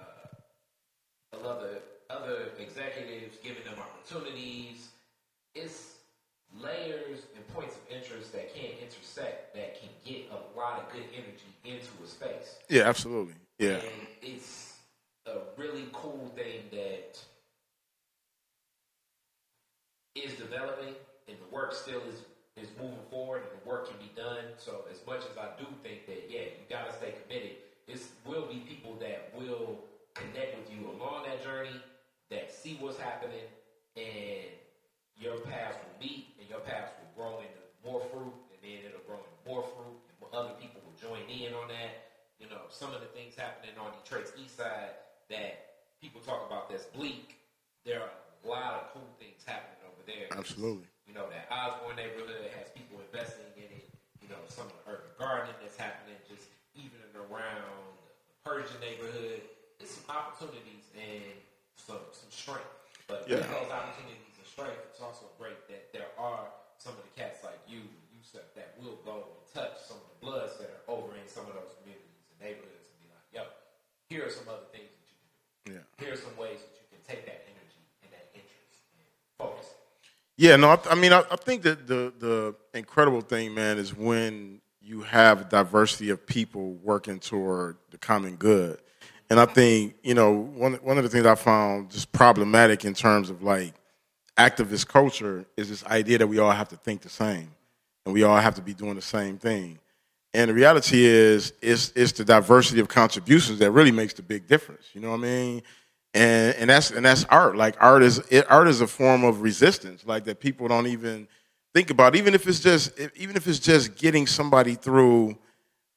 uh, 0.00 1.46
other 1.46 1.80
other 2.12 2.50
executives, 2.58 3.38
giving 3.42 3.64
them 3.64 3.74
opportunities. 3.78 4.88
It's 5.54 5.96
layers 6.60 7.22
and 7.34 7.46
points 7.48 7.76
of 7.76 7.82
interest 7.94 8.32
that 8.32 8.54
can 8.54 8.70
intersect 8.82 9.54
that 9.54 9.80
can 9.80 9.88
get 10.04 10.30
a 10.30 10.58
lot 10.58 10.80
of 10.80 10.92
good 10.92 11.04
energy 11.14 11.52
into 11.64 11.88
a 12.04 12.06
space. 12.06 12.58
Yeah, 12.68 12.82
absolutely. 12.82 13.34
Yeah. 13.58 13.76
And 13.76 14.06
it's 14.20 14.74
a 15.26 15.38
really 15.56 15.86
cool 15.92 16.30
thing 16.34 16.62
that 16.70 17.18
is 20.14 20.34
developing 20.34 20.94
and 21.28 21.36
the 21.38 21.54
work 21.54 21.72
still 21.72 22.00
is 22.08 22.22
is 22.62 22.68
moving 22.78 22.98
forward 23.10 23.42
and 23.48 23.62
the 23.62 23.68
work 23.68 23.88
can 23.88 23.96
be 23.96 24.12
done. 24.14 24.44
So 24.58 24.84
as 24.90 24.98
much 25.06 25.20
as 25.20 25.38
I 25.38 25.58
do 25.58 25.66
think 25.82 26.06
that 26.06 26.28
yeah, 26.28 26.40
you 26.40 26.68
gotta 26.68 26.92
stay 26.92 27.14
committed, 27.22 27.52
this 27.88 28.10
will 28.26 28.46
be 28.46 28.56
people 28.68 28.94
that 29.00 29.32
will 29.34 29.78
connect 30.14 30.58
with 30.58 30.68
you 30.70 30.90
along 30.90 31.24
that 31.24 31.42
journey 31.42 31.80
that 32.32 32.48
see 32.48 32.80
what's 32.80 32.96
happening 32.96 33.44
and 33.96 34.48
your 35.20 35.36
paths 35.44 35.76
will 35.76 36.00
meet 36.00 36.32
and 36.40 36.48
your 36.48 36.64
paths 36.64 36.90
will 36.96 37.12
grow 37.12 37.44
into 37.44 37.60
more 37.84 38.00
fruit 38.08 38.32
and 38.48 38.58
then 38.64 38.88
it'll 38.88 39.04
grow 39.04 39.20
into 39.20 39.38
more 39.44 39.62
fruit 39.76 40.00
and 40.08 40.16
other 40.32 40.56
people 40.56 40.80
will 40.80 40.96
join 40.96 41.20
in 41.28 41.52
on 41.52 41.68
that. 41.68 42.08
You 42.40 42.48
know, 42.48 42.64
some 42.72 42.90
of 42.96 43.04
the 43.04 43.10
things 43.12 43.36
happening 43.36 43.76
on 43.76 43.92
Detroit's 44.02 44.32
east 44.40 44.56
side 44.56 44.96
that 45.28 45.84
people 46.00 46.24
talk 46.24 46.42
about 46.48 46.72
that's 46.72 46.88
bleak, 46.90 47.38
there 47.84 48.00
are 48.00 48.10
a 48.10 48.48
lot 48.48 48.80
of 48.80 48.82
cool 48.96 49.06
things 49.20 49.44
happening 49.44 49.78
over 49.86 50.02
there. 50.08 50.26
Absolutely. 50.32 50.88
You 51.06 51.14
know, 51.14 51.28
that 51.30 51.46
Osborne 51.52 52.00
neighborhood 52.00 52.48
has 52.56 52.72
people 52.74 52.98
investing 52.98 53.52
in 53.60 53.68
it. 53.70 53.86
You 54.18 54.32
know, 54.32 54.40
some 54.48 54.66
of 54.66 54.74
the 54.82 54.82
urban 54.90 55.12
gardening 55.20 55.54
that's 55.60 55.76
happening 55.76 56.16
just 56.26 56.48
even 56.74 56.98
around 57.14 57.92
the 58.00 58.34
Persian 58.42 58.80
neighborhood. 58.80 59.44
There's 59.78 59.92
some 59.92 60.08
opportunities 60.10 60.90
and 60.96 61.36
some 61.92 62.00
some 62.12 62.30
strength. 62.32 62.72
But 63.06 63.28
Yeah. 63.28 63.44
those 63.44 63.68
opportunities 63.70 64.36
and 64.38 64.46
strength, 64.46 64.80
it's 64.88 65.00
also 65.00 65.28
great 65.38 65.68
that 65.68 65.92
there 65.92 66.08
are 66.16 66.48
some 66.78 66.94
of 66.96 67.02
the 67.04 67.12
cats 67.20 67.44
like 67.44 67.58
you, 67.68 67.82
Yusuf, 68.16 68.42
that 68.56 68.74
will 68.80 68.96
go 69.04 69.28
and 69.28 69.42
touch 69.52 69.76
some 69.84 69.98
of 69.98 70.08
the 70.08 70.18
bloods 70.24 70.56
that 70.58 70.70
are 70.70 70.84
over 70.88 71.14
in 71.16 71.28
some 71.28 71.46
of 71.46 71.54
those 71.54 71.72
communities 71.80 72.24
and 72.32 72.38
neighborhoods 72.40 72.88
and 72.88 72.96
be 73.04 73.08
like, 73.12 73.28
yo, 73.36 73.42
here 74.08 74.26
are 74.26 74.30
some 74.30 74.48
other 74.48 74.66
things 74.72 74.88
that 74.88 75.06
you 75.12 75.18
can 75.20 75.30
do. 75.36 75.72
Yeah. 75.76 76.04
Here 76.04 76.14
are 76.14 76.16
some 76.16 76.36
ways 76.40 76.58
that 76.64 76.72
you 76.80 76.86
can 76.88 77.02
take 77.04 77.26
that 77.26 77.44
energy 77.46 77.82
and 78.02 78.10
that 78.16 78.26
interest 78.32 78.80
and 78.96 79.04
focus. 79.36 79.68
Yeah, 80.36 80.56
no, 80.56 80.70
I, 80.70 80.78
I 80.90 80.94
mean, 80.96 81.12
I, 81.12 81.20
I 81.30 81.36
think 81.36 81.62
that 81.62 81.86
the 81.86 82.12
the 82.18 82.54
incredible 82.74 83.20
thing, 83.20 83.52
man, 83.54 83.78
is 83.78 83.94
when 83.94 84.60
you 84.80 85.02
have 85.02 85.40
a 85.42 85.44
diversity 85.44 86.10
of 86.10 86.26
people 86.26 86.72
working 86.82 87.20
toward 87.20 87.76
the 87.90 87.98
common 87.98 88.36
good. 88.36 88.80
And 89.32 89.40
I 89.40 89.46
think 89.46 89.94
you 90.02 90.12
know 90.12 90.30
one 90.30 90.74
one 90.74 90.98
of 90.98 91.04
the 91.04 91.08
things 91.08 91.24
I 91.24 91.36
found 91.36 91.90
just 91.90 92.12
problematic 92.12 92.84
in 92.84 92.92
terms 92.92 93.30
of 93.30 93.42
like 93.42 93.72
activist 94.36 94.88
culture 94.88 95.46
is 95.56 95.70
this 95.70 95.82
idea 95.86 96.18
that 96.18 96.26
we 96.26 96.38
all 96.38 96.50
have 96.50 96.68
to 96.68 96.76
think 96.76 97.00
the 97.00 97.08
same 97.08 97.50
and 98.04 98.12
we 98.12 98.24
all 98.24 98.36
have 98.36 98.56
to 98.56 98.60
be 98.60 98.74
doing 98.74 98.94
the 98.94 99.00
same 99.00 99.38
thing. 99.38 99.78
And 100.34 100.50
the 100.50 100.54
reality 100.54 101.02
is, 101.06 101.54
it's, 101.62 101.94
it's 101.96 102.12
the 102.12 102.26
diversity 102.26 102.80
of 102.80 102.88
contributions 102.88 103.58
that 103.60 103.70
really 103.70 103.90
makes 103.90 104.12
the 104.12 104.22
big 104.22 104.46
difference. 104.46 104.84
You 104.92 105.00
know 105.00 105.12
what 105.12 105.20
I 105.20 105.22
mean? 105.22 105.62
And 106.12 106.54
and 106.56 106.68
that's 106.68 106.90
and 106.90 107.02
that's 107.02 107.24
art. 107.24 107.56
Like 107.56 107.76
art 107.80 108.02
is 108.02 108.18
it, 108.28 108.44
art 108.50 108.68
is 108.68 108.82
a 108.82 108.86
form 108.86 109.24
of 109.24 109.40
resistance. 109.40 110.04
Like 110.04 110.24
that 110.24 110.40
people 110.40 110.68
don't 110.68 110.88
even 110.88 111.26
think 111.72 111.88
about. 111.88 112.16
Even 112.16 112.34
if 112.34 112.46
it's 112.46 112.60
just 112.60 112.92
even 113.16 113.36
if 113.36 113.48
it's 113.48 113.60
just 113.60 113.96
getting 113.96 114.26
somebody 114.26 114.74
through, 114.74 115.38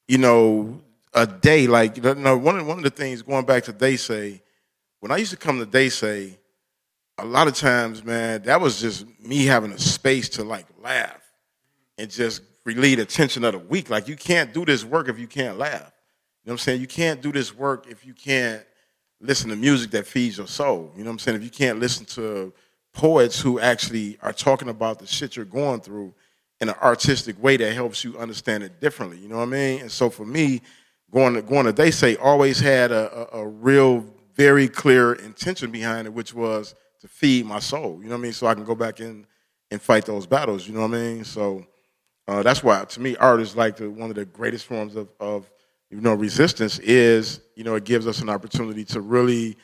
you 0.07 0.19
know, 0.19 0.81
a 1.15 1.25
day. 1.25 1.65
Like 1.65 1.97
know, 2.03 2.37
one 2.37 2.59
of 2.59 2.67
one 2.67 2.77
of 2.77 2.83
the 2.83 2.89
things 2.91 3.21
going 3.23 3.45
back 3.45 3.63
to 3.63 3.73
Day 3.73 3.95
Say, 3.95 4.43
when 4.99 5.11
I 5.11 5.17
used 5.17 5.31
to 5.31 5.37
come 5.37 5.57
to 5.57 5.65
Day 5.65 5.89
Say, 5.89 6.37
a 7.17 7.25
lot 7.25 7.47
of 7.47 7.55
times, 7.55 8.03
man, 8.03 8.43
that 8.43 8.61
was 8.61 8.79
just 8.79 9.05
me 9.19 9.45
having 9.45 9.71
a 9.71 9.79
space 9.79 10.29
to 10.29 10.43
like 10.43 10.67
laugh 10.83 11.21
and 11.97 12.11
just 12.11 12.41
relieve 12.65 12.97
the 12.97 13.05
tension 13.05 13.43
of 13.43 13.53
the 13.53 13.59
week. 13.59 13.89
Like 13.89 14.07
you 14.07 14.15
can't 14.15 14.53
do 14.53 14.65
this 14.65 14.83
work 14.83 15.07
if 15.07 15.17
you 15.17 15.27
can't 15.27 15.57
laugh. 15.57 15.71
You 16.43 16.49
know 16.49 16.51
what 16.51 16.51
I'm 16.53 16.57
saying? 16.59 16.81
You 16.81 16.87
can't 16.87 17.21
do 17.21 17.31
this 17.31 17.55
work 17.55 17.87
if 17.89 18.05
you 18.05 18.13
can't 18.13 18.63
listen 19.21 19.49
to 19.49 19.55
music 19.55 19.91
that 19.91 20.05
feeds 20.05 20.37
your 20.37 20.47
soul. 20.47 20.91
You 20.95 21.03
know 21.03 21.09
what 21.09 21.13
I'm 21.13 21.19
saying? 21.19 21.37
If 21.37 21.43
you 21.43 21.49
can't 21.49 21.79
listen 21.79 22.05
to 22.07 22.53
poets 22.93 23.39
who 23.39 23.59
actually 23.59 24.17
are 24.21 24.33
talking 24.33 24.69
about 24.69 24.99
the 24.99 25.07
shit 25.07 25.35
you're 25.35 25.45
going 25.45 25.81
through 25.81 26.13
in 26.61 26.69
an 26.69 26.75
artistic 26.81 27.41
way 27.41 27.57
that 27.57 27.73
helps 27.73 28.03
you 28.03 28.17
understand 28.17 28.63
it 28.63 28.79
differently. 28.79 29.17
You 29.17 29.27
know 29.27 29.37
what 29.37 29.43
I 29.43 29.51
mean? 29.51 29.81
And 29.81 29.91
so 29.91 30.09
for 30.09 30.25
me, 30.25 30.61
going 31.15 31.33
to 31.33 31.41
going 31.41 31.65
to 31.65 31.71
they 31.71 31.89
say 31.91 32.17
always 32.17 32.59
had 32.59 32.91
a, 32.91 33.33
a, 33.33 33.39
a 33.39 33.47
real 33.47 34.05
very 34.35 34.67
clear 34.67 35.13
intention 35.13 35.71
behind 35.71 36.05
it, 36.07 36.13
which 36.13 36.33
was 36.33 36.75
to 36.99 37.07
feed 37.07 37.45
my 37.45 37.59
soul. 37.59 37.99
You 38.01 38.09
know 38.09 38.15
what 38.15 38.19
I 38.19 38.23
mean? 38.23 38.33
So 38.33 38.47
I 38.47 38.53
can 38.53 38.65
go 38.65 38.75
back 38.75 38.99
in 38.99 39.25
and 39.71 39.81
fight 39.81 40.05
those 40.05 40.27
battles. 40.27 40.67
You 40.67 40.73
know 40.73 40.81
what 40.81 40.91
I 40.91 40.99
mean? 40.99 41.23
So 41.23 41.65
uh, 42.27 42.43
that's 42.43 42.61
why, 42.61 42.83
to 42.83 42.99
me, 42.99 43.15
art 43.15 43.39
is 43.39 43.55
like 43.55 43.77
the, 43.77 43.89
one 43.89 44.09
of 44.09 44.17
the 44.17 44.25
greatest 44.25 44.65
forms 44.65 44.97
of, 44.97 45.07
of, 45.21 45.49
you 45.89 46.01
know, 46.01 46.13
resistance. 46.13 46.79
Is 46.79 47.39
you 47.55 47.63
know, 47.63 47.75
it 47.75 47.85
gives 47.85 48.07
us 48.07 48.19
an 48.19 48.29
opportunity 48.29 48.83
to 48.85 48.99
really 48.99 49.55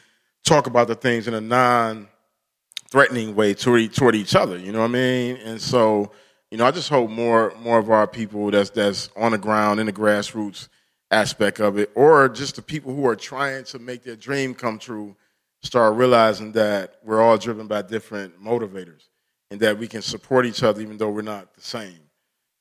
talk 0.45 0.67
about 0.67 0.87
the 0.87 0.95
things 0.95 1.27
in 1.27 1.33
a 1.33 1.41
non-threatening 1.41 3.35
way 3.35 3.53
toward, 3.53 3.93
toward 3.93 4.15
each 4.15 4.35
other. 4.35 4.57
You 4.57 4.71
know 4.71 4.79
what 4.79 4.85
I 4.91 4.93
mean? 4.93 5.35
And 5.37 5.61
so, 5.61 6.13
you 6.49 6.57
know, 6.57 6.65
I 6.65 6.71
just 6.71 6.87
hope 6.87 7.09
more 7.09 7.53
more 7.59 7.77
of 7.77 7.89
our 7.89 8.07
people 8.07 8.51
that's 8.51 8.69
that's 8.69 9.09
on 9.17 9.33
the 9.33 9.37
ground 9.37 9.81
in 9.81 9.85
the 9.87 9.93
grassroots 9.93 10.69
aspect 11.11 11.59
of 11.59 11.77
it, 11.77 11.91
or 11.95 12.29
just 12.29 12.55
the 12.55 12.61
people 12.61 12.95
who 12.95 13.05
are 13.05 13.15
trying 13.15 13.63
to 13.65 13.79
make 13.79 14.03
their 14.03 14.15
dream 14.15 14.53
come 14.55 14.79
true, 14.79 15.15
start 15.61 15.95
realizing 15.95 16.53
that 16.53 16.95
we're 17.03 17.21
all 17.21 17.37
driven 17.37 17.67
by 17.67 17.81
different 17.81 18.41
motivators, 18.41 19.09
and 19.51 19.59
that 19.59 19.77
we 19.77 19.87
can 19.87 20.01
support 20.01 20.45
each 20.45 20.63
other 20.63 20.81
even 20.81 20.97
though 20.97 21.09
we're 21.11 21.21
not 21.21 21.53
the 21.53 21.61
same. 21.61 21.99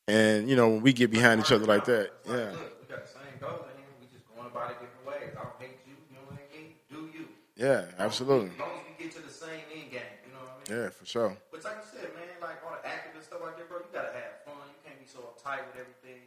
And 0.09 0.48
you 0.51 0.57
know, 0.57 0.68
when 0.68 0.82
we 0.82 0.92
get 0.92 1.11
behind 1.11 1.40
each 1.40 1.53
other 1.53 1.64
like 1.66 1.84
that, 1.84 2.11
yeah, 2.26 2.34
we 2.34 2.86
got 2.90 3.07
the 3.07 3.09
same 3.09 3.38
goal, 3.40 3.66
and 3.70 3.78
we 4.01 4.07
just 4.11 4.26
going 4.34 4.48
about 4.51 4.70
it 4.70 4.80
different 4.80 5.07
ways. 5.07 5.30
I 5.38 5.44
don't 5.44 5.55
hate 5.61 5.78
you, 5.86 5.94
you 6.11 6.16
know 6.18 6.26
what 6.26 6.34
I 6.34 6.44
mean? 6.51 6.74
Do 6.90 6.98
you? 7.16 7.28
yeah, 7.55 7.84
absolutely, 7.98 8.51
As 8.51 8.59
long 8.59 8.74
as 8.74 8.98
we 8.98 9.05
get 9.05 9.14
to 9.14 9.22
the 9.22 9.30
same 9.30 9.62
end 9.70 9.90
game, 9.94 10.11
you 10.26 10.32
know 10.34 10.42
what 10.42 10.66
I 10.66 10.72
mean? 10.74 10.82
yeah, 10.82 10.90
for 10.90 11.07
sure. 11.07 11.36
But 11.53 11.62
like 11.62 11.78
you 11.78 11.88
said, 11.94 12.11
man, 12.18 12.34
like 12.42 12.59
all 12.66 12.74
the 12.74 12.82
activist 12.88 13.30
stuff 13.30 13.38
like 13.42 13.55
that, 13.55 13.68
bro, 13.70 13.78
you 13.78 13.92
gotta 13.94 14.11
have 14.11 14.42
fun. 14.42 14.66
You 14.74 14.80
can't 14.82 14.98
be 14.98 15.07
so 15.07 15.22
uptight 15.30 15.62
with 15.70 15.78
everything. 15.78 16.26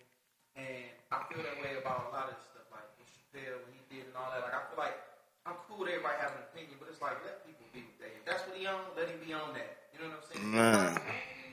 And 0.56 0.94
I 1.12 1.18
feel 1.30 1.42
that 1.42 1.58
way 1.62 1.78
about 1.82 2.10
a 2.10 2.12
lot 2.14 2.30
of 2.30 2.38
stuff, 2.42 2.70
like 2.70 2.86
what 2.98 3.10
Chappelle, 3.10 3.66
what 3.66 3.74
he 3.74 3.82
did 3.90 4.08
and 4.08 4.16
all 4.16 4.30
that. 4.30 4.42
Like 4.46 4.54
I 4.54 4.62
feel 4.70 4.80
like 4.80 4.98
I'm 5.46 5.58
cool 5.68 5.82
with 5.82 5.90
everybody 5.90 6.16
having 6.22 6.38
an 6.38 6.48
opinion, 6.54 6.78
but 6.80 6.90
it's 6.90 7.02
like 7.02 7.18
let 7.26 7.46
people 7.46 7.66
be 7.74 7.82
what 7.82 7.98
they. 7.98 8.14
If 8.14 8.26
that's 8.26 8.46
what 8.48 8.58
he 8.58 8.66
on, 8.66 8.82
let 8.96 9.10
him 9.10 9.20
be 9.26 9.34
on 9.34 9.54
that. 9.54 9.90
You 9.94 10.06
know 10.06 10.14
what 10.14 10.22
I'm 10.22 10.38
saying? 10.38 10.52
Man. 10.52 11.02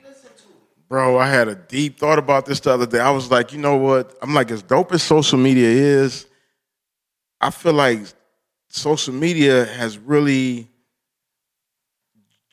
Listen 0.05 0.29
to 0.29 0.49
it. 0.53 0.87
Bro, 0.87 1.17
I 1.17 1.27
had 1.27 1.47
a 1.47 1.55
deep 1.55 1.97
thought 1.97 2.19
about 2.19 2.45
this 2.45 2.59
the 2.59 2.71
other 2.71 2.85
day. 2.85 2.99
I 2.99 3.11
was 3.11 3.31
like, 3.31 3.53
you 3.53 3.59
know 3.59 3.77
what? 3.77 4.17
I'm 4.21 4.33
like, 4.33 4.51
as 4.51 4.61
dope 4.61 4.91
as 4.91 5.01
social 5.01 5.39
media 5.39 5.67
is, 5.67 6.27
I 7.39 7.49
feel 7.49 7.73
like 7.73 8.01
social 8.67 9.13
media 9.13 9.65
has 9.65 9.97
really 9.97 10.67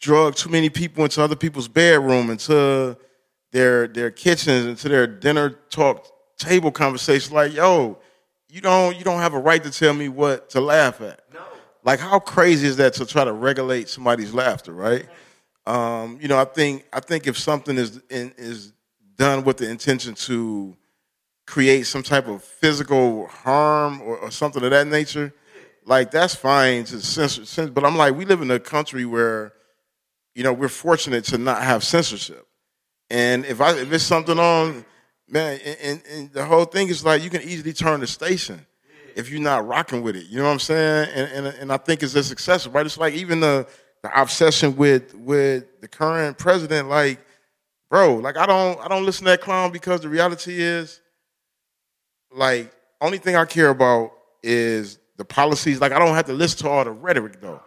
drug 0.01 0.35
too 0.37 0.49
many 0.49 0.71
people 0.71 1.05
into 1.05 1.23
other 1.23 1.37
people's 1.37 1.69
bedroom, 1.69 2.31
into 2.31 2.97
their 3.53 3.87
their 3.89 4.11
kitchens, 4.11 4.67
into 4.67 4.89
their 4.89 5.07
dinner 5.07 5.51
talk 5.51 6.07
table 6.39 6.71
conversation. 6.71 7.35
Like, 7.35 7.53
yo, 7.53 7.99
you 8.49 8.61
don't 8.61 8.97
you 8.97 9.05
don't 9.05 9.21
have 9.21 9.35
a 9.35 9.39
right 9.39 9.63
to 9.63 9.71
tell 9.71 9.93
me 9.93 10.09
what 10.09 10.51
to 10.51 10.61
laugh 10.61 11.01
at. 11.01 11.21
No. 11.33 11.41
Like, 11.85 12.01
how 12.01 12.19
crazy 12.19 12.67
is 12.67 12.77
that 12.77 12.95
to 12.95 13.07
try 13.07 13.25
to 13.25 13.33
regulate 13.33 13.89
somebody's 13.89 14.33
laughter, 14.33 14.73
right? 14.73 15.07
Um, 15.67 16.19
you 16.21 16.29
know, 16.29 16.39
I 16.39 16.45
think 16.45 16.87
I 16.93 17.01
think 17.01 17.27
if 17.27 17.39
something 17.39 17.77
is 17.77 18.01
in, 18.09 18.33
is 18.39 18.73
done 19.17 19.45
with 19.45 19.59
the 19.59 19.69
intention 19.69 20.15
to 20.15 20.77
create 21.47 21.87
some 21.87 22.03
type 22.03 22.29
of 22.29 22.43
physical 22.43 23.27
harm 23.27 24.01
or, 24.03 24.17
or 24.19 24.31
something 24.31 24.63
of 24.63 24.71
that 24.71 24.87
nature, 24.87 25.33
like 25.85 26.11
that's 26.11 26.35
fine 26.35 26.85
to 26.85 27.01
censor. 27.01 27.45
censor. 27.45 27.73
But 27.73 27.85
I'm 27.85 27.97
like, 27.97 28.15
we 28.15 28.25
live 28.25 28.43
in 28.43 28.51
a 28.51 28.61
country 28.61 29.05
where, 29.05 29.53
you 30.35 30.43
know, 30.43 30.53
we're 30.53 30.69
fortunate 30.69 31.25
to 31.25 31.39
not 31.39 31.63
have 31.63 31.83
censorship. 31.85 32.47
And 33.11 33.45
if 33.47 33.61
I 33.61 33.73
if 33.73 33.93
it's 33.93 34.05
something 34.05 34.39
on, 34.39 34.85
man, 35.29 35.61
and, 35.65 36.03
and, 36.11 36.33
the 36.33 36.45
whole 36.45 36.65
thing 36.65 36.89
is 36.89 37.05
like 37.05 37.23
you 37.23 37.31
can 37.31 37.43
easily 37.43 37.73
turn 37.73 38.01
the 38.01 38.07
station 38.07 38.65
if 39.15 39.31
you're 39.31 39.41
not 39.41 39.67
rocking 39.67 40.03
with 40.03 40.17
it. 40.17 40.27
You 40.27 40.39
know 40.39 40.45
what 40.45 40.53
I'm 40.53 40.59
saying? 40.59 41.11
And 41.15 41.47
and, 41.47 41.57
and 41.57 41.73
I 41.73 41.77
think 41.77 42.03
it's 42.03 42.15
just 42.15 42.33
excessive, 42.33 42.75
right? 42.75 42.87
It's 42.87 42.99
like 42.99 43.15
even 43.15 43.41
the 43.41 43.67
the 44.03 44.21
obsession 44.21 44.77
with 44.77 45.15
with 45.15 45.81
the 45.81 45.89
current 45.89 46.39
president, 46.39 46.89
like, 46.89 47.19
bro, 47.91 48.17
like 48.17 48.37
I 48.37 48.47
don't 48.47 48.81
I 48.81 48.89
don't 48.89 49.05
listen 49.05 49.25
to 49.27 49.33
that 49.33 49.41
clown 49.41 49.73
because 49.73 50.01
the 50.01 50.09
reality 50.09 50.61
is, 50.61 51.01
like, 52.33 52.73
only 53.01 53.19
thing 53.19 53.37
I 53.37 53.45
care 53.45 53.71
about 53.71 54.13
is 54.43 54.99
the 55.17 55.25
policies. 55.25 55.81
Like 55.81 55.93
I 55.93 55.99
don't 55.99 56.15
have 56.15 56.27
to 56.27 56.33
listen 56.33 56.59
to 56.61 56.71
all 56.71 56.85
the 56.85 56.91
rhetoric 56.91 57.41
though. 57.41 57.61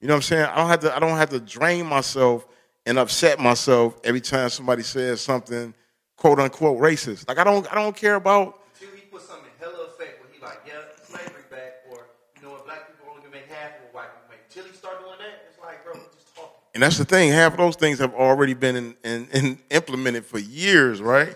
You 0.00 0.08
know 0.08 0.14
what 0.14 0.18
I'm 0.18 0.22
saying? 0.22 0.44
I 0.44 0.56
don't 0.56 0.68
have 0.68 0.80
to 0.80 0.96
I 0.96 0.98
don't 0.98 1.16
have 1.16 1.30
to 1.30 1.40
drain 1.40 1.86
myself 1.86 2.46
and 2.84 2.98
upset 2.98 3.40
myself 3.40 3.98
every 4.04 4.20
time 4.20 4.48
somebody 4.50 4.82
says 4.82 5.20
something 5.20 5.74
quote 6.16 6.38
unquote 6.40 6.78
racist. 6.80 7.28
Like 7.28 7.38
I 7.38 7.44
don't 7.44 7.70
I 7.70 7.74
don't 7.74 7.96
care 7.96 8.14
about 8.16 8.60
Until 8.80 8.94
he 8.96 9.02
put 9.02 9.22
something 9.22 9.50
hella 9.60 9.84
effect 9.86 10.20
where 10.20 10.30
he 10.32 10.40
like, 10.44 10.60
yeah, 10.66 10.74
slavery 11.04 11.42
back, 11.50 11.84
or 11.90 12.06
you 12.36 12.42
know 12.42 12.56
black 12.64 12.88
people 12.88 13.06
only 13.10 13.22
can 13.22 13.30
make 13.32 13.48
half 13.48 13.76
of 13.78 13.84
what 13.92 13.94
white 13.94 14.08
people 14.14 14.28
make. 14.30 14.40
Until 14.48 14.64
he 14.70 14.76
start 14.76 15.00
doing 15.00 15.18
that, 15.18 15.46
it's 15.48 15.58
like, 15.60 15.84
bro, 15.84 15.94
just 15.94 16.34
talking. 16.34 16.50
And 16.74 16.82
that's 16.82 16.98
the 16.98 17.04
thing. 17.04 17.30
Half 17.32 17.52
of 17.52 17.58
those 17.58 17.76
things 17.76 17.98
have 17.98 18.14
already 18.14 18.54
been 18.54 18.76
in, 18.76 18.96
in, 19.04 19.28
in 19.32 19.58
implemented 19.70 20.24
for 20.26 20.38
years, 20.38 21.00
right? 21.00 21.34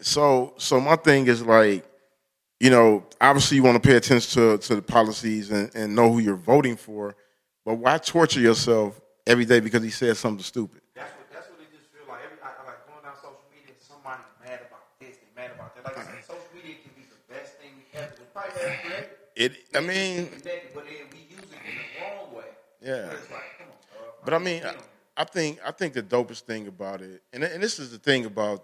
So, 0.00 0.54
so 0.56 0.80
my 0.80 0.96
thing 0.96 1.26
is 1.26 1.42
like, 1.42 1.84
you 2.58 2.70
know, 2.70 3.04
obviously 3.20 3.56
you 3.58 3.62
want 3.62 3.82
to 3.82 3.86
pay 3.86 3.96
attention 3.96 4.30
to, 4.40 4.58
to 4.66 4.76
the 4.76 4.82
policies 4.82 5.50
and, 5.50 5.70
and 5.74 5.94
know 5.94 6.10
who 6.10 6.20
you're 6.20 6.36
voting 6.36 6.76
for, 6.76 7.14
but 7.66 7.74
why 7.74 7.98
torture 7.98 8.40
yourself 8.40 8.98
every 9.26 9.44
day 9.44 9.60
because 9.60 9.82
he 9.82 9.90
said 9.90 10.16
something 10.16 10.42
stupid? 10.42 10.80
That's 10.94 11.12
what 11.12 11.28
that's 11.30 11.48
what 11.50 11.60
it 11.60 11.68
just 11.76 11.92
feel 11.92 12.08
like. 12.08 12.20
Every 12.24 12.38
I, 12.42 12.48
I 12.48 12.66
like 12.66 12.80
going 12.88 13.04
down 13.04 13.12
social 13.16 13.44
media, 13.52 13.74
somebody's 13.76 14.24
mad 14.40 14.60
about 14.64 14.88
this, 14.98 15.16
they 15.20 15.28
mad 15.36 15.52
about 15.54 15.76
that. 15.76 15.84
Like 15.84 15.98
I 15.98 16.04
said, 16.16 16.24
social 16.24 16.48
media 16.56 16.76
can 16.80 16.92
be 16.96 17.04
the 17.04 17.20
best 17.28 17.60
thing 17.60 17.76
we 17.76 17.84
ever. 17.92 18.12
It 18.16 18.32
probably 18.32 18.56
has 18.56 18.80
created. 18.80 19.08
It, 19.40 19.52
I 19.74 19.80
mean, 19.80 20.28
but 20.74 20.84
we 20.84 20.90
use 20.90 21.38
it 21.38 21.62
in 21.64 21.74
the 21.74 22.02
wrong 22.02 22.36
way. 22.36 22.44
Yeah. 22.82 23.10
It's 23.10 23.30
like, 23.30 23.40
come 23.58 23.68
on, 23.68 23.74
bro. 23.90 24.12
But 24.22 24.34
I 24.34 24.38
mean, 24.38 24.62
I, 24.62 24.74
I 25.16 25.24
think 25.24 25.58
I 25.64 25.70
think 25.70 25.94
the 25.94 26.02
dopest 26.02 26.42
thing 26.42 26.66
about 26.66 27.00
it, 27.00 27.22
and 27.32 27.42
and 27.42 27.62
this 27.62 27.78
is 27.78 27.90
the 27.90 27.96
thing 27.96 28.26
about, 28.26 28.62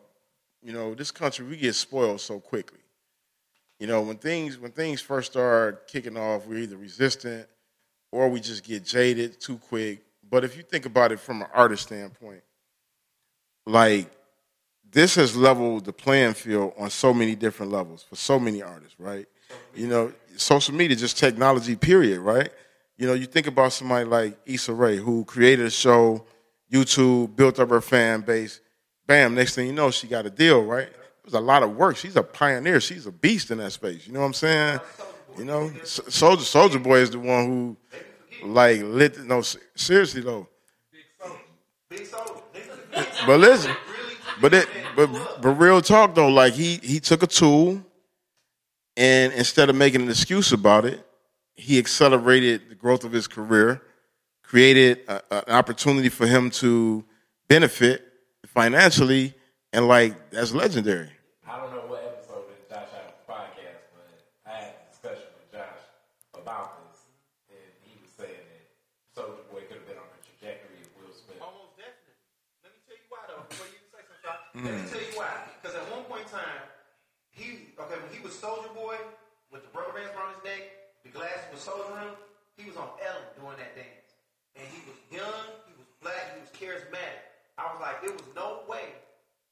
you 0.63 0.75
know, 0.75 0.95
this 0.95 1.11
country 1.11 1.47
we 1.47 1.57
get 1.57 1.75
spoiled 1.75 2.21
so 2.21 2.41
quickly. 2.41 2.81
You 3.81 3.87
know, 3.87 4.03
when 4.03 4.19
things 4.19 4.59
when 4.59 4.71
things 4.71 5.01
first 5.01 5.33
start 5.33 5.89
kicking 5.89 6.19
off, 6.19 6.47
we're 6.47 6.59
either 6.59 6.77
resistant 6.77 7.49
or 8.13 8.29
we 8.29 8.41
just 8.41 8.63
get 8.63 8.85
jaded 8.85 9.41
too 9.41 9.57
quick. 9.57 10.03
But 10.29 10.45
if 10.45 10.59
you 10.59 10.63
think 10.63 10.85
about 10.85 11.11
it 11.11 11.21
from 11.21 11.41
an 11.41 11.49
artist 11.55 11.85
standpoint, 11.85 12.43
like 13.65 14.11
this 14.93 15.15
has 15.15 15.35
leveled 15.35 15.87
the 15.87 15.93
playing 15.95 16.35
field 16.35 16.75
on 16.79 16.91
so 16.91 17.15
many 17.15 17.35
different 17.35 17.73
levels 17.73 18.03
for 18.03 18.17
so 18.17 18.39
many 18.39 18.63
artists, 18.63 19.01
right? 19.01 19.27
You 19.75 19.89
know, 19.89 20.13
social 20.37 20.75
media, 20.75 20.97
just 20.97 21.19
technology, 21.19 21.77
period, 21.77 22.21
right? 22.21 22.51
You 22.97 23.07
know, 23.07 23.15
you 23.15 23.27
think 23.27 23.47
about 23.47 23.73
somebody 23.73 24.05
like 24.05 24.39
Issa 24.47 24.73
Rae, 24.73 24.97
who 24.97 25.25
created 25.25 25.67
a 25.67 25.71
show, 25.71 26.25
YouTube, 26.73 27.37
built 27.37 27.59
up 27.59 27.71
her 27.71 27.81
fan 27.81 28.23
base. 28.23 28.61
Bam, 29.07 29.35
next 29.35 29.55
thing 29.55 29.67
you 29.67 29.73
know, 29.73 29.91
she 29.91 30.07
got 30.07 30.27
a 30.27 30.31
deal, 30.31 30.65
right? 30.65 30.89
It 30.89 31.25
was 31.25 31.35
a 31.35 31.41
lot 31.41 31.63
of 31.63 31.77
work. 31.77 31.97
She's 31.97 32.17
a 32.17 32.23
pioneer. 32.23 32.81
She's 32.81 33.07
a 33.07 33.13
beast 33.13 33.51
in 33.51 33.59
that 33.59 33.73
space. 33.73 34.07
You 34.07 34.13
know 34.13 34.21
what 34.21 34.27
I'm 34.27 34.35
saying? 34.35 34.81
You 35.39 35.45
know, 35.45 35.71
Soulja 35.83 36.39
Soulja 36.39 36.83
Boy 36.83 36.99
is 36.99 37.11
the 37.11 37.19
one 37.19 37.47
who, 37.47 37.77
like, 38.49 38.81
lit. 38.83 39.25
No, 39.25 39.43
seriously 39.75 40.23
though. 40.23 40.49
But 43.27 43.41
listen, 43.41 43.77
but 44.41 44.55
it, 44.55 44.69
but 44.95 45.09
but 45.43 45.51
real 45.51 45.81
talk 45.81 46.15
though, 46.15 46.29
like 46.29 46.55
he 46.55 46.77
he 46.83 47.01
took 47.01 47.23
a 47.23 47.27
tool, 47.27 47.85
and 48.97 49.33
instead 49.35 49.69
of 49.69 49.77
making 49.77 50.03
an 50.03 50.09
excuse 50.09 50.53
about 50.53 50.85
it, 50.85 51.07
he 51.55 51.79
accelerated 51.79 52.69
the 52.69 52.75
growth 52.75 53.05
of 53.05 53.13
his 53.13 53.27
career, 53.27 53.83
created 54.43 55.01
a, 55.09 55.23
a, 55.31 55.45
an 55.49 55.55
opportunity 55.55 56.09
for 56.09 56.27
him 56.27 56.51
to 56.51 57.05
benefit 57.49 58.05
financially, 58.47 59.35
and 59.73 59.87
like 59.89 60.31
that's 60.31 60.53
legendary. 60.55 61.11
I 61.47 61.59
don't 61.61 61.71
know 61.73 61.85
what 61.89 62.03
episode 62.05 62.45
of 62.49 62.69
Josh 62.69 62.89
had 62.93 63.13
a 63.13 63.17
podcast, 63.31 63.85
but 63.93 64.09
I 64.47 64.51
had 64.57 64.73
a 64.81 64.91
discussion 64.91 65.29
with 65.37 65.49
Josh 65.53 65.81
about 66.35 66.89
this, 66.91 67.01
and 67.53 67.61
he 67.85 67.97
was 68.01 68.11
saying 68.17 68.33
that 68.49 68.65
Soulja 69.17 69.45
Boy 69.53 69.65
could 69.69 69.81
have 69.81 69.89
been 69.89 70.01
on 70.01 70.09
the 70.13 70.21
trajectory 70.25 70.81
of 70.85 70.89
Will 70.97 71.13
Smith. 71.13 71.41
Almost 71.41 71.77
definitely. 71.77 72.17
Let 72.65 72.73
me 72.73 72.81
tell 72.85 72.97
you 72.97 73.07
why, 73.13 73.23
though. 73.29 73.45
Before 73.49 73.69
you 73.69 73.81
say 73.93 74.03
something, 74.05 74.21
Doc. 74.25 74.39
let 74.57 74.73
me 74.73 74.85
tell 74.89 75.05
you 75.05 75.15
why. 75.17 75.33
Because 75.61 75.75
at 75.77 75.85
one 75.93 76.05
point 76.09 76.25
in 76.29 76.33
time, 76.33 76.61
he 76.65 76.66
okay 77.81 77.97
when 78.01 78.13
he 78.13 78.21
was 78.25 78.35
Soulja 78.37 78.73
Boy 78.73 78.97
with 79.53 79.63
the 79.65 79.71
rubber 79.77 79.97
bands 79.97 80.13
around 80.17 80.35
his 80.41 80.45
neck, 80.45 80.63
the 81.05 81.11
glasses 81.13 81.47
was 81.53 81.63
Soldier 81.63 81.97
him. 82.01 82.17
He 82.57 82.65
was 82.65 82.77
on 82.81 82.89
Ellen 83.05 83.29
doing 83.37 83.61
that 83.61 83.77
dance, 83.77 84.17
and 84.57 84.65
he 84.65 84.81
was 84.89 84.97
young, 85.13 85.45
he 85.69 85.77
was 85.77 85.85
black, 86.01 86.33
he 86.33 86.41
was 86.41 86.53
charismatic. 86.57 87.21
I 87.61 87.69
was 87.69 87.81
like, 87.81 88.01
it 88.01 88.13
was 88.17 88.25
no 88.33 88.65
way 88.65 88.97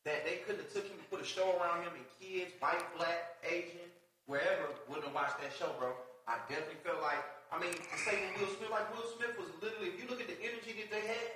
that 0.09 0.25
they 0.25 0.41
couldn't 0.45 0.65
have 0.65 0.73
took 0.73 0.89
him 0.89 0.97
to 0.97 1.07
put 1.13 1.21
a 1.21 1.29
show 1.29 1.57
around 1.61 1.85
him 1.85 1.93
and 1.97 2.07
kids, 2.17 2.53
white, 2.61 2.81
black, 2.97 3.41
Asian, 3.45 3.89
wherever 4.25 4.73
wouldn't 4.89 5.09
have 5.09 5.17
watched 5.17 5.41
that 5.41 5.53
show, 5.53 5.73
bro. 5.77 5.93
I 6.25 6.41
definitely 6.49 6.81
felt 6.81 7.05
like, 7.05 7.21
I 7.53 7.61
mean, 7.61 7.73
to 7.73 7.97
say 8.05 8.25
when 8.25 8.33
Will 8.41 8.53
Smith, 8.57 8.73
like 8.73 8.89
Will 8.93 9.09
Smith 9.17 9.37
was 9.37 9.53
literally, 9.61 9.93
if 9.93 10.01
you 10.01 10.09
look 10.09 10.21
at 10.21 10.29
the 10.29 10.41
energy 10.41 10.73
that 10.81 10.89
they 10.89 11.05
had, 11.05 11.29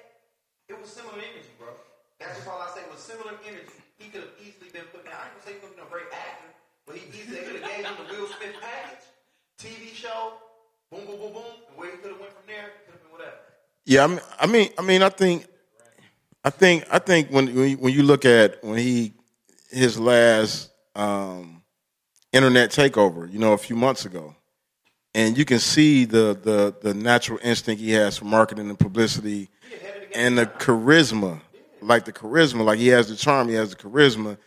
it 0.68 0.76
was 0.76 0.88
similar 0.92 1.16
energy, 1.16 1.52
bro. 1.56 1.72
That's 2.20 2.36
just 2.36 2.48
all 2.48 2.60
I 2.60 2.68
say. 2.76 2.84
It 2.84 2.92
was 2.92 3.00
similar 3.00 3.36
energy. 3.44 3.80
He 3.96 4.12
could 4.12 4.28
have 4.28 4.36
easily 4.40 4.68
been 4.68 4.88
put 4.92 5.08
down. 5.08 5.16
I 5.16 5.32
ain't 5.32 5.40
gonna 5.40 5.44
say 5.48 5.52
he 5.56 5.60
could 5.64 5.72
have 5.72 5.80
been 5.80 5.88
a 5.88 5.92
great 5.92 6.10
actor, 6.12 6.50
but 6.88 6.96
he 6.96 7.20
easily 7.20 7.38
could 7.38 7.60
have 7.60 7.70
gave 7.70 7.84
him 7.84 7.94
the 8.08 8.14
Will 8.14 8.26
Smith 8.26 8.54
package, 8.60 9.04
TV 9.58 9.94
show, 9.94 10.32
boom, 10.90 11.04
boom, 11.04 11.20
boom, 11.20 11.32
boom, 11.34 11.44
and 11.68 11.76
where 11.76 11.90
he 11.90 11.98
could 11.98 12.12
have 12.12 12.20
went 12.20 12.32
from 12.32 12.44
there, 12.46 12.70
could 12.86 12.94
have 12.94 13.02
been 13.02 13.12
whatever. 13.12 13.36
Yeah, 13.84 14.04
I 14.04 14.06
mean, 14.06 14.20
I 14.40 14.46
mean, 14.46 14.70
I 14.78 14.82
mean, 14.82 15.02
I 15.02 15.08
think, 15.10 15.46
I 16.44 16.50
think, 16.50 16.86
I 16.90 16.98
think 16.98 17.28
when 17.28 17.54
when 17.54 17.68
you, 17.70 17.76
when 17.76 17.92
you 17.92 18.02
look 18.02 18.24
at 18.24 18.64
when 18.64 18.78
he 18.78 19.12
his 19.70 20.00
last 20.00 20.70
um, 20.96 21.62
internet 22.32 22.70
takeover, 22.70 23.30
you 23.30 23.38
know, 23.38 23.52
a 23.52 23.58
few 23.58 23.76
months 23.76 24.06
ago, 24.06 24.34
and 25.14 25.36
you 25.36 25.44
can 25.44 25.58
see 25.58 26.06
the 26.06 26.38
the 26.42 26.74
the 26.80 26.94
natural 26.94 27.38
instinct 27.42 27.82
he 27.82 27.90
has 27.92 28.16
for 28.16 28.24
marketing 28.24 28.70
and 28.70 28.78
publicity, 28.78 29.50
and 30.14 30.38
the 30.38 30.46
charisma, 30.46 31.40
like 31.82 32.06
the 32.06 32.12
charisma, 32.12 32.64
like 32.64 32.78
he 32.78 32.88
has 32.88 33.08
the 33.08 33.16
charm, 33.16 33.48
he 33.48 33.54
has 33.54 33.70
the 33.70 33.76
charisma, 33.76 34.38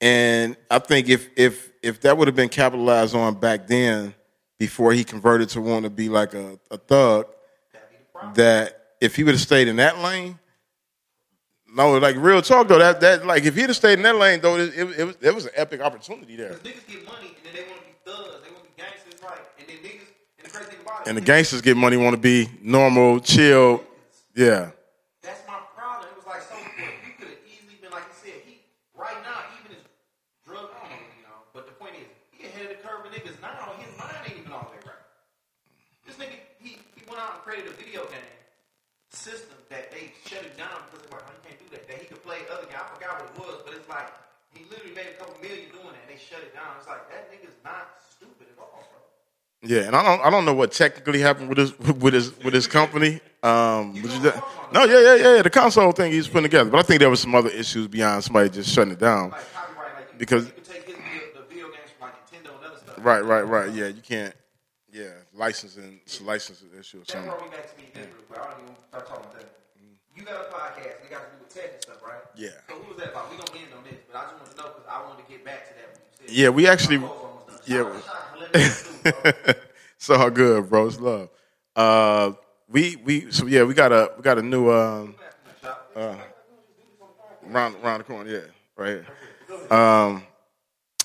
and 0.00 0.56
I 0.70 0.78
think 0.78 1.08
if 1.08 1.28
if 1.36 1.72
if 1.86 2.00
that 2.02 2.16
would 2.16 2.28
have 2.28 2.34
been 2.36 2.48
capitalized 2.48 3.14
on 3.14 3.34
back 3.34 3.66
then, 3.66 4.14
before 4.58 4.92
he 4.92 5.04
converted 5.04 5.48
to 5.50 5.60
want 5.60 5.84
to 5.84 5.90
be 5.90 6.08
like 6.08 6.34
a, 6.34 6.58
a 6.70 6.78
thug, 6.78 7.26
that 8.34 8.94
if 9.00 9.16
he 9.16 9.24
would 9.24 9.34
have 9.34 9.40
stayed 9.40 9.68
in 9.68 9.76
that 9.76 9.98
lane, 9.98 10.38
no, 11.74 11.98
like 11.98 12.16
real 12.16 12.40
talk 12.40 12.68
though, 12.68 12.78
that 12.78 13.00
that 13.00 13.26
like 13.26 13.44
if 13.44 13.54
he'd 13.54 13.68
have 13.68 13.76
stayed 13.76 13.98
in 13.98 14.02
that 14.02 14.16
lane 14.16 14.40
though, 14.40 14.56
it, 14.56 14.72
it, 14.74 14.98
it 14.98 15.04
was 15.04 15.16
it 15.20 15.34
was 15.34 15.44
an 15.44 15.52
epic 15.54 15.80
opportunity 15.82 16.34
there. 16.34 16.52
Niggas 16.54 16.86
get 16.86 17.04
money 17.04 17.36
and 17.36 17.44
then 17.44 17.52
they 17.54 17.62
want 17.68 17.80
to 17.80 17.86
be 17.86 17.94
thugs, 18.04 18.42
they 18.42 18.50
want 18.50 18.64
to 18.64 18.70
be 18.70 18.82
gangsters, 18.82 19.22
right? 19.22 19.44
And 19.58 19.68
then 19.68 19.76
niggas, 19.84 20.08
and 20.38 20.46
the 20.46 20.50
crazy 20.50 20.70
thing 20.70 20.80
about 20.80 21.06
it, 21.06 21.08
And 21.08 21.16
the 21.18 21.20
gangsters 21.20 21.60
get 21.60 21.76
money, 21.76 21.98
want 21.98 22.14
to 22.14 22.20
be 22.20 22.48
normal, 22.62 23.20
chill, 23.20 23.84
yeah. 24.34 24.70
That's 25.20 25.44
my 25.46 25.60
problem. 25.76 26.08
It 26.08 26.16
was 26.16 26.24
like 26.24 26.42
so 26.48 26.56
good. 26.56 26.96
He 27.04 27.12
could 27.20 27.28
have 27.28 27.44
easily 27.44 27.76
been 27.76 27.92
like 27.92 28.08
you 28.08 28.16
said. 28.24 28.40
He 28.46 28.64
right 28.96 29.20
now, 29.20 29.44
even 29.60 29.76
his 29.76 29.84
drug, 30.48 30.72
I 30.72 30.80
don't 30.80 30.96
know, 30.96 31.12
you 31.12 31.24
know. 31.28 31.44
But 31.52 31.66
the 31.68 31.76
point 31.76 32.00
is, 32.00 32.08
he 32.32 32.48
ahead 32.48 32.72
of 32.72 32.72
the 32.72 32.80
curve 32.80 33.04
with 33.04 33.12
niggas 33.12 33.36
now. 33.44 33.76
His 33.76 33.92
mind 34.00 34.16
ain't 34.24 34.40
even 34.40 34.52
all 34.52 34.64
the 34.64 34.80
way 34.80 34.80
right. 34.88 35.04
This 36.08 36.16
nigga, 36.16 36.40
he, 36.56 36.80
he 36.96 37.02
went 37.04 37.20
out 37.20 37.36
and 37.36 37.42
created 37.44 37.68
a 37.68 37.76
video 37.76 38.08
game 38.08 38.32
system 39.16 39.56
that 39.72 39.90
they 39.90 40.12
shut 40.28 40.44
it 40.44 40.54
down 40.60 40.84
because 40.86 41.02
they're 41.08 41.18
like, 41.18 41.26
oh, 41.26 41.34
you 41.34 41.42
can't 41.48 41.58
do 41.58 41.66
that. 41.74 41.88
That 41.88 41.98
he 41.98 42.06
could 42.06 42.22
play 42.22 42.44
other 42.52 42.68
game. 42.68 42.78
I 42.78 42.86
forgot 42.94 43.18
what 43.18 43.26
it 43.26 43.34
was, 43.40 43.56
but 43.64 43.72
it's 43.74 43.88
like 43.88 44.06
he 44.54 44.62
literally 44.70 44.85
made 44.96 45.06
a 45.14 45.18
couple 45.18 45.34
million 45.42 45.68
doing 45.70 45.84
that. 45.84 45.94
and 46.02 46.08
They 46.10 46.16
shut 46.18 46.40
it 46.40 46.54
down. 46.54 46.74
It's 46.78 46.88
like 46.88 47.08
that 47.10 47.30
nigga's 47.30 47.54
not 47.64 47.88
stupid 48.10 48.46
at 48.52 48.58
all, 48.58 48.82
bro. 48.90 49.68
Yeah, 49.68 49.82
and 49.86 49.94
I 49.96 50.02
don't 50.02 50.20
I 50.26 50.30
don't 50.30 50.44
know 50.44 50.54
what 50.54 50.72
technically 50.72 51.20
happened 51.20 51.48
with 51.48 51.58
his 51.58 51.78
with 51.78 52.14
his 52.14 52.36
with 52.38 52.54
his 52.54 52.66
company. 52.66 53.20
Um, 53.42 53.92
but 54.02 54.10
you- 54.10 54.32
no, 54.72 54.84
yeah, 54.84 55.00
yeah, 55.00 55.14
yeah, 55.14 55.36
yeah, 55.36 55.42
the 55.42 55.50
console 55.50 55.92
thing 55.92 56.10
he's 56.10 56.26
putting 56.26 56.42
together. 56.44 56.68
But 56.70 56.78
I 56.80 56.82
think 56.82 56.98
there 57.00 57.10
was 57.10 57.20
some 57.20 57.34
other 57.34 57.50
issues 57.50 57.86
beyond 57.86 58.24
somebody 58.24 58.48
just 58.50 58.70
shutting 58.70 58.92
it 58.94 58.98
down. 58.98 59.30
Like 59.30 59.52
copyright, 59.54 59.94
like 59.94 60.08
you, 60.12 60.18
Because- 60.18 60.46
you 60.46 60.52
could 60.52 60.64
take 60.64 60.84
his 60.86 60.96
video, 60.96 61.20
the 61.34 61.42
video 61.48 61.66
games 61.68 61.90
from 61.96 62.08
like 62.08 62.30
Nintendo 62.32 62.56
and 62.56 62.64
other 62.66 62.78
stuff. 62.78 62.96
Right, 62.98 63.20
right, 63.24 63.42
right. 63.42 63.70
Yeah, 63.72 63.86
you 63.86 64.02
can't. 64.02 64.34
Yeah, 64.92 65.10
licensing, 65.34 66.00
it's 66.04 66.20
a 66.20 66.24
licensing 66.24 66.68
issue 66.78 67.02
or 67.02 67.04
something. 67.04 67.30
You 70.16 70.22
got 70.24 70.34
a 70.34 70.52
podcast, 70.52 71.04
it 71.04 71.10
got 71.10 71.30
to 71.30 71.36
do 71.36 71.44
with 71.44 71.54
tech 71.54 71.70
and 71.74 71.82
stuff, 71.82 72.02
right? 72.02 72.20
Yeah. 72.36 72.48
So 72.68 72.74
who 72.76 72.88
was 72.88 72.96
that 72.98 73.10
about? 73.10 73.30
We 73.30 73.36
gonna 73.36 73.50
end 73.58 73.68
on 73.76 73.84
this, 73.84 74.00
but 74.10 74.18
I 74.18 74.22
just 74.22 74.36
want 74.36 74.50
to 74.50 74.56
know 74.56 74.68
because 74.68 74.84
I 74.90 75.02
wanted 75.06 75.24
to 75.26 75.30
get 75.30 75.44
back 75.44 75.68
to 75.68 75.74
that. 75.74 75.88
When 75.92 76.00
you 76.22 76.28
said 76.28 76.36
Yeah, 76.36 76.48
we 76.48 76.66
actually. 76.66 76.98
My 76.98 77.08
phone's 77.08 77.20
almost 77.20 77.48
done. 77.48 77.60
Yeah. 77.66 77.82
Shout 77.82 77.86
out 77.86 77.94
to 77.94 78.08
Shaq 78.08 78.32
for 78.32 78.38
letting 78.38 78.62
me 78.62 78.68
do 79.04 79.08
it, 79.08 79.54
bro. 79.54 79.54
it's 79.96 80.10
all 80.10 80.30
good, 80.30 80.68
bro. 80.70 80.86
It's 80.86 81.00
love. 81.00 81.28
Uh, 81.76 82.32
we 82.68 82.96
we 82.96 83.30
so 83.30 83.46
yeah, 83.46 83.62
we 83.64 83.74
got 83.74 83.92
a 83.92 84.12
we 84.16 84.22
got 84.22 84.38
a 84.38 84.42
new 84.42 84.70
um 84.70 85.14
uh, 85.94 86.16
round 87.44 87.76
around 87.82 87.98
the 87.98 88.04
corner, 88.04 88.30
yeah, 88.30 88.40
right 88.76 89.02
here. 89.48 89.76
Um, 89.78 90.22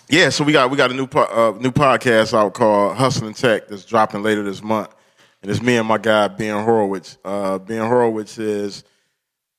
yeah, 0.10 0.30
so 0.30 0.44
we 0.44 0.54
got 0.54 0.70
we 0.72 0.78
got 0.78 0.92
a 0.92 0.94
new 0.94 1.08
po- 1.08 1.22
uh, 1.56 1.58
new 1.60 1.72
podcast 1.72 2.34
out 2.34 2.54
called 2.54 2.96
Hustling 2.98 3.34
Tech 3.34 3.68
that's 3.68 3.86
dropping 3.86 4.24
later 4.24 4.44
this 4.44 4.62
month, 4.64 4.94
and 5.42 5.52
it's 5.52 5.62
me 5.62 5.78
and 5.78 5.88
my 5.88 5.98
guy 5.98 6.28
Ben 6.28 6.64
Horowitz. 6.64 7.18
Uh, 7.24 7.58
ben 7.60 7.80
Horowitz 7.88 8.38
is 8.38 8.84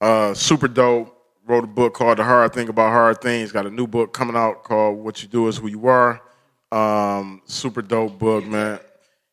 uh, 0.03 0.35
super 0.35 0.69
dope. 0.69 1.17
Wrote 1.47 1.65
a 1.65 1.69
book 1.69 1.95
called 1.95 2.19
The 2.19 2.25
Hard 2.25 2.53
Thing 2.53 2.69
About 2.69 2.91
Hard 2.91 3.21
Things. 3.21 3.51
Got 3.51 3.67
a 3.67 3.71
new 3.71 3.87
book 3.87 4.13
coming 4.13 4.37
out 4.37 4.63
called 4.63 4.99
What 4.99 5.23
You 5.23 5.29
Do 5.29 5.49
Is 5.49 5.57
Who 5.57 5.69
You 5.69 5.87
Are. 5.87 6.21
Um, 6.71 7.43
super 7.47 7.83
dope 7.83 8.19
book, 8.19 8.45
man. 8.45 8.79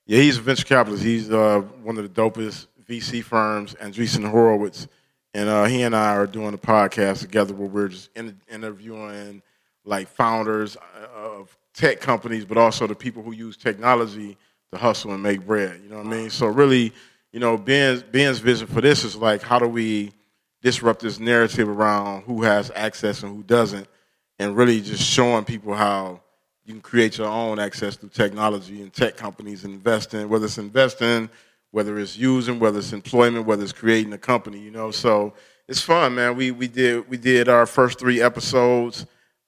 Yeah, 0.06 0.22
he's 0.22 0.38
a 0.38 0.42
venture 0.42 0.66
capitalist. 0.66 1.04
He's 1.04 1.30
uh, 1.30 1.62
one 1.84 1.98
of 1.98 2.04
the 2.04 2.22
dopest 2.22 2.68
VC 2.88 3.24
firms, 3.24 3.76
Andreessen 3.76 4.28
Horowitz. 4.30 4.88
And 5.34 5.48
uh, 5.50 5.66
he 5.66 5.84
and 5.84 5.96
I 5.96 6.16
are 6.16 6.26
doing 6.26 6.54
a 6.54 6.58
podcast 6.58 7.22
together 7.22 7.54
where 7.54 7.68
we're 7.68 7.90
just 7.90 8.10
in, 8.16 8.40
interviewing 8.52 9.44
like 9.86 10.08
founders 10.08 10.78
uh, 10.78 11.08
of 11.16 11.56
tech 11.74 12.00
companies, 12.00 12.46
but 12.46 12.58
also 12.58 12.88
the 12.88 12.96
people 12.96 13.22
who 13.22 13.32
use 13.32 13.56
technology 13.56 14.38
to 14.72 14.78
hustle 14.78 15.14
and 15.14 15.22
make 15.22 15.46
bread. 15.46 15.80
You 15.84 15.90
know 15.90 15.98
what 15.98 16.08
I 16.08 16.10
mean? 16.10 16.30
So 16.30 16.48
really, 16.48 16.92
you 17.32 17.40
know, 17.40 17.58
Ben's 17.58 18.02
Ben's 18.02 18.40
vision 18.40 18.68
for 18.68 18.82
this 18.82 19.04
is 19.04 19.16
like, 19.16 19.42
how 19.44 19.60
do 19.60 19.68
we 19.68 20.12
disrupt 20.62 21.02
this 21.02 21.20
narrative 21.20 21.70
around 21.70 22.24
who 22.24 22.44
has 22.44 22.72
access 22.76 23.24
and 23.24 23.36
who 23.36 23.44
doesn't, 23.44 23.88
and 24.40 24.56
really 24.56 24.82
just 24.82 25.04
showing 25.04 25.46
people 25.46 25.74
how 25.74 26.22
you 26.66 26.74
can 26.74 26.82
create 26.82 27.18
your 27.18 27.28
own 27.28 27.60
access 27.60 27.96
through 27.96 28.10
technology 28.10 28.82
and 28.82 28.94
tech 28.94 29.18
companies 29.18 29.64
and 29.64 29.74
investing, 29.74 30.30
whether 30.30 30.46
it's 30.46 30.58
investing, 30.58 31.30
whether 31.72 31.98
it's 31.98 32.18
using, 32.18 32.60
whether 32.60 32.80
it's 32.80 32.94
employment, 32.94 33.46
whether 33.46 33.64
it's 33.64 33.74
creating 33.74 34.14
a 34.14 34.18
company, 34.18 34.60
you 34.60 34.72
know. 34.72 34.92
So 34.92 35.34
it's 35.68 35.82
fun, 35.82 36.16
man. 36.16 36.36
We 36.36 36.52
we 36.52 36.68
did 36.68 37.10
we 37.10 37.18
did 37.18 37.48
our 37.48 37.66
first 37.66 38.00
three 38.00 38.22
episodes. 38.22 39.06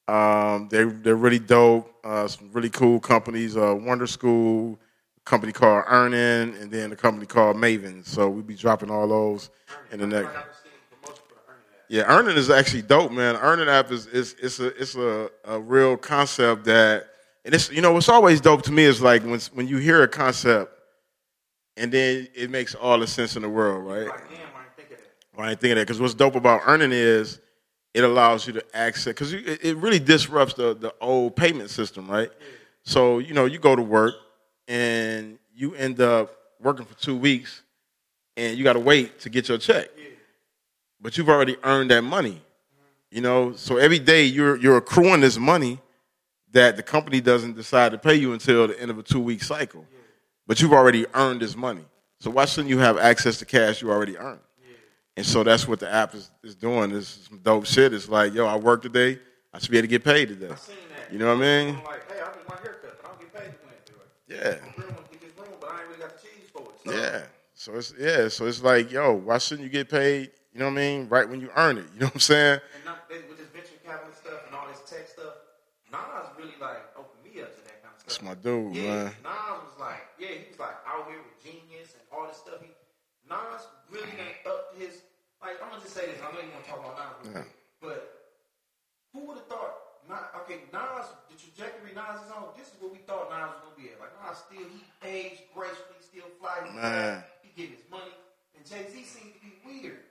Um, 0.08 0.68
they 0.70 0.84
they're 0.84 1.16
really 1.16 1.40
dope. 1.40 1.94
Uh, 2.04 2.28
some 2.28 2.50
really 2.52 2.70
cool 2.70 3.00
companies. 3.00 3.56
Uh, 3.56 3.76
Wonder 3.76 4.08
School, 4.08 4.80
company 5.26 5.52
called 5.52 5.84
Earnin, 5.88 6.56
and 6.56 6.72
then 6.72 6.92
a 6.92 6.96
company 6.96 7.26
called 7.26 7.56
Maven. 7.56 8.06
So 8.06 8.30
we'll 8.30 8.44
be 8.44 8.56
dropping 8.56 8.90
all 8.90 9.08
those 9.08 9.50
in 9.92 10.00
the 10.00 10.08
next. 10.08 10.61
Yeah, 11.92 12.04
Earnin 12.04 12.38
is 12.38 12.50
actually 12.50 12.84
dope, 12.84 13.12
man. 13.12 13.36
Earnin 13.36 13.68
app 13.68 13.92
is 13.92 14.08
is 14.08 14.34
it's 14.42 14.62
a 14.62 14.68
it's 14.82 14.96
a, 14.96 15.30
a 15.44 15.60
real 15.60 15.98
concept 15.98 16.64
that 16.64 17.08
And 17.44 17.54
it's 17.54 17.70
you 17.70 17.82
know 17.82 17.92
what's 17.92 18.08
always 18.08 18.40
dope 18.40 18.62
to 18.64 18.72
me 18.72 18.84
is 18.84 19.02
like 19.02 19.24
when 19.24 19.42
when 19.52 19.68
you 19.68 19.76
hear 19.76 20.02
a 20.02 20.08
concept, 20.08 20.72
and 21.76 21.92
then 21.92 22.30
it 22.34 22.50
makes 22.50 22.76
all 22.76 22.98
the 22.98 23.08
sense 23.08 23.36
in 23.36 23.42
the 23.42 23.50
world, 23.50 23.86
right? 23.86 24.08
Like, 24.08 24.30
damn, 24.30 24.38
I 24.40 24.64
didn't 24.64 24.76
think 24.78 24.92
of 24.92 24.98
that. 25.00 25.08
Well, 25.36 25.48
I 25.48 25.52
ain't 25.52 25.60
thinking 25.60 25.76
that 25.76 25.86
because 25.86 26.00
what's 26.00 26.14
dope 26.14 26.36
about 26.36 26.62
Earnin 26.66 26.94
is 26.94 27.42
it 27.94 28.06
allows 28.06 28.48
you 28.48 28.54
to 28.54 28.64
access 28.74 29.14
because 29.14 29.34
it, 29.34 29.60
it 29.62 29.76
really 29.76 30.00
disrupts 30.00 30.54
the 30.54 30.74
the 30.74 30.94
old 31.02 31.36
payment 31.36 31.72
system, 31.72 32.08
right? 32.10 32.32
So 32.84 33.20
you 33.20 33.34
know 33.34 33.44
you 33.44 33.60
go 33.60 33.76
to 33.76 33.82
work 33.82 34.14
and 34.70 35.38
you 35.54 35.76
end 35.76 36.00
up 36.00 36.38
working 36.62 36.86
for 36.86 36.98
two 37.02 37.18
weeks, 37.18 37.64
and 38.38 38.58
you 38.58 38.64
got 38.64 38.74
to 38.74 38.80
wait 38.80 39.20
to 39.20 39.30
get 39.30 39.50
your 39.50 39.58
check, 39.58 39.90
but 41.02 41.18
you've 41.18 41.30
already 41.30 41.58
earned 41.64 41.92
that 41.92 42.04
money, 42.04 42.42
you 43.10 43.22
know. 43.22 43.54
So 43.56 43.78
every 43.78 44.00
day 44.00 44.26
you're 44.26 44.58
you're 44.58 44.78
accruing 44.78 45.22
this 45.22 45.38
money 45.38 45.80
that 46.52 46.76
the 46.76 46.84
company 46.84 47.22
doesn't 47.22 47.56
decide 47.56 47.92
to 47.94 47.98
pay 47.98 48.16
you 48.16 48.34
until 48.34 48.68
the 48.68 48.80
end 48.80 48.92
of 48.92 48.98
a 48.98 49.04
two 49.04 49.20
week 49.20 49.42
cycle, 49.44 49.86
but 50.48 50.62
you've 50.62 50.74
already 50.74 51.06
earned 51.14 51.42
this 51.42 51.56
money. 51.56 51.86
So 52.20 52.30
why 52.30 52.46
shouldn't 52.46 52.70
you 52.70 52.78
have 52.78 52.98
access 52.98 53.38
to 53.40 53.46
cash 53.46 53.82
you 53.82 53.90
already 53.90 54.18
earned? 54.18 54.42
And 55.18 55.26
so 55.26 55.44
that's 55.44 55.68
what 55.68 55.80
the 55.80 55.92
app 55.92 56.16
is, 56.16 56.32
is 56.44 56.56
doing. 56.56 56.92
Is 56.92 57.28
some 57.28 57.40
dope 57.40 57.66
shit. 57.66 57.94
It's 57.94 58.08
like, 58.08 58.34
yo, 58.34 58.46
I 58.46 58.56
work 58.56 58.82
today. 58.82 59.20
I 59.54 59.60
should 59.60 59.72
be 59.72 59.78
able 59.78 59.84
to 59.84 59.90
get 59.90 60.04
paid 60.04 60.30
today. 60.30 60.54
You 61.12 61.20
know 61.20 61.28
what 61.28 61.44
I 61.44 61.66
mean? 61.66 61.76
I'm 61.76 61.84
like, 61.84 62.10
hey, 62.10 62.22
I 62.22 62.28
need 62.38 62.48
my 62.48 62.56
haircut, 62.56 63.02
but 63.04 63.06
I 63.06 63.08
don't 63.10 63.20
get 63.20 63.34
paid 63.34 63.54
for 63.56 63.68
Wednesday. 63.68 64.30
Yeah. 64.30 64.38
I 64.40 64.82
really 64.82 64.94
want 64.94 65.12
to 65.12 65.18
get 65.18 65.22
this 65.22 65.38
room, 65.38 65.58
but 65.60 65.70
I 65.70 65.80
ain't 65.80 65.88
really 65.90 66.00
got 66.00 66.16
the 66.16 66.22
cheese 66.22 66.50
for 66.54 66.62
it. 66.62 66.76
So, 66.86 66.94
Yeah. 66.94 67.24
So 67.54 67.74
it's 67.76 67.94
yeah. 68.00 68.28
So 68.30 68.46
it's 68.46 68.64
like, 68.64 68.92
yo, 68.92 69.14
why 69.14 69.38
shouldn't 69.38 69.66
you 69.66 69.70
get 69.72 69.90
paid? 69.90 70.32
You 70.54 70.60
know 70.60 70.66
what 70.68 70.74
I 70.80 70.84
mean? 70.84 71.08
Right 71.08 71.28
when 71.30 71.40
you 71.40 71.50
earn 71.56 71.78
it. 71.78 71.86
You 71.94 72.00
know 72.02 72.06
what 72.12 72.16
I'm 72.16 72.28
saying? 72.28 72.60
And 72.76 72.84
not, 72.86 73.08
with 73.10 73.38
this 73.40 73.48
venture 73.56 73.80
capital 73.86 74.12
stuff 74.14 74.44
and 74.48 74.56
all 74.56 74.68
this 74.68 74.84
tech 74.84 75.08
stuff, 75.08 75.40
Nas 75.92 76.28
really 76.36 76.56
like 76.60 76.84
opened 77.00 77.24
me 77.24 77.40
up 77.42 77.56
to 77.56 77.62
that 77.68 77.80
kind 77.84 77.96
of 77.96 78.00
stuff. 78.04 78.20
That's 78.20 78.22
my 78.24 78.36
dude, 78.36 78.76
yeah, 78.76 79.12
man. 79.12 79.16
Nas 79.24 79.60
was 79.72 79.78
like, 79.80 80.04
yeah, 80.20 80.36
he 80.44 80.52
was 80.52 80.60
like 80.60 80.76
out 80.84 81.08
here 81.08 81.24
with 81.24 81.36
genius 81.40 81.96
and 81.96 82.04
all 82.12 82.28
this 82.28 82.36
stuff. 82.40 82.60
He, 82.60 82.72
Nas 83.32 83.64
really 83.88 84.12
done 84.20 84.36
up 84.52 84.76
his, 84.76 85.08
like, 85.40 85.56
I'm 85.64 85.72
gonna 85.72 85.84
just 85.84 85.96
say 85.96 86.12
this. 86.12 86.20
I 86.20 86.28
know 86.36 86.44
you 86.44 86.52
want 86.52 86.64
to 86.68 86.72
talk 86.72 86.84
about 86.84 86.96
Nas, 87.00 87.32
Yeah. 87.32 87.48
but 87.80 88.00
who 89.16 89.24
would 89.32 89.40
have 89.40 89.48
thought? 89.48 90.04
Not, 90.12 90.36
okay, 90.44 90.68
Nas, 90.76 91.08
the 91.32 91.40
trajectory 91.40 91.96
Nas 91.96 92.28
is 92.28 92.32
on. 92.36 92.52
This 92.60 92.68
is 92.72 92.76
what 92.84 92.92
we 92.92 93.00
thought 93.08 93.32
Nas 93.32 93.56
was 93.56 93.72
gonna 93.72 93.80
be 93.80 93.88
at. 93.96 94.04
Like 94.04 94.12
Nas 94.20 94.36
still, 94.44 94.68
he 94.68 94.84
aged 95.08 95.48
gracefully, 95.56 96.00
still 96.04 96.28
fly. 96.44 96.60
He, 96.68 96.76
Man. 96.76 97.24
he 97.40 97.48
getting 97.56 97.80
his 97.80 97.88
money, 97.88 98.12
and 98.56 98.68
Jay 98.68 98.84
Z 98.92 99.00
seemed 99.08 99.32
to 99.36 99.42
be 99.44 99.56
weird. 99.64 100.11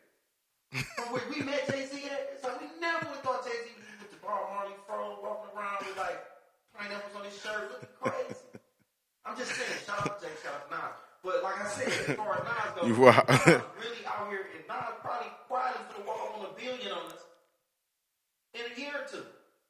From 0.71 1.13
where 1.13 1.23
we 1.29 1.43
met 1.43 1.67
Jay 1.69 1.87
Z 1.87 1.99
at, 2.07 2.31
it's 2.35 2.45
like 2.45 2.61
we 2.61 2.69
never 2.81 3.07
would 3.11 3.19
thought 3.27 3.45
Jay 3.45 3.51
Z 3.51 3.71
was 3.75 3.87
with 4.01 4.11
the 4.13 4.19
Bob 4.23 4.51
Marley 4.55 4.75
fro 4.87 5.19
walking 5.23 5.51
around 5.59 5.79
with 5.83 5.97
like 5.99 6.21
pineapples 6.77 7.15
on 7.17 7.25
his 7.25 7.35
shirt, 7.41 7.71
looking 7.75 7.89
crazy. 8.01 8.39
I'm 9.27 9.37
just 9.37 9.51
saying, 9.51 9.83
shout 9.85 10.07
out 10.07 10.21
to 10.21 10.27
Jay, 10.27 10.33
shout 10.43 10.55
out 10.55 10.71
to 10.71 10.77
Nas. 10.77 10.97
But 11.25 11.43
like 11.43 11.59
I 11.61 11.69
said, 11.69 11.89
as 11.89 12.17
far 12.17 12.39
as 12.39 12.45
Nas 12.47 12.71
goes, 12.77 12.89
You 12.89 12.95
wild. 13.03 13.29
Nas 13.29 13.47
really 13.83 14.03
out 14.07 14.31
here, 14.31 14.47
and 14.55 14.65
Nas 14.69 14.95
probably 15.03 15.31
quietly 15.49 15.83
gonna 15.91 16.07
walk 16.07 16.39
on 16.39 16.47
a 16.47 16.53
billion 16.55 16.93
on 16.93 17.07
us 17.11 17.23
in 18.55 18.63
a 18.71 18.81
year 18.81 18.93
or 18.95 19.07
two. 19.11 19.27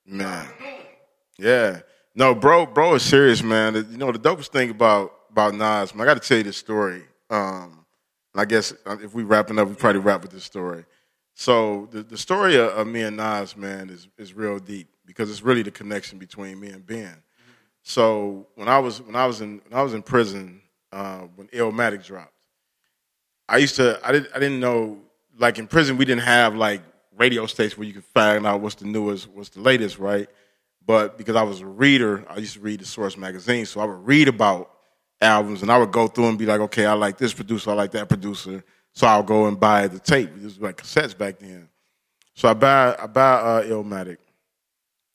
Man. 0.06 0.47
He's 0.47 0.59
doing 0.59 0.81
it. 0.81 0.98
Yeah. 1.39 1.81
No, 2.14 2.35
bro, 2.35 2.66
bro 2.66 2.94
is 2.97 3.02
serious, 3.02 3.43
man. 3.43 3.74
You 3.74 3.97
know, 3.97 4.12
the 4.12 4.18
dopest 4.18 4.48
thing 4.48 4.68
about 4.70 5.12
about 5.31 5.55
Nas, 5.55 5.94
man, 5.94 6.02
I 6.06 6.12
got 6.12 6.20
to 6.20 6.28
tell 6.28 6.39
you 6.39 6.44
this 6.44 6.56
story. 6.59 7.05
Um, 7.31 7.80
and 8.32 8.40
I 8.40 8.44
guess 8.44 8.73
uh, 8.86 8.97
if 9.02 9.15
we 9.15 9.23
wrapping 9.23 9.59
up, 9.59 9.69
we 9.69 9.74
probably 9.74 10.01
wrap 10.01 10.23
with 10.23 10.31
this 10.31 10.44
story. 10.44 10.85
So 11.35 11.89
the, 11.90 12.02
the 12.02 12.19
story 12.19 12.57
of, 12.57 12.69
of 12.70 12.86
me 12.86 13.02
and 13.02 13.16
Nas, 13.16 13.57
man, 13.57 13.90
is 13.90 14.09
is 14.19 14.35
real 14.35 14.59
deep 14.59 14.89
because 15.07 15.31
it's 15.31 15.43
really 15.43 15.62
the 15.62 15.70
connection 15.70 16.19
between 16.19 16.61
me 16.61 16.69
and 16.69 16.85
Ben. 16.86 17.16
So 17.82 18.47
when 18.55 18.69
I 18.69 18.78
was 18.78 19.01
when 19.02 19.16
I 19.16 19.27
was 19.27 19.40
in 19.40 19.61
when 19.69 19.78
I 19.78 19.82
was 19.82 19.94
in 19.94 20.02
prison, 20.02 20.61
uh, 20.93 21.20
when 21.36 21.48
Illmatic 21.48 22.05
dropped, 22.05 22.35
I 23.48 23.59
used 23.59 23.77
to 23.77 23.98
I 24.05 24.12
didn't 24.12 24.28
I 24.35 24.39
didn't 24.39 24.61
know 24.61 24.98
like 25.39 25.59
in 25.59 25.66
prison 25.66 25.97
we 25.97 26.05
didn't 26.05 26.23
have 26.23 26.55
like 26.55 26.82
radio 27.16 27.47
stations 27.47 27.77
where 27.77 27.86
you 27.86 27.93
could 27.93 28.05
find 28.05 28.47
out 28.47 28.61
what's 28.61 28.77
the 28.77 28.86
newest, 28.86 29.28
what's 29.28 29.51
the 29.51 29.61
latest, 29.61 29.98
right? 29.98 30.28
But 30.86 31.19
because 31.19 31.36
I 31.36 31.43
was 31.43 31.61
a 31.61 31.66
reader, 31.66 32.24
I 32.28 32.39
used 32.39 32.55
to 32.55 32.61
read 32.61 32.81
the 32.81 32.86
Source 32.86 33.16
magazine, 33.16 33.66
so 33.66 33.81
I 33.81 33.85
would 33.85 34.07
read 34.07 34.28
about 34.28 34.70
albums 35.20 35.62
and 35.62 35.70
I 35.70 35.78
would 35.78 35.92
go 35.92 36.06
through 36.09 36.28
and 36.28 36.38
be 36.38 36.47
like, 36.47 36.60
okay, 36.60 36.86
I 36.86 36.94
like 36.94 37.18
this 37.18 37.32
producer, 37.32 37.70
I 37.70 37.74
like 37.74 37.90
that 37.92 38.09
producer, 38.09 38.64
so 38.92 39.06
I'll 39.06 39.22
go 39.22 39.47
and 39.47 39.59
buy 39.59 39.86
the 39.88 39.98
tape. 39.98 40.30
This 40.36 40.44
was 40.44 40.60
like 40.60 40.76
cassettes 40.76 41.16
back 41.16 41.38
then. 41.38 41.68
So 42.34 42.48
I 42.48 42.55
buy 42.55 42.97
I 42.98 43.06
buy 43.06 43.32
uh, 43.32 43.62
Illmatic, 43.64 44.18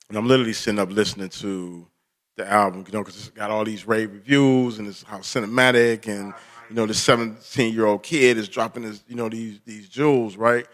and 0.08 0.16
I'm 0.16 0.28
literally 0.28 0.52
sitting 0.52 0.78
up 0.78 0.90
listening 0.90 1.28
to 1.30 1.86
the 2.36 2.50
album, 2.50 2.84
you 2.86 2.92
know, 2.92 3.02
because 3.02 3.16
it's 3.16 3.30
got 3.30 3.50
all 3.50 3.64
these 3.64 3.86
rave 3.86 4.12
reviews 4.12 4.78
and 4.78 4.86
it's 4.86 5.02
how 5.02 5.18
cinematic 5.18 6.06
and 6.06 6.34
you 6.68 6.76
know 6.76 6.86
the 6.86 6.94
17 6.94 7.72
year 7.72 7.86
old 7.86 8.02
kid 8.02 8.36
is 8.36 8.48
dropping 8.48 8.82
his 8.82 9.02
you 9.08 9.16
know 9.16 9.28
these 9.28 9.60
these 9.64 9.88
jewels, 9.88 10.36
right? 10.36 10.66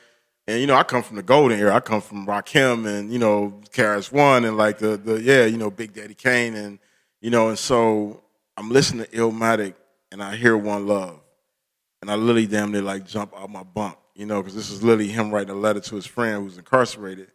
And 0.46 0.60
you 0.60 0.66
know 0.66 0.74
I 0.74 0.82
come 0.82 1.02
from 1.02 1.16
the 1.16 1.22
golden 1.22 1.59
era. 1.59 1.74
I 1.74 1.80
come 1.80 2.00
from 2.00 2.26
Rakim 2.26 2.86
and 2.86 3.12
you 3.12 3.18
know 3.18 3.60
KRS-One 3.70 4.44
and 4.44 4.56
like 4.56 4.78
the 4.78 4.96
the 4.96 5.22
yeah 5.22 5.44
you 5.46 5.56
know 5.56 5.70
Big 5.70 5.92
Daddy 5.94 6.14
Kane 6.14 6.54
and 6.54 6.78
you 7.20 7.30
know 7.30 7.48
and 7.48 7.59
so 7.59 8.22
I'm 8.56 8.70
listening 8.70 9.06
to 9.06 9.10
Illmatic 9.10 9.74
and 10.10 10.22
I 10.22 10.36
hear 10.36 10.56
One 10.56 10.86
Love 10.86 11.20
and 12.02 12.10
I 12.10 12.16
literally 12.16 12.46
damn 12.46 12.72
near 12.72 12.82
like 12.82 13.06
jump 13.06 13.32
out 13.34 13.48
my 13.48 13.62
bunk, 13.62 13.96
you 14.14 14.26
know, 14.26 14.42
because 14.42 14.54
this 14.54 14.70
is 14.70 14.82
literally 14.82 15.08
him 15.08 15.30
writing 15.30 15.50
a 15.50 15.58
letter 15.58 15.80
to 15.80 15.94
his 15.94 16.04
friend 16.04 16.42
who's 16.42 16.58
incarcerated. 16.58 17.28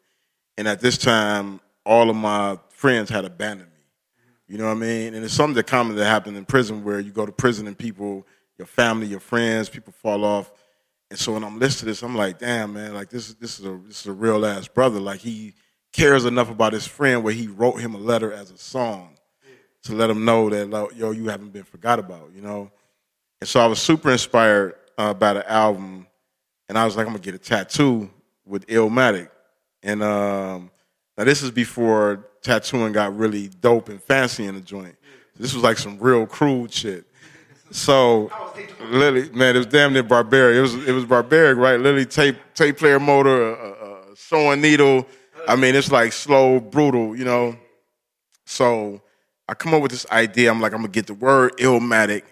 And 0.57 0.67
at 0.67 0.79
this 0.79 0.97
time, 0.97 1.59
all 1.85 2.09
of 2.09 2.15
my 2.15 2.59
friends 2.69 3.09
had 3.09 3.25
abandoned 3.25 3.71
me. 3.71 3.77
You 4.47 4.57
know 4.57 4.65
what 4.65 4.77
I 4.77 4.79
mean? 4.79 5.13
And 5.13 5.25
it's 5.25 5.33
something 5.33 5.55
that 5.55 5.67
common 5.67 5.95
that 5.95 6.05
happened 6.05 6.37
in 6.37 6.45
prison 6.45 6.83
where 6.83 6.99
you 6.99 7.11
go 7.11 7.25
to 7.25 7.31
prison 7.31 7.65
and 7.67 7.77
people, 7.77 8.27
your 8.57 8.67
family, 8.67 9.07
your 9.07 9.19
friends, 9.19 9.69
people 9.69 9.93
fall 9.93 10.23
off. 10.23 10.51
And 11.09 11.17
so 11.17 11.33
when 11.33 11.43
I'm 11.43 11.59
listening 11.59 11.79
to 11.79 11.85
this, 11.85 12.03
I'm 12.03 12.15
like, 12.15 12.39
damn 12.39 12.73
man, 12.73 12.93
like 12.93 13.09
this 13.09 13.33
this 13.35 13.59
is 13.59 13.65
a 13.65 13.79
this 13.87 14.01
is 14.01 14.07
a 14.07 14.13
real 14.13 14.45
ass 14.45 14.67
brother. 14.67 14.99
Like 14.99 15.21
he 15.21 15.53
cares 15.93 16.25
enough 16.25 16.49
about 16.49 16.73
his 16.73 16.85
friend 16.85 17.23
where 17.23 17.33
he 17.33 17.47
wrote 17.47 17.79
him 17.79 17.95
a 17.95 17.97
letter 17.97 18.31
as 18.31 18.51
a 18.51 18.57
song 18.57 19.16
to 19.87 19.95
let 19.95 20.07
them 20.07 20.25
know 20.25 20.49
that 20.49 20.69
like, 20.69 20.95
yo, 20.95 21.11
you 21.11 21.27
haven't 21.27 21.51
been 21.51 21.63
forgot 21.63 21.99
about, 21.99 22.31
you 22.35 22.41
know? 22.41 22.71
And 23.41 23.47
so 23.47 23.59
I 23.59 23.65
was 23.67 23.79
super 23.79 24.11
inspired 24.11 24.75
uh, 24.97 25.13
by 25.13 25.33
the 25.33 25.51
album, 25.51 26.07
and 26.69 26.77
I 26.77 26.85
was 26.85 26.95
like, 26.95 27.05
I'm 27.05 27.13
gonna 27.13 27.23
get 27.23 27.35
a 27.35 27.39
tattoo 27.39 28.09
with 28.45 28.65
Illmatic. 28.67 29.29
And 29.83 30.01
um, 30.01 30.71
now 31.17 31.23
this 31.23 31.43
is 31.43 31.51
before 31.51 32.25
tattooing 32.41 32.93
got 32.93 33.15
really 33.15 33.49
dope 33.61 33.89
and 33.89 34.01
fancy 34.01 34.45
in 34.45 34.55
the 34.55 34.61
joint. 34.61 34.95
This 35.37 35.53
was 35.53 35.63
like 35.63 35.77
some 35.77 35.99
real 35.99 36.25
crude 36.25 36.73
shit. 36.73 37.05
So 37.71 38.31
Lily, 38.89 39.29
man, 39.29 39.55
it 39.55 39.59
was 39.59 39.67
damn 39.67 39.93
near 39.93 40.03
barbaric. 40.03 40.57
It 40.57 40.61
was 40.61 40.87
it 40.87 40.93
was 40.93 41.05
barbaric, 41.05 41.57
right? 41.57 41.79
Literally 41.79 42.05
tape 42.05 42.37
tape 42.55 42.77
player 42.77 42.99
motor, 42.99 43.53
a, 43.53 44.11
a 44.11 44.15
sewing 44.15 44.61
needle. 44.61 45.05
I 45.47 45.55
mean, 45.55 45.75
it's 45.75 45.91
like 45.91 46.13
slow, 46.13 46.59
brutal, 46.59 47.15
you 47.15 47.25
know. 47.25 47.55
So 48.45 49.01
I 49.49 49.53
come 49.53 49.73
up 49.73 49.81
with 49.81 49.91
this 49.91 50.05
idea. 50.11 50.51
I'm 50.51 50.61
like, 50.61 50.73
I'm 50.73 50.79
gonna 50.79 50.89
get 50.89 51.07
the 51.07 51.13
word 51.13 51.57
Illmatic, 51.57 52.23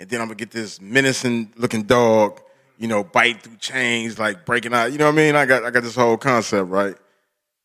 and 0.00 0.08
then 0.08 0.20
I'm 0.20 0.28
gonna 0.28 0.36
get 0.36 0.50
this 0.50 0.80
menacing 0.80 1.52
looking 1.56 1.82
dog, 1.82 2.40
you 2.78 2.88
know, 2.88 3.04
bite 3.04 3.42
through 3.42 3.56
chains, 3.56 4.18
like 4.18 4.44
breaking 4.46 4.72
out. 4.72 4.92
You 4.92 4.98
know 4.98 5.06
what 5.06 5.14
I 5.14 5.16
mean? 5.16 5.36
I 5.36 5.46
got 5.46 5.64
I 5.64 5.70
got 5.70 5.82
this 5.82 5.96
whole 5.96 6.16
concept, 6.16 6.70
right? 6.70 6.96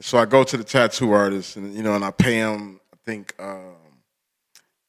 So 0.01 0.17
I 0.17 0.25
go 0.25 0.43
to 0.43 0.57
the 0.57 0.63
tattoo 0.63 1.11
artist, 1.11 1.55
and 1.55 1.73
you 1.73 1.83
know, 1.83 1.95
and 1.95 2.03
I 2.03 2.11
pay 2.11 2.35
him. 2.35 2.79
I 2.93 2.97
think 3.05 3.33
um, 3.39 3.75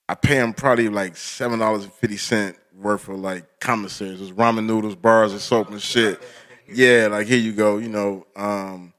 I 0.09 0.15
pay 0.15 0.37
him 0.37 0.53
probably 0.53 0.89
like 0.89 1.17
seven 1.17 1.59
dollars 1.59 1.85
and 1.85 1.93
fifty 1.93 2.17
cent 2.17 2.57
worth 2.79 3.09
of 3.09 3.19
like 3.19 3.61
commissaries, 3.61 4.19
There's 4.19 4.33
ramen 4.33 4.67
noodles, 4.67 4.95
bars, 4.95 5.33
and 5.33 5.41
soap 5.41 5.71
and 5.71 5.81
shit. 5.83 6.21
Yeah, 6.71 7.09
like 7.11 7.27
here 7.27 7.39
you 7.39 7.53
go, 7.53 7.79
you 7.79 7.89
know. 7.89 8.27
Um, 8.37 8.93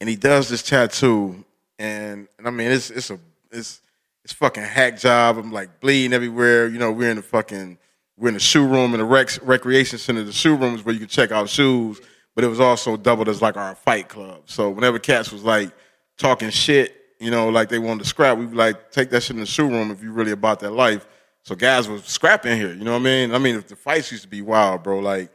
and 0.00 0.08
he 0.08 0.16
does 0.16 0.48
this 0.48 0.62
tattoo, 0.62 1.44
and, 1.78 2.28
and 2.38 2.46
I 2.46 2.50
mean, 2.50 2.70
it's 2.70 2.90
it's 2.90 3.10
a 3.10 3.18
it's 3.50 3.80
it's 4.26 4.32
fucking 4.32 4.64
hack 4.64 4.98
job. 4.98 5.38
I'm 5.38 5.52
like 5.52 5.78
bleeding 5.78 6.12
everywhere. 6.12 6.66
You 6.66 6.80
know, 6.80 6.90
we're 6.90 7.10
in 7.10 7.16
the 7.16 7.22
fucking 7.22 7.78
we're 8.16 8.26
in 8.26 8.34
the 8.34 8.40
shoe 8.40 8.66
room 8.66 8.92
in 8.92 8.98
the 8.98 9.04
rec- 9.04 9.38
recreation 9.40 10.00
center. 10.00 10.24
The 10.24 10.32
shoe 10.32 10.56
room 10.56 10.74
is 10.74 10.84
where 10.84 10.92
you 10.92 10.98
can 10.98 11.06
check 11.06 11.30
out 11.30 11.48
shoes, 11.48 12.00
but 12.34 12.42
it 12.42 12.48
was 12.48 12.58
also 12.58 12.96
doubled 12.96 13.28
as 13.28 13.40
like 13.40 13.56
our 13.56 13.76
fight 13.76 14.08
club. 14.08 14.42
So 14.46 14.68
whenever 14.68 14.98
cats 14.98 15.30
was 15.30 15.44
like 15.44 15.70
talking 16.18 16.50
shit, 16.50 16.96
you 17.20 17.30
know, 17.30 17.50
like 17.50 17.68
they 17.68 17.78
wanted 17.78 18.02
to 18.02 18.08
scrap, 18.08 18.36
we 18.36 18.46
would 18.46 18.56
like 18.56 18.90
take 18.90 19.10
that 19.10 19.22
shit 19.22 19.36
in 19.36 19.40
the 19.40 19.46
shoe 19.46 19.68
room 19.68 19.92
if 19.92 20.02
you 20.02 20.10
really 20.10 20.32
about 20.32 20.58
that 20.58 20.72
life. 20.72 21.06
So 21.44 21.54
guys 21.54 21.88
was 21.88 22.04
scrapping 22.04 22.56
here. 22.56 22.74
You 22.74 22.82
know 22.82 22.94
what 22.94 23.02
I 23.02 23.04
mean? 23.04 23.32
I 23.32 23.38
mean, 23.38 23.62
the 23.68 23.76
fights 23.76 24.10
used 24.10 24.24
to 24.24 24.28
be 24.28 24.42
wild, 24.42 24.82
bro. 24.82 24.98
Like 24.98 25.30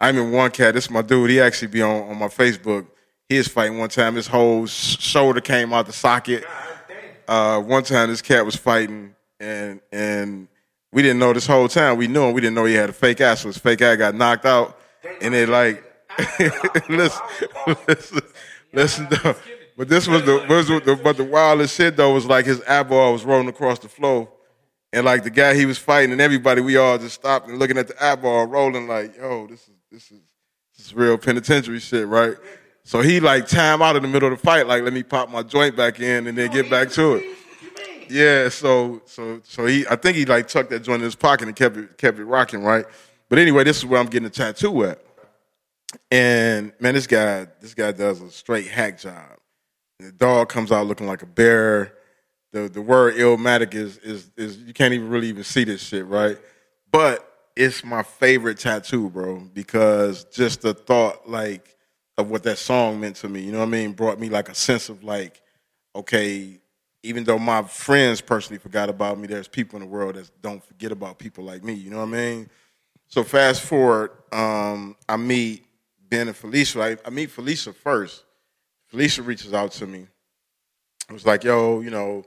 I'm 0.00 0.16
in 0.16 0.30
one 0.30 0.52
cat. 0.52 0.74
This 0.74 0.84
is 0.84 0.90
my 0.92 1.02
dude. 1.02 1.30
He 1.30 1.40
actually 1.40 1.66
be 1.66 1.82
on, 1.82 2.08
on 2.08 2.16
my 2.16 2.28
Facebook. 2.28 2.86
He 3.28 3.38
was 3.38 3.48
fighting 3.48 3.78
one 3.78 3.88
time. 3.88 4.14
His 4.14 4.28
whole 4.28 4.66
sh- 4.66 5.00
shoulder 5.00 5.40
came 5.40 5.72
out 5.72 5.86
the 5.86 5.92
socket. 5.92 6.44
Uh, 7.30 7.60
one 7.60 7.84
time 7.84 8.08
this 8.08 8.22
cat 8.22 8.44
was 8.44 8.56
fighting, 8.56 9.14
and 9.38 9.80
and 9.92 10.48
we 10.90 11.00
didn't 11.00 11.20
know 11.20 11.32
this 11.32 11.46
whole 11.46 11.68
time. 11.68 11.96
We 11.96 12.08
knew 12.08 12.24
him. 12.24 12.34
We 12.34 12.40
didn't 12.40 12.56
know 12.56 12.64
he 12.64 12.74
had 12.74 12.90
a 12.90 12.92
fake 12.92 13.20
ass. 13.20 13.42
So 13.42 13.48
his 13.48 13.56
fake 13.56 13.80
eye 13.82 13.94
got 13.94 14.16
knocked 14.16 14.46
out, 14.46 14.76
and 15.20 15.32
they 15.32 15.46
like 15.46 15.84
listen, 16.88 17.22
listen, 17.86 18.20
listen. 18.72 19.08
Though. 19.10 19.36
But 19.76 19.88
this 19.88 20.08
was 20.08 20.24
the, 20.24 20.44
was 20.48 20.66
the 20.66 21.00
but 21.00 21.16
the 21.16 21.22
wildest 21.22 21.76
shit 21.76 21.96
though 21.96 22.12
was 22.12 22.26
like 22.26 22.46
his 22.46 22.60
eyeball 22.62 23.12
was 23.12 23.24
rolling 23.24 23.48
across 23.48 23.78
the 23.78 23.88
floor, 23.88 24.28
and 24.92 25.06
like 25.06 25.22
the 25.22 25.30
guy 25.30 25.54
he 25.54 25.66
was 25.66 25.78
fighting 25.78 26.10
and 26.10 26.20
everybody 26.20 26.60
we 26.60 26.78
all 26.78 26.98
just 26.98 27.14
stopped 27.14 27.48
and 27.48 27.60
looking 27.60 27.78
at 27.78 27.86
the 27.86 28.04
eyeball 28.04 28.46
rolling 28.46 28.88
like 28.88 29.16
yo 29.16 29.46
this 29.46 29.60
is 29.60 29.74
this 29.92 30.10
is 30.10 30.20
this 30.76 30.86
is 30.86 30.94
real 30.94 31.16
penitentiary 31.16 31.78
shit 31.78 32.08
right. 32.08 32.34
So 32.90 33.02
he 33.02 33.20
like 33.20 33.46
time 33.46 33.82
out 33.82 33.94
in 33.94 34.02
the 34.02 34.08
middle 34.08 34.32
of 34.32 34.36
the 34.36 34.44
fight 34.44 34.66
like 34.66 34.82
let 34.82 34.92
me 34.92 35.04
pop 35.04 35.30
my 35.30 35.44
joint 35.44 35.76
back 35.76 36.00
in 36.00 36.26
and 36.26 36.36
then 36.36 36.50
get 36.50 36.68
back 36.68 36.90
to 36.90 37.14
it. 37.14 37.38
Yeah, 38.08 38.48
so 38.48 39.00
so 39.06 39.40
so 39.44 39.64
he 39.64 39.86
I 39.88 39.94
think 39.94 40.16
he 40.16 40.24
like 40.24 40.48
tucked 40.48 40.70
that 40.70 40.80
joint 40.80 40.96
in 40.96 41.04
his 41.04 41.14
pocket 41.14 41.46
and 41.46 41.54
kept 41.54 41.76
it 41.76 41.98
kept 41.98 42.18
it 42.18 42.24
rocking 42.24 42.64
right. 42.64 42.84
But 43.28 43.38
anyway, 43.38 43.62
this 43.62 43.76
is 43.76 43.86
where 43.86 44.00
I'm 44.00 44.06
getting 44.06 44.24
the 44.24 44.30
tattoo 44.30 44.82
at. 44.86 45.00
And 46.10 46.72
man, 46.80 46.94
this 46.94 47.06
guy 47.06 47.46
this 47.60 47.74
guy 47.74 47.92
does 47.92 48.20
a 48.22 48.30
straight 48.32 48.66
hack 48.66 48.98
job. 48.98 49.38
The 50.00 50.10
dog 50.10 50.48
comes 50.48 50.72
out 50.72 50.88
looking 50.88 51.06
like 51.06 51.22
a 51.22 51.26
bear. 51.26 51.94
The 52.50 52.68
the 52.68 52.82
word 52.82 53.14
illmatic 53.14 53.72
is 53.72 53.98
is 53.98 54.32
is 54.36 54.56
you 54.56 54.74
can't 54.74 54.94
even 54.94 55.10
really 55.10 55.28
even 55.28 55.44
see 55.44 55.62
this 55.62 55.80
shit, 55.80 56.06
right? 56.06 56.38
But 56.90 57.24
it's 57.54 57.84
my 57.84 58.02
favorite 58.02 58.58
tattoo, 58.58 59.10
bro, 59.10 59.48
because 59.54 60.24
just 60.24 60.62
the 60.62 60.74
thought 60.74 61.30
like 61.30 61.76
of 62.20 62.30
what 62.30 62.42
that 62.44 62.58
song 62.58 63.00
meant 63.00 63.16
to 63.16 63.28
me, 63.28 63.40
you 63.40 63.52
know 63.52 63.58
what 63.58 63.68
I 63.68 63.70
mean, 63.70 63.92
brought 63.92 64.20
me 64.20 64.28
like 64.28 64.48
a 64.48 64.54
sense 64.54 64.88
of 64.88 65.02
like, 65.02 65.42
okay, 65.94 66.60
even 67.02 67.24
though 67.24 67.38
my 67.38 67.62
friends 67.62 68.20
personally 68.20 68.58
forgot 68.58 68.88
about 68.88 69.18
me, 69.18 69.26
there's 69.26 69.48
people 69.48 69.76
in 69.76 69.82
the 69.82 69.90
world 69.90 70.16
that 70.16 70.30
don't 70.42 70.62
forget 70.64 70.92
about 70.92 71.18
people 71.18 71.44
like 71.44 71.64
me, 71.64 71.72
you 71.72 71.90
know 71.90 71.98
what 71.98 72.08
I 72.08 72.12
mean? 72.12 72.50
So 73.08 73.24
fast 73.24 73.62
forward, 73.62 74.12
um, 74.32 74.96
I 75.08 75.16
meet 75.16 75.64
Ben 76.08 76.28
and 76.28 76.36
Felicia. 76.36 76.82
I, 76.82 76.96
I 77.04 77.10
meet 77.10 77.30
Felicia 77.30 77.72
first. 77.72 78.24
Felicia 78.86 79.22
reaches 79.22 79.52
out 79.54 79.72
to 79.72 79.86
me. 79.86 80.06
It 81.08 81.12
was 81.12 81.26
like, 81.26 81.42
yo, 81.42 81.80
you 81.80 81.90
know, 81.90 82.24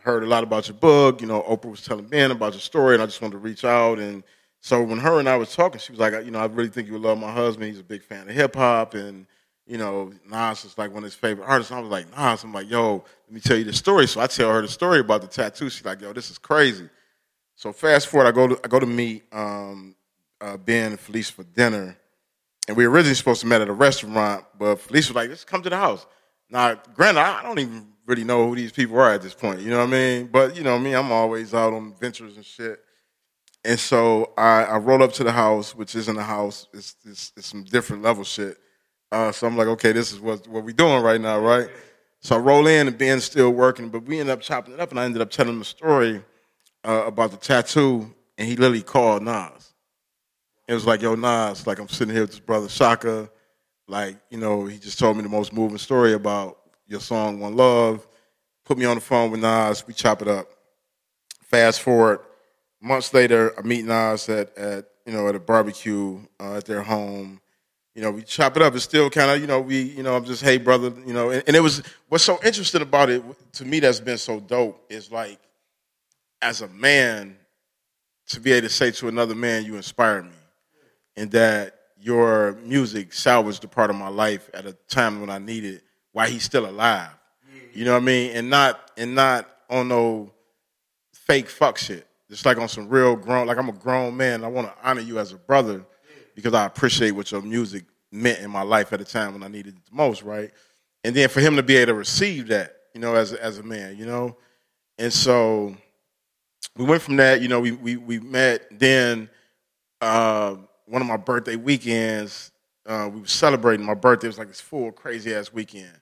heard 0.00 0.22
a 0.22 0.26
lot 0.26 0.44
about 0.44 0.68
your 0.68 0.76
book. 0.76 1.20
You 1.20 1.26
know, 1.26 1.42
Oprah 1.42 1.70
was 1.70 1.84
telling 1.84 2.06
Ben 2.06 2.30
about 2.30 2.54
your 2.54 2.60
story, 2.60 2.94
and 2.94 3.02
I 3.02 3.06
just 3.06 3.20
wanted 3.20 3.32
to 3.32 3.38
reach 3.38 3.64
out. 3.64 3.98
And 3.98 4.24
so 4.66 4.82
when 4.82 4.98
her 4.98 5.20
and 5.20 5.28
I 5.28 5.36
was 5.36 5.54
talking, 5.54 5.78
she 5.78 5.92
was 5.92 6.00
like, 6.00 6.12
you 6.24 6.32
know, 6.32 6.40
I 6.40 6.46
really 6.46 6.70
think 6.70 6.88
you 6.88 6.94
would 6.94 7.02
love 7.02 7.18
my 7.18 7.30
husband. 7.30 7.68
He's 7.68 7.78
a 7.78 7.84
big 7.84 8.02
fan 8.02 8.28
of 8.28 8.34
hip 8.34 8.56
hop, 8.56 8.94
and 8.94 9.26
you 9.66 9.78
know, 9.78 10.12
Nas 10.28 10.64
is 10.64 10.76
like 10.76 10.90
one 10.90 10.98
of 10.98 11.04
his 11.04 11.14
favorite 11.14 11.46
artists. 11.46 11.70
And 11.70 11.78
I 11.78 11.82
was 11.82 11.90
like, 11.90 12.10
Nas. 12.10 12.42
I'm 12.42 12.52
like, 12.52 12.68
yo, 12.68 13.04
let 13.26 13.32
me 13.32 13.40
tell 13.40 13.56
you 13.56 13.64
the 13.64 13.72
story. 13.72 14.08
So 14.08 14.20
I 14.20 14.26
tell 14.26 14.50
her 14.50 14.62
the 14.62 14.68
story 14.68 15.00
about 15.00 15.20
the 15.20 15.28
tattoo. 15.28 15.70
She's 15.70 15.84
like, 15.84 16.00
yo, 16.00 16.12
this 16.12 16.30
is 16.30 16.38
crazy. 16.38 16.88
So 17.54 17.72
fast 17.72 18.08
forward, 18.08 18.26
I 18.26 18.32
go 18.32 18.48
to 18.48 18.60
I 18.64 18.68
go 18.68 18.80
to 18.80 18.86
meet 18.86 19.24
um, 19.32 19.94
uh, 20.40 20.56
Ben 20.56 20.92
and 20.92 21.00
Felice 21.00 21.30
for 21.30 21.44
dinner 21.44 21.96
and 22.68 22.76
we 22.76 22.84
originally 22.84 23.14
supposed 23.14 23.40
to 23.42 23.46
meet 23.46 23.60
at 23.60 23.68
a 23.68 23.72
restaurant, 23.72 24.44
but 24.58 24.76
Felice 24.80 25.08
was 25.08 25.16
like, 25.16 25.28
"Let's 25.28 25.44
come 25.44 25.62
to 25.62 25.70
the 25.70 25.76
house." 25.76 26.06
Now, 26.50 26.74
granted, 26.94 27.20
I 27.20 27.42
don't 27.42 27.58
even 27.58 27.86
really 28.06 28.24
know 28.24 28.48
who 28.48 28.56
these 28.56 28.72
people 28.72 28.98
are 28.98 29.12
at 29.12 29.22
this 29.22 29.34
point. 29.34 29.60
You 29.60 29.70
know 29.70 29.78
what 29.78 29.88
I 29.88 29.90
mean? 29.90 30.26
But 30.26 30.56
you 30.56 30.62
know 30.62 30.78
me, 30.78 30.94
I'm 30.94 31.12
always 31.12 31.54
out 31.54 31.72
on 31.72 31.94
ventures 31.94 32.36
and 32.36 32.44
shit. 32.44 32.80
And 33.66 33.80
so 33.80 34.32
I, 34.38 34.62
I 34.62 34.76
roll 34.78 35.02
up 35.02 35.12
to 35.14 35.24
the 35.24 35.32
house, 35.32 35.74
which 35.74 35.96
isn't 35.96 36.16
a 36.16 36.22
house. 36.22 36.68
It's, 36.72 36.94
it's, 37.04 37.32
it's 37.36 37.48
some 37.48 37.64
different 37.64 38.04
level 38.04 38.22
shit. 38.22 38.58
Uh, 39.10 39.32
so 39.32 39.44
I'm 39.48 39.56
like, 39.56 39.66
okay, 39.66 39.90
this 39.90 40.12
is 40.12 40.20
what 40.20 40.46
what 40.46 40.62
we 40.62 40.72
doing 40.72 41.02
right 41.02 41.20
now, 41.20 41.40
right? 41.40 41.68
So 42.20 42.36
I 42.36 42.38
roll 42.38 42.68
in 42.68 42.86
and 42.86 42.96
Ben's 42.96 43.24
still 43.24 43.50
working, 43.50 43.88
but 43.88 44.04
we 44.04 44.20
ended 44.20 44.32
up 44.32 44.40
chopping 44.40 44.74
it 44.74 44.80
up, 44.80 44.90
and 44.90 45.00
I 45.00 45.04
ended 45.04 45.20
up 45.20 45.30
telling 45.30 45.54
him 45.54 45.60
a 45.60 45.64
story 45.64 46.22
uh, 46.84 47.04
about 47.06 47.32
the 47.32 47.36
tattoo, 47.38 48.14
and 48.38 48.48
he 48.48 48.54
literally 48.54 48.82
called 48.82 49.22
Nas. 49.22 49.74
It 50.68 50.74
was 50.74 50.86
like, 50.86 51.02
yo, 51.02 51.16
Nas, 51.16 51.66
like 51.66 51.80
I'm 51.80 51.88
sitting 51.88 52.14
here 52.14 52.22
with 52.22 52.30
this 52.30 52.40
brother 52.40 52.68
Shaka. 52.68 53.28
Like, 53.88 54.16
you 54.30 54.38
know, 54.38 54.66
he 54.66 54.78
just 54.78 54.98
told 54.98 55.16
me 55.16 55.24
the 55.24 55.28
most 55.28 55.52
moving 55.52 55.78
story 55.78 56.12
about 56.12 56.58
your 56.86 57.00
song 57.00 57.40
One 57.40 57.56
Love. 57.56 58.06
Put 58.64 58.78
me 58.78 58.84
on 58.84 58.96
the 58.96 59.00
phone 59.00 59.32
with 59.32 59.40
Nas, 59.40 59.84
we 59.88 59.92
chop 59.92 60.22
it 60.22 60.28
up. 60.28 60.48
Fast 61.42 61.80
forward, 61.82 62.20
months 62.86 63.12
later, 63.12 63.52
I 63.58 63.62
meet 63.62 63.84
Nas 63.84 64.28
at, 64.28 64.56
at 64.56 64.86
you 65.04 65.12
know, 65.12 65.28
at 65.28 65.34
a 65.34 65.40
barbecue 65.40 66.20
uh, 66.40 66.56
at 66.56 66.64
their 66.64 66.82
home. 66.82 67.40
You 67.94 68.02
know, 68.02 68.10
we 68.10 68.22
chop 68.22 68.56
it 68.56 68.62
up. 68.62 68.74
It's 68.74 68.84
still 68.84 69.08
kind 69.08 69.30
of, 69.30 69.40
you 69.40 69.46
know, 69.46 69.60
we, 69.60 69.80
you 69.80 70.02
know, 70.02 70.14
I'm 70.14 70.24
just, 70.24 70.42
hey, 70.42 70.58
brother, 70.58 70.92
you 71.06 71.14
know, 71.14 71.30
and, 71.30 71.42
and 71.46 71.56
it 71.56 71.60
was, 71.60 71.82
what's 72.08 72.24
so 72.24 72.38
interesting 72.44 72.82
about 72.82 73.08
it 73.08 73.22
to 73.54 73.64
me 73.64 73.80
that's 73.80 74.00
been 74.00 74.18
so 74.18 74.38
dope 74.38 74.84
is 74.90 75.10
like, 75.10 75.38
as 76.42 76.60
a 76.60 76.68
man, 76.68 77.36
to 78.28 78.40
be 78.40 78.52
able 78.52 78.68
to 78.68 78.72
say 78.72 78.90
to 78.90 79.08
another 79.08 79.34
man, 79.34 79.64
you 79.64 79.76
inspire 79.76 80.22
me 80.22 80.30
and 81.16 81.30
that 81.30 81.78
your 81.98 82.52
music 82.64 83.12
salvaged 83.12 83.64
a 83.64 83.68
part 83.68 83.90
of 83.90 83.96
my 83.96 84.08
life 84.08 84.50
at 84.52 84.66
a 84.66 84.72
time 84.88 85.20
when 85.20 85.30
I 85.30 85.38
needed 85.38 85.80
while 86.12 86.28
he's 86.28 86.42
still 86.42 86.66
alive. 86.66 87.10
You 87.72 87.84
know 87.84 87.92
what 87.92 88.02
I 88.02 88.06
mean? 88.06 88.36
And 88.36 88.50
not 88.50 88.90
and 88.96 89.14
not 89.14 89.48
on 89.68 89.88
no 89.88 90.32
fake 91.12 91.48
fuck 91.48 91.78
shit. 91.78 92.06
Just 92.28 92.44
like 92.44 92.58
on 92.58 92.68
some 92.68 92.88
real 92.88 93.14
grown 93.14 93.46
like 93.46 93.58
I'm 93.58 93.68
a 93.68 93.72
grown 93.72 94.16
man. 94.16 94.44
I 94.44 94.48
want 94.48 94.66
to 94.68 94.74
honor 94.88 95.00
you 95.00 95.18
as 95.18 95.32
a 95.32 95.36
brother 95.36 95.84
because 96.34 96.54
I 96.54 96.66
appreciate 96.66 97.12
what 97.12 97.30
your 97.30 97.42
music 97.42 97.84
meant 98.10 98.40
in 98.40 98.50
my 98.50 98.62
life 98.62 98.92
at 98.92 99.00
a 99.00 99.04
time 99.04 99.32
when 99.32 99.42
I 99.42 99.48
needed 99.48 99.76
it 99.76 99.86
the 99.88 99.96
most, 99.96 100.22
right? 100.22 100.50
And 101.04 101.14
then 101.14 101.28
for 101.28 101.40
him 101.40 101.56
to 101.56 101.62
be 101.62 101.76
able 101.76 101.92
to 101.92 101.94
receive 101.94 102.48
that, 102.48 102.76
you 102.94 103.00
know, 103.00 103.14
as 103.14 103.32
as 103.32 103.58
a 103.58 103.62
man, 103.62 103.96
you 103.96 104.06
know? 104.06 104.36
And 104.98 105.12
so 105.12 105.76
we 106.76 106.84
went 106.84 107.02
from 107.02 107.16
that, 107.16 107.40
you 107.40 107.48
know, 107.48 107.60
we 107.60 107.72
we, 107.72 107.96
we 107.96 108.18
met 108.18 108.66
then 108.70 109.30
uh, 110.00 110.56
one 110.86 111.02
of 111.02 111.08
my 111.08 111.16
birthday 111.16 111.56
weekends, 111.56 112.50
uh, 112.86 113.08
we 113.12 113.20
were 113.20 113.26
celebrating 113.26 113.84
my 113.84 113.94
birthday. 113.94 114.26
It 114.26 114.30
was 114.30 114.38
like 114.38 114.48
this 114.48 114.60
full 114.60 114.92
crazy 114.92 115.34
ass 115.34 115.52
weekend, 115.52 115.92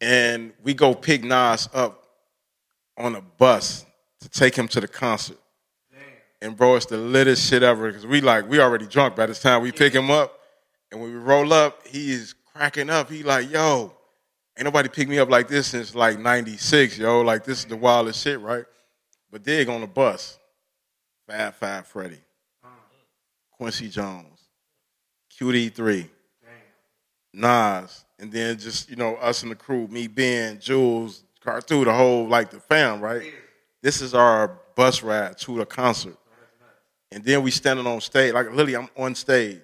and 0.00 0.52
we 0.62 0.72
go 0.72 0.94
pick 0.94 1.24
Nas 1.24 1.68
up 1.74 2.06
on 2.96 3.16
a 3.16 3.20
bus 3.20 3.84
to 4.20 4.28
take 4.28 4.56
him 4.56 4.68
to 4.68 4.80
the 4.80 4.88
concert. 4.88 5.38
And 6.42 6.56
bro, 6.56 6.76
it's 6.76 6.86
the 6.86 6.98
littest 6.98 7.48
shit 7.48 7.62
ever 7.62 7.88
because 7.88 8.06
we 8.06 8.20
like 8.20 8.48
we 8.48 8.60
already 8.60 8.86
drunk 8.86 9.16
by 9.16 9.26
this 9.26 9.40
time 9.40 9.62
we 9.62 9.72
pick 9.72 9.94
him 9.94 10.10
up, 10.10 10.38
and 10.92 11.00
when 11.00 11.10
we 11.10 11.16
roll 11.16 11.52
up, 11.52 11.86
he 11.86 12.12
is 12.12 12.34
cracking 12.52 12.90
up. 12.90 13.10
He 13.10 13.22
like, 13.22 13.50
yo, 13.50 13.94
ain't 14.56 14.64
nobody 14.64 14.90
picked 14.90 15.08
me 15.08 15.18
up 15.18 15.30
like 15.30 15.48
this 15.48 15.68
since 15.68 15.94
like 15.94 16.18
'96, 16.18 16.98
yo. 16.98 17.22
Like 17.22 17.44
this 17.44 17.60
is 17.60 17.64
the 17.64 17.76
wildest 17.76 18.22
shit, 18.22 18.38
right? 18.40 18.64
But 19.30 19.44
dig 19.44 19.70
on 19.70 19.80
the 19.80 19.86
bus, 19.86 20.38
Fab 21.26 21.54
Five 21.54 21.86
Freddy. 21.86 22.20
Quincy 23.56 23.88
Jones, 23.88 24.48
QD3, 25.40 26.08
Nas, 27.32 28.04
and 28.18 28.30
then 28.30 28.58
just, 28.58 28.90
you 28.90 28.96
know, 28.96 29.16
us 29.16 29.42
and 29.42 29.50
the 29.50 29.56
crew, 29.56 29.88
me, 29.88 30.08
Ben, 30.08 30.60
Jules, 30.60 31.24
Cartu, 31.44 31.84
the 31.84 31.92
whole, 31.92 32.26
like 32.28 32.50
the 32.50 32.60
fam, 32.60 33.00
right? 33.00 33.22
This 33.86 34.02
is 34.02 34.14
our 34.14 34.58
bus 34.74 35.04
ride 35.04 35.38
to 35.38 35.58
the 35.58 35.64
concert. 35.64 36.16
And 37.12 37.22
then 37.24 37.44
we 37.44 37.52
standing 37.52 37.86
on 37.86 38.00
stage, 38.00 38.34
like 38.34 38.50
literally 38.50 38.74
I'm 38.74 38.88
on 38.96 39.14
stage 39.14 39.62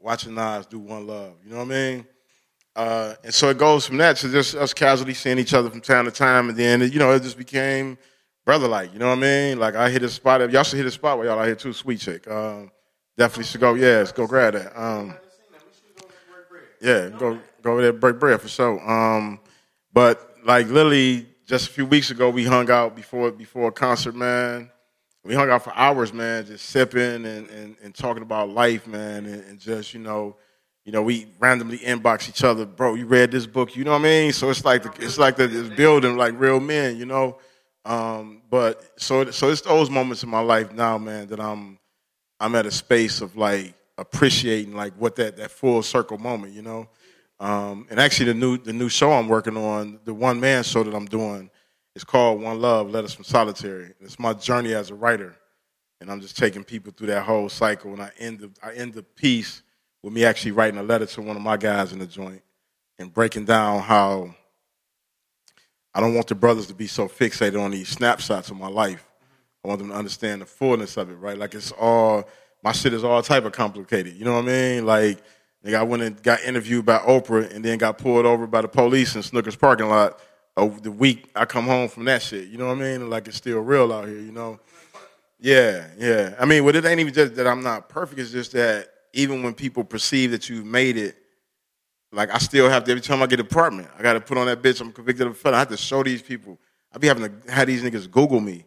watching 0.00 0.34
Nas 0.34 0.64
do 0.64 0.78
One 0.78 1.06
Love, 1.06 1.34
you 1.44 1.50
know 1.50 1.58
what 1.58 1.64
I 1.64 1.68
mean? 1.68 2.06
Uh, 2.74 3.14
and 3.22 3.34
so 3.34 3.50
it 3.50 3.58
goes 3.58 3.86
from 3.86 3.98
that 3.98 4.16
to 4.16 4.30
just 4.30 4.54
us 4.54 4.72
casually 4.72 5.12
seeing 5.12 5.38
each 5.38 5.52
other 5.52 5.68
from 5.68 5.82
time 5.82 6.06
to 6.06 6.10
time, 6.10 6.48
and 6.48 6.56
then 6.56 6.80
you 6.90 6.98
know 6.98 7.12
it 7.12 7.22
just 7.22 7.36
became 7.36 7.98
brother 8.46 8.66
like, 8.66 8.94
you 8.94 8.98
know 8.98 9.10
what 9.10 9.18
I 9.18 9.20
mean? 9.20 9.58
Like 9.58 9.74
I 9.74 9.90
hit 9.90 10.02
a 10.04 10.08
spot, 10.08 10.50
y'all 10.50 10.62
should 10.62 10.78
hit 10.78 10.86
a 10.86 10.90
spot 10.90 11.18
where 11.18 11.26
y'all 11.26 11.38
out 11.38 11.44
here 11.44 11.54
too, 11.54 11.74
Sweet 11.74 12.00
Chick. 12.00 12.26
Um, 12.30 12.70
Definitely 13.18 13.44
should 13.44 13.60
go. 13.60 13.74
Yeah, 13.74 13.98
let's 13.98 14.12
go 14.12 14.26
grab 14.26 14.54
that. 14.54 14.74
Um, 14.74 15.14
yeah, 16.80 17.10
go 17.10 17.38
go 17.60 17.72
over 17.72 17.82
there 17.82 17.92
break 17.92 18.18
bread 18.18 18.40
for 18.40 18.48
sure. 18.48 18.80
Um, 18.90 19.38
but 19.92 20.34
like 20.46 20.68
literally 20.68 21.27
just 21.48 21.70
a 21.70 21.72
few 21.72 21.86
weeks 21.86 22.10
ago, 22.10 22.28
we 22.28 22.44
hung 22.44 22.70
out 22.70 22.94
before 22.94 23.32
before 23.32 23.68
a 23.68 23.72
concert, 23.72 24.14
man. 24.14 24.70
We 25.24 25.34
hung 25.34 25.50
out 25.50 25.64
for 25.64 25.72
hours, 25.74 26.12
man, 26.12 26.46
just 26.46 26.66
sipping 26.66 27.24
and, 27.24 27.48
and, 27.48 27.76
and 27.82 27.94
talking 27.94 28.22
about 28.22 28.50
life, 28.50 28.86
man, 28.86 29.26
and, 29.26 29.42
and 29.44 29.58
just 29.58 29.94
you 29.94 30.00
know, 30.00 30.36
you 30.84 30.92
know, 30.92 31.02
we 31.02 31.26
randomly 31.40 31.78
inbox 31.78 32.28
each 32.28 32.44
other, 32.44 32.66
bro. 32.66 32.94
You 32.94 33.06
read 33.06 33.30
this 33.30 33.46
book, 33.46 33.74
you 33.74 33.84
know 33.84 33.92
what 33.92 34.00
I 34.00 34.04
mean? 34.04 34.32
So 34.32 34.50
it's 34.50 34.64
like 34.64 34.82
the, 34.82 35.04
it's 35.04 35.18
like 35.18 35.36
the, 35.36 35.44
it's 35.44 35.74
building 35.74 36.18
like 36.18 36.38
real 36.38 36.60
men, 36.60 36.98
you 36.98 37.06
know. 37.06 37.38
Um, 37.86 38.42
but 38.50 38.84
so 38.96 39.30
so 39.30 39.50
it's 39.50 39.62
those 39.62 39.88
moments 39.88 40.22
in 40.22 40.28
my 40.28 40.40
life 40.40 40.72
now, 40.72 40.98
man, 40.98 41.28
that 41.28 41.40
I'm 41.40 41.78
I'm 42.38 42.54
at 42.56 42.66
a 42.66 42.70
space 42.70 43.22
of 43.22 43.36
like 43.36 43.74
appreciating 43.96 44.76
like 44.76 44.92
what 44.98 45.16
that 45.16 45.38
that 45.38 45.50
full 45.50 45.82
circle 45.82 46.18
moment, 46.18 46.52
you 46.52 46.60
know. 46.60 46.88
Um, 47.40 47.86
and 47.90 48.00
actually, 48.00 48.26
the 48.26 48.34
new 48.34 48.58
the 48.58 48.72
new 48.72 48.88
show 48.88 49.12
I'm 49.12 49.28
working 49.28 49.56
on, 49.56 50.00
the 50.04 50.14
one 50.14 50.40
man 50.40 50.64
show 50.64 50.82
that 50.82 50.94
I'm 50.94 51.06
doing, 51.06 51.50
is 51.94 52.04
called 52.04 52.40
One 52.40 52.60
Love: 52.60 52.90
Letters 52.90 53.14
from 53.14 53.24
Solitary. 53.24 53.94
It's 54.00 54.18
my 54.18 54.32
journey 54.34 54.74
as 54.74 54.90
a 54.90 54.94
writer, 54.94 55.36
and 56.00 56.10
I'm 56.10 56.20
just 56.20 56.36
taking 56.36 56.64
people 56.64 56.92
through 56.92 57.08
that 57.08 57.24
whole 57.24 57.48
cycle. 57.48 57.92
And 57.92 58.02
I 58.02 58.10
end 58.18 58.40
the 58.40 58.50
I 58.62 58.72
end 58.74 58.94
the 58.94 59.02
piece 59.02 59.62
with 60.02 60.12
me 60.12 60.24
actually 60.24 60.52
writing 60.52 60.78
a 60.78 60.82
letter 60.82 61.06
to 61.06 61.22
one 61.22 61.36
of 61.36 61.42
my 61.42 61.56
guys 61.56 61.92
in 61.92 61.98
the 61.98 62.06
joint 62.06 62.42
and 62.98 63.12
breaking 63.12 63.44
down 63.44 63.80
how 63.80 64.34
I 65.94 66.00
don't 66.00 66.14
want 66.14 66.26
the 66.26 66.34
brothers 66.34 66.66
to 66.68 66.74
be 66.74 66.86
so 66.86 67.08
fixated 67.08 67.60
on 67.60 67.70
these 67.70 67.88
snapshots 67.88 68.50
of 68.50 68.56
my 68.56 68.68
life 68.68 69.08
I 69.64 69.68
want 69.68 69.80
them 69.80 69.90
to 69.90 69.96
understand 69.96 70.40
the 70.40 70.46
fullness 70.46 70.96
of 70.96 71.10
it, 71.10 71.14
right? 71.14 71.36
Like 71.36 71.54
it's 71.54 71.72
all 71.72 72.28
my 72.62 72.72
shit 72.72 72.92
is 72.92 73.04
all 73.04 73.22
type 73.22 73.44
of 73.44 73.52
complicated. 73.52 74.14
You 74.14 74.24
know 74.24 74.34
what 74.34 74.44
I 74.44 74.48
mean? 74.48 74.86
Like 74.86 75.18
Nigga, 75.64 75.76
I 75.76 75.82
went 75.82 76.02
and 76.02 76.22
got 76.22 76.42
interviewed 76.42 76.86
by 76.86 76.98
Oprah 76.98 77.52
and 77.54 77.64
then 77.64 77.78
got 77.78 77.98
pulled 77.98 78.26
over 78.26 78.46
by 78.46 78.62
the 78.62 78.68
police 78.68 79.16
in 79.16 79.22
Snooker's 79.22 79.56
parking 79.56 79.88
lot 79.88 80.20
over 80.58 80.80
the 80.80 80.90
week 80.90 81.30
I 81.34 81.44
come 81.44 81.66
home 81.66 81.88
from 81.88 82.04
that 82.06 82.22
shit. 82.22 82.48
You 82.48 82.58
know 82.58 82.66
what 82.66 82.78
I 82.78 82.80
mean? 82.80 83.08
Like 83.08 83.28
it's 83.28 83.36
still 83.36 83.60
real 83.60 83.92
out 83.92 84.08
here, 84.08 84.20
you 84.20 84.32
know? 84.32 84.58
Yeah, 85.38 85.86
yeah. 85.96 86.34
I 86.38 86.44
mean, 86.44 86.64
well, 86.64 86.74
it 86.74 86.84
ain't 86.84 87.00
even 87.00 87.14
just 87.14 87.36
that 87.36 87.46
I'm 87.46 87.62
not 87.62 87.88
perfect. 87.88 88.20
It's 88.20 88.32
just 88.32 88.52
that 88.52 88.88
even 89.12 89.42
when 89.42 89.54
people 89.54 89.84
perceive 89.84 90.32
that 90.32 90.48
you've 90.48 90.66
made 90.66 90.96
it, 90.96 91.16
like 92.10 92.34
I 92.34 92.38
still 92.38 92.68
have 92.68 92.84
to 92.84 92.90
every 92.90 93.00
time 93.00 93.22
I 93.22 93.26
get 93.26 93.38
an 93.38 93.46
apartment, 93.46 93.88
I 93.96 94.02
got 94.02 94.14
to 94.14 94.20
put 94.20 94.36
on 94.36 94.46
that 94.46 94.62
bitch. 94.62 94.80
I'm 94.80 94.92
convicted 94.92 95.26
of 95.26 95.32
a 95.32 95.36
felony. 95.36 95.56
I 95.56 95.58
have 95.60 95.68
to 95.68 95.76
show 95.76 96.02
these 96.02 96.22
people. 96.22 96.58
I 96.92 96.98
be 96.98 97.06
having 97.06 97.24
to 97.24 97.52
have 97.52 97.66
these 97.66 97.82
niggas 97.82 98.10
Google 98.10 98.40
me. 98.40 98.64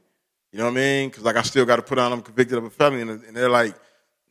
You 0.52 0.60
know 0.60 0.66
what 0.66 0.72
I 0.72 0.76
mean? 0.76 1.10
Because 1.10 1.24
like 1.24 1.36
I 1.36 1.42
still 1.42 1.66
got 1.66 1.78
to 1.78 1.82
put 1.82 1.98
on 1.98 2.14
I'm 2.14 2.22
convicted 2.22 2.58
of 2.58 2.66
a 2.66 2.70
felony, 2.70 3.02
and 3.02 3.36
they're 3.36 3.50
like, 3.50 3.76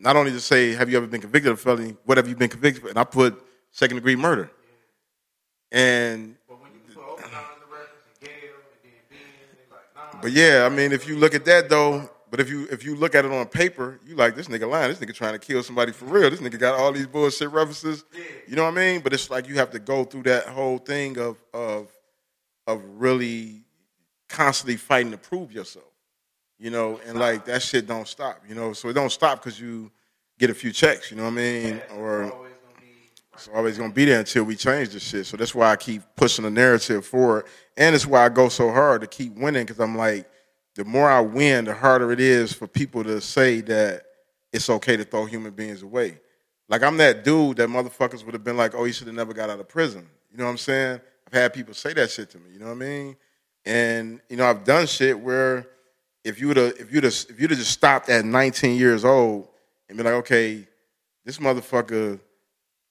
not 0.01 0.17
only 0.17 0.33
to 0.33 0.41
say, 0.41 0.73
"Have 0.73 0.91
you 0.91 0.97
ever 0.97 1.07
been 1.07 1.21
convicted 1.21 1.53
of 1.53 1.59
a 1.59 1.63
felony?" 1.63 1.97
What 2.05 2.17
have 2.17 2.29
you 2.29 2.37
been 2.37 2.49
convicted? 2.49 2.85
of? 2.85 2.91
And 2.91 2.99
I 2.99 3.05
put 3.05 3.43
second 3.71 3.97
degree 3.97 4.17
murder. 4.17 4.51
And 5.73 6.37
But 6.49 6.61
when 6.61 6.73
you 6.73 6.81
put 6.95 7.05
overtime 7.05 7.31
the 7.61 7.73
records 7.73 7.91
and 8.07 8.29
Gayle 8.29 8.57
and 8.83 8.93
then 9.13 9.21
like, 9.71 10.15
nah. 10.15 10.21
But 10.21 10.33
yeah, 10.33 10.67
I 10.67 10.69
mean, 10.69 10.93
if 10.93 11.07
you 11.07 11.17
look 11.17 11.35
at 11.35 11.45
that 11.45 11.69
though, 11.69 12.11
but 12.31 12.41
if 12.41 12.49
you 12.49 12.67
if 12.71 12.85
you 12.85 12.97
look 12.97 13.15
at 13.15 13.25
it 13.25 13.33
on 13.33 13.47
paper, 13.47 14.01
you 14.07 14.17
like 14.17 14.35
this 14.37 14.49
nigga 14.49 14.69
lying. 14.69 14.89
This 14.89 14.99
nigga 14.99 15.15
trying 15.15 15.33
to 15.33 15.39
kill 15.39 15.63
somebody 15.63 15.93
for 15.93 16.07
real. 16.07 16.31
This 16.31 16.41
nigga 16.41 16.59
got 16.59 16.79
all 16.79 16.93
these 16.93 17.07
bullshit 17.07 17.51
references. 17.51 18.05
You 18.47 18.57
know 18.57 18.65
what 18.65 18.75
I 18.75 18.77
mean? 18.77 19.01
But 19.01 19.13
it's 19.13 19.31
like 19.31 19.49
you 19.49 19.57
have 19.57 19.71
to 19.71 19.79
go 19.79 20.05
through 20.05 20.25
that 20.25 20.47
whole 20.47 20.79
thing 20.79 21.19
of 21.19 21.37
of 21.53 21.91
of 22.67 22.83
really 22.85 23.65
constantly 24.29 24.77
fighting 24.77 25.11
to 25.11 25.19
prove 25.19 25.53
yourself. 25.53 25.90
You 26.61 26.71
know, 26.71 27.01
and 27.07 27.19
like 27.19 27.47
that 27.47 27.63
shit 27.63 27.87
don't 27.87 28.07
stop. 28.07 28.43
You 28.47 28.55
know, 28.55 28.75
so 28.75 28.91
it 28.91 28.93
don't 28.93 29.11
stop 29.11 29.43
because 29.43 29.59
you 29.59 29.91
get 30.39 30.51
a 30.51 30.55
few 30.55 30.73
checks. 30.73 31.11
You 31.11 31.17
know 31.17 31.25
what 31.25 31.33
I 31.33 31.37
mean? 31.37 31.81
Or 31.97 32.31
Always 32.33 32.53
be 32.79 32.87
it's 33.33 33.49
always 33.55 33.79
gonna 33.79 33.93
be 33.93 34.05
there 34.05 34.19
until 34.19 34.45
we 34.45 34.57
change 34.57 34.91
this 34.91 35.03
shit. 35.03 35.25
So 35.25 35.39
that's 35.39 35.55
why 35.55 35.71
I 35.71 35.77
keep 35.77 36.03
pushing 36.17 36.45
the 36.45 36.51
narrative 36.51 37.07
forward, 37.07 37.47
and 37.79 37.95
it's 37.95 38.07
why 38.07 38.27
I 38.27 38.29
go 38.29 38.51
so 38.51 38.71
hard 38.71 39.01
to 39.01 39.07
keep 39.07 39.35
winning 39.37 39.65
because 39.65 39.81
I'm 39.81 39.97
like, 39.97 40.29
the 40.75 40.85
more 40.85 41.11
I 41.11 41.21
win, 41.21 41.65
the 41.65 41.75
harder 41.75 42.13
it 42.13 42.21
is 42.21 42.53
for 42.53 42.67
people 42.67 43.03
to 43.05 43.21
say 43.21 43.63
that 43.63 44.05
it's 44.53 44.69
okay 44.69 44.97
to 44.97 45.05
throw 45.05 45.25
human 45.25 45.53
beings 45.53 45.83
away. 45.83 46.21
Like 46.69 46.83
I'm 46.83 46.99
that 46.99 47.25
dude 47.25 47.57
that 47.57 47.69
motherfuckers 47.69 48.25
would 48.25 48.35
have 48.35 48.45
been 48.45 48.57
like, 48.57 48.75
oh, 48.75 48.85
you 48.85 48.93
should 48.93 49.07
have 49.07 49.17
never 49.17 49.33
got 49.33 49.51
out 49.51 49.61
of 49.61 49.69
prison. 49.69 50.07
You 50.31 50.39
know 50.39 50.45
what 50.45 50.51
I'm 50.51 50.59
saying? 50.59 51.01
I've 51.27 51.33
had 51.33 51.53
people 51.55 51.75
say 51.75 51.93
that 51.95 52.11
shit 52.11 52.31
to 52.31 52.39
me. 52.39 52.51
You 52.53 52.59
know 52.61 52.67
what 52.67 52.73
I 52.73 52.75
mean? 52.75 53.17
And 53.65 54.21
you 54.29 54.37
know, 54.37 54.47
I've 54.47 54.65
done 54.65 54.87
shit 54.87 55.19
where 55.19 55.67
if 56.25 56.41
you 56.41 56.49
would 56.49 56.57
have 56.57 56.73
if 56.79 56.93
you'd 56.93 57.05
have 57.05 57.15
if 57.29 57.41
you'd 57.41 57.51
have 57.51 57.59
just 57.59 57.73
stopped 57.73 58.09
at 58.09 58.25
19 58.25 58.79
years 58.79 59.05
old 59.05 59.49
and 59.89 59.97
be 59.99 60.05
like, 60.05 60.15
okay, 60.15 60.67
this 61.25 61.39
motherfucker 61.39 62.21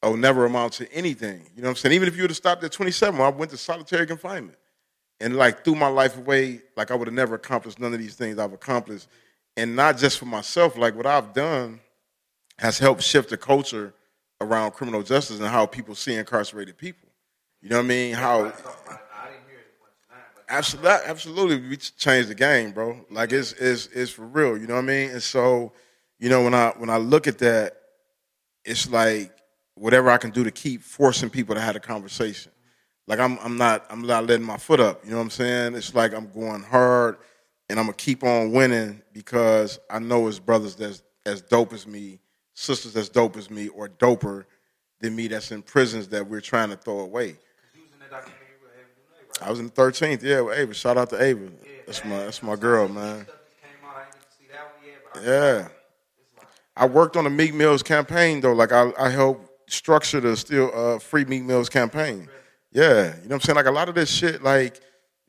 will 0.04 0.18
never 0.18 0.46
amount 0.46 0.74
to 0.74 0.92
anything. 0.94 1.42
You 1.56 1.62
know 1.62 1.68
what 1.68 1.72
I'm 1.72 1.76
saying? 1.76 1.96
Even 1.96 2.08
if 2.08 2.16
you 2.16 2.24
would 2.24 2.32
have 2.32 2.38
stopped 2.38 2.64
at 2.64 2.72
27, 2.72 3.20
I 3.20 3.30
went 3.30 3.52
to 3.52 3.58
solitary 3.58 4.06
confinement 4.06 4.58
and 5.20 5.36
like 5.36 5.64
threw 5.64 5.76
my 5.76 5.88
life 5.88 6.18
away, 6.18 6.62
like 6.76 6.92
I 6.92 6.96
would 6.96 7.08
have 7.08 7.16
never 7.16 7.36
accomplished 7.36 7.80
none 7.80 7.94
of 7.94 8.00
these 8.00 8.16
things 8.16 8.40
I've 8.40 8.54
accomplished. 8.54 9.08
And 9.58 9.76
not 9.76 9.98
just 9.98 10.20
for 10.20 10.26
myself, 10.26 10.78
like 10.78 10.96
what 10.96 11.06
I've 11.06 11.34
done 11.34 11.82
has 12.60 12.80
helped 12.80 13.04
shift 13.04 13.30
the 13.30 13.38
culture 13.38 13.94
around 14.42 14.72
criminal 14.72 15.04
justice 15.04 15.40
and 15.40 15.48
how 15.48 15.66
people 15.66 15.96
see 15.96 16.16
incarcerated 16.16 16.78
people. 16.78 17.10
You 17.62 17.70
know 17.70 17.78
what 17.78 17.86
I 17.86 17.88
mean? 17.88 18.14
How 18.14 18.40
I 18.40 18.44
didn't 18.44 18.56
hear 19.48 19.60
it 19.60 19.76
much 19.82 19.92
tonight, 20.08 20.28
but 20.34 20.39
Absolutely, 20.50 20.90
absolutely, 21.06 21.70
we 21.70 21.78
ch- 21.78 21.96
changed 21.96 22.30
the 22.30 22.36
game, 22.36 22.72
bro. 22.72 23.06
Like 23.12 23.32
it's 23.32 23.54
it's 23.54 23.86
it's 23.88 24.12
for 24.12 24.26
real. 24.26 24.58
You 24.58 24.66
know 24.66 24.76
what 24.76 24.84
I 24.84 24.88
mean? 24.88 25.12
And 25.12 25.22
so, 25.22 25.74
you 26.18 26.30
know, 26.30 26.44
when 26.44 26.56
I 26.56 26.74
when 26.78 26.90
I 26.90 26.98
look 26.98 27.28
at 27.28 27.38
that, 27.40 27.78
it's 28.66 28.90
like 28.90 29.32
whatever 29.76 30.10
I 30.10 30.18
can 30.18 30.32
do 30.32 30.44
to 30.44 30.52
keep 30.52 30.82
forcing 30.82 31.30
people 31.30 31.54
to 31.54 31.62
have 31.62 31.76
a 31.76 31.80
conversation. 31.80 32.52
Like 33.08 33.20
I'm 33.20 33.38
I'm 33.40 33.58
not 33.58 33.86
I'm 33.92 34.02
not 34.02 34.26
letting 34.26 34.46
my 34.46 34.58
foot 34.58 34.80
up. 34.80 35.04
You 35.06 35.12
know 35.12 35.18
what 35.18 35.24
I'm 35.24 35.30
saying? 35.30 35.76
It's 35.76 35.94
like 35.94 36.14
I'm 36.14 36.32
going 36.32 36.64
hard, 36.64 37.18
and 37.70 37.80
I'm 37.80 37.86
gonna 37.86 37.96
keep 37.98 38.24
on 38.24 38.52
winning 38.52 39.04
because 39.14 39.80
I 39.90 40.00
know 40.00 40.28
it's 40.28 40.40
brothers 40.40 40.76
that's 40.76 41.04
as 41.28 41.42
dope 41.44 41.74
as 41.74 41.86
me, 41.86 42.20
sisters 42.56 42.96
as 42.96 43.08
dope 43.10 43.38
as 43.38 43.52
me, 43.52 43.68
or 43.68 43.88
doper 43.88 44.46
than 45.00 45.16
me 45.16 45.28
that's 45.28 45.52
in 45.52 45.62
prisons 45.62 46.08
that 46.08 46.28
we're 46.28 46.42
trying 46.42 46.70
to 46.70 46.76
throw 46.76 47.02
away. 47.02 47.36
I 49.42 49.50
was 49.50 49.60
in 49.60 49.66
the 49.66 49.72
thirteenth, 49.72 50.24
yeah, 50.24 50.42
with 50.42 50.58
Ava. 50.58 50.74
Shout 50.74 50.98
out 50.98 51.10
to 51.12 51.22
Ava. 51.22 51.50
That's 51.86 52.04
my 52.06 52.18
that's 52.18 52.44
my 52.44 52.56
girl, 52.56 52.88
man. 52.88 53.26
Stuff 53.26 53.38
just 53.46 53.62
came 53.62 53.90
out. 53.90 53.96
I 53.96 54.04
didn't 54.04 54.14
get 54.14 54.22
to 54.22 54.38
see 54.38 54.48
that 54.52 55.24
one 55.24 55.26
yet, 55.26 55.26
I 55.26 55.62
Yeah. 55.62 55.68
I 56.76 56.86
worked 56.86 57.18
on 57.18 57.26
the 57.26 57.30
Meek 57.30 57.54
Mills 57.54 57.84
campaign 57.84 58.42
though. 58.42 58.54
Like 58.54 58.72
I, 58.72 58.92
I 58.98 59.10
helped 59.10 59.72
structure 59.72 60.20
the 60.20 60.38
still 60.38 60.72
uh, 60.74 61.00
free 61.00 61.26
Meek 61.26 61.44
Mills 61.44 61.70
campaign. 61.70 62.30
Yeah, 62.72 62.84
you 62.84 63.24
know 63.24 63.30
what 63.30 63.34
I'm 63.36 63.42
saying. 63.42 63.56
Like 63.56 63.66
a 63.66 63.72
lot 63.72 63.90
of 63.90 63.96
this 63.96 64.10
shit, 64.10 64.44
like 64.44 64.80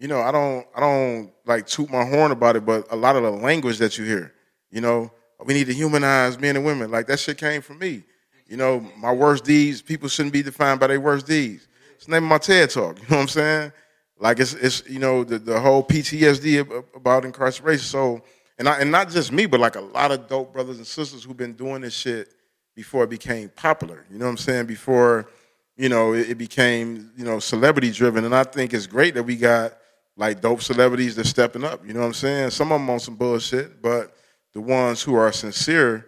you 0.00 0.08
know, 0.08 0.20
I 0.20 0.32
don't, 0.32 0.66
I 0.74 0.80
don't 0.80 1.30
like 1.44 1.66
toot 1.66 1.90
my 1.90 2.04
horn 2.04 2.32
about 2.32 2.56
it, 2.56 2.64
but 2.64 2.86
a 2.90 2.96
lot 2.96 3.16
of 3.16 3.22
the 3.22 3.30
language 3.30 3.78
that 3.78 3.98
you 3.98 4.04
hear, 4.04 4.32
you 4.70 4.80
know, 4.80 5.12
we 5.44 5.52
need 5.54 5.66
to 5.66 5.74
humanize 5.74 6.38
men 6.38 6.56
and 6.56 6.64
women. 6.64 6.90
Like 6.90 7.06
that 7.08 7.20
shit 7.20 7.36
came 7.36 7.60
from 7.60 7.78
me. 7.78 8.04
You 8.46 8.56
know, 8.56 8.80
my 8.96 9.12
worst 9.12 9.44
deeds, 9.44 9.82
people 9.82 10.08
shouldn't 10.08 10.32
be 10.32 10.42
defined 10.42 10.80
by 10.80 10.88
their 10.88 11.00
worst 11.00 11.26
deeds. 11.26 11.68
It's 11.96 12.06
the 12.06 12.12
name 12.12 12.24
of 12.24 12.30
my 12.30 12.38
TED 12.38 12.70
talk. 12.70 12.96
You 13.02 13.08
know 13.10 13.16
what 13.16 13.22
I'm 13.22 13.28
saying? 13.28 13.72
Like 14.20 14.38
it's, 14.38 14.52
it's 14.52 14.88
you 14.88 14.98
know, 14.98 15.24
the, 15.24 15.38
the 15.38 15.59
whole 15.59 15.82
PTSD 15.82 16.84
about 16.94 17.24
incarceration. 17.24 17.84
So, 17.84 18.22
and 18.59 18.68
I, 18.68 18.78
and 18.80 18.92
not 18.92 19.09
just 19.09 19.32
me, 19.32 19.47
but 19.47 19.60
like 19.60 19.76
a 19.76 19.80
lot 19.80 20.12
of 20.12 20.28
dope 20.28 20.52
brothers 20.52 20.76
and 20.76 20.86
sisters 20.86 21.24
who've 21.24 21.36
been 21.36 21.55
doing 21.55 21.80
this 21.80 21.94
shit 21.94 22.34
before 22.76 23.05
it 23.05 23.10
became 23.10 23.48
popular. 23.48 24.05
You 24.10 24.18
know 24.18 24.26
what 24.26 24.32
I'm 24.32 24.36
saying? 24.36 24.66
Before, 24.66 25.30
you 25.76 25.88
know, 25.88 26.12
it, 26.12 26.30
it 26.30 26.34
became, 26.38 27.10
you 27.16 27.24
know, 27.24 27.38
celebrity 27.38 27.90
driven. 27.90 28.26
And 28.26 28.34
I 28.34 28.44
think 28.44 28.74
it's 28.74 28.86
great 28.86 29.14
that 29.14 29.22
we 29.22 29.36
got 29.36 29.72
like 30.18 30.42
dope 30.42 30.62
celebrities 30.62 31.16
that's 31.16 31.30
stepping 31.30 31.64
up. 31.64 31.84
You 31.86 31.94
know 31.94 32.01
what 32.01 32.06
I'm 32.06 32.14
saying? 32.14 32.51
Some 32.51 32.72
of 32.72 32.80
them 32.80 32.90
on 32.90 33.01
some 33.01 33.16
bullshit, 33.16 33.80
but 33.80 34.14
the 34.52 34.60
ones 34.60 35.02
who 35.02 35.14
are 35.14 35.32
sincere, 35.32 36.06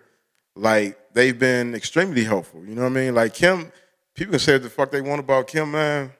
like 0.55 0.99
they've 1.15 1.39
been 1.39 1.75
extremely 1.75 2.25
helpful. 2.25 2.63
You 2.67 2.75
know 2.75 2.83
what 2.83 2.93
I 2.93 2.95
mean? 2.95 3.15
Like 3.15 3.33
Kim, 3.33 3.73
people 4.15 4.33
can 4.33 4.39
say 4.39 4.59
the 4.59 4.69
fuck 4.69 4.91
they 4.91 5.01
want 5.01 5.21
about 5.21 5.47
Kim, 5.47 5.73
man, 5.73 6.13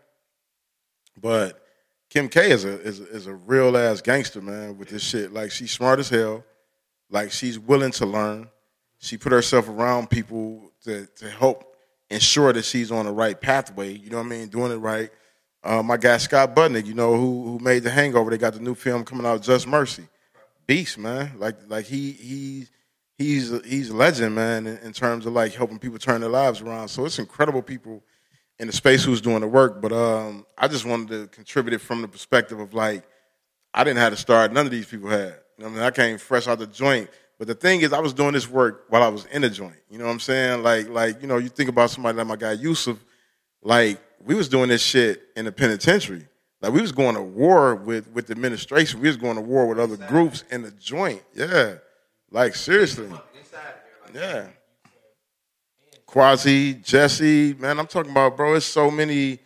but 1.21 1.62
Kim 2.13 2.29
K 2.29 2.51
is 2.51 2.67
a 2.67 2.79
is 2.83 3.01
is 3.01 3.27
a 3.27 3.33
real 3.33 3.75
ass 3.75 4.03
gangster, 4.03 4.43
man, 4.43 4.77
with 4.77 4.91
this 4.91 5.03
shit. 5.03 5.33
Like 5.33 5.51
she's 5.51 5.73
smart 5.73 5.99
as 5.99 6.11
hell. 6.11 6.45
Like 7.09 7.33
she's 7.33 7.59
willing 7.59 7.93
to 7.93 8.05
learn. 8.05 8.51
She 8.99 9.17
put 9.17 9.33
herself 9.33 9.67
around 9.67 10.11
people 10.11 10.73
to 10.85 11.07
to 11.07 11.31
help 11.31 11.75
ensure 12.11 12.53
that 12.53 12.67
she's 12.67 12.93
on 12.93 13.07
the 13.07 13.13
right 13.13 13.41
pathway. 13.41 13.95
You 13.95 14.11
know 14.11 14.19
what 14.19 14.27
I 14.27 14.29
mean? 14.29 14.49
Doing 14.49 14.73
it 14.73 14.77
right. 14.77 15.09
Um, 15.65 15.87
My 15.87 15.97
guy 15.97 16.19
Scott 16.19 16.55
Budnick, 16.55 16.85
you 16.85 16.93
know, 16.93 17.17
who 17.17 17.45
who 17.45 17.59
made 17.61 17.83
The 17.83 17.91
Hangover. 17.91 18.31
They 18.31 18.37
got 18.37 18.53
the 18.53 18.61
new 18.61 18.75
film 18.75 19.07
coming 19.07 19.25
out, 19.25 19.41
Just 19.41 19.67
Mercy. 19.67 20.07
Beast, 20.67 20.99
man. 20.99 21.33
Like 21.39 21.57
like 21.67 21.87
he 21.87 22.13
he 22.13 22.67
he's 23.17 23.59
he's 23.65 23.89
a 23.89 23.97
legend, 23.97 24.35
man, 24.35 24.67
in, 24.67 24.77
in 24.81 24.93
terms 24.93 25.25
of 25.25 25.33
like 25.33 25.55
helping 25.55 25.79
people 25.79 25.99
turn 25.99 26.21
their 26.21 26.29
lives 26.29 26.61
around. 26.61 26.89
So 26.89 27.07
it's 27.07 27.19
incredible 27.19 27.63
people 27.63 28.05
in 28.59 28.67
the 28.67 28.73
space 28.73 29.05
who's 29.05 29.21
doing 29.21 29.41
the 29.41 29.49
work. 29.49 29.83
But 29.83 29.93
um, 29.93 30.47
I 30.57 30.69
just 30.69 30.85
wanted 30.85 31.09
to 31.09 31.27
contribute 31.29 31.75
it 31.75 31.81
from 31.81 32.03
the 32.03 32.09
perspective 32.09 32.61
of 32.61 32.75
like 32.75 33.05
I 33.75 33.85
didn't 33.85 33.99
have 33.99 34.13
to 34.13 34.19
start. 34.19 34.53
None 34.53 34.67
of 34.67 34.73
these 34.73 34.87
people 34.87 35.09
had. 35.09 35.35
You 35.59 35.65
know 35.65 35.71
what 35.71 35.71
I 35.71 35.75
mean, 35.75 35.83
I 35.83 35.91
came 35.91 36.19
fresh 36.19 36.47
out 36.47 36.59
the 36.59 36.67
joint. 36.67 37.11
But 37.39 37.49
the 37.49 37.55
thing 37.55 37.81
is, 37.81 37.93
I 37.93 37.99
was 38.01 38.13
doing 38.13 38.33
this 38.33 38.49
work 38.49 38.85
while 38.89 39.03
I 39.03 39.09
was 39.09 39.25
in 39.27 39.43
the 39.43 39.51
joint. 39.51 39.77
You 39.91 39.99
know 39.99 40.05
what 40.05 40.13
I'm 40.13 40.21
saying? 40.21 40.63
Like, 40.63 40.89
like 40.89 41.21
you 41.21 41.27
know, 41.27 41.39
you 41.39 41.49
think 41.49 41.69
about 41.69 41.91
somebody 41.91 42.17
like 42.17 42.27
my 42.27 42.37
guy 42.37 42.53
Yusuf. 42.53 43.03
Like, 43.63 44.01
we 44.25 44.35
was 44.35 44.49
doing 44.49 44.69
this 44.69 44.83
shit 44.83 45.23
in 45.37 45.45
the 45.45 45.53
penitentiary. 45.53 46.27
Like, 46.61 46.73
we 46.73 46.81
was 46.81 46.93
going 46.93 47.15
to 47.17 47.23
war 47.23 47.75
with 47.75 48.09
with 48.11 48.27
the 48.29 48.33
administration. 48.33 49.01
We 49.01 49.09
was 49.09 49.17
going 49.17 49.37
to 49.37 49.43
war 49.43 49.67
with 49.67 49.81
other 49.81 49.97
groups 49.97 50.45
in 50.51 50.63
the 50.63 50.71
joint. 50.73 51.23
Yeah, 51.35 51.77
like 52.31 52.55
seriously. 52.55 53.07
inside 53.07 53.21
there, 53.43 54.05
like, 54.05 54.15
Yeah. 54.15 54.47
Quasi, 56.13 56.75
Jesse, 56.75 57.55
man, 57.55 57.81
I'm 57.81 57.87
talking 57.87 58.11
about, 58.11 58.37
bro, 58.37 58.53
it's 58.53 58.67
so 58.67 58.91
many, 58.91 59.39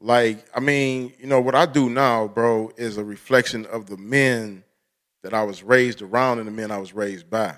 like, 0.00 0.46
I 0.56 0.60
mean, 0.60 1.12
you 1.18 1.26
know, 1.26 1.42
what 1.42 1.54
I 1.54 1.66
do 1.66 1.90
now, 1.90 2.26
bro, 2.26 2.72
is 2.78 2.96
a 2.96 3.04
reflection 3.04 3.66
of 3.66 3.84
the 3.84 3.98
men 3.98 4.64
that 5.22 5.34
I 5.34 5.42
was 5.42 5.62
raised 5.62 6.00
around 6.00 6.38
and 6.38 6.48
the 6.48 6.52
men 6.52 6.70
I 6.70 6.78
was 6.78 6.94
raised 6.94 7.28
by. 7.28 7.56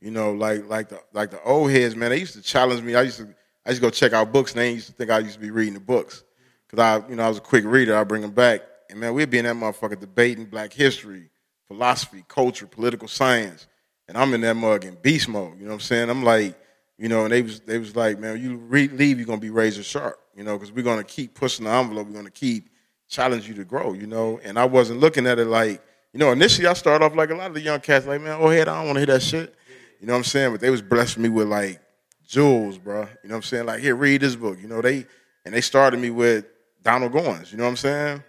You 0.00 0.10
know, 0.10 0.32
like 0.32 0.68
like 0.68 0.90
the 0.90 1.00
like 1.14 1.30
the 1.30 1.42
old 1.44 1.70
heads, 1.70 1.96
man, 1.96 2.10
they 2.10 2.18
used 2.18 2.34
to 2.34 2.42
challenge 2.42 2.82
me. 2.82 2.94
I 2.94 3.02
used 3.02 3.16
to 3.20 3.34
I 3.64 3.70
used 3.70 3.80
to 3.80 3.86
go 3.86 3.90
check 3.90 4.12
out 4.12 4.34
books 4.34 4.52
and 4.52 4.60
they 4.60 4.72
used 4.72 4.88
to 4.88 4.92
think 4.92 5.10
I 5.10 5.20
used 5.20 5.36
to 5.36 5.40
be 5.40 5.50
reading 5.50 5.72
the 5.72 5.80
books. 5.80 6.24
Cause 6.68 6.78
I, 6.78 7.08
you 7.08 7.16
know, 7.16 7.22
I 7.22 7.28
was 7.28 7.38
a 7.38 7.40
quick 7.40 7.64
reader, 7.64 7.96
I 7.96 8.04
bring 8.04 8.20
them 8.20 8.32
back. 8.32 8.60
And 8.90 9.00
man, 9.00 9.14
we'd 9.14 9.30
be 9.30 9.38
in 9.38 9.46
that 9.46 9.56
motherfucker 9.56 9.98
debating 9.98 10.44
black 10.44 10.74
history, 10.74 11.30
philosophy, 11.68 12.22
culture, 12.28 12.66
political 12.66 13.08
science. 13.08 13.66
And 14.08 14.18
I'm 14.18 14.34
in 14.34 14.42
that 14.42 14.56
mug 14.56 14.84
in 14.84 14.98
beast 15.00 15.26
mode. 15.26 15.54
You 15.58 15.64
know 15.64 15.68
what 15.68 15.74
I'm 15.76 15.80
saying? 15.80 16.10
I'm 16.10 16.22
like, 16.22 16.54
you 16.98 17.08
know, 17.08 17.24
and 17.24 17.32
they 17.32 17.42
was 17.42 17.60
they 17.60 17.78
was 17.78 17.96
like, 17.96 18.18
man, 18.18 18.40
you 18.40 18.56
re- 18.56 18.88
leave, 18.88 19.18
you're 19.18 19.26
gonna 19.26 19.40
be 19.40 19.50
razor 19.50 19.82
sharp, 19.82 20.18
you 20.36 20.44
know, 20.44 20.56
because 20.56 20.72
we're 20.72 20.84
gonna 20.84 21.04
keep 21.04 21.34
pushing 21.34 21.64
the 21.64 21.70
envelope, 21.70 22.06
we're 22.06 22.14
gonna 22.14 22.30
keep 22.30 22.70
challenge 23.08 23.48
you 23.48 23.54
to 23.54 23.64
grow, 23.64 23.92
you 23.92 24.06
know. 24.06 24.40
And 24.44 24.58
I 24.58 24.64
wasn't 24.64 25.00
looking 25.00 25.26
at 25.26 25.38
it 25.38 25.46
like, 25.46 25.82
you 26.12 26.18
know, 26.18 26.32
initially 26.32 26.66
I 26.66 26.74
started 26.74 27.04
off 27.04 27.16
like 27.16 27.30
a 27.30 27.34
lot 27.34 27.48
of 27.48 27.54
the 27.54 27.60
young 27.60 27.80
cats, 27.80 28.06
like, 28.06 28.20
man, 28.20 28.38
oh 28.40 28.48
head, 28.48 28.68
I 28.68 28.76
don't 28.76 28.86
want 28.86 28.96
to 28.96 29.00
hear 29.00 29.06
that 29.06 29.22
shit. 29.22 29.54
You 30.00 30.06
know 30.06 30.12
what 30.12 30.18
I'm 30.18 30.24
saying? 30.24 30.52
But 30.52 30.60
they 30.60 30.70
was 30.70 30.82
blessing 30.82 31.22
me 31.22 31.28
with 31.28 31.48
like 31.48 31.80
jewels, 32.26 32.78
bro. 32.78 33.00
You 33.00 33.06
know 33.28 33.34
what 33.34 33.36
I'm 33.36 33.42
saying? 33.42 33.66
Like, 33.66 33.80
here, 33.80 33.96
read 33.96 34.20
this 34.20 34.36
book. 34.36 34.58
You 34.60 34.68
know, 34.68 34.80
they 34.80 35.06
and 35.44 35.54
they 35.54 35.60
started 35.60 35.98
me 35.98 36.10
with 36.10 36.46
Donald 36.82 37.12
Goines. 37.12 37.50
You 37.50 37.58
know 37.58 37.64
what 37.64 37.70
I'm 37.70 37.76
saying? 37.76 38.22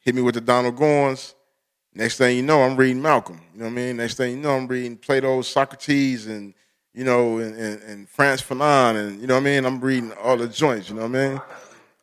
Hit 0.00 0.14
me 0.14 0.22
with 0.22 0.34
the 0.34 0.40
Donald 0.40 0.76
Goines. 0.76 1.34
Next 1.94 2.16
thing 2.16 2.36
you 2.36 2.42
know, 2.42 2.62
I'm 2.62 2.76
reading 2.76 3.02
Malcolm. 3.02 3.40
You 3.52 3.60
know 3.60 3.64
what 3.66 3.72
I 3.72 3.74
mean? 3.74 3.96
Next 3.98 4.14
thing 4.14 4.30
you 4.32 4.42
know, 4.42 4.56
I'm 4.56 4.66
reading 4.66 4.96
Plato's 4.96 5.48
Socrates 5.48 6.26
and 6.26 6.54
you 6.94 7.04
know, 7.04 7.38
and, 7.38 7.56
and, 7.56 7.82
and 7.82 8.08
Frantz 8.08 8.42
Fanon, 8.42 8.96
and 8.96 9.20
you 9.20 9.26
know 9.26 9.34
what 9.34 9.40
I 9.40 9.44
mean. 9.44 9.64
I'm 9.64 9.80
reading 9.80 10.12
all 10.12 10.36
the 10.36 10.48
joints. 10.48 10.88
You 10.88 10.96
know 10.96 11.02
what 11.02 11.16
I 11.16 11.28
mean? 11.28 11.40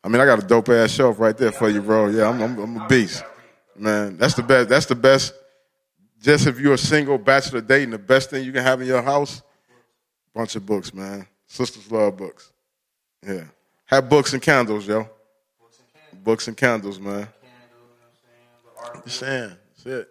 I 0.02 0.08
mean, 0.08 0.20
I 0.20 0.24
got 0.24 0.42
a 0.42 0.46
dope 0.46 0.68
ass 0.70 0.90
shelf 0.90 1.18
right 1.20 1.36
there 1.36 1.52
for 1.52 1.68
you, 1.68 1.82
bro. 1.82 2.08
Yeah, 2.08 2.28
I'm, 2.28 2.40
I'm, 2.40 2.58
I'm 2.58 2.76
a 2.80 2.88
beast, 2.88 3.22
man. 3.76 4.16
That's 4.16 4.34
the 4.34 4.42
best. 4.42 4.68
That's 4.68 4.86
the 4.86 4.94
best. 4.94 5.34
Just 6.22 6.46
if 6.46 6.58
you're 6.58 6.74
a 6.74 6.78
single 6.78 7.18
bachelor 7.18 7.60
dating, 7.60 7.90
the 7.90 7.98
best 7.98 8.30
thing 8.30 8.44
you 8.44 8.52
can 8.52 8.62
have 8.62 8.80
in 8.80 8.86
your 8.86 9.02
house, 9.02 9.42
bunch 10.34 10.56
of 10.56 10.66
books, 10.66 10.92
man. 10.92 11.26
Sisters 11.46 11.90
love 11.90 12.16
books. 12.16 12.52
Yeah, 13.26 13.44
have 13.86 14.08
books 14.08 14.32
and 14.32 14.42
candles, 14.42 14.86
yo. 14.88 15.08
Books 16.22 16.48
and 16.48 16.56
candles, 16.56 16.98
man. 16.98 17.28
Just 19.04 19.18
saying, 19.18 19.52
that's 19.68 19.86
it. 19.86 20.09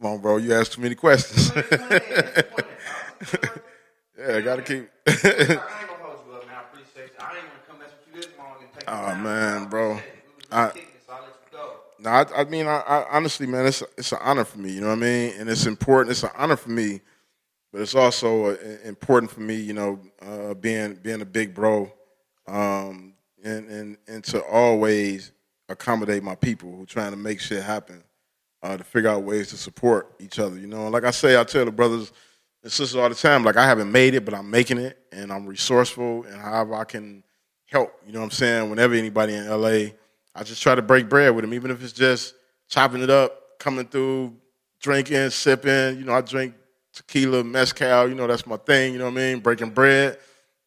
Come 0.00 0.12
on, 0.12 0.18
bro. 0.20 0.38
You 0.38 0.54
asked 0.54 0.72
too 0.72 0.80
many 0.80 0.94
questions. 0.94 1.52
yeah, 1.54 1.62
I 4.28 4.40
gotta 4.40 4.62
keep. 4.62 4.88
oh 8.88 9.14
man, 9.16 9.68
bro. 9.68 10.00
I, 10.50 10.72
no, 12.00 12.10
I, 12.10 12.26
I 12.36 12.44
mean, 12.44 12.66
I, 12.66 12.80
I, 12.80 13.16
honestly, 13.16 13.46
man, 13.46 13.66
it's 13.66 13.82
it's 13.96 14.12
an 14.12 14.18
honor 14.20 14.44
for 14.44 14.58
me. 14.58 14.72
You 14.72 14.80
know 14.80 14.88
what 14.88 14.98
I 14.98 15.00
mean? 15.00 15.34
And 15.38 15.48
it's 15.48 15.66
important. 15.66 16.10
It's 16.10 16.22
an 16.22 16.30
honor 16.36 16.56
for 16.56 16.70
me, 16.70 17.00
but 17.72 17.80
it's 17.80 17.94
also 17.94 18.50
uh, 18.52 18.56
important 18.84 19.30
for 19.30 19.40
me. 19.40 19.54
You 19.56 19.74
know, 19.74 20.00
uh, 20.20 20.54
being 20.54 20.94
being 20.94 21.20
a 21.20 21.26
big 21.26 21.54
bro, 21.54 21.92
um, 22.46 23.14
and 23.42 23.68
and 23.68 23.96
and 24.08 24.24
to 24.24 24.42
always 24.42 25.32
accommodate 25.68 26.22
my 26.22 26.34
people 26.34 26.76
who 26.76 26.84
trying 26.84 27.12
to 27.12 27.16
make 27.16 27.40
shit 27.40 27.62
happen, 27.62 28.02
uh, 28.64 28.78
to 28.78 28.82
figure 28.82 29.10
out 29.10 29.22
ways 29.22 29.50
to 29.50 29.58
support 29.58 30.14
each 30.18 30.38
other. 30.38 30.58
You 30.58 30.66
know, 30.66 30.88
like 30.88 31.04
I 31.04 31.10
say, 31.10 31.38
I 31.38 31.44
tell 31.44 31.66
the 31.66 31.70
brothers 31.70 32.10
and 32.62 32.72
sisters 32.72 32.96
all 32.96 33.10
the 33.10 33.14
time, 33.14 33.44
like 33.44 33.56
I 33.56 33.66
haven't 33.66 33.92
made 33.92 34.14
it, 34.14 34.24
but 34.24 34.32
I'm 34.32 34.50
making 34.50 34.78
it, 34.78 34.98
and 35.12 35.30
I'm 35.30 35.46
resourceful, 35.46 36.24
and 36.24 36.40
however 36.40 36.74
I 36.74 36.84
can 36.84 37.22
help. 37.66 37.94
You 38.06 38.14
know 38.14 38.20
what 38.20 38.24
I'm 38.24 38.30
saying? 38.30 38.70
Whenever 38.70 38.94
anybody 38.94 39.34
in 39.34 39.46
LA, 39.48 39.90
I 40.34 40.42
just 40.44 40.62
try 40.62 40.74
to 40.74 40.80
break 40.80 41.10
bread 41.10 41.34
with 41.34 41.44
them, 41.44 41.52
even 41.52 41.70
if 41.70 41.82
it's 41.84 41.92
just 41.92 42.34
chopping 42.68 43.02
it 43.02 43.10
up, 43.10 43.58
coming 43.58 43.84
through, 43.84 44.34
drinking, 44.80 45.28
sipping. 45.28 45.98
You 45.98 46.06
know, 46.06 46.14
I 46.14 46.22
drink 46.22 46.54
tequila, 46.94 47.44
mezcal. 47.44 48.08
You 48.08 48.14
know, 48.14 48.26
that's 48.26 48.46
my 48.46 48.56
thing. 48.56 48.94
You 48.94 48.98
know 48.98 49.06
what 49.06 49.12
I 49.12 49.32
mean? 49.32 49.40
Breaking 49.40 49.70
bread. 49.70 50.18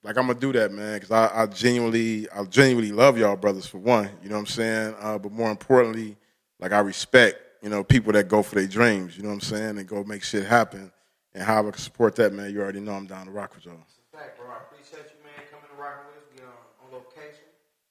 Like 0.03 0.17
I'm 0.17 0.27
gonna 0.27 0.39
do 0.39 0.53
that, 0.53 0.71
man, 0.71 0.99
because 0.99 1.11
I, 1.11 1.31
I, 1.33 1.45
genuinely, 1.47 2.29
I 2.29 2.43
genuinely 2.43 2.91
love 2.91 3.17
y'all 3.17 3.35
brothers 3.35 3.65
for 3.65 3.79
one. 3.79 4.07
You 4.21 4.29
know 4.29 4.35
what 4.35 4.41
I'm 4.41 4.45
saying? 4.45 4.95
Uh, 5.01 5.17
but 5.17 5.31
more 5.31 5.49
importantly, 5.49 6.15
like 6.59 6.71
I 6.71 6.79
respect, 6.79 7.41
you 7.67 7.71
know, 7.73 7.83
people 7.83 8.13
that 8.13 8.29
go 8.29 8.41
for 8.41 8.55
their 8.55 8.65
dreams. 8.65 9.17
You 9.17 9.23
know 9.23 9.29
what 9.29 9.35
I'm 9.35 9.41
saying? 9.41 9.77
And 9.77 9.85
go 9.85 10.01
make 10.05 10.23
shit 10.23 10.45
happen. 10.45 10.89
And 11.33 11.43
how 11.43 11.67
I 11.67 11.69
can 11.69 11.73
support 11.73 12.15
that, 12.15 12.31
man. 12.31 12.49
You 12.53 12.61
already 12.61 12.79
know 12.79 12.93
I'm 12.93 13.07
down 13.07 13.25
to 13.25 13.31
rock 13.33 13.55
with 13.55 13.65
y'all. 13.65 13.75
Fact, 14.13 14.39
bro. 14.39 14.47
I 14.47 14.59
appreciate 14.71 15.11
you, 15.11 15.19
man, 15.21 15.43
coming 15.51 15.67
to 15.67 15.75
rock 15.75 16.07
with 16.07 16.15
us. 16.15 16.29
We 16.33 16.45
on, 16.45 16.95
on 16.95 17.03
location 17.03 17.43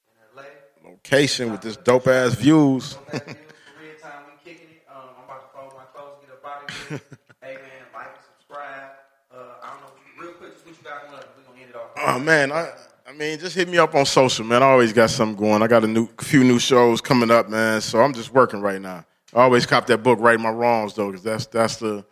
in 0.08 0.34
LA. 0.34 0.90
Location 0.90 1.52
with 1.52 1.60
this 1.60 1.76
dope 1.76 2.06
ass 2.06 2.32
views. 2.36 2.94
Dope 2.94 3.14
ass 3.16 3.20
views. 3.20 3.36
Korean 3.76 4.00
time, 4.00 4.24
we 4.24 4.50
kicking 4.50 4.66
it. 4.72 4.82
Um, 4.88 5.12
I'm 5.18 5.24
about 5.24 5.52
to 5.52 5.58
fold 5.58 5.72
my 5.76 5.84
clothes, 5.92 6.24
get 6.24 6.32
of 6.32 6.88
here. 6.88 7.00
hey, 7.42 7.54
man, 7.60 7.84
like 7.92 8.06
and 8.06 8.24
subscribe. 8.32 8.96
Uh, 9.30 9.60
I 9.62 9.76
don't 9.76 9.80
know, 9.84 9.92
real 10.18 10.32
quick, 10.40 10.56
what 10.64 10.72
you 10.72 10.82
got 10.82 11.04
going. 11.10 11.20
We're 11.36 11.52
gonna 11.52 11.60
end 11.60 11.68
it 11.68 11.76
off. 11.76 11.90
Oh 11.98 12.18
man, 12.18 12.50
I 12.50 12.72
I 13.06 13.12
mean, 13.12 13.38
just 13.38 13.54
hit 13.54 13.68
me 13.68 13.76
up 13.76 13.94
on 13.94 14.06
social, 14.06 14.46
man. 14.46 14.62
I 14.62 14.70
always 14.70 14.94
got 14.94 15.10
something 15.10 15.36
going. 15.36 15.60
I 15.60 15.66
got 15.66 15.84
a 15.84 15.86
new 15.86 16.08
few 16.18 16.44
new 16.44 16.58
shows 16.58 17.02
coming 17.02 17.30
up, 17.30 17.50
man. 17.50 17.82
So 17.82 18.00
I'm 18.00 18.14
just 18.14 18.32
working 18.32 18.62
right 18.62 18.80
now. 18.80 19.04
I 19.34 19.42
always 19.42 19.66
cop 19.66 19.86
that 19.88 20.02
book, 20.02 20.18
Writing 20.20 20.42
My 20.42 20.50
Wrongs, 20.50 20.94
though, 20.94 21.08
because 21.08 21.22
that's 21.22 21.46
that's 21.46 21.76
the, 21.76 22.04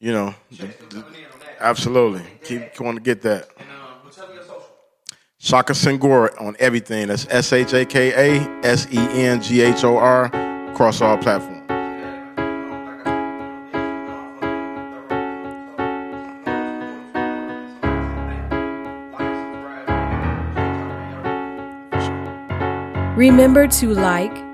you 0.00 0.12
know, 0.12 0.34
the- 0.50 0.56
the- 0.66 0.72
Coming 1.02 1.20
in 1.20 1.24
on 1.32 1.38
that. 1.40 1.56
absolutely. 1.60 2.22
Keep 2.44 2.74
going 2.76 2.96
to 2.96 3.02
get 3.02 3.22
that. 3.22 3.48
And 3.58 3.68
uh, 3.68 3.72
well, 4.02 4.12
tell 4.12 4.28
me 4.28 4.34
your 4.34 4.42
social. 4.44 4.66
Shaka 5.38 5.72
Senghor 5.74 6.40
on 6.40 6.56
everything. 6.58 7.08
That's 7.08 7.26
S 7.30 7.52
H 7.52 7.72
A 7.74 7.84
K 7.84 8.12
A 8.38 8.40
S 8.64 8.86
E 8.92 8.98
N 8.98 9.42
G 9.42 9.60
H 9.62 9.84
O 9.84 9.96
R 9.96 10.26
across 10.72 11.00
all 11.00 11.18
platforms. 11.18 11.52
Remember 23.16 23.66
to 23.66 23.94
like, 23.94 24.34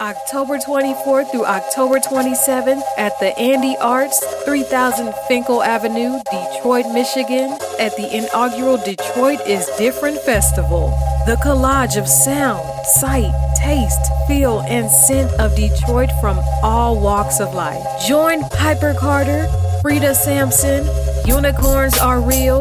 October 0.00 0.58
24th 0.58 1.30
through 1.30 1.44
October 1.44 1.98
27th 1.98 2.82
at 2.98 3.18
the 3.20 3.36
Andy 3.38 3.76
Arts, 3.80 4.18
3000 4.44 5.12
Fenkell 5.28 5.64
Avenue, 5.64 6.20
Detroit, 6.30 6.86
Michigan, 6.92 7.56
at 7.78 7.96
the 7.96 8.08
inaugural 8.16 8.76
Detroit 8.76 9.40
is 9.46 9.66
Different 9.78 10.18
Festival. 10.20 10.90
The 11.26 11.36
collage 11.36 11.96
of 11.96 12.08
sound, 12.08 12.62
sight, 12.84 13.32
taste, 13.56 14.00
feel, 14.26 14.60
and 14.62 14.90
scent 14.90 15.30
of 15.40 15.54
Detroit 15.54 16.10
from 16.20 16.40
all 16.62 17.00
walks 17.00 17.40
of 17.40 17.54
life. 17.54 17.84
Join 18.06 18.42
Piper 18.50 18.94
Carter, 18.94 19.48
Frida 19.82 20.14
Sampson, 20.14 20.84
Unicorns 21.26 21.98
Are 21.98 22.20
Real, 22.20 22.60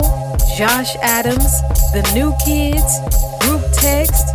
Josh 0.57 0.95
Adams, 0.97 1.61
The 1.93 2.09
New 2.13 2.33
Kids, 2.43 2.99
Group 3.41 3.63
Text, 3.73 4.27